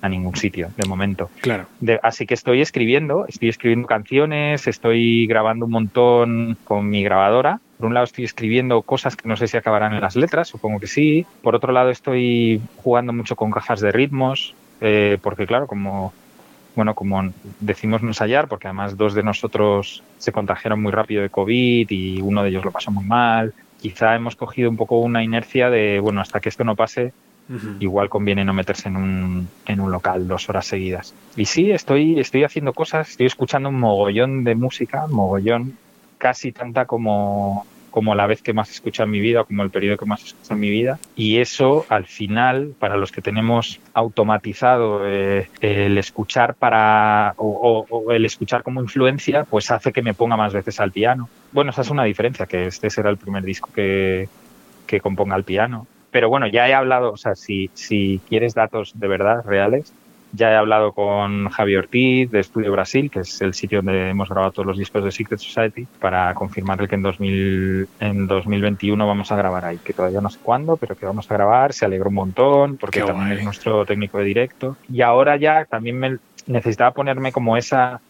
[0.00, 1.30] a ningún sitio de momento.
[1.40, 1.66] Claro.
[1.80, 7.60] De- así que estoy escribiendo, estoy escribiendo canciones, estoy grabando un montón con mi grabadora.
[7.76, 10.80] Por un lado estoy escribiendo cosas que no sé si acabarán en las letras, supongo
[10.80, 11.26] que sí.
[11.42, 16.12] Por otro lado estoy jugando mucho con cajas de ritmos, eh, porque claro, como
[16.74, 21.28] bueno, como decimos no ensayar, porque además dos de nosotros se contagiaron muy rápido de
[21.28, 23.52] COVID y uno de ellos lo pasó muy mal.
[23.80, 27.12] Quizá hemos cogido un poco una inercia de, bueno, hasta que esto no pase,
[27.48, 27.76] Ujú.
[27.80, 31.16] igual conviene no meterse en un, en un local dos horas seguidas.
[31.34, 35.78] Y sí, estoy, estoy haciendo cosas, estoy escuchando un mogollón de música, mogollón,
[36.18, 39.70] casi tanta como, como la vez que más he escuchado en mi vida, como el
[39.70, 41.00] periodo que más he escuchado en mi vida.
[41.14, 47.96] Y eso, al final, para los que tenemos automatizado eh, el escuchar para, o, o-
[48.06, 51.30] o el escuchar como influencia, pues hace que me ponga más veces al piano.
[51.50, 54.28] Bueno, esa es una diferencia, que este será el primer disco que,
[54.86, 55.88] que componga al piano.
[56.10, 59.92] Pero bueno, ya he hablado, o sea, si, si quieres datos de verdad, reales,
[60.32, 64.28] ya he hablado con Javi Ortiz de Estudio Brasil, que es el sitio donde hemos
[64.28, 69.32] grabado todos los discos de Secret Society, para confirmarle que en, 2000, en 2021 vamos
[69.32, 71.72] a grabar ahí, que todavía no sé cuándo, pero que vamos a grabar.
[71.72, 73.38] Se alegró un montón, porque Qué también guay.
[73.38, 74.76] es nuestro técnico de directo.
[74.92, 78.00] Y ahora ya también me necesitaba ponerme como esa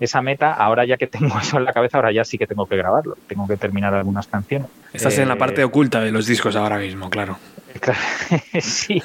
[0.00, 2.66] esa meta, ahora ya que tengo eso en la cabeza, ahora ya sí que tengo
[2.66, 3.16] que grabarlo.
[3.26, 4.68] Tengo que terminar algunas canciones.
[4.92, 7.36] Estás en la Eh, parte oculta de los discos ahora mismo, claro.
[7.80, 7.98] Claro,
[8.60, 9.02] sí,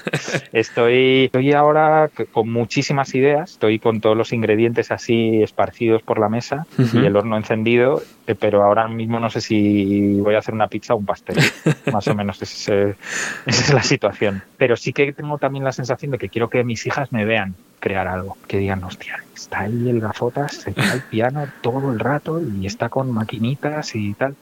[0.52, 6.30] estoy, estoy ahora con muchísimas ideas, estoy con todos los ingredientes así esparcidos por la
[6.30, 6.66] mesa
[7.03, 10.68] y el horno encendido, eh, pero ahora mismo no sé si voy a hacer una
[10.68, 11.38] pizza o un pastel,
[11.92, 12.95] más o menos ese-
[13.45, 14.42] esa es la situación.
[14.58, 17.56] Pero sí que tengo también la sensación de que quiero que mis hijas me vean
[17.80, 22.00] crear algo, que digan, hostia, está ahí el gafotas, se toca el piano todo el
[22.00, 24.35] rato y está con maquinitas y tal.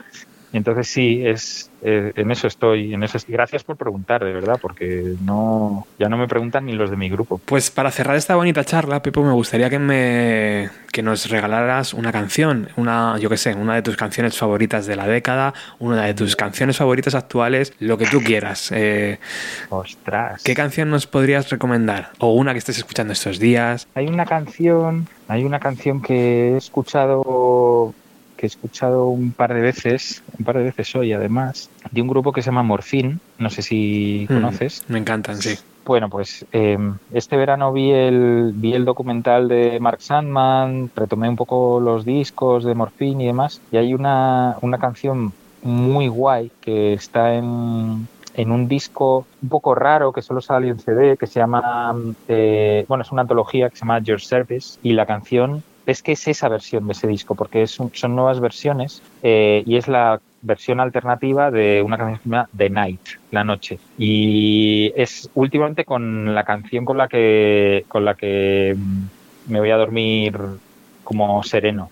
[0.54, 3.34] Y Entonces sí, es eh, en eso estoy, en eso estoy.
[3.34, 7.10] Gracias por preguntar, de verdad, porque no ya no me preguntan ni los de mi
[7.10, 7.40] grupo.
[7.46, 12.12] Pues para cerrar esta bonita charla, Pepo, me gustaría que me que nos regalaras una
[12.12, 16.14] canción, una, yo qué sé, una de tus canciones favoritas de la década, una de
[16.14, 18.72] tus canciones favoritas actuales, lo que tú quieras.
[18.74, 19.18] Eh,
[19.70, 20.44] Ostras.
[20.44, 22.10] ¿Qué canción nos podrías recomendar?
[22.20, 23.88] O una que estés escuchando estos días.
[23.96, 27.96] Hay una canción, hay una canción que he escuchado
[28.42, 32.08] que he escuchado un par de veces, un par de veces hoy además, de un
[32.08, 34.84] grupo que se llama Morfin, no sé si Mm, conoces.
[34.88, 35.56] me encantan, sí.
[35.86, 36.78] Bueno, pues eh,
[37.14, 42.64] este verano vi el, vi el documental de Mark Sandman, retomé un poco los discos
[42.64, 48.52] de Morphine y demás, y hay una, una canción muy guay que está en, en
[48.52, 51.96] un disco un poco raro que solo sale en CD, que se llama,
[52.28, 56.14] eh, bueno, es una antología que se llama Your Service, y la canción es que
[56.14, 60.80] es esa versión de ese disco, porque son nuevas versiones eh, y es la versión
[60.80, 63.80] alternativa de una canción que se llama The Night, La Noche.
[63.98, 68.76] Y es últimamente con la canción con la que, con la que
[69.48, 70.38] me voy a dormir
[71.04, 71.90] como sereno,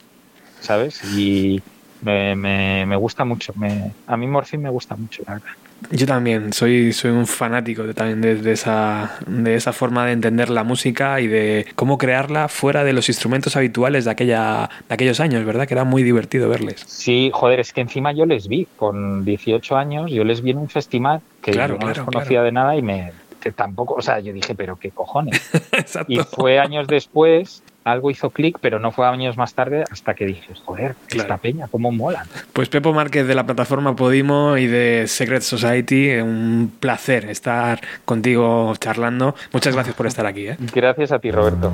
[0.59, 1.03] ¿sabes?
[1.15, 1.61] Y
[2.01, 3.53] me, me, me gusta mucho.
[3.55, 5.51] Me, a mí Morphine me gusta mucho, la verdad.
[5.91, 10.11] Yo también soy, soy un fanático de, también de, de esa, de esa forma de
[10.11, 14.93] entender la música y de cómo crearla fuera de los instrumentos habituales de, aquella, de
[14.93, 15.67] aquellos años, ¿verdad?
[15.67, 16.83] Que era muy divertido verles.
[16.85, 20.57] Sí, joder, es que encima yo les vi con 18 años, yo les vi en
[20.57, 22.45] un festival que Claro, yo no los claro, conocía claro.
[22.45, 25.41] de nada y me que tampoco, o sea, yo dije, pero qué cojones.
[25.71, 26.11] Exacto.
[26.11, 30.25] Y fue años después, algo hizo clic, pero no fue años más tarde hasta que
[30.25, 31.23] dije, joder, Claro.
[31.23, 32.25] esta peña, cómo molan.
[32.53, 38.73] Pues Pepo Márquez de la plataforma Podimo y de Secret Society, un placer estar contigo
[38.79, 39.35] charlando.
[39.53, 40.47] Muchas gracias por estar aquí.
[40.47, 40.57] ¿eh?
[40.73, 41.71] Gracias a ti, Roberto.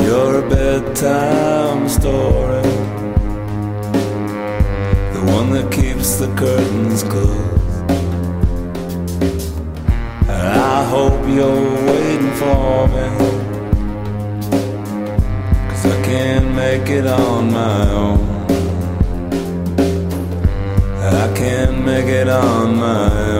[0.00, 2.62] You're a bedtime story,
[5.12, 7.58] the one that keeps the curtains closed.
[10.28, 13.06] I hope you're waiting for me.
[15.68, 18.20] Cause I can't make it on my own.
[21.00, 23.37] I can't make it on my own.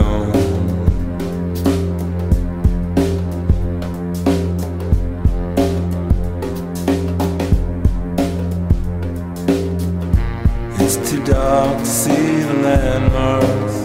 [12.63, 13.77] Landmarks.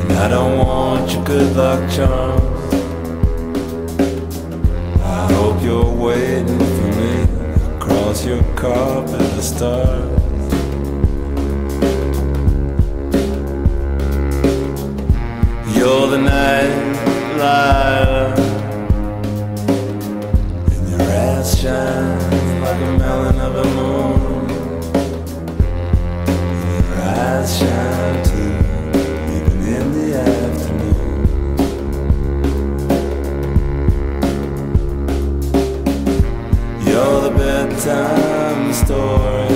[0.00, 2.74] And I don't want your good luck charms.
[5.02, 7.14] I hope you're waiting for me
[7.76, 10.10] across your carpet of stars.
[15.76, 16.94] You're the night
[17.38, 18.38] light,
[20.72, 22.24] and your ass shines
[22.62, 24.33] like a melon of a moon.
[38.74, 39.48] Story,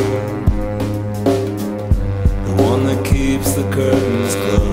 [2.45, 4.68] the one that keeps the curtains closed.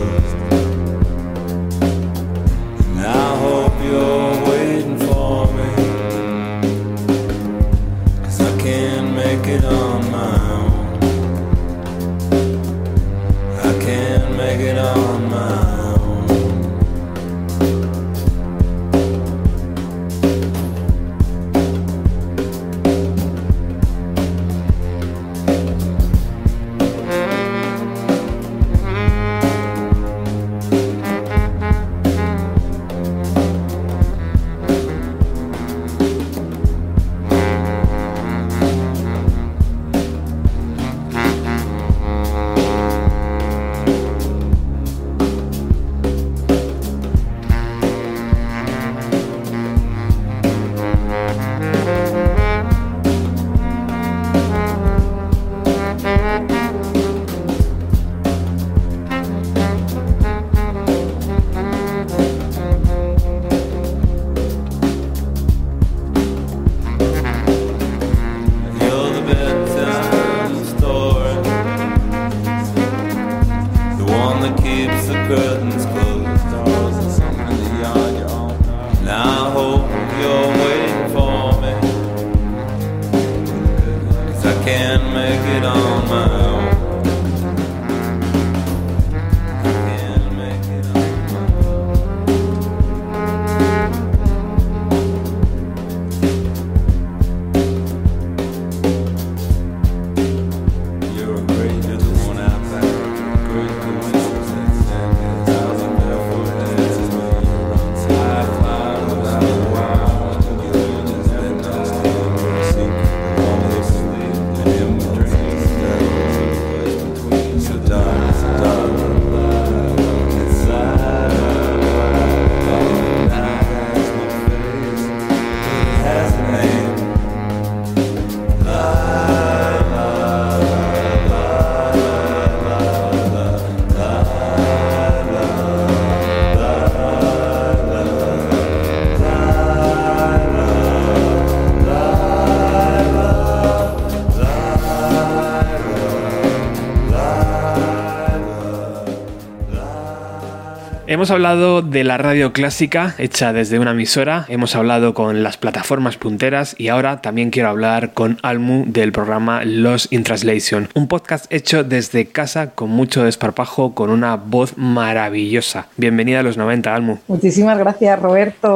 [151.16, 156.18] Hemos hablado de la radio clásica hecha desde una emisora, hemos hablado con las plataformas
[156.18, 161.45] punteras y ahora también quiero hablar con Almu del programa Los in Translation, un podcast
[161.53, 165.88] hecho desde casa con mucho desparpajo, con una voz maravillosa.
[165.95, 167.18] Bienvenida a los 90, Almu.
[167.30, 168.68] Muchísimas gracias, Roberto.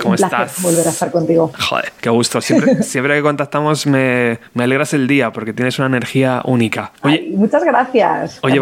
[0.00, 0.62] ¿Cómo Un placer estás?
[0.62, 1.52] volver a estar contigo.
[1.68, 2.42] Joder, qué gusto.
[2.42, 6.92] Siempre, siempre que contactamos me, me alegras el día porque tienes una energía única.
[7.00, 8.40] Oye, Ay, muchas gracias.
[8.42, 8.60] Oye.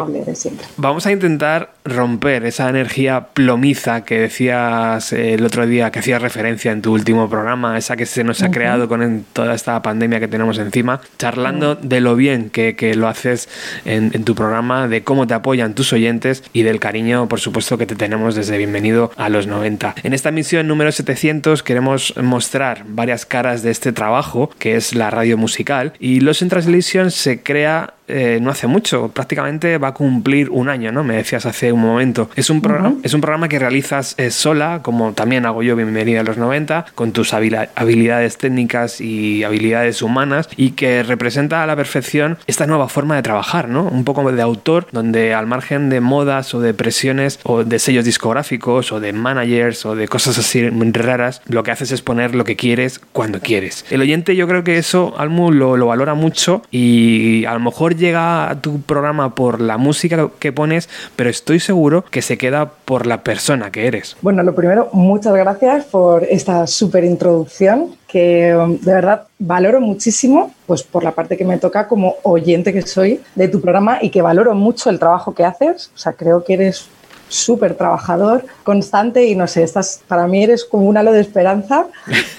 [0.76, 6.70] Vamos a intentar romper esa energía plomiza que decías el otro día, que hacías referencia
[6.70, 8.54] en tu último programa, esa que se nos ha Ujú.
[8.54, 13.08] creado con toda esta pandemia que tenemos encima, charlando de lo bien que, que lo
[13.08, 13.48] haces
[13.84, 17.76] en, en tu programa, de cómo te apoyan tus oyentes y del cariño, por supuesto,
[17.76, 19.96] que te tenemos desde Bienvenido a los 90.
[20.04, 25.08] En esta misión número 700 queremos mostrar varias caras de este trabajo, que es la
[25.08, 29.94] radio musical, y Los in Translation se crea eh, no hace mucho, prácticamente va a
[29.94, 31.02] cumplir un año, ¿no?
[31.02, 32.28] Me decías hace un momento.
[32.36, 36.20] Es un, programa, es un programa que realizas eh, sola, como también hago yo, Bienvenida
[36.20, 41.74] a los 90, con tus habilidades técnicas y habilidades humanas, y que representa a la
[41.74, 43.84] perfección esta nueva forma de trabajar, ¿no?
[43.84, 48.04] Un poco de autor, donde al margen de modas o de presiones o de sellos
[48.04, 52.44] discográficos o de managers o de cosas así raras, lo que haces es poner lo
[52.44, 53.84] que quieres cuando quieres.
[53.88, 57.94] El oyente yo creo que eso, Almu, lo, lo valora mucho y a lo mejor
[57.94, 62.72] llega a tu programa por la música que pones, pero estoy seguro que se queda
[62.84, 64.16] por la persona que eres.
[64.22, 70.52] Bueno, lo primero, muchas gracias por esta súper introducción que um, de verdad valoro muchísimo,
[70.66, 74.10] pues por la parte que me toca como oyente que soy de tu programa y
[74.10, 75.92] que valoro mucho el trabajo que haces.
[75.94, 76.88] O sea, creo que eres
[77.32, 81.86] súper trabajador, constante y no sé, estás, para mí eres como un halo de esperanza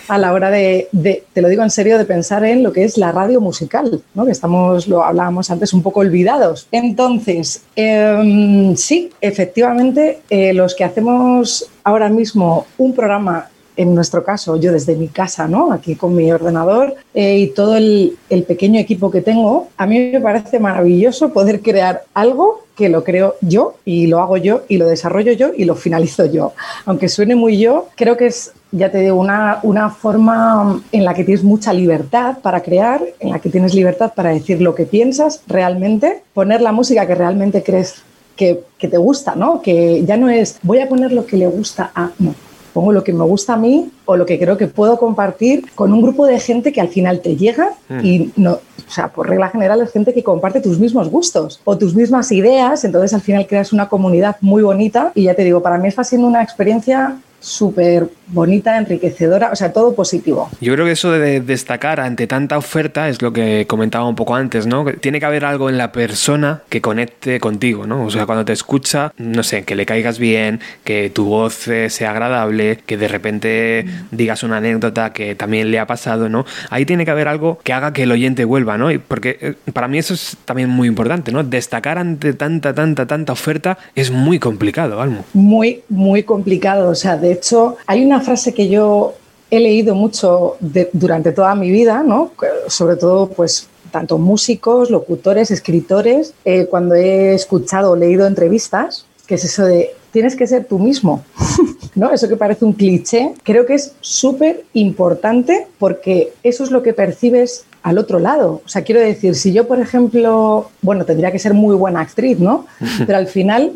[0.08, 0.88] a la hora de,
[1.34, 4.26] te lo digo en serio, de pensar en lo que es la radio musical, ¿no?
[4.26, 6.68] que estamos, lo hablábamos antes, un poco olvidados.
[6.72, 14.56] Entonces, em, sí, efectivamente, eh, los que hacemos ahora mismo un programa en nuestro caso,
[14.58, 15.72] yo desde mi casa, ¿no?
[15.72, 20.11] Aquí con mi ordenador eh, y todo el, el pequeño equipo que tengo, a mí
[20.11, 24.77] me parece maravilloso poder crear algo que lo creo yo y lo hago yo y
[24.77, 26.53] lo desarrollo yo y lo finalizo yo.
[26.85, 31.14] Aunque suene muy yo, creo que es, ya te digo, una, una forma en la
[31.14, 34.85] que tienes mucha libertad para crear, en la que tienes libertad para decir lo que
[34.85, 38.02] piensas realmente, poner la música que realmente crees
[38.35, 39.61] que, que te gusta, ¿no?
[39.61, 42.11] Que ya no es voy a poner lo que le gusta a...
[42.18, 42.34] No,
[42.74, 45.93] pongo lo que me gusta a mí o lo que creo que puedo compartir con
[45.93, 48.06] un grupo de gente que al final te llega Mm.
[48.06, 51.77] y no, o sea, por regla general es gente que comparte tus mismos gustos o
[51.77, 55.61] tus mismas ideas, entonces al final creas una comunidad muy bonita y ya te digo,
[55.61, 60.50] para mí está siendo una experiencia súper bonita, enriquecedora, o sea, todo positivo.
[60.61, 64.35] Yo creo que eso de destacar ante tanta oferta es lo que comentaba un poco
[64.35, 64.85] antes, ¿no?
[64.85, 68.06] Tiene que haber algo en la persona que conecte contigo, ¿no?
[68.06, 71.90] O sea, cuando te escucha, no sé, que le caigas bien, que tu voz eh,
[71.90, 76.45] sea agradable, que de repente digas una anécdota que también le ha pasado, ¿no?
[76.69, 78.90] Ahí tiene que haber algo que haga que el oyente vuelva, ¿no?
[79.08, 81.43] Porque eh, para mí eso es también muy importante, ¿no?
[81.43, 85.26] Destacar ante tanta, tanta, tanta oferta es muy complicado, Almo.
[85.34, 86.90] Muy, muy complicado.
[86.90, 89.14] O sea, de hecho, hay una frase que yo
[89.51, 92.32] he leído mucho de- durante toda mi vida, ¿no?
[92.67, 99.35] Sobre todo, pues, tanto músicos, locutores, escritores, eh, cuando he escuchado o leído entrevistas, que
[99.35, 101.24] es eso de tienes que ser tú mismo,
[101.95, 102.11] ¿no?
[102.11, 106.93] Eso que parece un cliché, creo que es súper importante porque eso es lo que
[106.93, 108.61] percibes al otro lado.
[108.66, 112.40] O sea, quiero decir, si yo, por ejemplo, bueno, tendría que ser muy buena actriz,
[112.40, 112.66] ¿no?
[113.06, 113.74] Pero al final,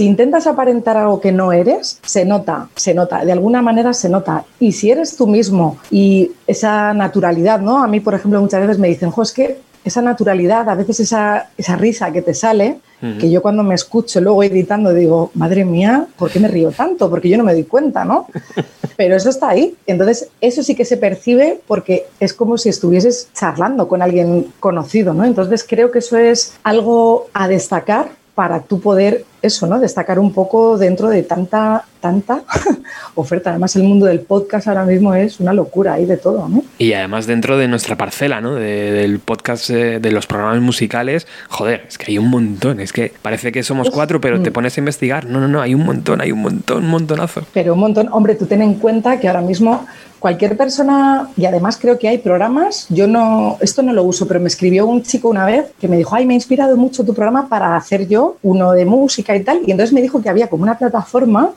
[0.00, 4.08] si intentas aparentar algo que no eres, se nota, se nota, de alguna manera se
[4.08, 4.46] nota.
[4.58, 7.84] Y si eres tú mismo y esa naturalidad, ¿no?
[7.84, 11.00] A mí, por ejemplo, muchas veces me dicen, jo, es que esa naturalidad, a veces
[11.00, 12.78] esa, esa risa que te sale,
[13.18, 17.08] que yo cuando me escucho luego editando digo, madre mía, ¿por qué me río tanto?
[17.08, 18.26] Porque yo no me doy cuenta, ¿no?
[18.96, 19.74] Pero eso está ahí.
[19.86, 25.14] Entonces, eso sí que se percibe porque es como si estuvieses charlando con alguien conocido,
[25.14, 25.24] ¿no?
[25.24, 29.78] Entonces, creo que eso es algo a destacar para tú poder, eso, ¿no?
[29.78, 32.42] Destacar un poco dentro de tanta, tanta
[33.14, 33.50] oferta.
[33.50, 36.64] Además, el mundo del podcast ahora mismo es una locura, hay de todo, ¿no?
[36.78, 38.54] Y además dentro de nuestra parcela, ¿no?
[38.54, 42.80] De- del podcast eh, de los programas musicales, joder, es que hay un montón.
[42.80, 44.54] Es que parece que somos cuatro, pero te mm.
[44.54, 45.26] pones a investigar.
[45.26, 47.42] No, no, no, hay un montón, hay un montón, un montonazo.
[47.52, 49.86] Pero un montón, hombre, tú ten en cuenta que ahora mismo
[50.20, 54.38] cualquier persona, y además creo que hay programas, yo no, esto no lo uso, pero
[54.38, 57.14] me escribió un chico una vez que me dijo, ay, me ha inspirado mucho tu
[57.14, 60.48] programa para hacer yo uno de música y tal, y entonces me dijo que había
[60.48, 61.50] como una plataforma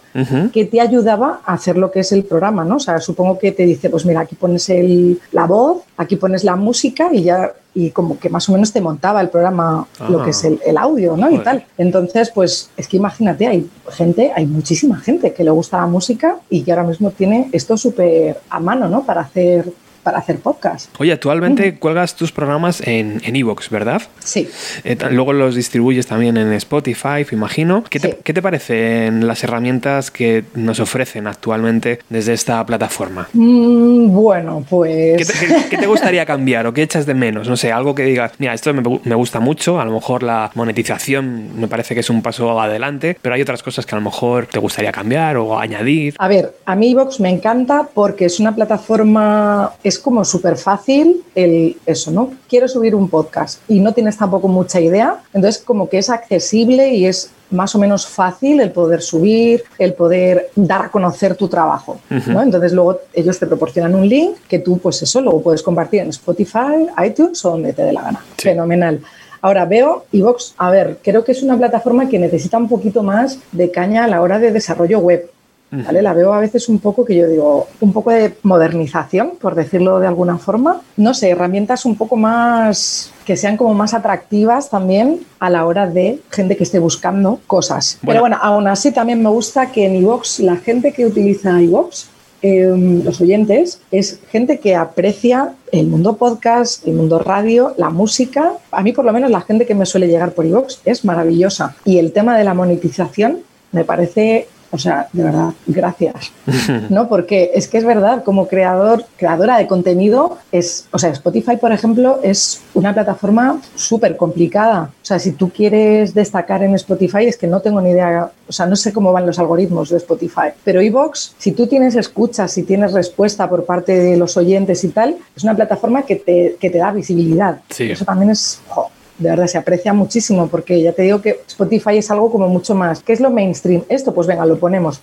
[0.54, 2.78] que te ayudaba a hacer lo que es el programa, ¿no?
[2.78, 6.44] O sea, supongo que te dice, pues mira, aquí pones el, la voz, aquí pones
[6.44, 10.24] la música y ya, y como que más o menos te montaba el programa, lo
[10.24, 11.32] que es el, el audio, ¿no?
[11.32, 11.66] Y tal.
[11.78, 16.38] Entonces, pues es que imagínate, hay gente, hay muchísima gente que le gusta la música
[16.50, 19.04] y que ahora mismo tiene esto súper a mano, ¿no?
[19.04, 19.72] Para hacer,
[20.04, 20.90] para hacer podcast.
[21.00, 24.02] Oye, actualmente cuelgas tus programas en en Evox, ¿verdad?
[24.20, 24.50] Sí.
[24.84, 27.84] Eh, luego los distribuyes también en Spotify, imagino.
[27.90, 33.28] ¿Qué te, ¿Qué te parecen las herramientas que nos ofrecen actualmente desde esta plataforma?
[33.34, 35.18] Mm, bueno, pues...
[35.18, 37.48] ¿Qué te, qué- qué te gustaría cambiar o qué echas de menos?
[37.48, 40.52] No sé, algo que digas, mira, esto me, me gusta mucho, a lo mejor la
[40.56, 44.04] monetización me parece que es un paso adelante, pero hay otras cosas que a lo
[44.04, 46.16] mejor te gustaría cambiar o añadir.
[46.20, 51.24] A ver, a mí Vox me encanta porque es una plataforma, es como súper fácil
[51.36, 52.32] el eso, ¿no?
[52.50, 56.90] Quiero subir un podcast y no tienes tampoco mucha idea, entonces como que es accesible
[56.94, 61.48] y es más o menos fácil el poder subir, el poder dar a conocer tu
[61.48, 62.00] trabajo.
[62.10, 62.42] ¿no?
[62.42, 66.10] Entonces luego ellos te proporcionan un link que tú pues eso luego puedes compartir en
[66.10, 68.26] Spotify, iTunes o donde te dé la gana.
[68.38, 69.02] Fenomenal.
[69.42, 73.38] Ahora veo iVox, a ver, creo que es una plataforma que necesita un poquito más
[73.52, 75.30] de caña a la hora de desarrollo web.
[75.74, 76.04] ¿Vale?
[76.04, 80.00] La veo a veces un poco que yo digo, un poco de modernización, por decirlo
[80.00, 80.82] de alguna forma.
[80.98, 85.88] No sé, herramientas un poco más que sean como más atractivas también a la hora
[85.88, 87.98] de gente que esté buscando cosas.
[88.02, 88.12] Bueno.
[88.12, 92.10] Pero bueno, aún así también me gusta que en iVox, la gente que utiliza iVox,
[92.44, 98.52] eh, los oyentes, es gente que aprecia el mundo podcast, el mundo radio, la música.
[98.72, 101.76] A mí por lo menos la gente que me suele llegar por iVox es maravillosa.
[101.86, 103.40] Y el tema de la monetización
[103.72, 106.32] me parece o sea, de verdad, gracias.
[106.90, 107.08] ¿No?
[107.08, 111.72] Porque es que es verdad, como creador, creadora de contenido, es, o sea, Spotify, por
[111.72, 114.90] ejemplo, es una plataforma súper complicada.
[114.92, 118.52] O sea, si tú quieres destacar en Spotify, es que no tengo ni idea, o
[118.52, 120.50] sea, no sé cómo van los algoritmos de Spotify.
[120.64, 124.88] Pero iVoox, si tú tienes escuchas, si tienes respuesta por parte de los oyentes y
[124.88, 127.62] tal, es una plataforma que te, que te da visibilidad.
[127.70, 127.92] Sí.
[127.92, 131.98] Eso también es, jo, de verdad se aprecia muchísimo porque ya te digo que Spotify
[131.98, 133.02] es algo como mucho más.
[133.02, 133.84] ¿Qué es lo mainstream?
[133.90, 135.02] Esto, pues venga, lo ponemos,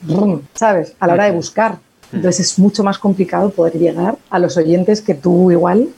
[0.55, 0.95] ¿sabes?
[0.99, 1.79] A la hora de buscar.
[2.13, 5.89] Entonces es mucho más complicado poder llegar a los oyentes que tú igual,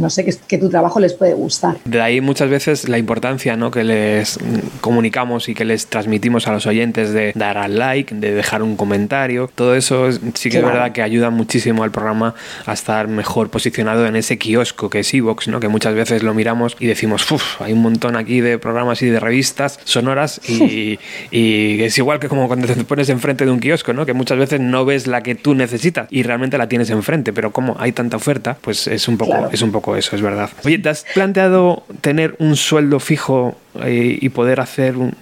[0.00, 1.76] no sé, que, que tu trabajo les puede gustar.
[1.84, 3.70] De ahí muchas veces la importancia ¿no?
[3.70, 4.38] que les
[4.80, 8.76] comunicamos y que les transmitimos a los oyentes de dar al like, de dejar un
[8.76, 9.50] comentario.
[9.54, 10.68] Todo eso es- sí que Claro.
[10.68, 12.34] es verdad que ayuda muchísimo al programa
[12.66, 15.60] a estar mejor posicionado en ese kiosco que es Evox, ¿no?
[15.60, 19.06] que muchas veces lo miramos y decimos, uff, hay un montón aquí de programas y
[19.06, 20.98] de revistas sonoras y,
[21.30, 24.06] y es igual que como cuando te pones enfrente de un kiosco, ¿no?
[24.06, 27.52] que muchas veces no ves la que tú necesitas y realmente la tienes enfrente, pero
[27.52, 29.50] como hay tanta oferta, pues es un poco, Claro.
[29.52, 30.50] es un poco eso, es verdad.
[30.64, 35.14] Oye, ¿te has planteado tener un sueldo fijo eh, y poder hacer un,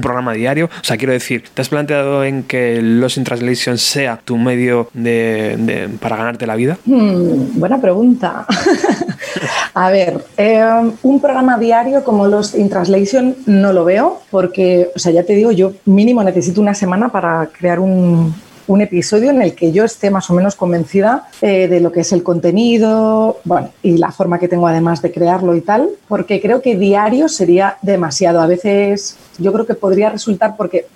[0.00, 0.66] programa diario?
[0.66, 4.88] O sea, quiero decir, ¿te has planteado en que Lost in Translation sea tu medio
[4.92, 6.78] de- para ganarte la vida?
[6.84, 8.46] Hmm, buena pregunta.
[9.74, 10.64] A ver, eh,
[11.02, 15.34] un programa diario como los In Translation no lo veo porque, o sea, ya te
[15.34, 18.34] digo, yo mínimo necesito una semana para crear un,
[18.66, 22.00] un episodio en el que yo esté más o menos convencida eh, de lo que
[22.00, 26.40] es el contenido, bueno, y la forma que tengo además de crearlo y tal, porque
[26.40, 28.40] creo que diario sería demasiado.
[28.40, 30.86] A veces yo creo que podría resultar porque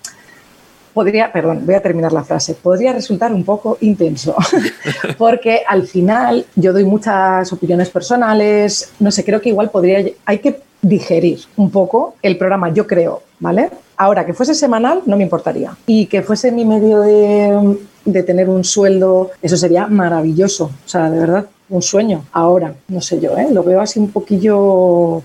[0.93, 4.35] podría, perdón, voy a terminar la frase, podría resultar un poco intenso,
[5.17, 10.39] porque al final yo doy muchas opiniones personales, no sé, creo que igual podría, hay
[10.39, 13.69] que digerir un poco el programa, yo creo, ¿vale?
[13.97, 18.47] Ahora, que fuese semanal no me importaría y que fuese mi medio de, de tener
[18.49, 22.23] un sueldo, eso sería maravilloso, o sea, de verdad, un sueño.
[22.31, 23.47] Ahora, no sé yo, ¿eh?
[23.51, 25.21] lo veo así un poquillo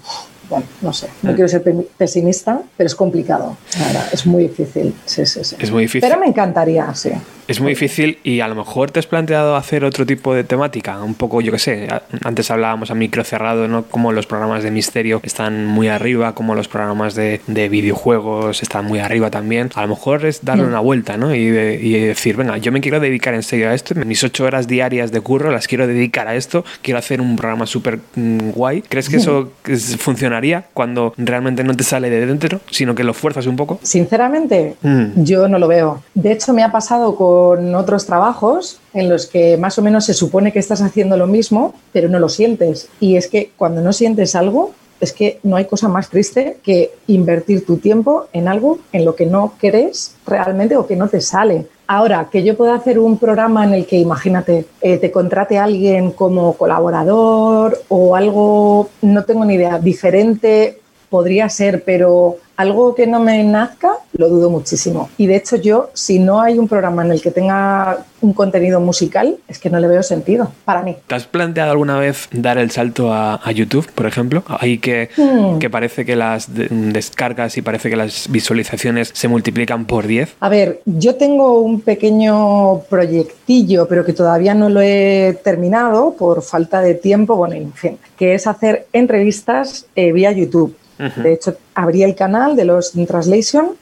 [0.49, 3.57] bueno, no sé, no quiero ser pe- pesimista, pero es complicado.
[3.81, 4.95] la verdad, es muy difícil.
[5.05, 5.57] Sí, sí, sí.
[5.59, 6.09] Es muy difícil.
[6.09, 7.11] Pero me encantaría, sí.
[7.49, 11.01] Es muy difícil y a lo mejor te has planteado hacer otro tipo de temática,
[11.03, 11.89] un poco, yo qué sé,
[12.25, 13.85] antes hablábamos a micro cerrado, ¿no?
[13.85, 18.85] Como los programas de misterio están muy arriba, como los programas de, de videojuegos están
[18.87, 19.71] muy arriba también.
[19.75, 20.69] A lo mejor es darle Mm.
[20.69, 21.35] una vuelta, ¿no?
[21.35, 24.45] Y, de- y decir, venga, yo me quiero dedicar en serio a esto, mis ocho
[24.45, 28.51] horas diarias de curro las quiero dedicar a esto, quiero hacer un programa súper mm,
[28.51, 28.83] guay.
[28.83, 33.15] ¿Crees que eso es- funcionaría cuando realmente no te sale de dentro, sino que lo
[33.15, 33.79] fuerzas un poco?
[33.83, 35.23] Sinceramente, Mm.
[35.23, 36.03] yo no lo veo.
[36.15, 37.36] De hecho, me ha pasado con
[37.75, 41.75] otros trabajos en los que más o menos se supone que estás haciendo lo mismo,
[41.93, 42.89] pero no lo sientes.
[43.01, 46.93] Y es que cuando no sientes algo, es que no hay cosa más triste que
[47.07, 51.21] invertir tu tiempo en algo en lo que no querés realmente o que no te
[51.21, 51.67] sale.
[51.87, 56.11] Ahora, que yo pueda hacer un programa en el que, imagínate, eh, te contrate alguien
[56.11, 63.21] como colaborador o algo, no tengo ni idea, diferente, podría ser, pero algo que no
[63.21, 65.11] me nazca, lo dudo muchísimo.
[65.19, 68.81] Y de hecho yo, si no hay un programa en el que tenga un contenido
[68.81, 70.97] musical, es que no le veo sentido, para mí.
[71.07, 74.43] ¿Te has planteado alguna vez dar el salto a, a YouTube, por ejemplo?
[74.49, 75.59] Ahí que, Hmm.
[75.59, 80.35] que parece que las de- descargas y parece que las visualizaciones se multiplican por 10.
[80.41, 86.43] A ver, yo tengo un pequeño proyectillo, pero que todavía no lo he terminado por
[86.43, 90.75] falta de tiempo, bueno, en fin, que es hacer entrevistas eh, vía YouTube.
[90.99, 93.77] De hecho, abrí el canal de los Translation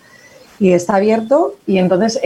[0.59, 2.20] y está abierto y entonces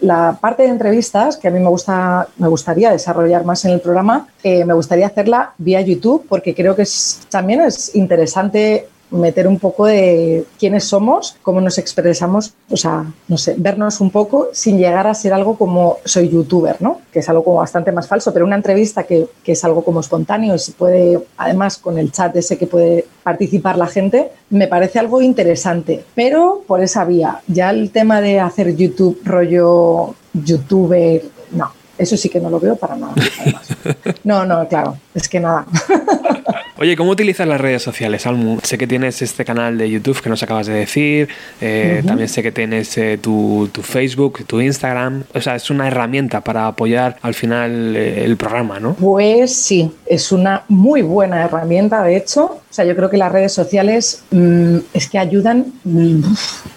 [0.00, 3.80] la parte de entrevistas que a mí me gusta me gustaría desarrollar más en el
[3.80, 9.46] programa eh, me gustaría hacerla vía YouTube porque creo que es, también es interesante meter
[9.46, 14.48] un poco de quiénes somos, cómo nos expresamos, o sea, no sé, vernos un poco
[14.52, 17.00] sin llegar a ser algo como soy youtuber, ¿no?
[17.12, 20.00] Que es algo como bastante más falso, pero una entrevista que, que es algo como
[20.00, 24.68] espontáneo y se puede, además con el chat ese que puede participar la gente, me
[24.68, 31.22] parece algo interesante, pero por esa vía, ya el tema de hacer YouTube rollo youtuber,
[31.52, 31.72] no.
[31.96, 33.14] Eso sí que no lo veo para nada.
[33.40, 33.68] además.
[34.24, 35.66] No, no, claro, es que nada.
[36.76, 38.58] Oye, ¿cómo utilizas las redes sociales, Almu?
[38.64, 41.28] Sé que tienes este canal de YouTube que nos acabas de decir,
[41.60, 45.86] eh, también sé que tienes eh, tu, tu Facebook, tu Instagram, o sea, es una
[45.86, 48.94] herramienta para apoyar al final eh, el programa, ¿no?
[48.94, 52.58] Pues sí, es una muy buena herramienta, de hecho.
[52.74, 56.24] O sea, yo creo que las redes sociales mm, es que ayudan mm,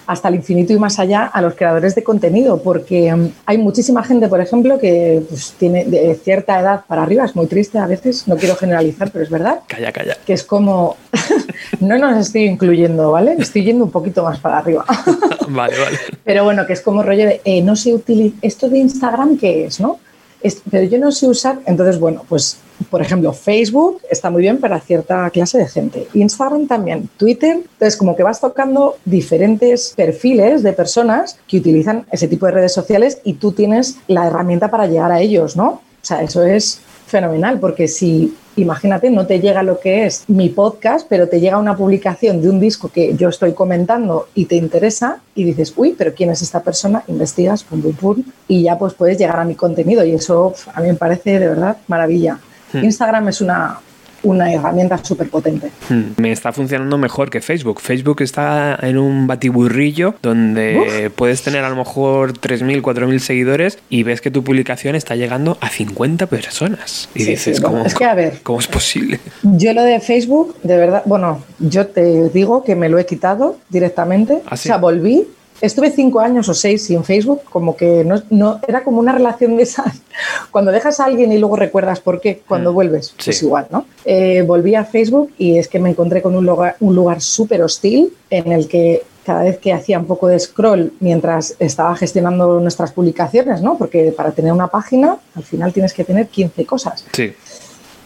[0.06, 4.04] hasta el infinito y más allá a los creadores de contenido, porque mm, hay muchísima
[4.04, 7.86] gente, por ejemplo, que pues, tiene de cierta edad para arriba, es muy triste a
[7.88, 10.16] veces, no quiero generalizar, pero es verdad, Calla, calla.
[10.26, 10.96] que es como,
[11.80, 13.36] no nos estoy incluyendo, ¿vale?
[13.38, 14.84] Estoy yendo un poquito más para arriba.
[15.50, 15.98] Vale, vale.
[16.24, 19.64] Pero bueno, que es como rollo de, eh, no sé utilizar, esto de Instagram, ¿qué
[19.64, 19.98] es, no?
[20.42, 22.58] Es- pero yo no sé usar, entonces bueno, pues
[22.90, 27.96] por ejemplo, Facebook está muy bien para cierta clase de gente, Instagram también, Twitter, entonces
[27.96, 33.18] como que vas tocando diferentes perfiles de personas que utilizan ese tipo de redes sociales
[33.24, 35.66] y tú tienes la herramienta para llegar a ellos, ¿no?
[35.68, 40.48] O sea, eso es fenomenal, porque si, imagínate, no te llega lo que es mi
[40.48, 44.56] podcast, pero te llega una publicación de un disco que yo estoy comentando y te
[44.56, 47.02] interesa y dices, uy, pero ¿quién es esta persona?
[47.08, 50.80] Investigas, pum, pum, pum, y ya pues puedes llegar a mi contenido y eso a
[50.80, 52.38] mí me parece de verdad maravilla.
[52.72, 52.84] Hmm.
[52.84, 53.78] Instagram es una,
[54.22, 55.70] una herramienta súper potente.
[55.88, 57.80] Hmm, Me está funcionando mejor que Facebook.
[57.80, 64.02] Facebook está en un batiburrillo donde puedes tener a lo mejor 3.000, 4.000 seguidores y
[64.02, 67.08] ves que tu publicación está llegando a 50 personas.
[67.14, 69.20] Y Sí, dices, sí, ¿cómo, es que a ver, ¿cómo es posible?
[69.42, 73.56] Yo lo de Facebook, de verdad, bueno, yo te digo que me lo he quitado
[73.68, 74.40] directamente.
[74.46, 74.68] ¿Ah, sí?
[74.68, 75.26] O sea, volví.
[75.60, 79.56] Estuve cinco años o seis sin Facebook, como que no, no era como una relación
[79.56, 80.00] de esas.
[80.50, 83.14] Cuando dejas a alguien y luego recuerdas por qué, cuando Mm, vuelves, sí.
[83.26, 83.84] pues igual, ¿no?
[84.04, 87.62] Eh, volví a Facebook y es que me encontré con un lugar, un lugar súper
[87.62, 92.60] hostil en el que cada vez que hacía un poco de scroll mientras estaba gestionando
[92.60, 93.76] nuestras publicaciones, ¿no?
[93.76, 97.04] Porque para tener una página, al final tienes que tener 15 cosas.
[97.12, 97.32] Sí.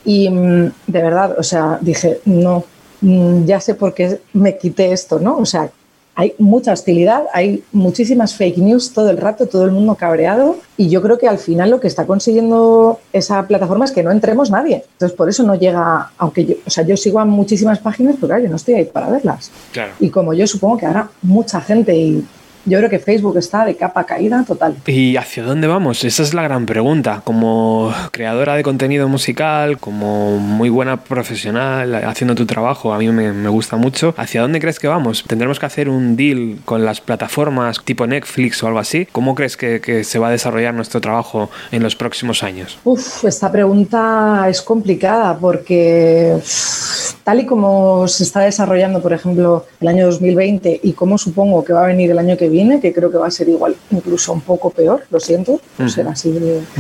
[0.05, 2.65] Y mm, de verdad, o sea, dije, no,
[3.03, 5.37] mm, ya sé por qué me quité esto, ¿no?
[5.39, 5.71] O sea,
[6.15, 10.91] hay mucha hostilidad, hay muchísimas fake news todo el rato, todo el mundo cabreado y
[10.91, 14.51] yo creo que al final lo que está consiguiendo esa plataforma es que no entremos
[14.51, 14.85] nadie.
[14.93, 18.29] Entonces por eso no llega, aunque yo, o sea, yo sigo a muchísimas páginas, pero
[18.29, 19.51] claro, yo no estoy ahí para verlas.
[19.73, 19.93] Claro.
[20.01, 22.25] Y como yo supongo que habrá mucha gente y
[22.65, 24.77] yo creo que Facebook está de capa caída total.
[24.87, 26.05] ¿Y hacia dónde vamos?
[26.05, 27.23] Esa es la gran pregunta.
[27.25, 33.33] Como creadora de contenido musical, como muy buena profesional, haciendo tu trabajo, a mí me,
[33.33, 34.15] me gusta mucho.
[34.17, 35.25] ¿Hacia dónde crees que vamos?
[35.27, 39.07] ¿Tendremos que hacer un deal con las plataformas tipo Netflix o algo así?
[39.13, 42.79] ¿Cómo crees que, que se va a desarrollar nuestro trabajo en los próximos años?
[42.85, 46.39] Uf, esta pregunta es complicada porque
[47.25, 51.73] tal y como se está desarrollando, por ejemplo, el año 2020 y como supongo que
[51.73, 54.33] va a venir el año que viene, que creo que va a ser igual, incluso
[54.33, 56.63] un poco peor, lo siento, por ser así de...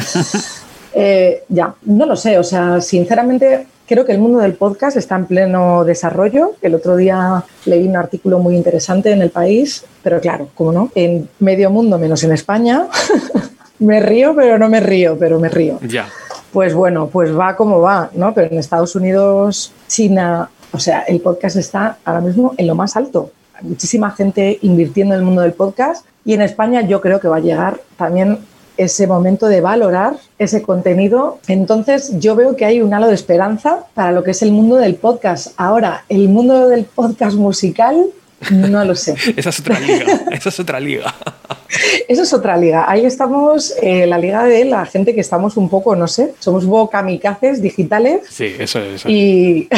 [0.95, 5.17] Eh, ya, no lo sé, o sea, sinceramente creo que el mundo del podcast está
[5.17, 6.53] en pleno desarrollo.
[6.63, 10.91] El otro día leí un artículo muy interesante en el país, pero claro, como no,
[10.95, 12.89] en medio mundo menos en España.
[13.79, 15.79] me río, pero no me río, pero me río.
[15.87, 16.09] Ya.
[16.53, 18.35] Pues bueno, pues va como va, ¿no?
[18.35, 22.97] Pero en Estados Unidos, China, o sea, el podcast está ahora mismo en lo más
[22.97, 23.31] alto.
[23.63, 27.37] Muchísima gente invirtiendo en el mundo del podcast y en España yo creo que va
[27.37, 28.39] a llegar también
[28.77, 31.39] ese momento de valorar ese contenido.
[31.49, 34.77] Entonces yo veo que hay un halo de esperanza para lo que es el mundo
[34.77, 35.53] del podcast.
[35.57, 38.07] Ahora, el mundo del podcast musical,
[38.51, 39.15] no lo sé.
[39.37, 40.21] Esa es otra liga.
[40.31, 41.15] Esa es otra liga.
[42.09, 42.85] Eso es otra liga.
[42.91, 46.65] Ahí estamos, eh, la liga de la gente que estamos un poco, no sé, somos
[46.65, 49.07] un poco kamikazes digitales Sí, eso es.
[49.07, 49.69] y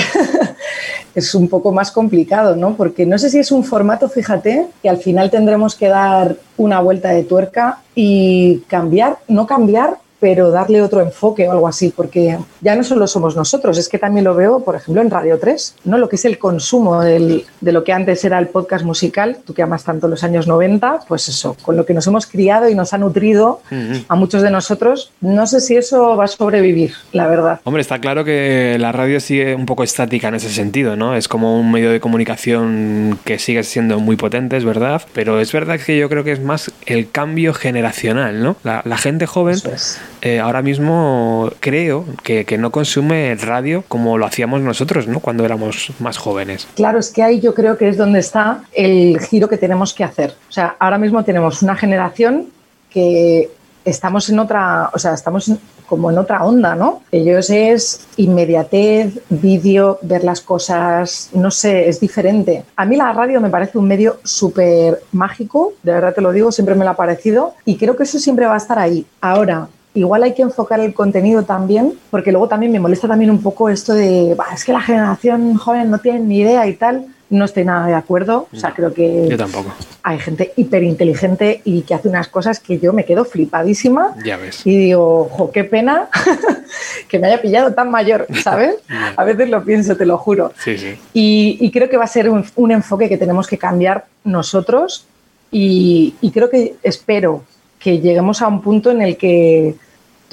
[1.15, 2.75] es un poco más complicado, ¿no?
[2.75, 6.81] Porque no sé si es un formato, fíjate, que al final tendremos que dar una
[6.81, 12.39] vuelta de tuerca y cambiar, no cambiar, pero darle otro enfoque o algo así, porque
[12.63, 15.75] ya no solo somos nosotros, es que también lo veo, por ejemplo, en Radio 3,
[15.85, 15.99] ¿no?
[15.99, 19.53] Lo que es el consumo del- de lo que antes era el podcast musical, tú
[19.53, 22.75] que amas tanto los años 90, pues eso, con lo que nos hemos criado y
[22.75, 23.61] nos ha nutrido
[24.09, 27.61] a muchos de nosotros, no sé si eso va a sobrevivir, la verdad.
[27.65, 31.15] Hombre, está claro que la radio sigue un poco estática en ese sentido, ¿no?
[31.17, 35.53] Es como un medio de comunicación que sigue siendo muy potente, es verdad, pero es
[35.53, 38.57] verdad que yo creo que es más el cambio generacional, ¿no?
[38.65, 40.01] La, la gente joven Eso es.
[40.25, 45.21] Eh, ahora mismo creo que, no consume radio como lo hacíamos nosotros, ¿no?
[45.21, 46.67] Cuando éramos más jóvenes.
[46.77, 50.03] Claro, es que ahí yo creo que es donde está el giro que tenemos que
[50.03, 50.35] hacer.
[50.49, 52.47] O sea, ahora mismo tenemos una generación
[52.89, 53.51] que
[53.85, 55.53] estamos en otra, o sea, estamos
[55.87, 57.03] como en otra onda, ¿no?
[57.13, 62.65] Ellos es inmediatez, vídeo, ver las cosas, no sé, es diferente.
[62.77, 66.51] A mí la radio me parece un medio súper mágico, de verdad te lo digo,
[66.51, 69.05] siempre me lo ha parecido y creo que eso siempre va a estar ahí.
[69.21, 73.41] Ahora, igual hay que enfocar el contenido también, porque luego también me molesta también un
[73.43, 77.07] poco esto de, "Bah, es que la generación joven no tiene ni idea y tal.
[77.31, 78.49] No estoy nada de acuerdo.
[78.53, 79.73] O sea, creo que Yo tampoco.
[80.03, 84.61] hay gente hiperinteligente y que hace unas cosas que yo me quedo flipadísima Ya ves.
[84.67, 86.09] y digo, jo, qué pena
[87.09, 88.77] que me haya pillado tan mayor, ¿sabes?
[89.17, 90.53] A veces lo pienso, te lo juro.
[90.63, 90.97] Sí, sí.
[91.15, 95.07] Y, y creo que va a ser un, un enfoque que tenemos que cambiar nosotros
[95.51, 97.43] y, y creo que espero
[97.79, 99.75] que lleguemos a un punto en el que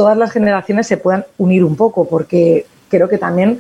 [0.02, 3.60] todas las generaciones se puedan unir un poco, porque creo que también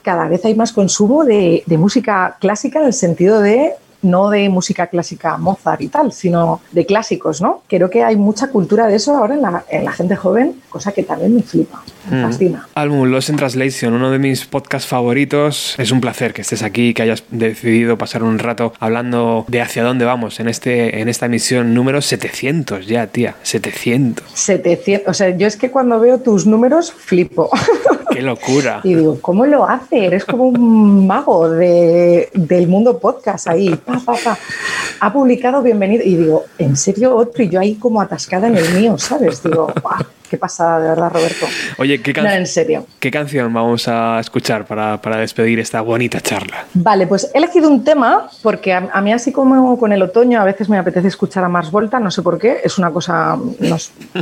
[0.00, 4.48] cada vez hay más consumo de, de música clásica en el sentido de no de
[4.48, 7.62] música clásica Mozart y tal, sino de clásicos, ¿no?
[7.68, 10.92] Creo que hay mucha cultura de eso ahora en la, en la gente joven, cosa
[10.92, 12.26] que también me flipa, me Mm.
[12.26, 12.68] fascina.
[12.74, 15.74] Álbum Lost in Translation, uno de mis podcasts favoritos.
[15.78, 19.82] Es un placer que estés aquí, que hayas decidido pasar un rato hablando de hacia
[19.84, 23.36] dónde vamos en, este, en esta emisión número 700 ya, tía.
[23.42, 24.24] 700.
[24.34, 27.50] 700, o sea, yo es que cuando veo tus números flipo.
[28.10, 28.80] ¡Qué locura!
[28.84, 30.04] Y digo, ¿cómo lo hace?
[30.06, 33.74] Eres como un mago de- del mundo podcast ahí.
[35.00, 36.04] Ha publicado Bienvenido.
[36.04, 37.42] Y digo, ¿en serio otro?
[37.42, 39.42] Y yo ahí como atascada en el mío, ¿sabes?
[39.42, 40.00] Digo, "Buah,
[40.32, 41.44] qué pasada, de verdad, Roberto.
[41.76, 42.86] Oye, ¿qué, can- No, en serio.
[42.98, 46.64] ¿qué canción vamos a escuchar para, para despedir esta bonita charla?
[46.72, 50.40] Vale, pues he elegido un tema porque a, a mí así como con el otoño
[50.40, 53.36] a veces me apetece escuchar a Mars Volta, no sé por qué, es una cosa,
[53.60, 53.76] no,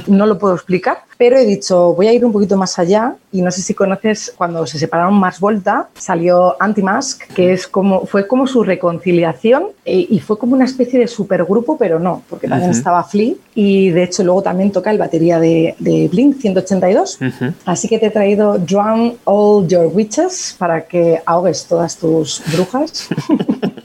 [0.09, 3.41] no lo puedo explicar, pero he dicho voy a ir un poquito más allá y
[3.43, 8.27] no sé si conoces cuando se separaron Mars Volta salió Anti-Mask, que es como, fue
[8.27, 12.71] como su reconciliación e- y fue como una especie de supergrupo, pero no, porque también
[12.71, 12.79] Ujú.
[12.79, 17.19] estaba Flea y de hecho luego también toca el batería de, de Blink 182.
[17.20, 17.55] Ujú.
[17.65, 23.09] Así que te he traído Drown All Your Witches para que ahogues todas tus brujas.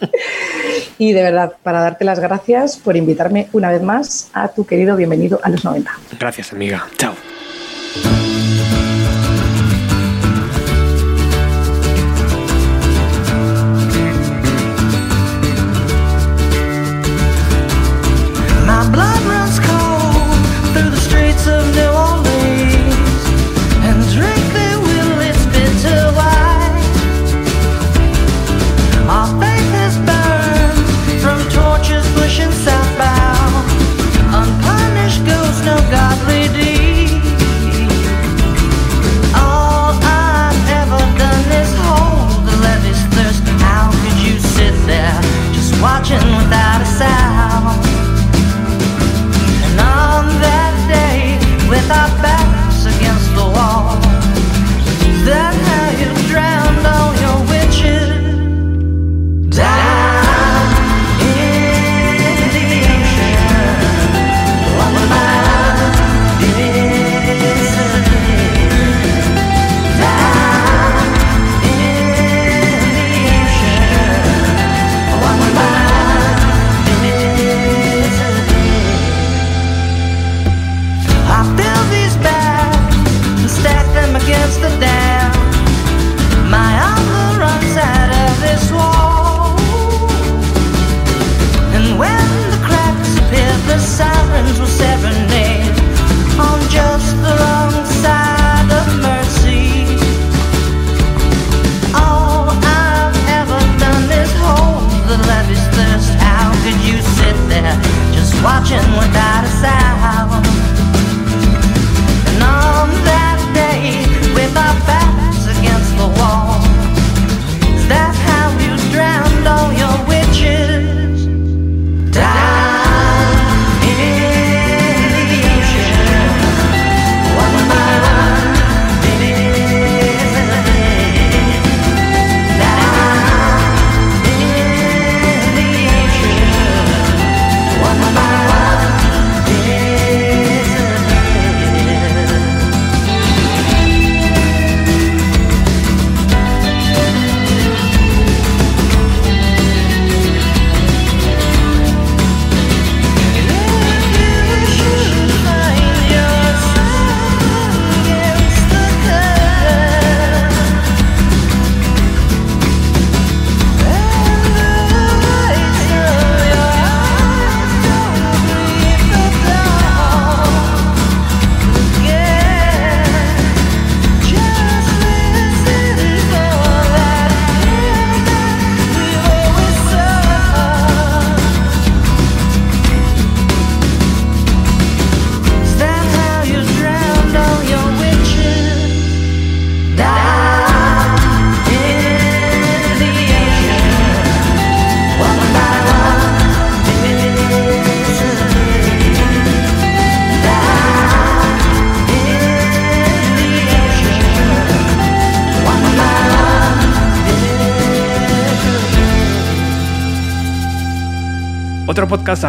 [0.98, 4.96] y de verdad, para darte las gracias por invitarme una vez más a tu querido
[4.96, 5.92] bienvenido a los 90.
[6.20, 6.88] Gracias, amiga.
[6.98, 7.14] Chao.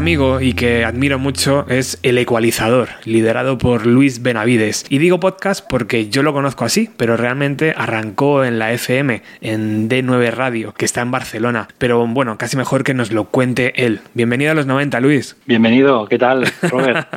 [0.06, 4.86] Amigo y que admiro mucho es El Ecualizador, liderado por Luis Benavides.
[4.88, 9.88] Y digo podcast porque yo lo conozco así, pero realmente arrancó en la FM, en
[9.88, 11.66] D9 Radio, que está en Barcelona.
[11.78, 13.98] Pero bueno, casi mejor que nos lo cuente él.
[14.14, 15.36] Bienvenido a los 90, Luis.
[15.44, 17.08] Bienvenido, ¿qué tal, Robert?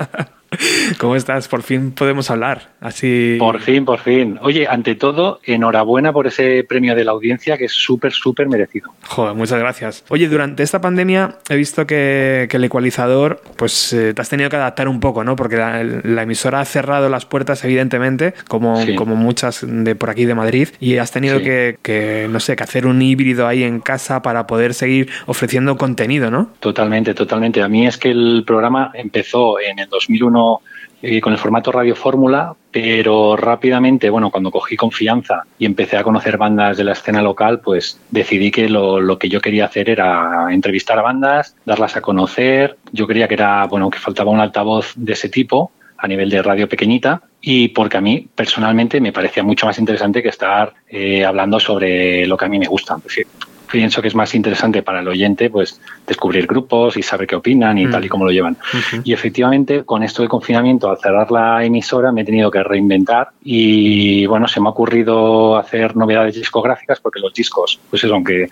[0.98, 1.48] ¿Cómo estás?
[1.48, 2.70] Por fin podemos hablar.
[2.90, 3.36] Así.
[3.40, 4.40] Por fin, por fin.
[4.42, 8.92] Oye, ante todo, enhorabuena por ese premio de la audiencia que es súper, súper merecido.
[9.08, 10.04] Joder, muchas gracias.
[10.10, 14.50] Oye, durante esta pandemia he visto que, que el ecualizador, pues eh, te has tenido
[14.50, 15.36] que adaptar un poco, ¿no?
[15.36, 18.96] Porque la, la emisora ha cerrado las puertas, evidentemente, como, Sí.
[18.96, 21.44] como muchas de por aquí de Madrid, y has tenido Sí.
[21.44, 25.78] que, que, no sé, que hacer un híbrido ahí en casa para poder seguir ofreciendo
[25.78, 26.52] contenido, ¿no?
[26.60, 27.62] Totalmente, totalmente.
[27.62, 30.62] A mí es que el programa empezó en el 2001
[31.02, 36.04] eh, con el formato Radio Fórmula, pero rápidamente, bueno, cuando cogí confianza y empecé a
[36.04, 39.90] conocer bandas de la escena local, pues decidí que lo, lo que yo quería hacer
[39.90, 42.78] era entrevistar a bandas, darlas a conocer.
[42.92, 46.42] Yo creía que era, bueno, que faltaba un altavoz de ese tipo a nivel de
[46.42, 51.26] radio pequeñita y porque a mí personalmente me parecía mucho más interesante que estar eh,
[51.26, 52.96] hablando sobre lo que a mí me gusta.
[52.98, 53.28] Es decir,
[53.72, 57.78] pienso que es más interesante para el oyente pues descubrir grupos y saber qué opinan
[57.78, 57.92] y Mm.
[57.92, 58.58] tal y cómo lo llevan.
[59.04, 63.30] Y efectivamente, con esto del confinamiento, al cerrar la emisora, me he tenido que reinventar
[63.44, 68.50] y bueno, se me ha ocurrido hacer novedades discográficas porque los discos, pues eso, aunque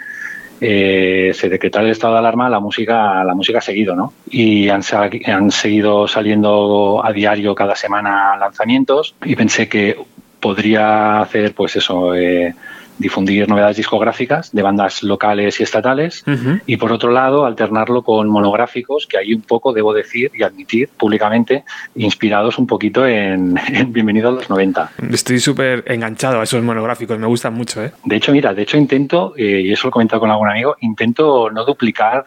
[0.60, 4.14] eh, se decretara el estado de alarma, la música, la música ha seguido, ¿no?
[4.30, 4.82] Y han,
[5.26, 9.96] han seguido saliendo a diario cada semana lanzamientos y pensé que
[10.40, 12.56] podría hacer, pues eso, eh,
[12.98, 16.24] difundir novedades discográficas de bandas locales y estatales
[16.66, 20.90] y por otro lado alternarlo con monográficos que hay un poco, debo decir y admitir
[20.90, 21.64] públicamente,
[21.96, 24.92] inspirados un poquito en, en Bienvenido a los 90.
[25.12, 27.92] Estoy súper enganchado a esos monográficos, me gustan mucho, ¿eh?
[28.04, 30.76] De hecho, mira, de hecho intento, eh, y eso lo he comentado con algún amigo,
[30.82, 32.26] intento no duplicar,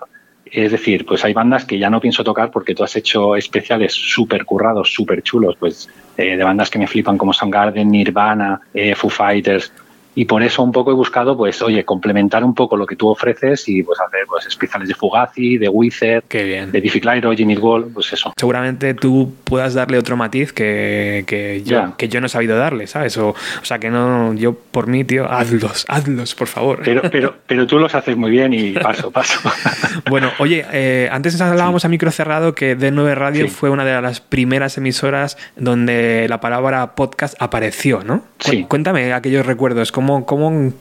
[0.51, 3.93] es decir, pues hay bandas que ya no pienso tocar porque tú has hecho especiales
[3.93, 8.95] súper currados, súper chulos, pues eh, de bandas que me flipan como Soundgarden, Nirvana, eh,
[8.95, 9.73] Foo Fighters,
[10.21, 13.09] y por eso un poco he buscado, pues, oye, complementar un poco lo que tú
[13.09, 17.91] ofreces y pues hacer pues especiales de Fugazi, de Wizard, de Diffie Clyro, Jimmy Wall,
[17.95, 18.31] pues eso.
[18.37, 22.87] Seguramente tú puedas darle otro matiz que, que yo, que yo no he sabido darle,
[22.87, 23.17] ¿sabes?
[23.17, 26.83] O, o sea, que no, yo por mí, tío, hazlos, hazlos, por favor.
[26.85, 29.41] Pero, pero, pero tú los haces muy bien y paso, paso.
[30.11, 33.51] Bueno, oye, eh, antes hablábamos a micro cerrado que D9 Radio Sí.
[33.51, 38.23] fue una de las primeras emisoras donde la palabra podcast apareció, ¿no?
[38.41, 38.65] Sí.
[38.69, 40.10] Cuéntame aquellos recuerdos, ¿cómo,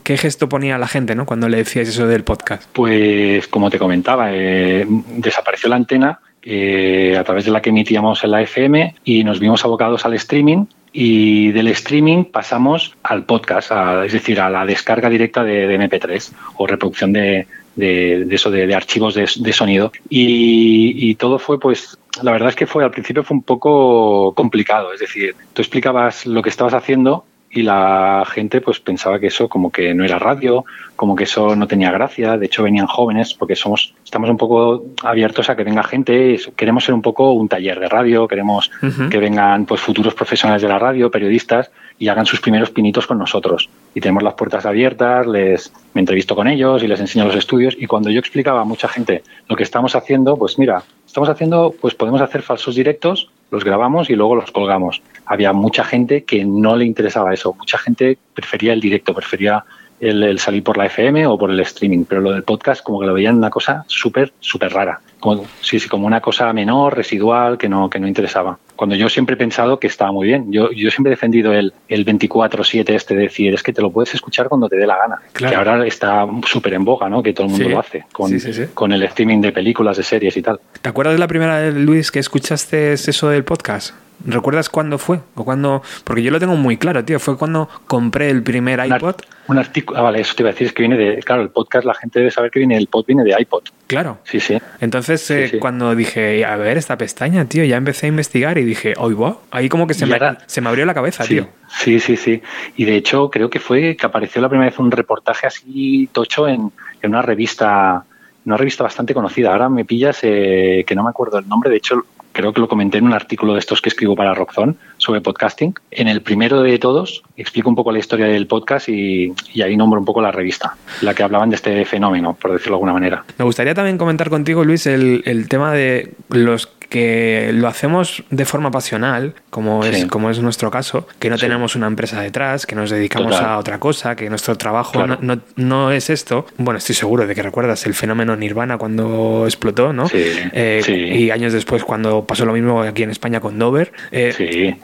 [0.04, 1.16] qué gesto ponía la gente.
[1.26, 2.70] Cuando le decíais eso del podcast.
[2.74, 4.86] Pues como te comentaba, eh,
[5.18, 9.40] desapareció la antena eh, a través de la que emitíamos en la FM y nos
[9.40, 13.72] vimos abocados al streaming y del streaming pasamos al podcast,
[14.06, 17.46] es decir, a la descarga directa de, de MP3 o reproducción de,
[17.78, 19.92] eso, de, archivos de, de sonido.
[20.10, 24.34] Y, y todo fue, pues, la verdad es que fue al principio fue un poco
[24.34, 29.28] complicado, es decir, tú explicabas lo que estabas haciendo y la gente pues pensaba que
[29.28, 32.88] eso como que no era radio, como que eso no tenía gracia, de hecho venían
[32.88, 37.32] jóvenes porque somos estamos un poco abiertos a que venga gente, queremos ser un poco
[37.32, 38.70] un taller de radio, queremos
[39.10, 43.18] que vengan pues futuros profesionales de la radio, periodistas y hagan sus primeros pinitos con
[43.18, 43.70] nosotros.
[43.94, 47.76] Y tenemos las puertas abiertas, les me entrevisto con ellos y les enseño los estudios.
[47.78, 51.76] Y cuando yo explicaba a mucha gente lo que estamos haciendo, pues mira, estamos haciendo
[51.80, 55.02] pues podemos hacer falsos directos, los grabamos y luego los colgamos.
[55.26, 59.66] Había mucha gente que no le interesaba eso, mucha gente prefería el directo, prefería
[60.00, 63.00] el, el salir por la FM o por el streaming, pero lo del podcast como
[63.00, 65.02] que lo veían una cosa súper, súper rara.
[65.20, 68.58] Como, sí, sí, como una cosa menor, residual, que no, que no interesaba.
[68.78, 70.50] Cuando yo siempre he pensado que estaba muy bien.
[70.52, 73.92] Yo, yo siempre he defendido el, el 24-7 este de decir, es que te lo
[73.92, 75.18] puedes escuchar cuando te dé la gana.
[75.34, 75.52] Claro.
[75.52, 77.22] Que ahora está súper en boga, ¿no?
[77.22, 77.72] Que todo el mundo Sí.
[77.72, 80.62] lo hace con, Sí, con el streaming de películas, de series y tal.
[80.82, 83.94] ¿Te acuerdas de la primera vez, Luis, que escuchaste eso del podcast?
[84.26, 85.20] ¿Recuerdas cuándo fue?
[85.36, 85.82] ¿O cuándo?
[86.04, 87.20] Porque yo lo tengo muy claro, tío.
[87.20, 89.16] Fue cuando compré el primer iPod.
[89.48, 91.50] Un artículo, ah, vale, eso te iba a decir, es que viene de, claro, el
[91.50, 93.64] podcast, la gente debe saber que viene, el pod viene de iPod.
[93.88, 94.20] Claro.
[94.24, 94.58] Sí, sí.
[94.80, 98.64] Entonces, eh, Sí, cuando dije, a ver, esta pestaña, tío, ya empecé a investigar y
[98.64, 99.40] dije, wow.
[99.52, 101.48] Ahí como que me, se me abrió la cabeza, Sí, tío.
[101.70, 102.42] sí, sí, sí.
[102.76, 106.48] Y de hecho creo que fue que apareció la primera vez un reportaje así tocho
[106.48, 108.04] en, en una revista,
[108.46, 109.52] una revista bastante conocida.
[109.52, 111.72] Ahora me pillas eh, que no me acuerdo el nombre.
[111.72, 112.06] De hecho
[112.40, 115.74] creo que lo comenté en un artículo de estos que escribo para Rockzone sobre podcasting.
[115.92, 120.00] En el primero de todos explico un poco la historia del podcast y, ahí nombro
[120.00, 123.24] un poco la revista, la que hablaban de este fenómeno, por decirlo de alguna manera.
[123.38, 128.72] Me gustaría también comentar contigo, Luis, el tema de los que lo hacemos de forma
[128.72, 131.42] pasional, como es, como es nuestro caso, que no Sí.
[131.42, 133.46] tenemos una empresa detrás, que nos dedicamos Total.
[133.52, 135.18] a otra cosa, que nuestro trabajo Claro.
[135.22, 136.46] no, no- no es esto.
[136.58, 140.08] Bueno, estoy seguro de que recuerdas el fenómeno Nirvana cuando explotó, ¿no?
[140.10, 141.16] Sí, Eh.
[141.20, 143.92] Y años después cuando pasó lo mismo aquí en España con Dover.
[144.12, 144.76] Eh, Sí.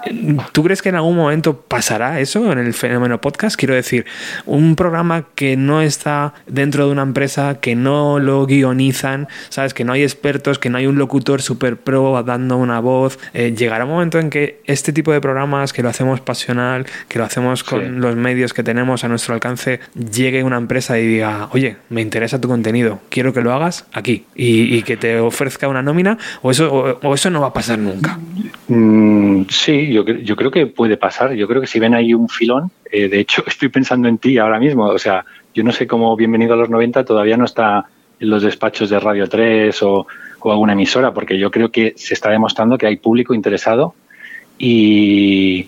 [0.52, 3.56] ¿Tú crees que en algún momento pasará eso en el fenómeno podcast?
[3.58, 4.06] Quiero decir,
[4.46, 9.74] un programa que no está dentro de una empresa, que no lo guionizan, ¿sabes?
[9.74, 13.18] Que no hay expertos, que no hay un locutor super pro dando una voz.
[13.34, 17.20] Eh, llegará un momento en que este tipo de programas, que lo hacemos pasional, que
[17.20, 17.88] lo hacemos con Sí.
[17.90, 22.40] los medios que tenemos a nuestro alcance, llegue una empresa y diga, oye, me interesa
[22.40, 26.52] tu contenido, quiero que lo hagas aquí y, y que te ofrezca una nómina, o
[26.52, 28.20] eso, o- o eso no va a pasar nunca.
[28.68, 30.04] Mm, sí, yo
[30.36, 31.34] creo que puede pasar.
[31.34, 34.38] Yo creo que si ven ahí un filón, eh, de hecho estoy pensando en ti
[34.38, 34.86] ahora mismo.
[34.86, 37.86] O sea, yo no sé cómo Bienvenido a los 90 todavía no está
[38.20, 40.08] en los despachos de Radio 3 o,
[40.46, 43.96] o alguna emisora, porque yo creo que se está demostrando que hay público interesado
[44.60, 45.68] y,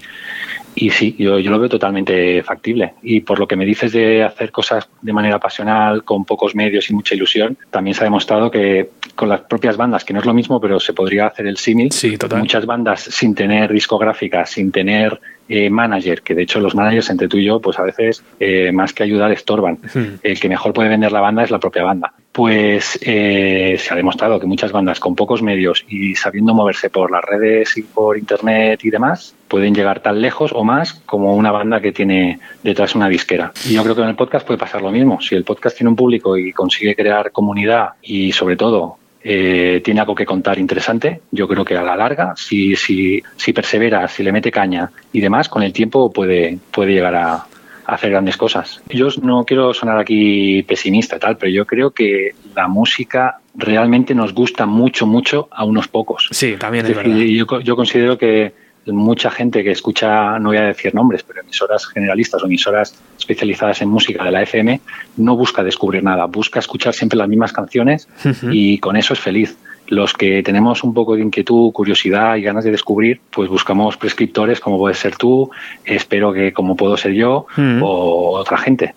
[0.80, 2.94] y sí, yo, yo lo veo totalmente factible.
[3.02, 6.90] Y por lo que me dices de hacer cosas de manera pasional, con pocos medios
[6.92, 10.26] y mucha ilusión, también se ha demostrado que con las propias bandas, que no es
[10.28, 14.72] lo mismo, pero se podría hacer el símil, Sí, muchas bandas sin tener discográfica, sin
[14.72, 18.24] tener eh, manager, que de hecho los managers entre tú y yo, pues a veces
[18.40, 19.80] eh, más que ayudar estorban.
[20.22, 22.14] El que mejor puede vender la banda es la propia banda.
[22.32, 27.10] Pues eh, se ha demostrado que muchas bandas con pocos medios y sabiendo moverse por
[27.10, 31.52] las redes y por internet y demás, pueden llegar tan lejos o más como una
[31.52, 33.52] banda que tiene detrás una disquera.
[33.66, 35.22] Y yo creo que en el podcast puede pasar lo mismo.
[35.22, 40.00] Si el podcast tiene un público y consigue crear comunidad y sobre todo eh, tiene
[40.00, 44.24] algo que contar interesante, yo creo que a la larga, si, si, si persevera, si
[44.24, 47.46] le mete caña y demás, con el tiempo puede, puede llegar a,
[47.88, 48.82] hacer grandes cosas.
[48.90, 54.14] Yo no quiero sonar aquí pesimista y tal, pero yo creo que la música realmente
[54.14, 56.28] nos gusta mucho, mucho a unos pocos.
[56.32, 57.60] Sí, también es Es decir, verdad.
[57.64, 58.54] yo considero que
[58.94, 63.82] mucha gente que escucha, no voy a decir nombres, pero emisoras generalistas o emisoras especializadas
[63.82, 64.80] en música de la FM,
[65.18, 68.08] no busca descubrir nada, busca escuchar siempre las mismas canciones
[68.52, 69.58] y con eso es feliz.
[69.88, 74.60] Los que tenemos un poco de inquietud, curiosidad y ganas de descubrir, pues buscamos prescriptores
[74.60, 75.50] como puedes ser tú,
[75.86, 77.46] espero que como puedo ser yo
[77.82, 78.96] o otra gente.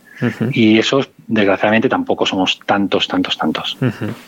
[0.53, 3.79] Y esos, desgraciadamente, tampoco somos tantos, tantos, tantos.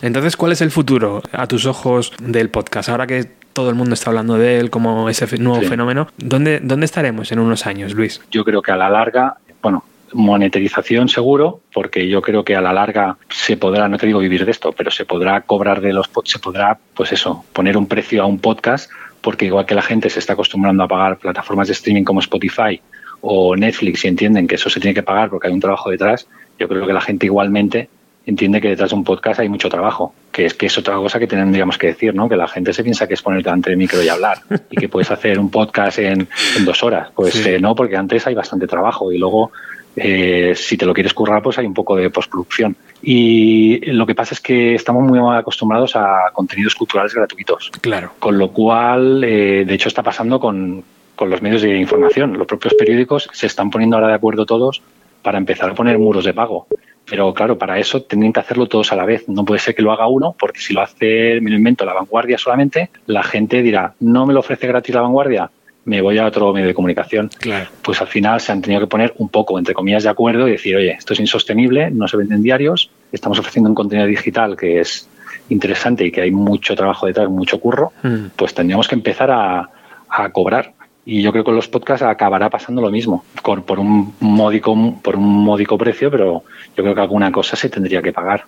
[0.01, 2.89] Entonces, ¿cuál es el futuro a tus ojos del podcast?
[2.89, 5.67] Ahora que todo el mundo está hablando de él como ese nuevo Sí.
[5.67, 8.21] fenómeno, ¿dónde, ¿dónde estaremos en unos años, Luis?
[8.31, 9.83] yo creo que a la larga, bueno,
[10.13, 14.45] monetización seguro, porque yo creo que a la larga se podrá, no te digo vivir
[14.45, 18.21] de esto, pero se podrá cobrar de los, se podrá, pues eso, poner un precio
[18.23, 18.91] a un podcast,
[19.21, 22.79] porque igual que la gente se está acostumbrando a pagar plataformas de streaming como Spotify
[23.21, 26.27] o Netflix y entienden que eso se tiene que pagar porque hay un trabajo detrás,
[26.59, 27.89] yo creo que la gente igualmente
[28.25, 31.19] entiende que detrás de un podcast hay mucho trabajo, que es que es otra cosa
[31.19, 32.29] que tendríamos que decir, ¿no?
[32.29, 34.37] Que la gente se piensa que es poner delante del micro y hablar
[34.69, 36.27] y que puedes hacer un podcast en,
[36.57, 37.09] en dos horas.
[37.15, 37.49] Pues Sí.
[37.49, 39.51] eh, no, porque antes hay bastante trabajo y luego
[39.95, 42.75] eh, si te lo quieres currar, pues hay un poco de postproducción.
[43.01, 47.69] Y lo que pasa es que estamos muy acostumbrados a contenidos culturales gratuitos.
[47.81, 48.13] Claro.
[48.19, 50.83] Con lo cual, eh, de hecho, está pasando con,
[51.15, 52.37] con los medios de información.
[52.37, 54.81] Los propios periódicos se están poniendo ahora de acuerdo todos
[55.21, 56.65] para empezar a poner muros de pago.
[57.13, 59.29] Pero claro, para eso tendrían que hacerlo todos a la vez.
[59.29, 61.93] No puede ser que lo haga uno, porque si lo hace, me lo invento, la
[61.93, 65.51] vanguardia solamente, la gente dirá, no me lo ofrece gratis la vanguardia,
[65.85, 67.29] me voy a otro medio de comunicación.
[67.39, 67.67] Claro.
[67.83, 70.53] Pues al final se han tenido que poner un poco, entre comillas, de acuerdo y
[70.53, 74.79] decir, oye, esto es insostenible, no se venden diarios, estamos ofreciendo un contenido digital que
[74.79, 75.07] es
[75.49, 78.31] interesante y que hay mucho trabajo detrás, mucho curro, Mm.
[78.35, 79.69] pues tendríamos que empezar a,
[80.09, 80.73] a cobrar.
[81.05, 84.73] Y yo creo que con los podcasts acabará pasando lo mismo, con- por un módico,
[85.01, 86.43] por un módico precio, pero
[86.77, 88.45] yo creo que alguna cosa se tendría que pagar.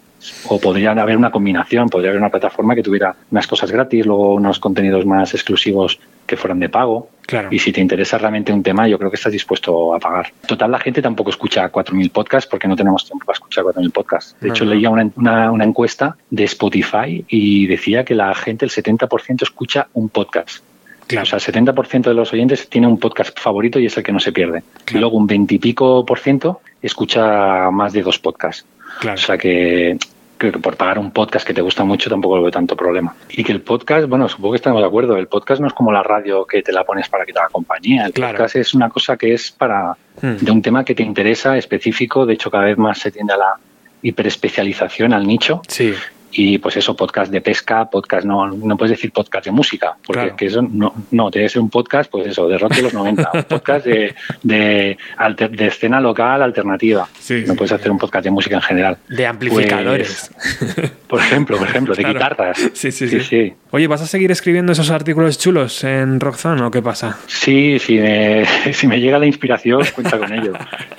[0.47, 4.35] O podría haber una combinación, podría haber una plataforma que tuviera unas cosas gratis, luego
[4.35, 7.09] unos contenidos más exclusivos que fueran de pago.
[7.27, 7.49] Claro.
[7.51, 10.31] Y si te interesa realmente un tema, yo creo que estás dispuesto a pagar.
[10.47, 14.35] Total, la gente tampoco escucha 4.000 podcasts porque no tenemos tiempo para escuchar 4.000 podcasts.
[14.39, 18.71] De hecho, leía una, una- una encuesta de Spotify y decía que la gente, el
[18.71, 20.63] 70% escucha un podcast.
[21.07, 21.23] Claro.
[21.23, 24.11] O sea, el 70% de los oyentes tiene un podcast favorito y es el que
[24.11, 24.63] no se pierde.
[24.85, 24.97] Claro.
[24.97, 28.65] Y luego un 20 y pico por ciento escucha más de dos podcasts.
[28.99, 29.15] Claro.
[29.15, 29.97] O sea que
[30.37, 33.15] creo que por pagar un podcast que te gusta mucho tampoco lo veo tanto problema.
[33.29, 35.91] Y que el podcast, bueno, supongo que estamos de acuerdo, el podcast no es como
[35.93, 38.05] la radio que te la pones para que te haga compañía.
[38.07, 38.33] El Claro.
[38.33, 40.37] podcast es una cosa que es para Hmm.
[40.41, 43.37] de un tema que te interesa específico, de hecho cada vez más se tiende a
[43.37, 43.53] la
[44.01, 45.61] hiperespecialización, al nicho.
[45.67, 45.93] Sí.
[46.31, 50.21] Y pues eso, podcast de pesca, podcast, no, no puedes decir podcast de música, porque
[50.23, 50.35] Claro.
[50.35, 52.93] que eso no, no, tiene que ser un podcast, pues eso, de rock de los
[52.93, 54.13] 90, un podcast de,
[54.43, 57.07] de, alter- de escena local alternativa.
[57.47, 58.97] no puedes hacer un podcast de música en general.
[59.07, 60.29] De amplificadores.
[60.75, 62.19] Pues, por ejemplo, por ejemplo, de Claro.
[62.19, 62.71] guitarras.
[62.73, 63.53] Sí, sí, sí.
[63.71, 67.17] Oye, ¿vas a seguir escribiendo esos artículos chulos en Rockzone o qué pasa?
[67.27, 70.53] Sí, si me, si me llega la inspiración, cuenta con ello.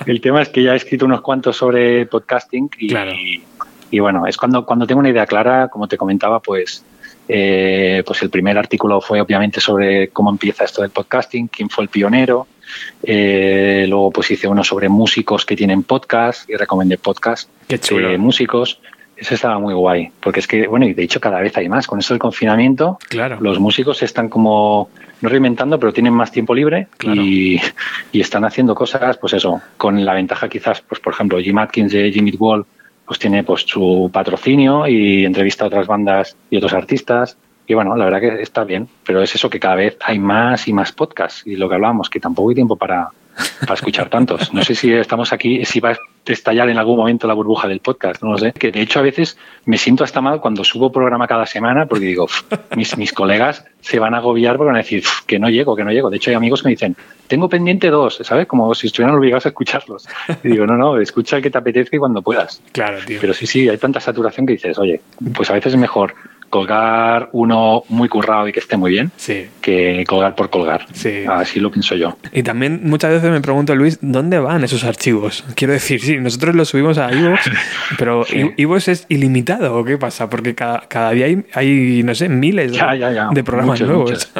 [0.05, 3.43] El tema es que ya he escrito unos cuantos sobre podcasting y, y
[3.99, 6.83] bueno, es cuando, cuando tengo una idea clara, como te comentaba, pues,
[7.27, 11.83] eh, pues el primer artículo fue obviamente sobre cómo empieza esto del podcasting, quién fue
[11.85, 12.47] el pionero.
[13.03, 18.79] Eh, luego pues hice uno sobre músicos que tienen podcast y recomendé podcast de músicos.
[19.15, 21.87] Eso estaba muy guay, porque es que, bueno, y de hecho cada vez hay más.
[21.87, 23.37] Con esto del confinamiento, Claro.
[23.41, 24.91] los músicos están como,
[25.21, 27.59] no reinventando, pero tienen más tiempo libre y,
[28.11, 31.91] y están haciendo cosas, pues eso, con la ventaja quizás, pues por ejemplo, Jim Atkins
[31.93, 32.63] de Jimmy Wall,
[33.07, 37.37] pues tiene pues su patrocinio y entrevista a otras bandas y otros artistas.
[37.65, 40.67] Y bueno, la verdad que está bien, pero es eso que cada vez hay más
[40.67, 41.43] y más podcasts.
[41.45, 43.09] Y lo que hablábamos, que tampoco hay tiempo para,
[43.61, 44.53] para escuchar tantos.
[44.53, 47.79] No sé si estamos aquí, si va a estallar en algún momento la burbuja del
[47.79, 48.51] podcast, no lo sé.
[48.53, 52.05] Que de hecho a veces me siento hasta mal cuando subo programa cada semana porque
[52.05, 52.43] digo, "Uf,
[52.75, 55.75] mis, mis colegas se van a agobiar porque van a decir "Uf, que no llego,
[55.75, 56.09] que no llego.
[56.09, 56.95] De hecho hay amigos que me dicen,
[57.27, 58.47] tengo pendiente dos, ¿sabes?
[58.47, 60.07] Como si estuvieran obligados a escucharlos.
[60.43, 62.61] Y digo, no, no, escucha el que te apetezca y cuando puedas.
[62.71, 63.19] Claro, tío.
[63.19, 65.01] Pero sí, sí, hay tanta saturación que dices, oye,
[65.33, 66.13] pues a veces es mejor
[66.57, 69.45] colgar uno muy currado y que esté muy bien Sí.
[69.61, 70.85] que colgar por colgar.
[70.93, 71.23] Sí.
[71.27, 72.17] Así lo pienso yo.
[72.31, 75.43] Y también muchas veces me pregunto, Luis, ¿dónde van esos archivos?
[75.55, 77.39] Quiero decir, sí, nosotros los subimos a iVoox,
[77.99, 78.51] pero Sí.
[78.57, 80.29] iVoox es ilimitado, ¿o qué pasa?
[80.29, 83.29] Porque cada, cada día hay, hay, no sé, miles Ya, ya, ya.
[83.31, 84.11] de programas Muchos, nuevos.
[84.11, 84.31] muchos.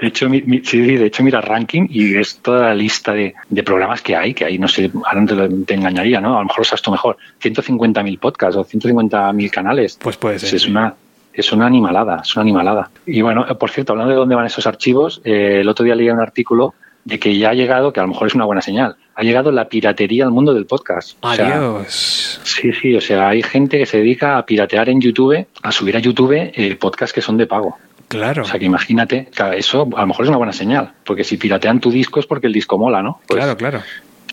[0.00, 3.34] De hecho, mi- mi- sí, de hecho, mira ranking y es toda la lista de,
[3.48, 6.36] de programas que hay, que hay, no sé, ahora te, te engañaría, ¿no?
[6.36, 7.16] A lo mejor lo sabes tú mejor.
[7.42, 9.98] 150.000 podcasts o 150.000 canales.
[10.02, 10.54] Pues puede ser.
[10.54, 10.94] Es una,
[11.34, 12.90] es una animalada, es una animalada.
[13.06, 15.94] Y bueno, eh, por cierto, hablando de dónde van esos archivos, eh, el otro día
[15.94, 18.62] leí un artículo de que ya ha llegado, que a lo mejor es una buena
[18.62, 21.18] señal, ha llegado la piratería al mundo del podcast.
[21.20, 22.40] O sea, Adiós.
[22.44, 25.96] Sí, sí, o sea, hay gente que se dedica a piratear en YouTube, a subir
[25.96, 27.76] a YouTube eh, podcasts que son de pago.
[28.08, 28.42] Claro.
[28.42, 31.80] O sea, que imagínate, eso a lo mejor es una buena señal, porque si piratean
[31.80, 33.20] tu disco es porque el disco mola, ¿no?
[33.26, 33.80] Pues, claro, claro.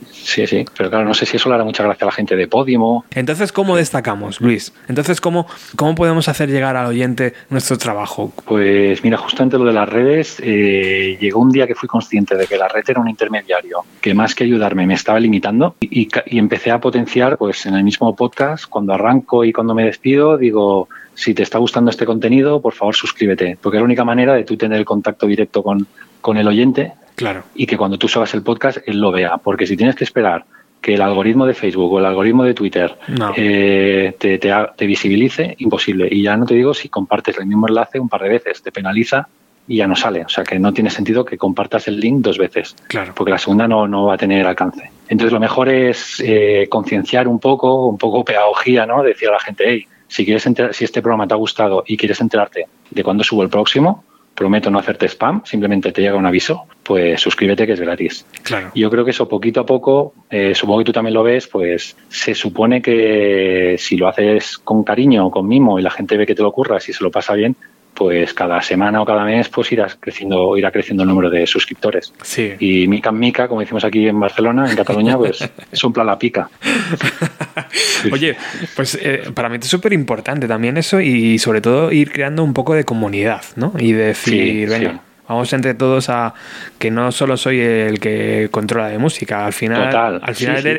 [0.09, 2.35] Sí, sí, pero claro, no sé si eso le hará mucha gracia a la gente
[2.35, 3.05] de Podimo.
[3.11, 4.73] Entonces, ¿cómo destacamos, Luis?
[4.87, 8.31] Entonces, ¿cómo, ¿cómo podemos hacer llegar al oyente nuestro trabajo?
[8.45, 12.47] Pues mira, justamente lo de las redes, eh, llegó un día que fui consciente de
[12.47, 16.37] que la red era un intermediario, que más que ayudarme me estaba limitando y, y
[16.37, 20.87] empecé a potenciar, pues en el mismo podcast, cuando arranco y cuando me despido, digo,
[21.13, 24.43] si te está gustando este contenido, por favor suscríbete, porque es la única manera de
[24.43, 25.87] tú tener el contacto directo con,
[26.21, 27.43] con el oyente Claro.
[27.55, 30.45] y que cuando tú subas el podcast él lo vea, porque si tienes que esperar
[30.81, 33.33] que el algoritmo de Facebook o el algoritmo de Twitter No.
[33.37, 36.07] eh, te, te ha- te visibilice, imposible.
[36.09, 38.71] Y ya no te digo si compartes el mismo enlace un par de veces, te
[38.71, 39.27] penaliza
[39.67, 40.25] y ya no sale.
[40.25, 43.13] O sea que no tiene sentido que compartas el link dos veces, Claro.
[43.15, 44.89] porque la segunda no, no va a tener alcance.
[45.07, 49.03] Entonces lo mejor es eh, concienciar un poco, un poco pedagogía, ¿no?
[49.03, 52.19] Decir a la gente, hey, si quieres si este programa te ha gustado y quieres
[52.21, 54.03] enterarte de cuándo subo el próximo,
[54.41, 58.25] prometo no hacerte spam, simplemente te llega un aviso, pues suscríbete que es gratis.
[58.41, 58.71] Claro.
[58.73, 61.95] Yo creo que eso poquito a poco, eh, supongo que tú también lo ves, pues
[62.09, 66.33] se supone que si lo haces con cariño, con mimo y la gente ve que
[66.33, 67.55] te lo ocurras y se lo pasa bien,
[67.93, 72.13] pues cada semana o cada mes pues irás creciendo, irá creciendo el número de suscriptores.
[72.23, 72.53] Sí.
[72.59, 76.49] Y mica en mica, como decimos aquí en Barcelona, en Cataluña, pues sopla la pica.
[78.11, 78.35] Oye,
[78.75, 82.53] pues eh, para mí es súper importante también eso y sobre todo ir creando un
[82.53, 83.73] poco de comunidad, ¿no?
[83.77, 84.97] Y decir, Sí, venga, sí.
[85.31, 86.33] Vamos entre todos a
[86.77, 90.69] que no solo soy el que controla de música, al final, Total, al final sí,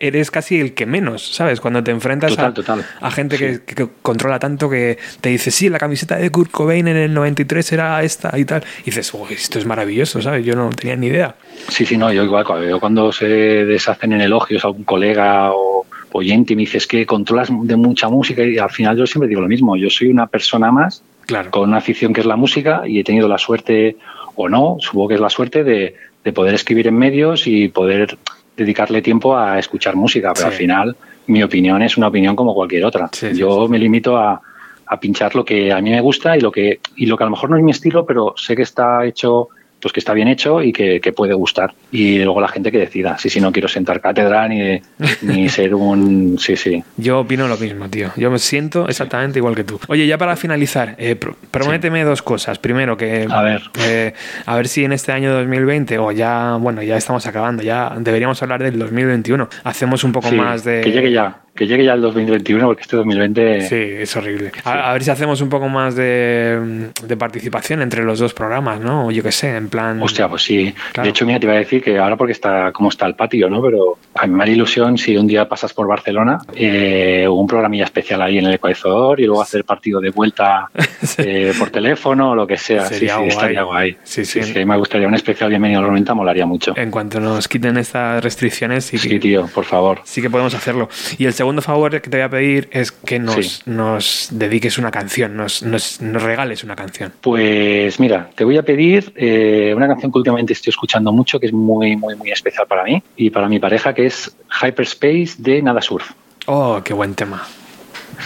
[0.00, 1.60] eres, casi el que menos, ¿sabes?
[1.60, 2.84] Cuando te enfrentas Total, a, total.
[3.00, 6.86] a gente que, que controla tanto que te dice, sí, la camiseta de Kurt Cobain
[6.88, 10.44] en el 93 era esta y tal, y dices, "Uy, esto es maravilloso, ¿sabes?
[10.44, 11.34] Yo no tenía ni idea.
[11.68, 15.52] Sí, sí, no, yo igual, cuando, yo cuando se deshacen en elogios a algún colega
[15.52, 19.28] o oyente y me dices que controlas de mucha música y al final yo siempre
[19.28, 21.50] digo lo mismo, yo soy una persona más Claro.
[21.50, 23.96] con una afición que es la música y he tenido la suerte,
[24.34, 25.94] o no, supongo que es la suerte de,
[26.24, 28.16] de poder escribir en medios y poder
[28.56, 30.52] dedicarle tiempo a escuchar música, pero Sí.
[30.52, 33.08] al final mi opinión es una opinión como cualquier otra.
[33.12, 34.40] Sí, sí, yo me limito a,
[34.86, 37.26] a pinchar lo que a mí me gusta y lo que y lo que a
[37.26, 39.48] lo mejor no es mi estilo, pero sé que está hecho
[39.82, 41.74] pues que está bien hecho y que, que puede gustar.
[41.90, 43.18] Y luego la gente que decida.
[43.18, 44.80] Sí, sí, no quiero sentar cátedra ni,
[45.22, 46.38] ni ser un...
[46.38, 46.82] Sí, sí.
[46.96, 48.10] Yo opino lo mismo, tío.
[48.16, 49.80] Yo me siento exactamente igual que tú.
[49.88, 52.58] Oye, ya para finalizar, eh, pr- prométeme dos cosas.
[52.58, 53.62] Primero, que A ver.
[53.84, 54.14] eh,
[54.46, 58.40] a ver si en este año 2020 o ya, bueno, ya estamos acabando, ya deberíamos
[58.42, 59.48] hablar del 2021.
[59.64, 62.82] Hacemos un poco Sí, más de Que llegue ya, que llegue ya el 2021 porque
[62.82, 63.68] este 2020...
[63.68, 64.52] Sí, es horrible.
[64.64, 68.80] A, a ver si hacemos un poco más de, de participación entre los dos programas,
[68.80, 69.06] ¿no?
[69.06, 70.00] O yo qué sé, en plan...
[70.02, 70.72] Hostia, pues sí.
[70.92, 71.04] Claro.
[71.06, 73.50] De hecho, mira, te iba a decir que ahora porque está cómo está el patio,
[73.50, 73.60] ¿no?
[73.62, 77.84] Pero a mí me haría ilusión si un día pasas por Barcelona, eh, un programilla
[77.84, 80.70] especial ahí en el Ecuador y luego hacer partido de vuelta
[81.18, 82.86] eh, por teléfono o lo que sea.
[82.86, 83.28] Sería sí, sí, guay.
[83.28, 83.96] estaría guay.
[84.04, 84.42] Sí, sí.
[84.42, 86.72] sí, me gustaría un especial bienvenido a los 90, molaría mucho.
[86.76, 90.00] En cuanto nos quiten estas restricciones, sí, Sí, tío, por favor.
[90.04, 90.88] sí que podemos hacerlo.
[91.18, 93.62] Y el segundo favor que te voy a pedir es que nos, Sí.
[93.66, 97.12] nos dediques una canción, nos, nos, nos regales una canción.
[97.20, 101.46] Pues mira, te voy a pedir eh, una canción que últimamente estoy escuchando mucho, que
[101.46, 105.60] es muy, muy, muy especial para mí y para mi pareja, que es Hyperspace de
[105.62, 106.12] Nada Surf.
[106.46, 107.42] Oh, qué buen tema.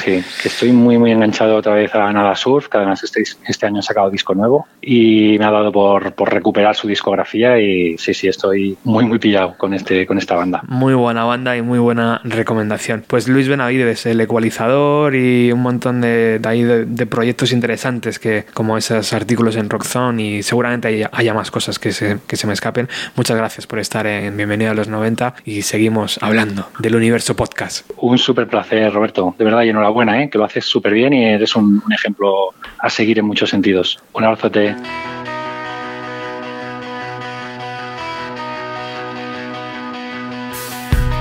[0.05, 3.67] Sí, que estoy muy, muy enganchado otra vez a Nada Surf, que además este, este
[3.67, 7.97] año han sacado disco nuevo y me ha dado por, por recuperar su discografía y
[7.99, 10.63] sí, sí, estoy muy, muy pillado con, este, con esta banda.
[10.69, 13.05] Muy buena banda y muy buena recomendación.
[13.07, 18.19] Pues Luis Benavides, el ecualizador y un montón de, de, ahí de- de proyectos interesantes
[18.19, 22.37] que como esos artículos en Rockzone y seguramente haya, haya más cosas que se, que
[22.37, 22.89] se me escapen.
[23.17, 27.91] Muchas gracias por estar en Bienvenido a los 90 y seguimos hablando del universo podcast.
[27.99, 29.35] Un súper placer, Roberto.
[29.39, 30.31] De verdad, y enhorabuena, ¿eh?
[30.31, 33.99] que lo haces súper bien y eres un, ejemplo a seguir en muchos sentidos.
[34.13, 34.75] Un abrazote.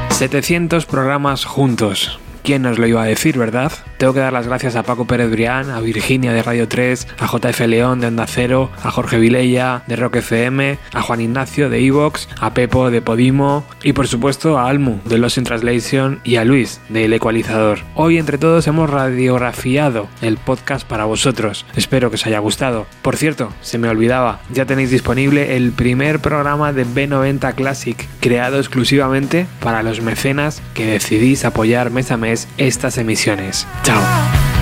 [0.09, 2.19] 700 programas juntos.
[2.45, 3.71] ¿Quién nos lo iba a decir, verdad?
[3.97, 7.25] Tengo que dar las gracias a Paco Pérez Brián, a Virginia de Radio 3, a
[7.25, 11.83] JF León de Onda Cero, a Jorge Vilella de Rock FM, a Juan Ignacio de
[11.83, 16.35] Evox, a Pepo de Podimo y por supuesto a Almu de Lost in Translation y
[16.35, 17.79] a Luis de El Ecualizador.
[17.95, 21.65] Hoy entre todos hemos radiografiado el podcast para vosotros.
[21.75, 22.85] Espero que os haya gustado.
[23.01, 28.59] Por cierto, se me olvidaba, ya tenéis disponible el primer programa de B90 Classic, creado
[28.59, 33.65] exclusivamente para los mecenas que decidís apoyar mes a mes estas emisiones.
[33.83, 34.54] Chao.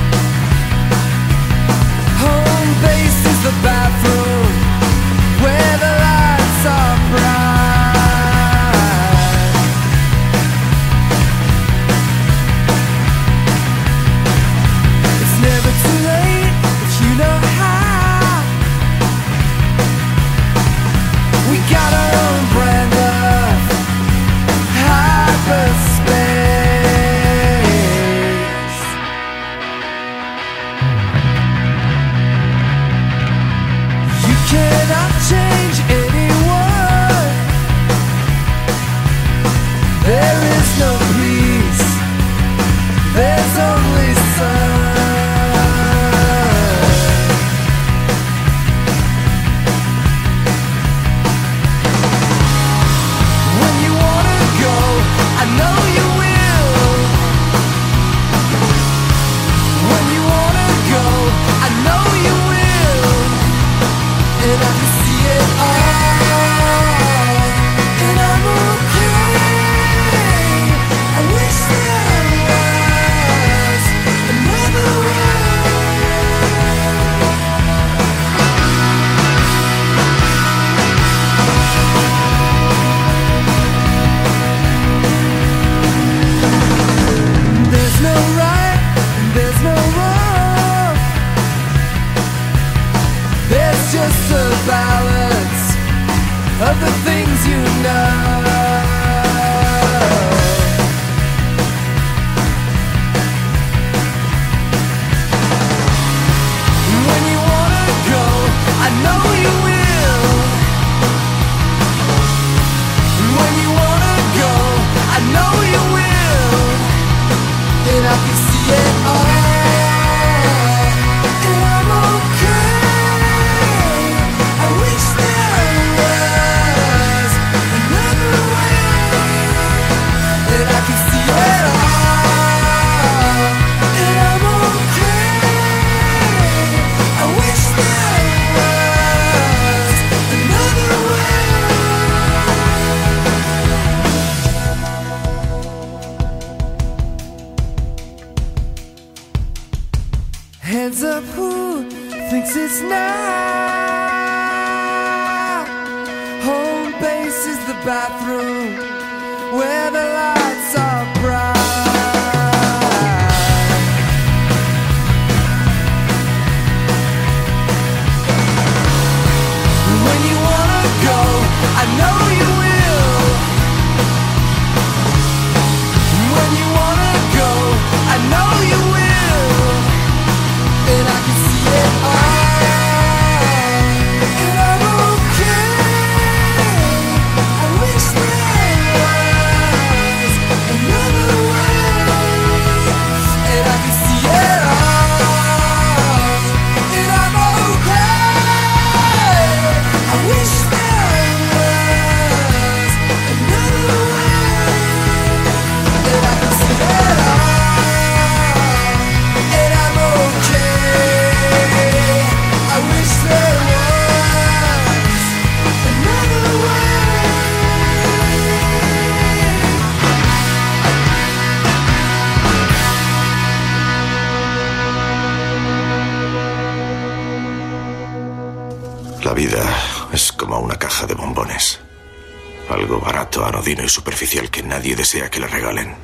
[234.49, 235.95] Que nadie desea que le regalen.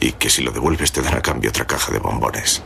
[0.00, 2.62] Y que si lo devuelves te dan a cambio otra caja de bombones.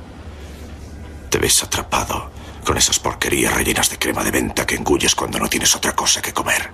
[1.28, 2.30] Te ves atrapado
[2.64, 6.22] con esas porquerías rellenas de crema de venta que engulles cuando no tienes otra cosa
[6.22, 6.70] que comer.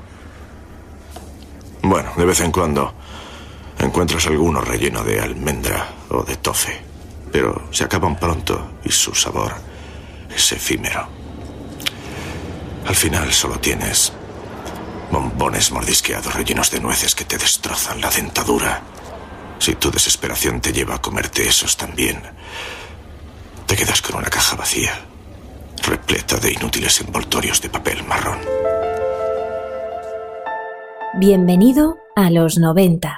[1.83, 2.95] Bueno, de vez en cuando
[3.79, 6.81] encuentras alguno relleno de almendra o de tofe,
[7.33, 9.55] pero se acaban pronto y su sabor
[10.35, 11.09] es efímero.
[12.87, 14.13] Al final solo tienes
[15.43, 18.81] bombones mordisqueados rellenos de nueces que te destrozan la dentadura.
[19.59, 22.23] Si tu desesperación te lleva a comerte esos también,
[23.67, 24.93] te quedas con una caja vacía,
[25.83, 28.39] repleta de inútiles envoltorios de papel marrón.
[31.19, 33.12] Bienvenido a los 90.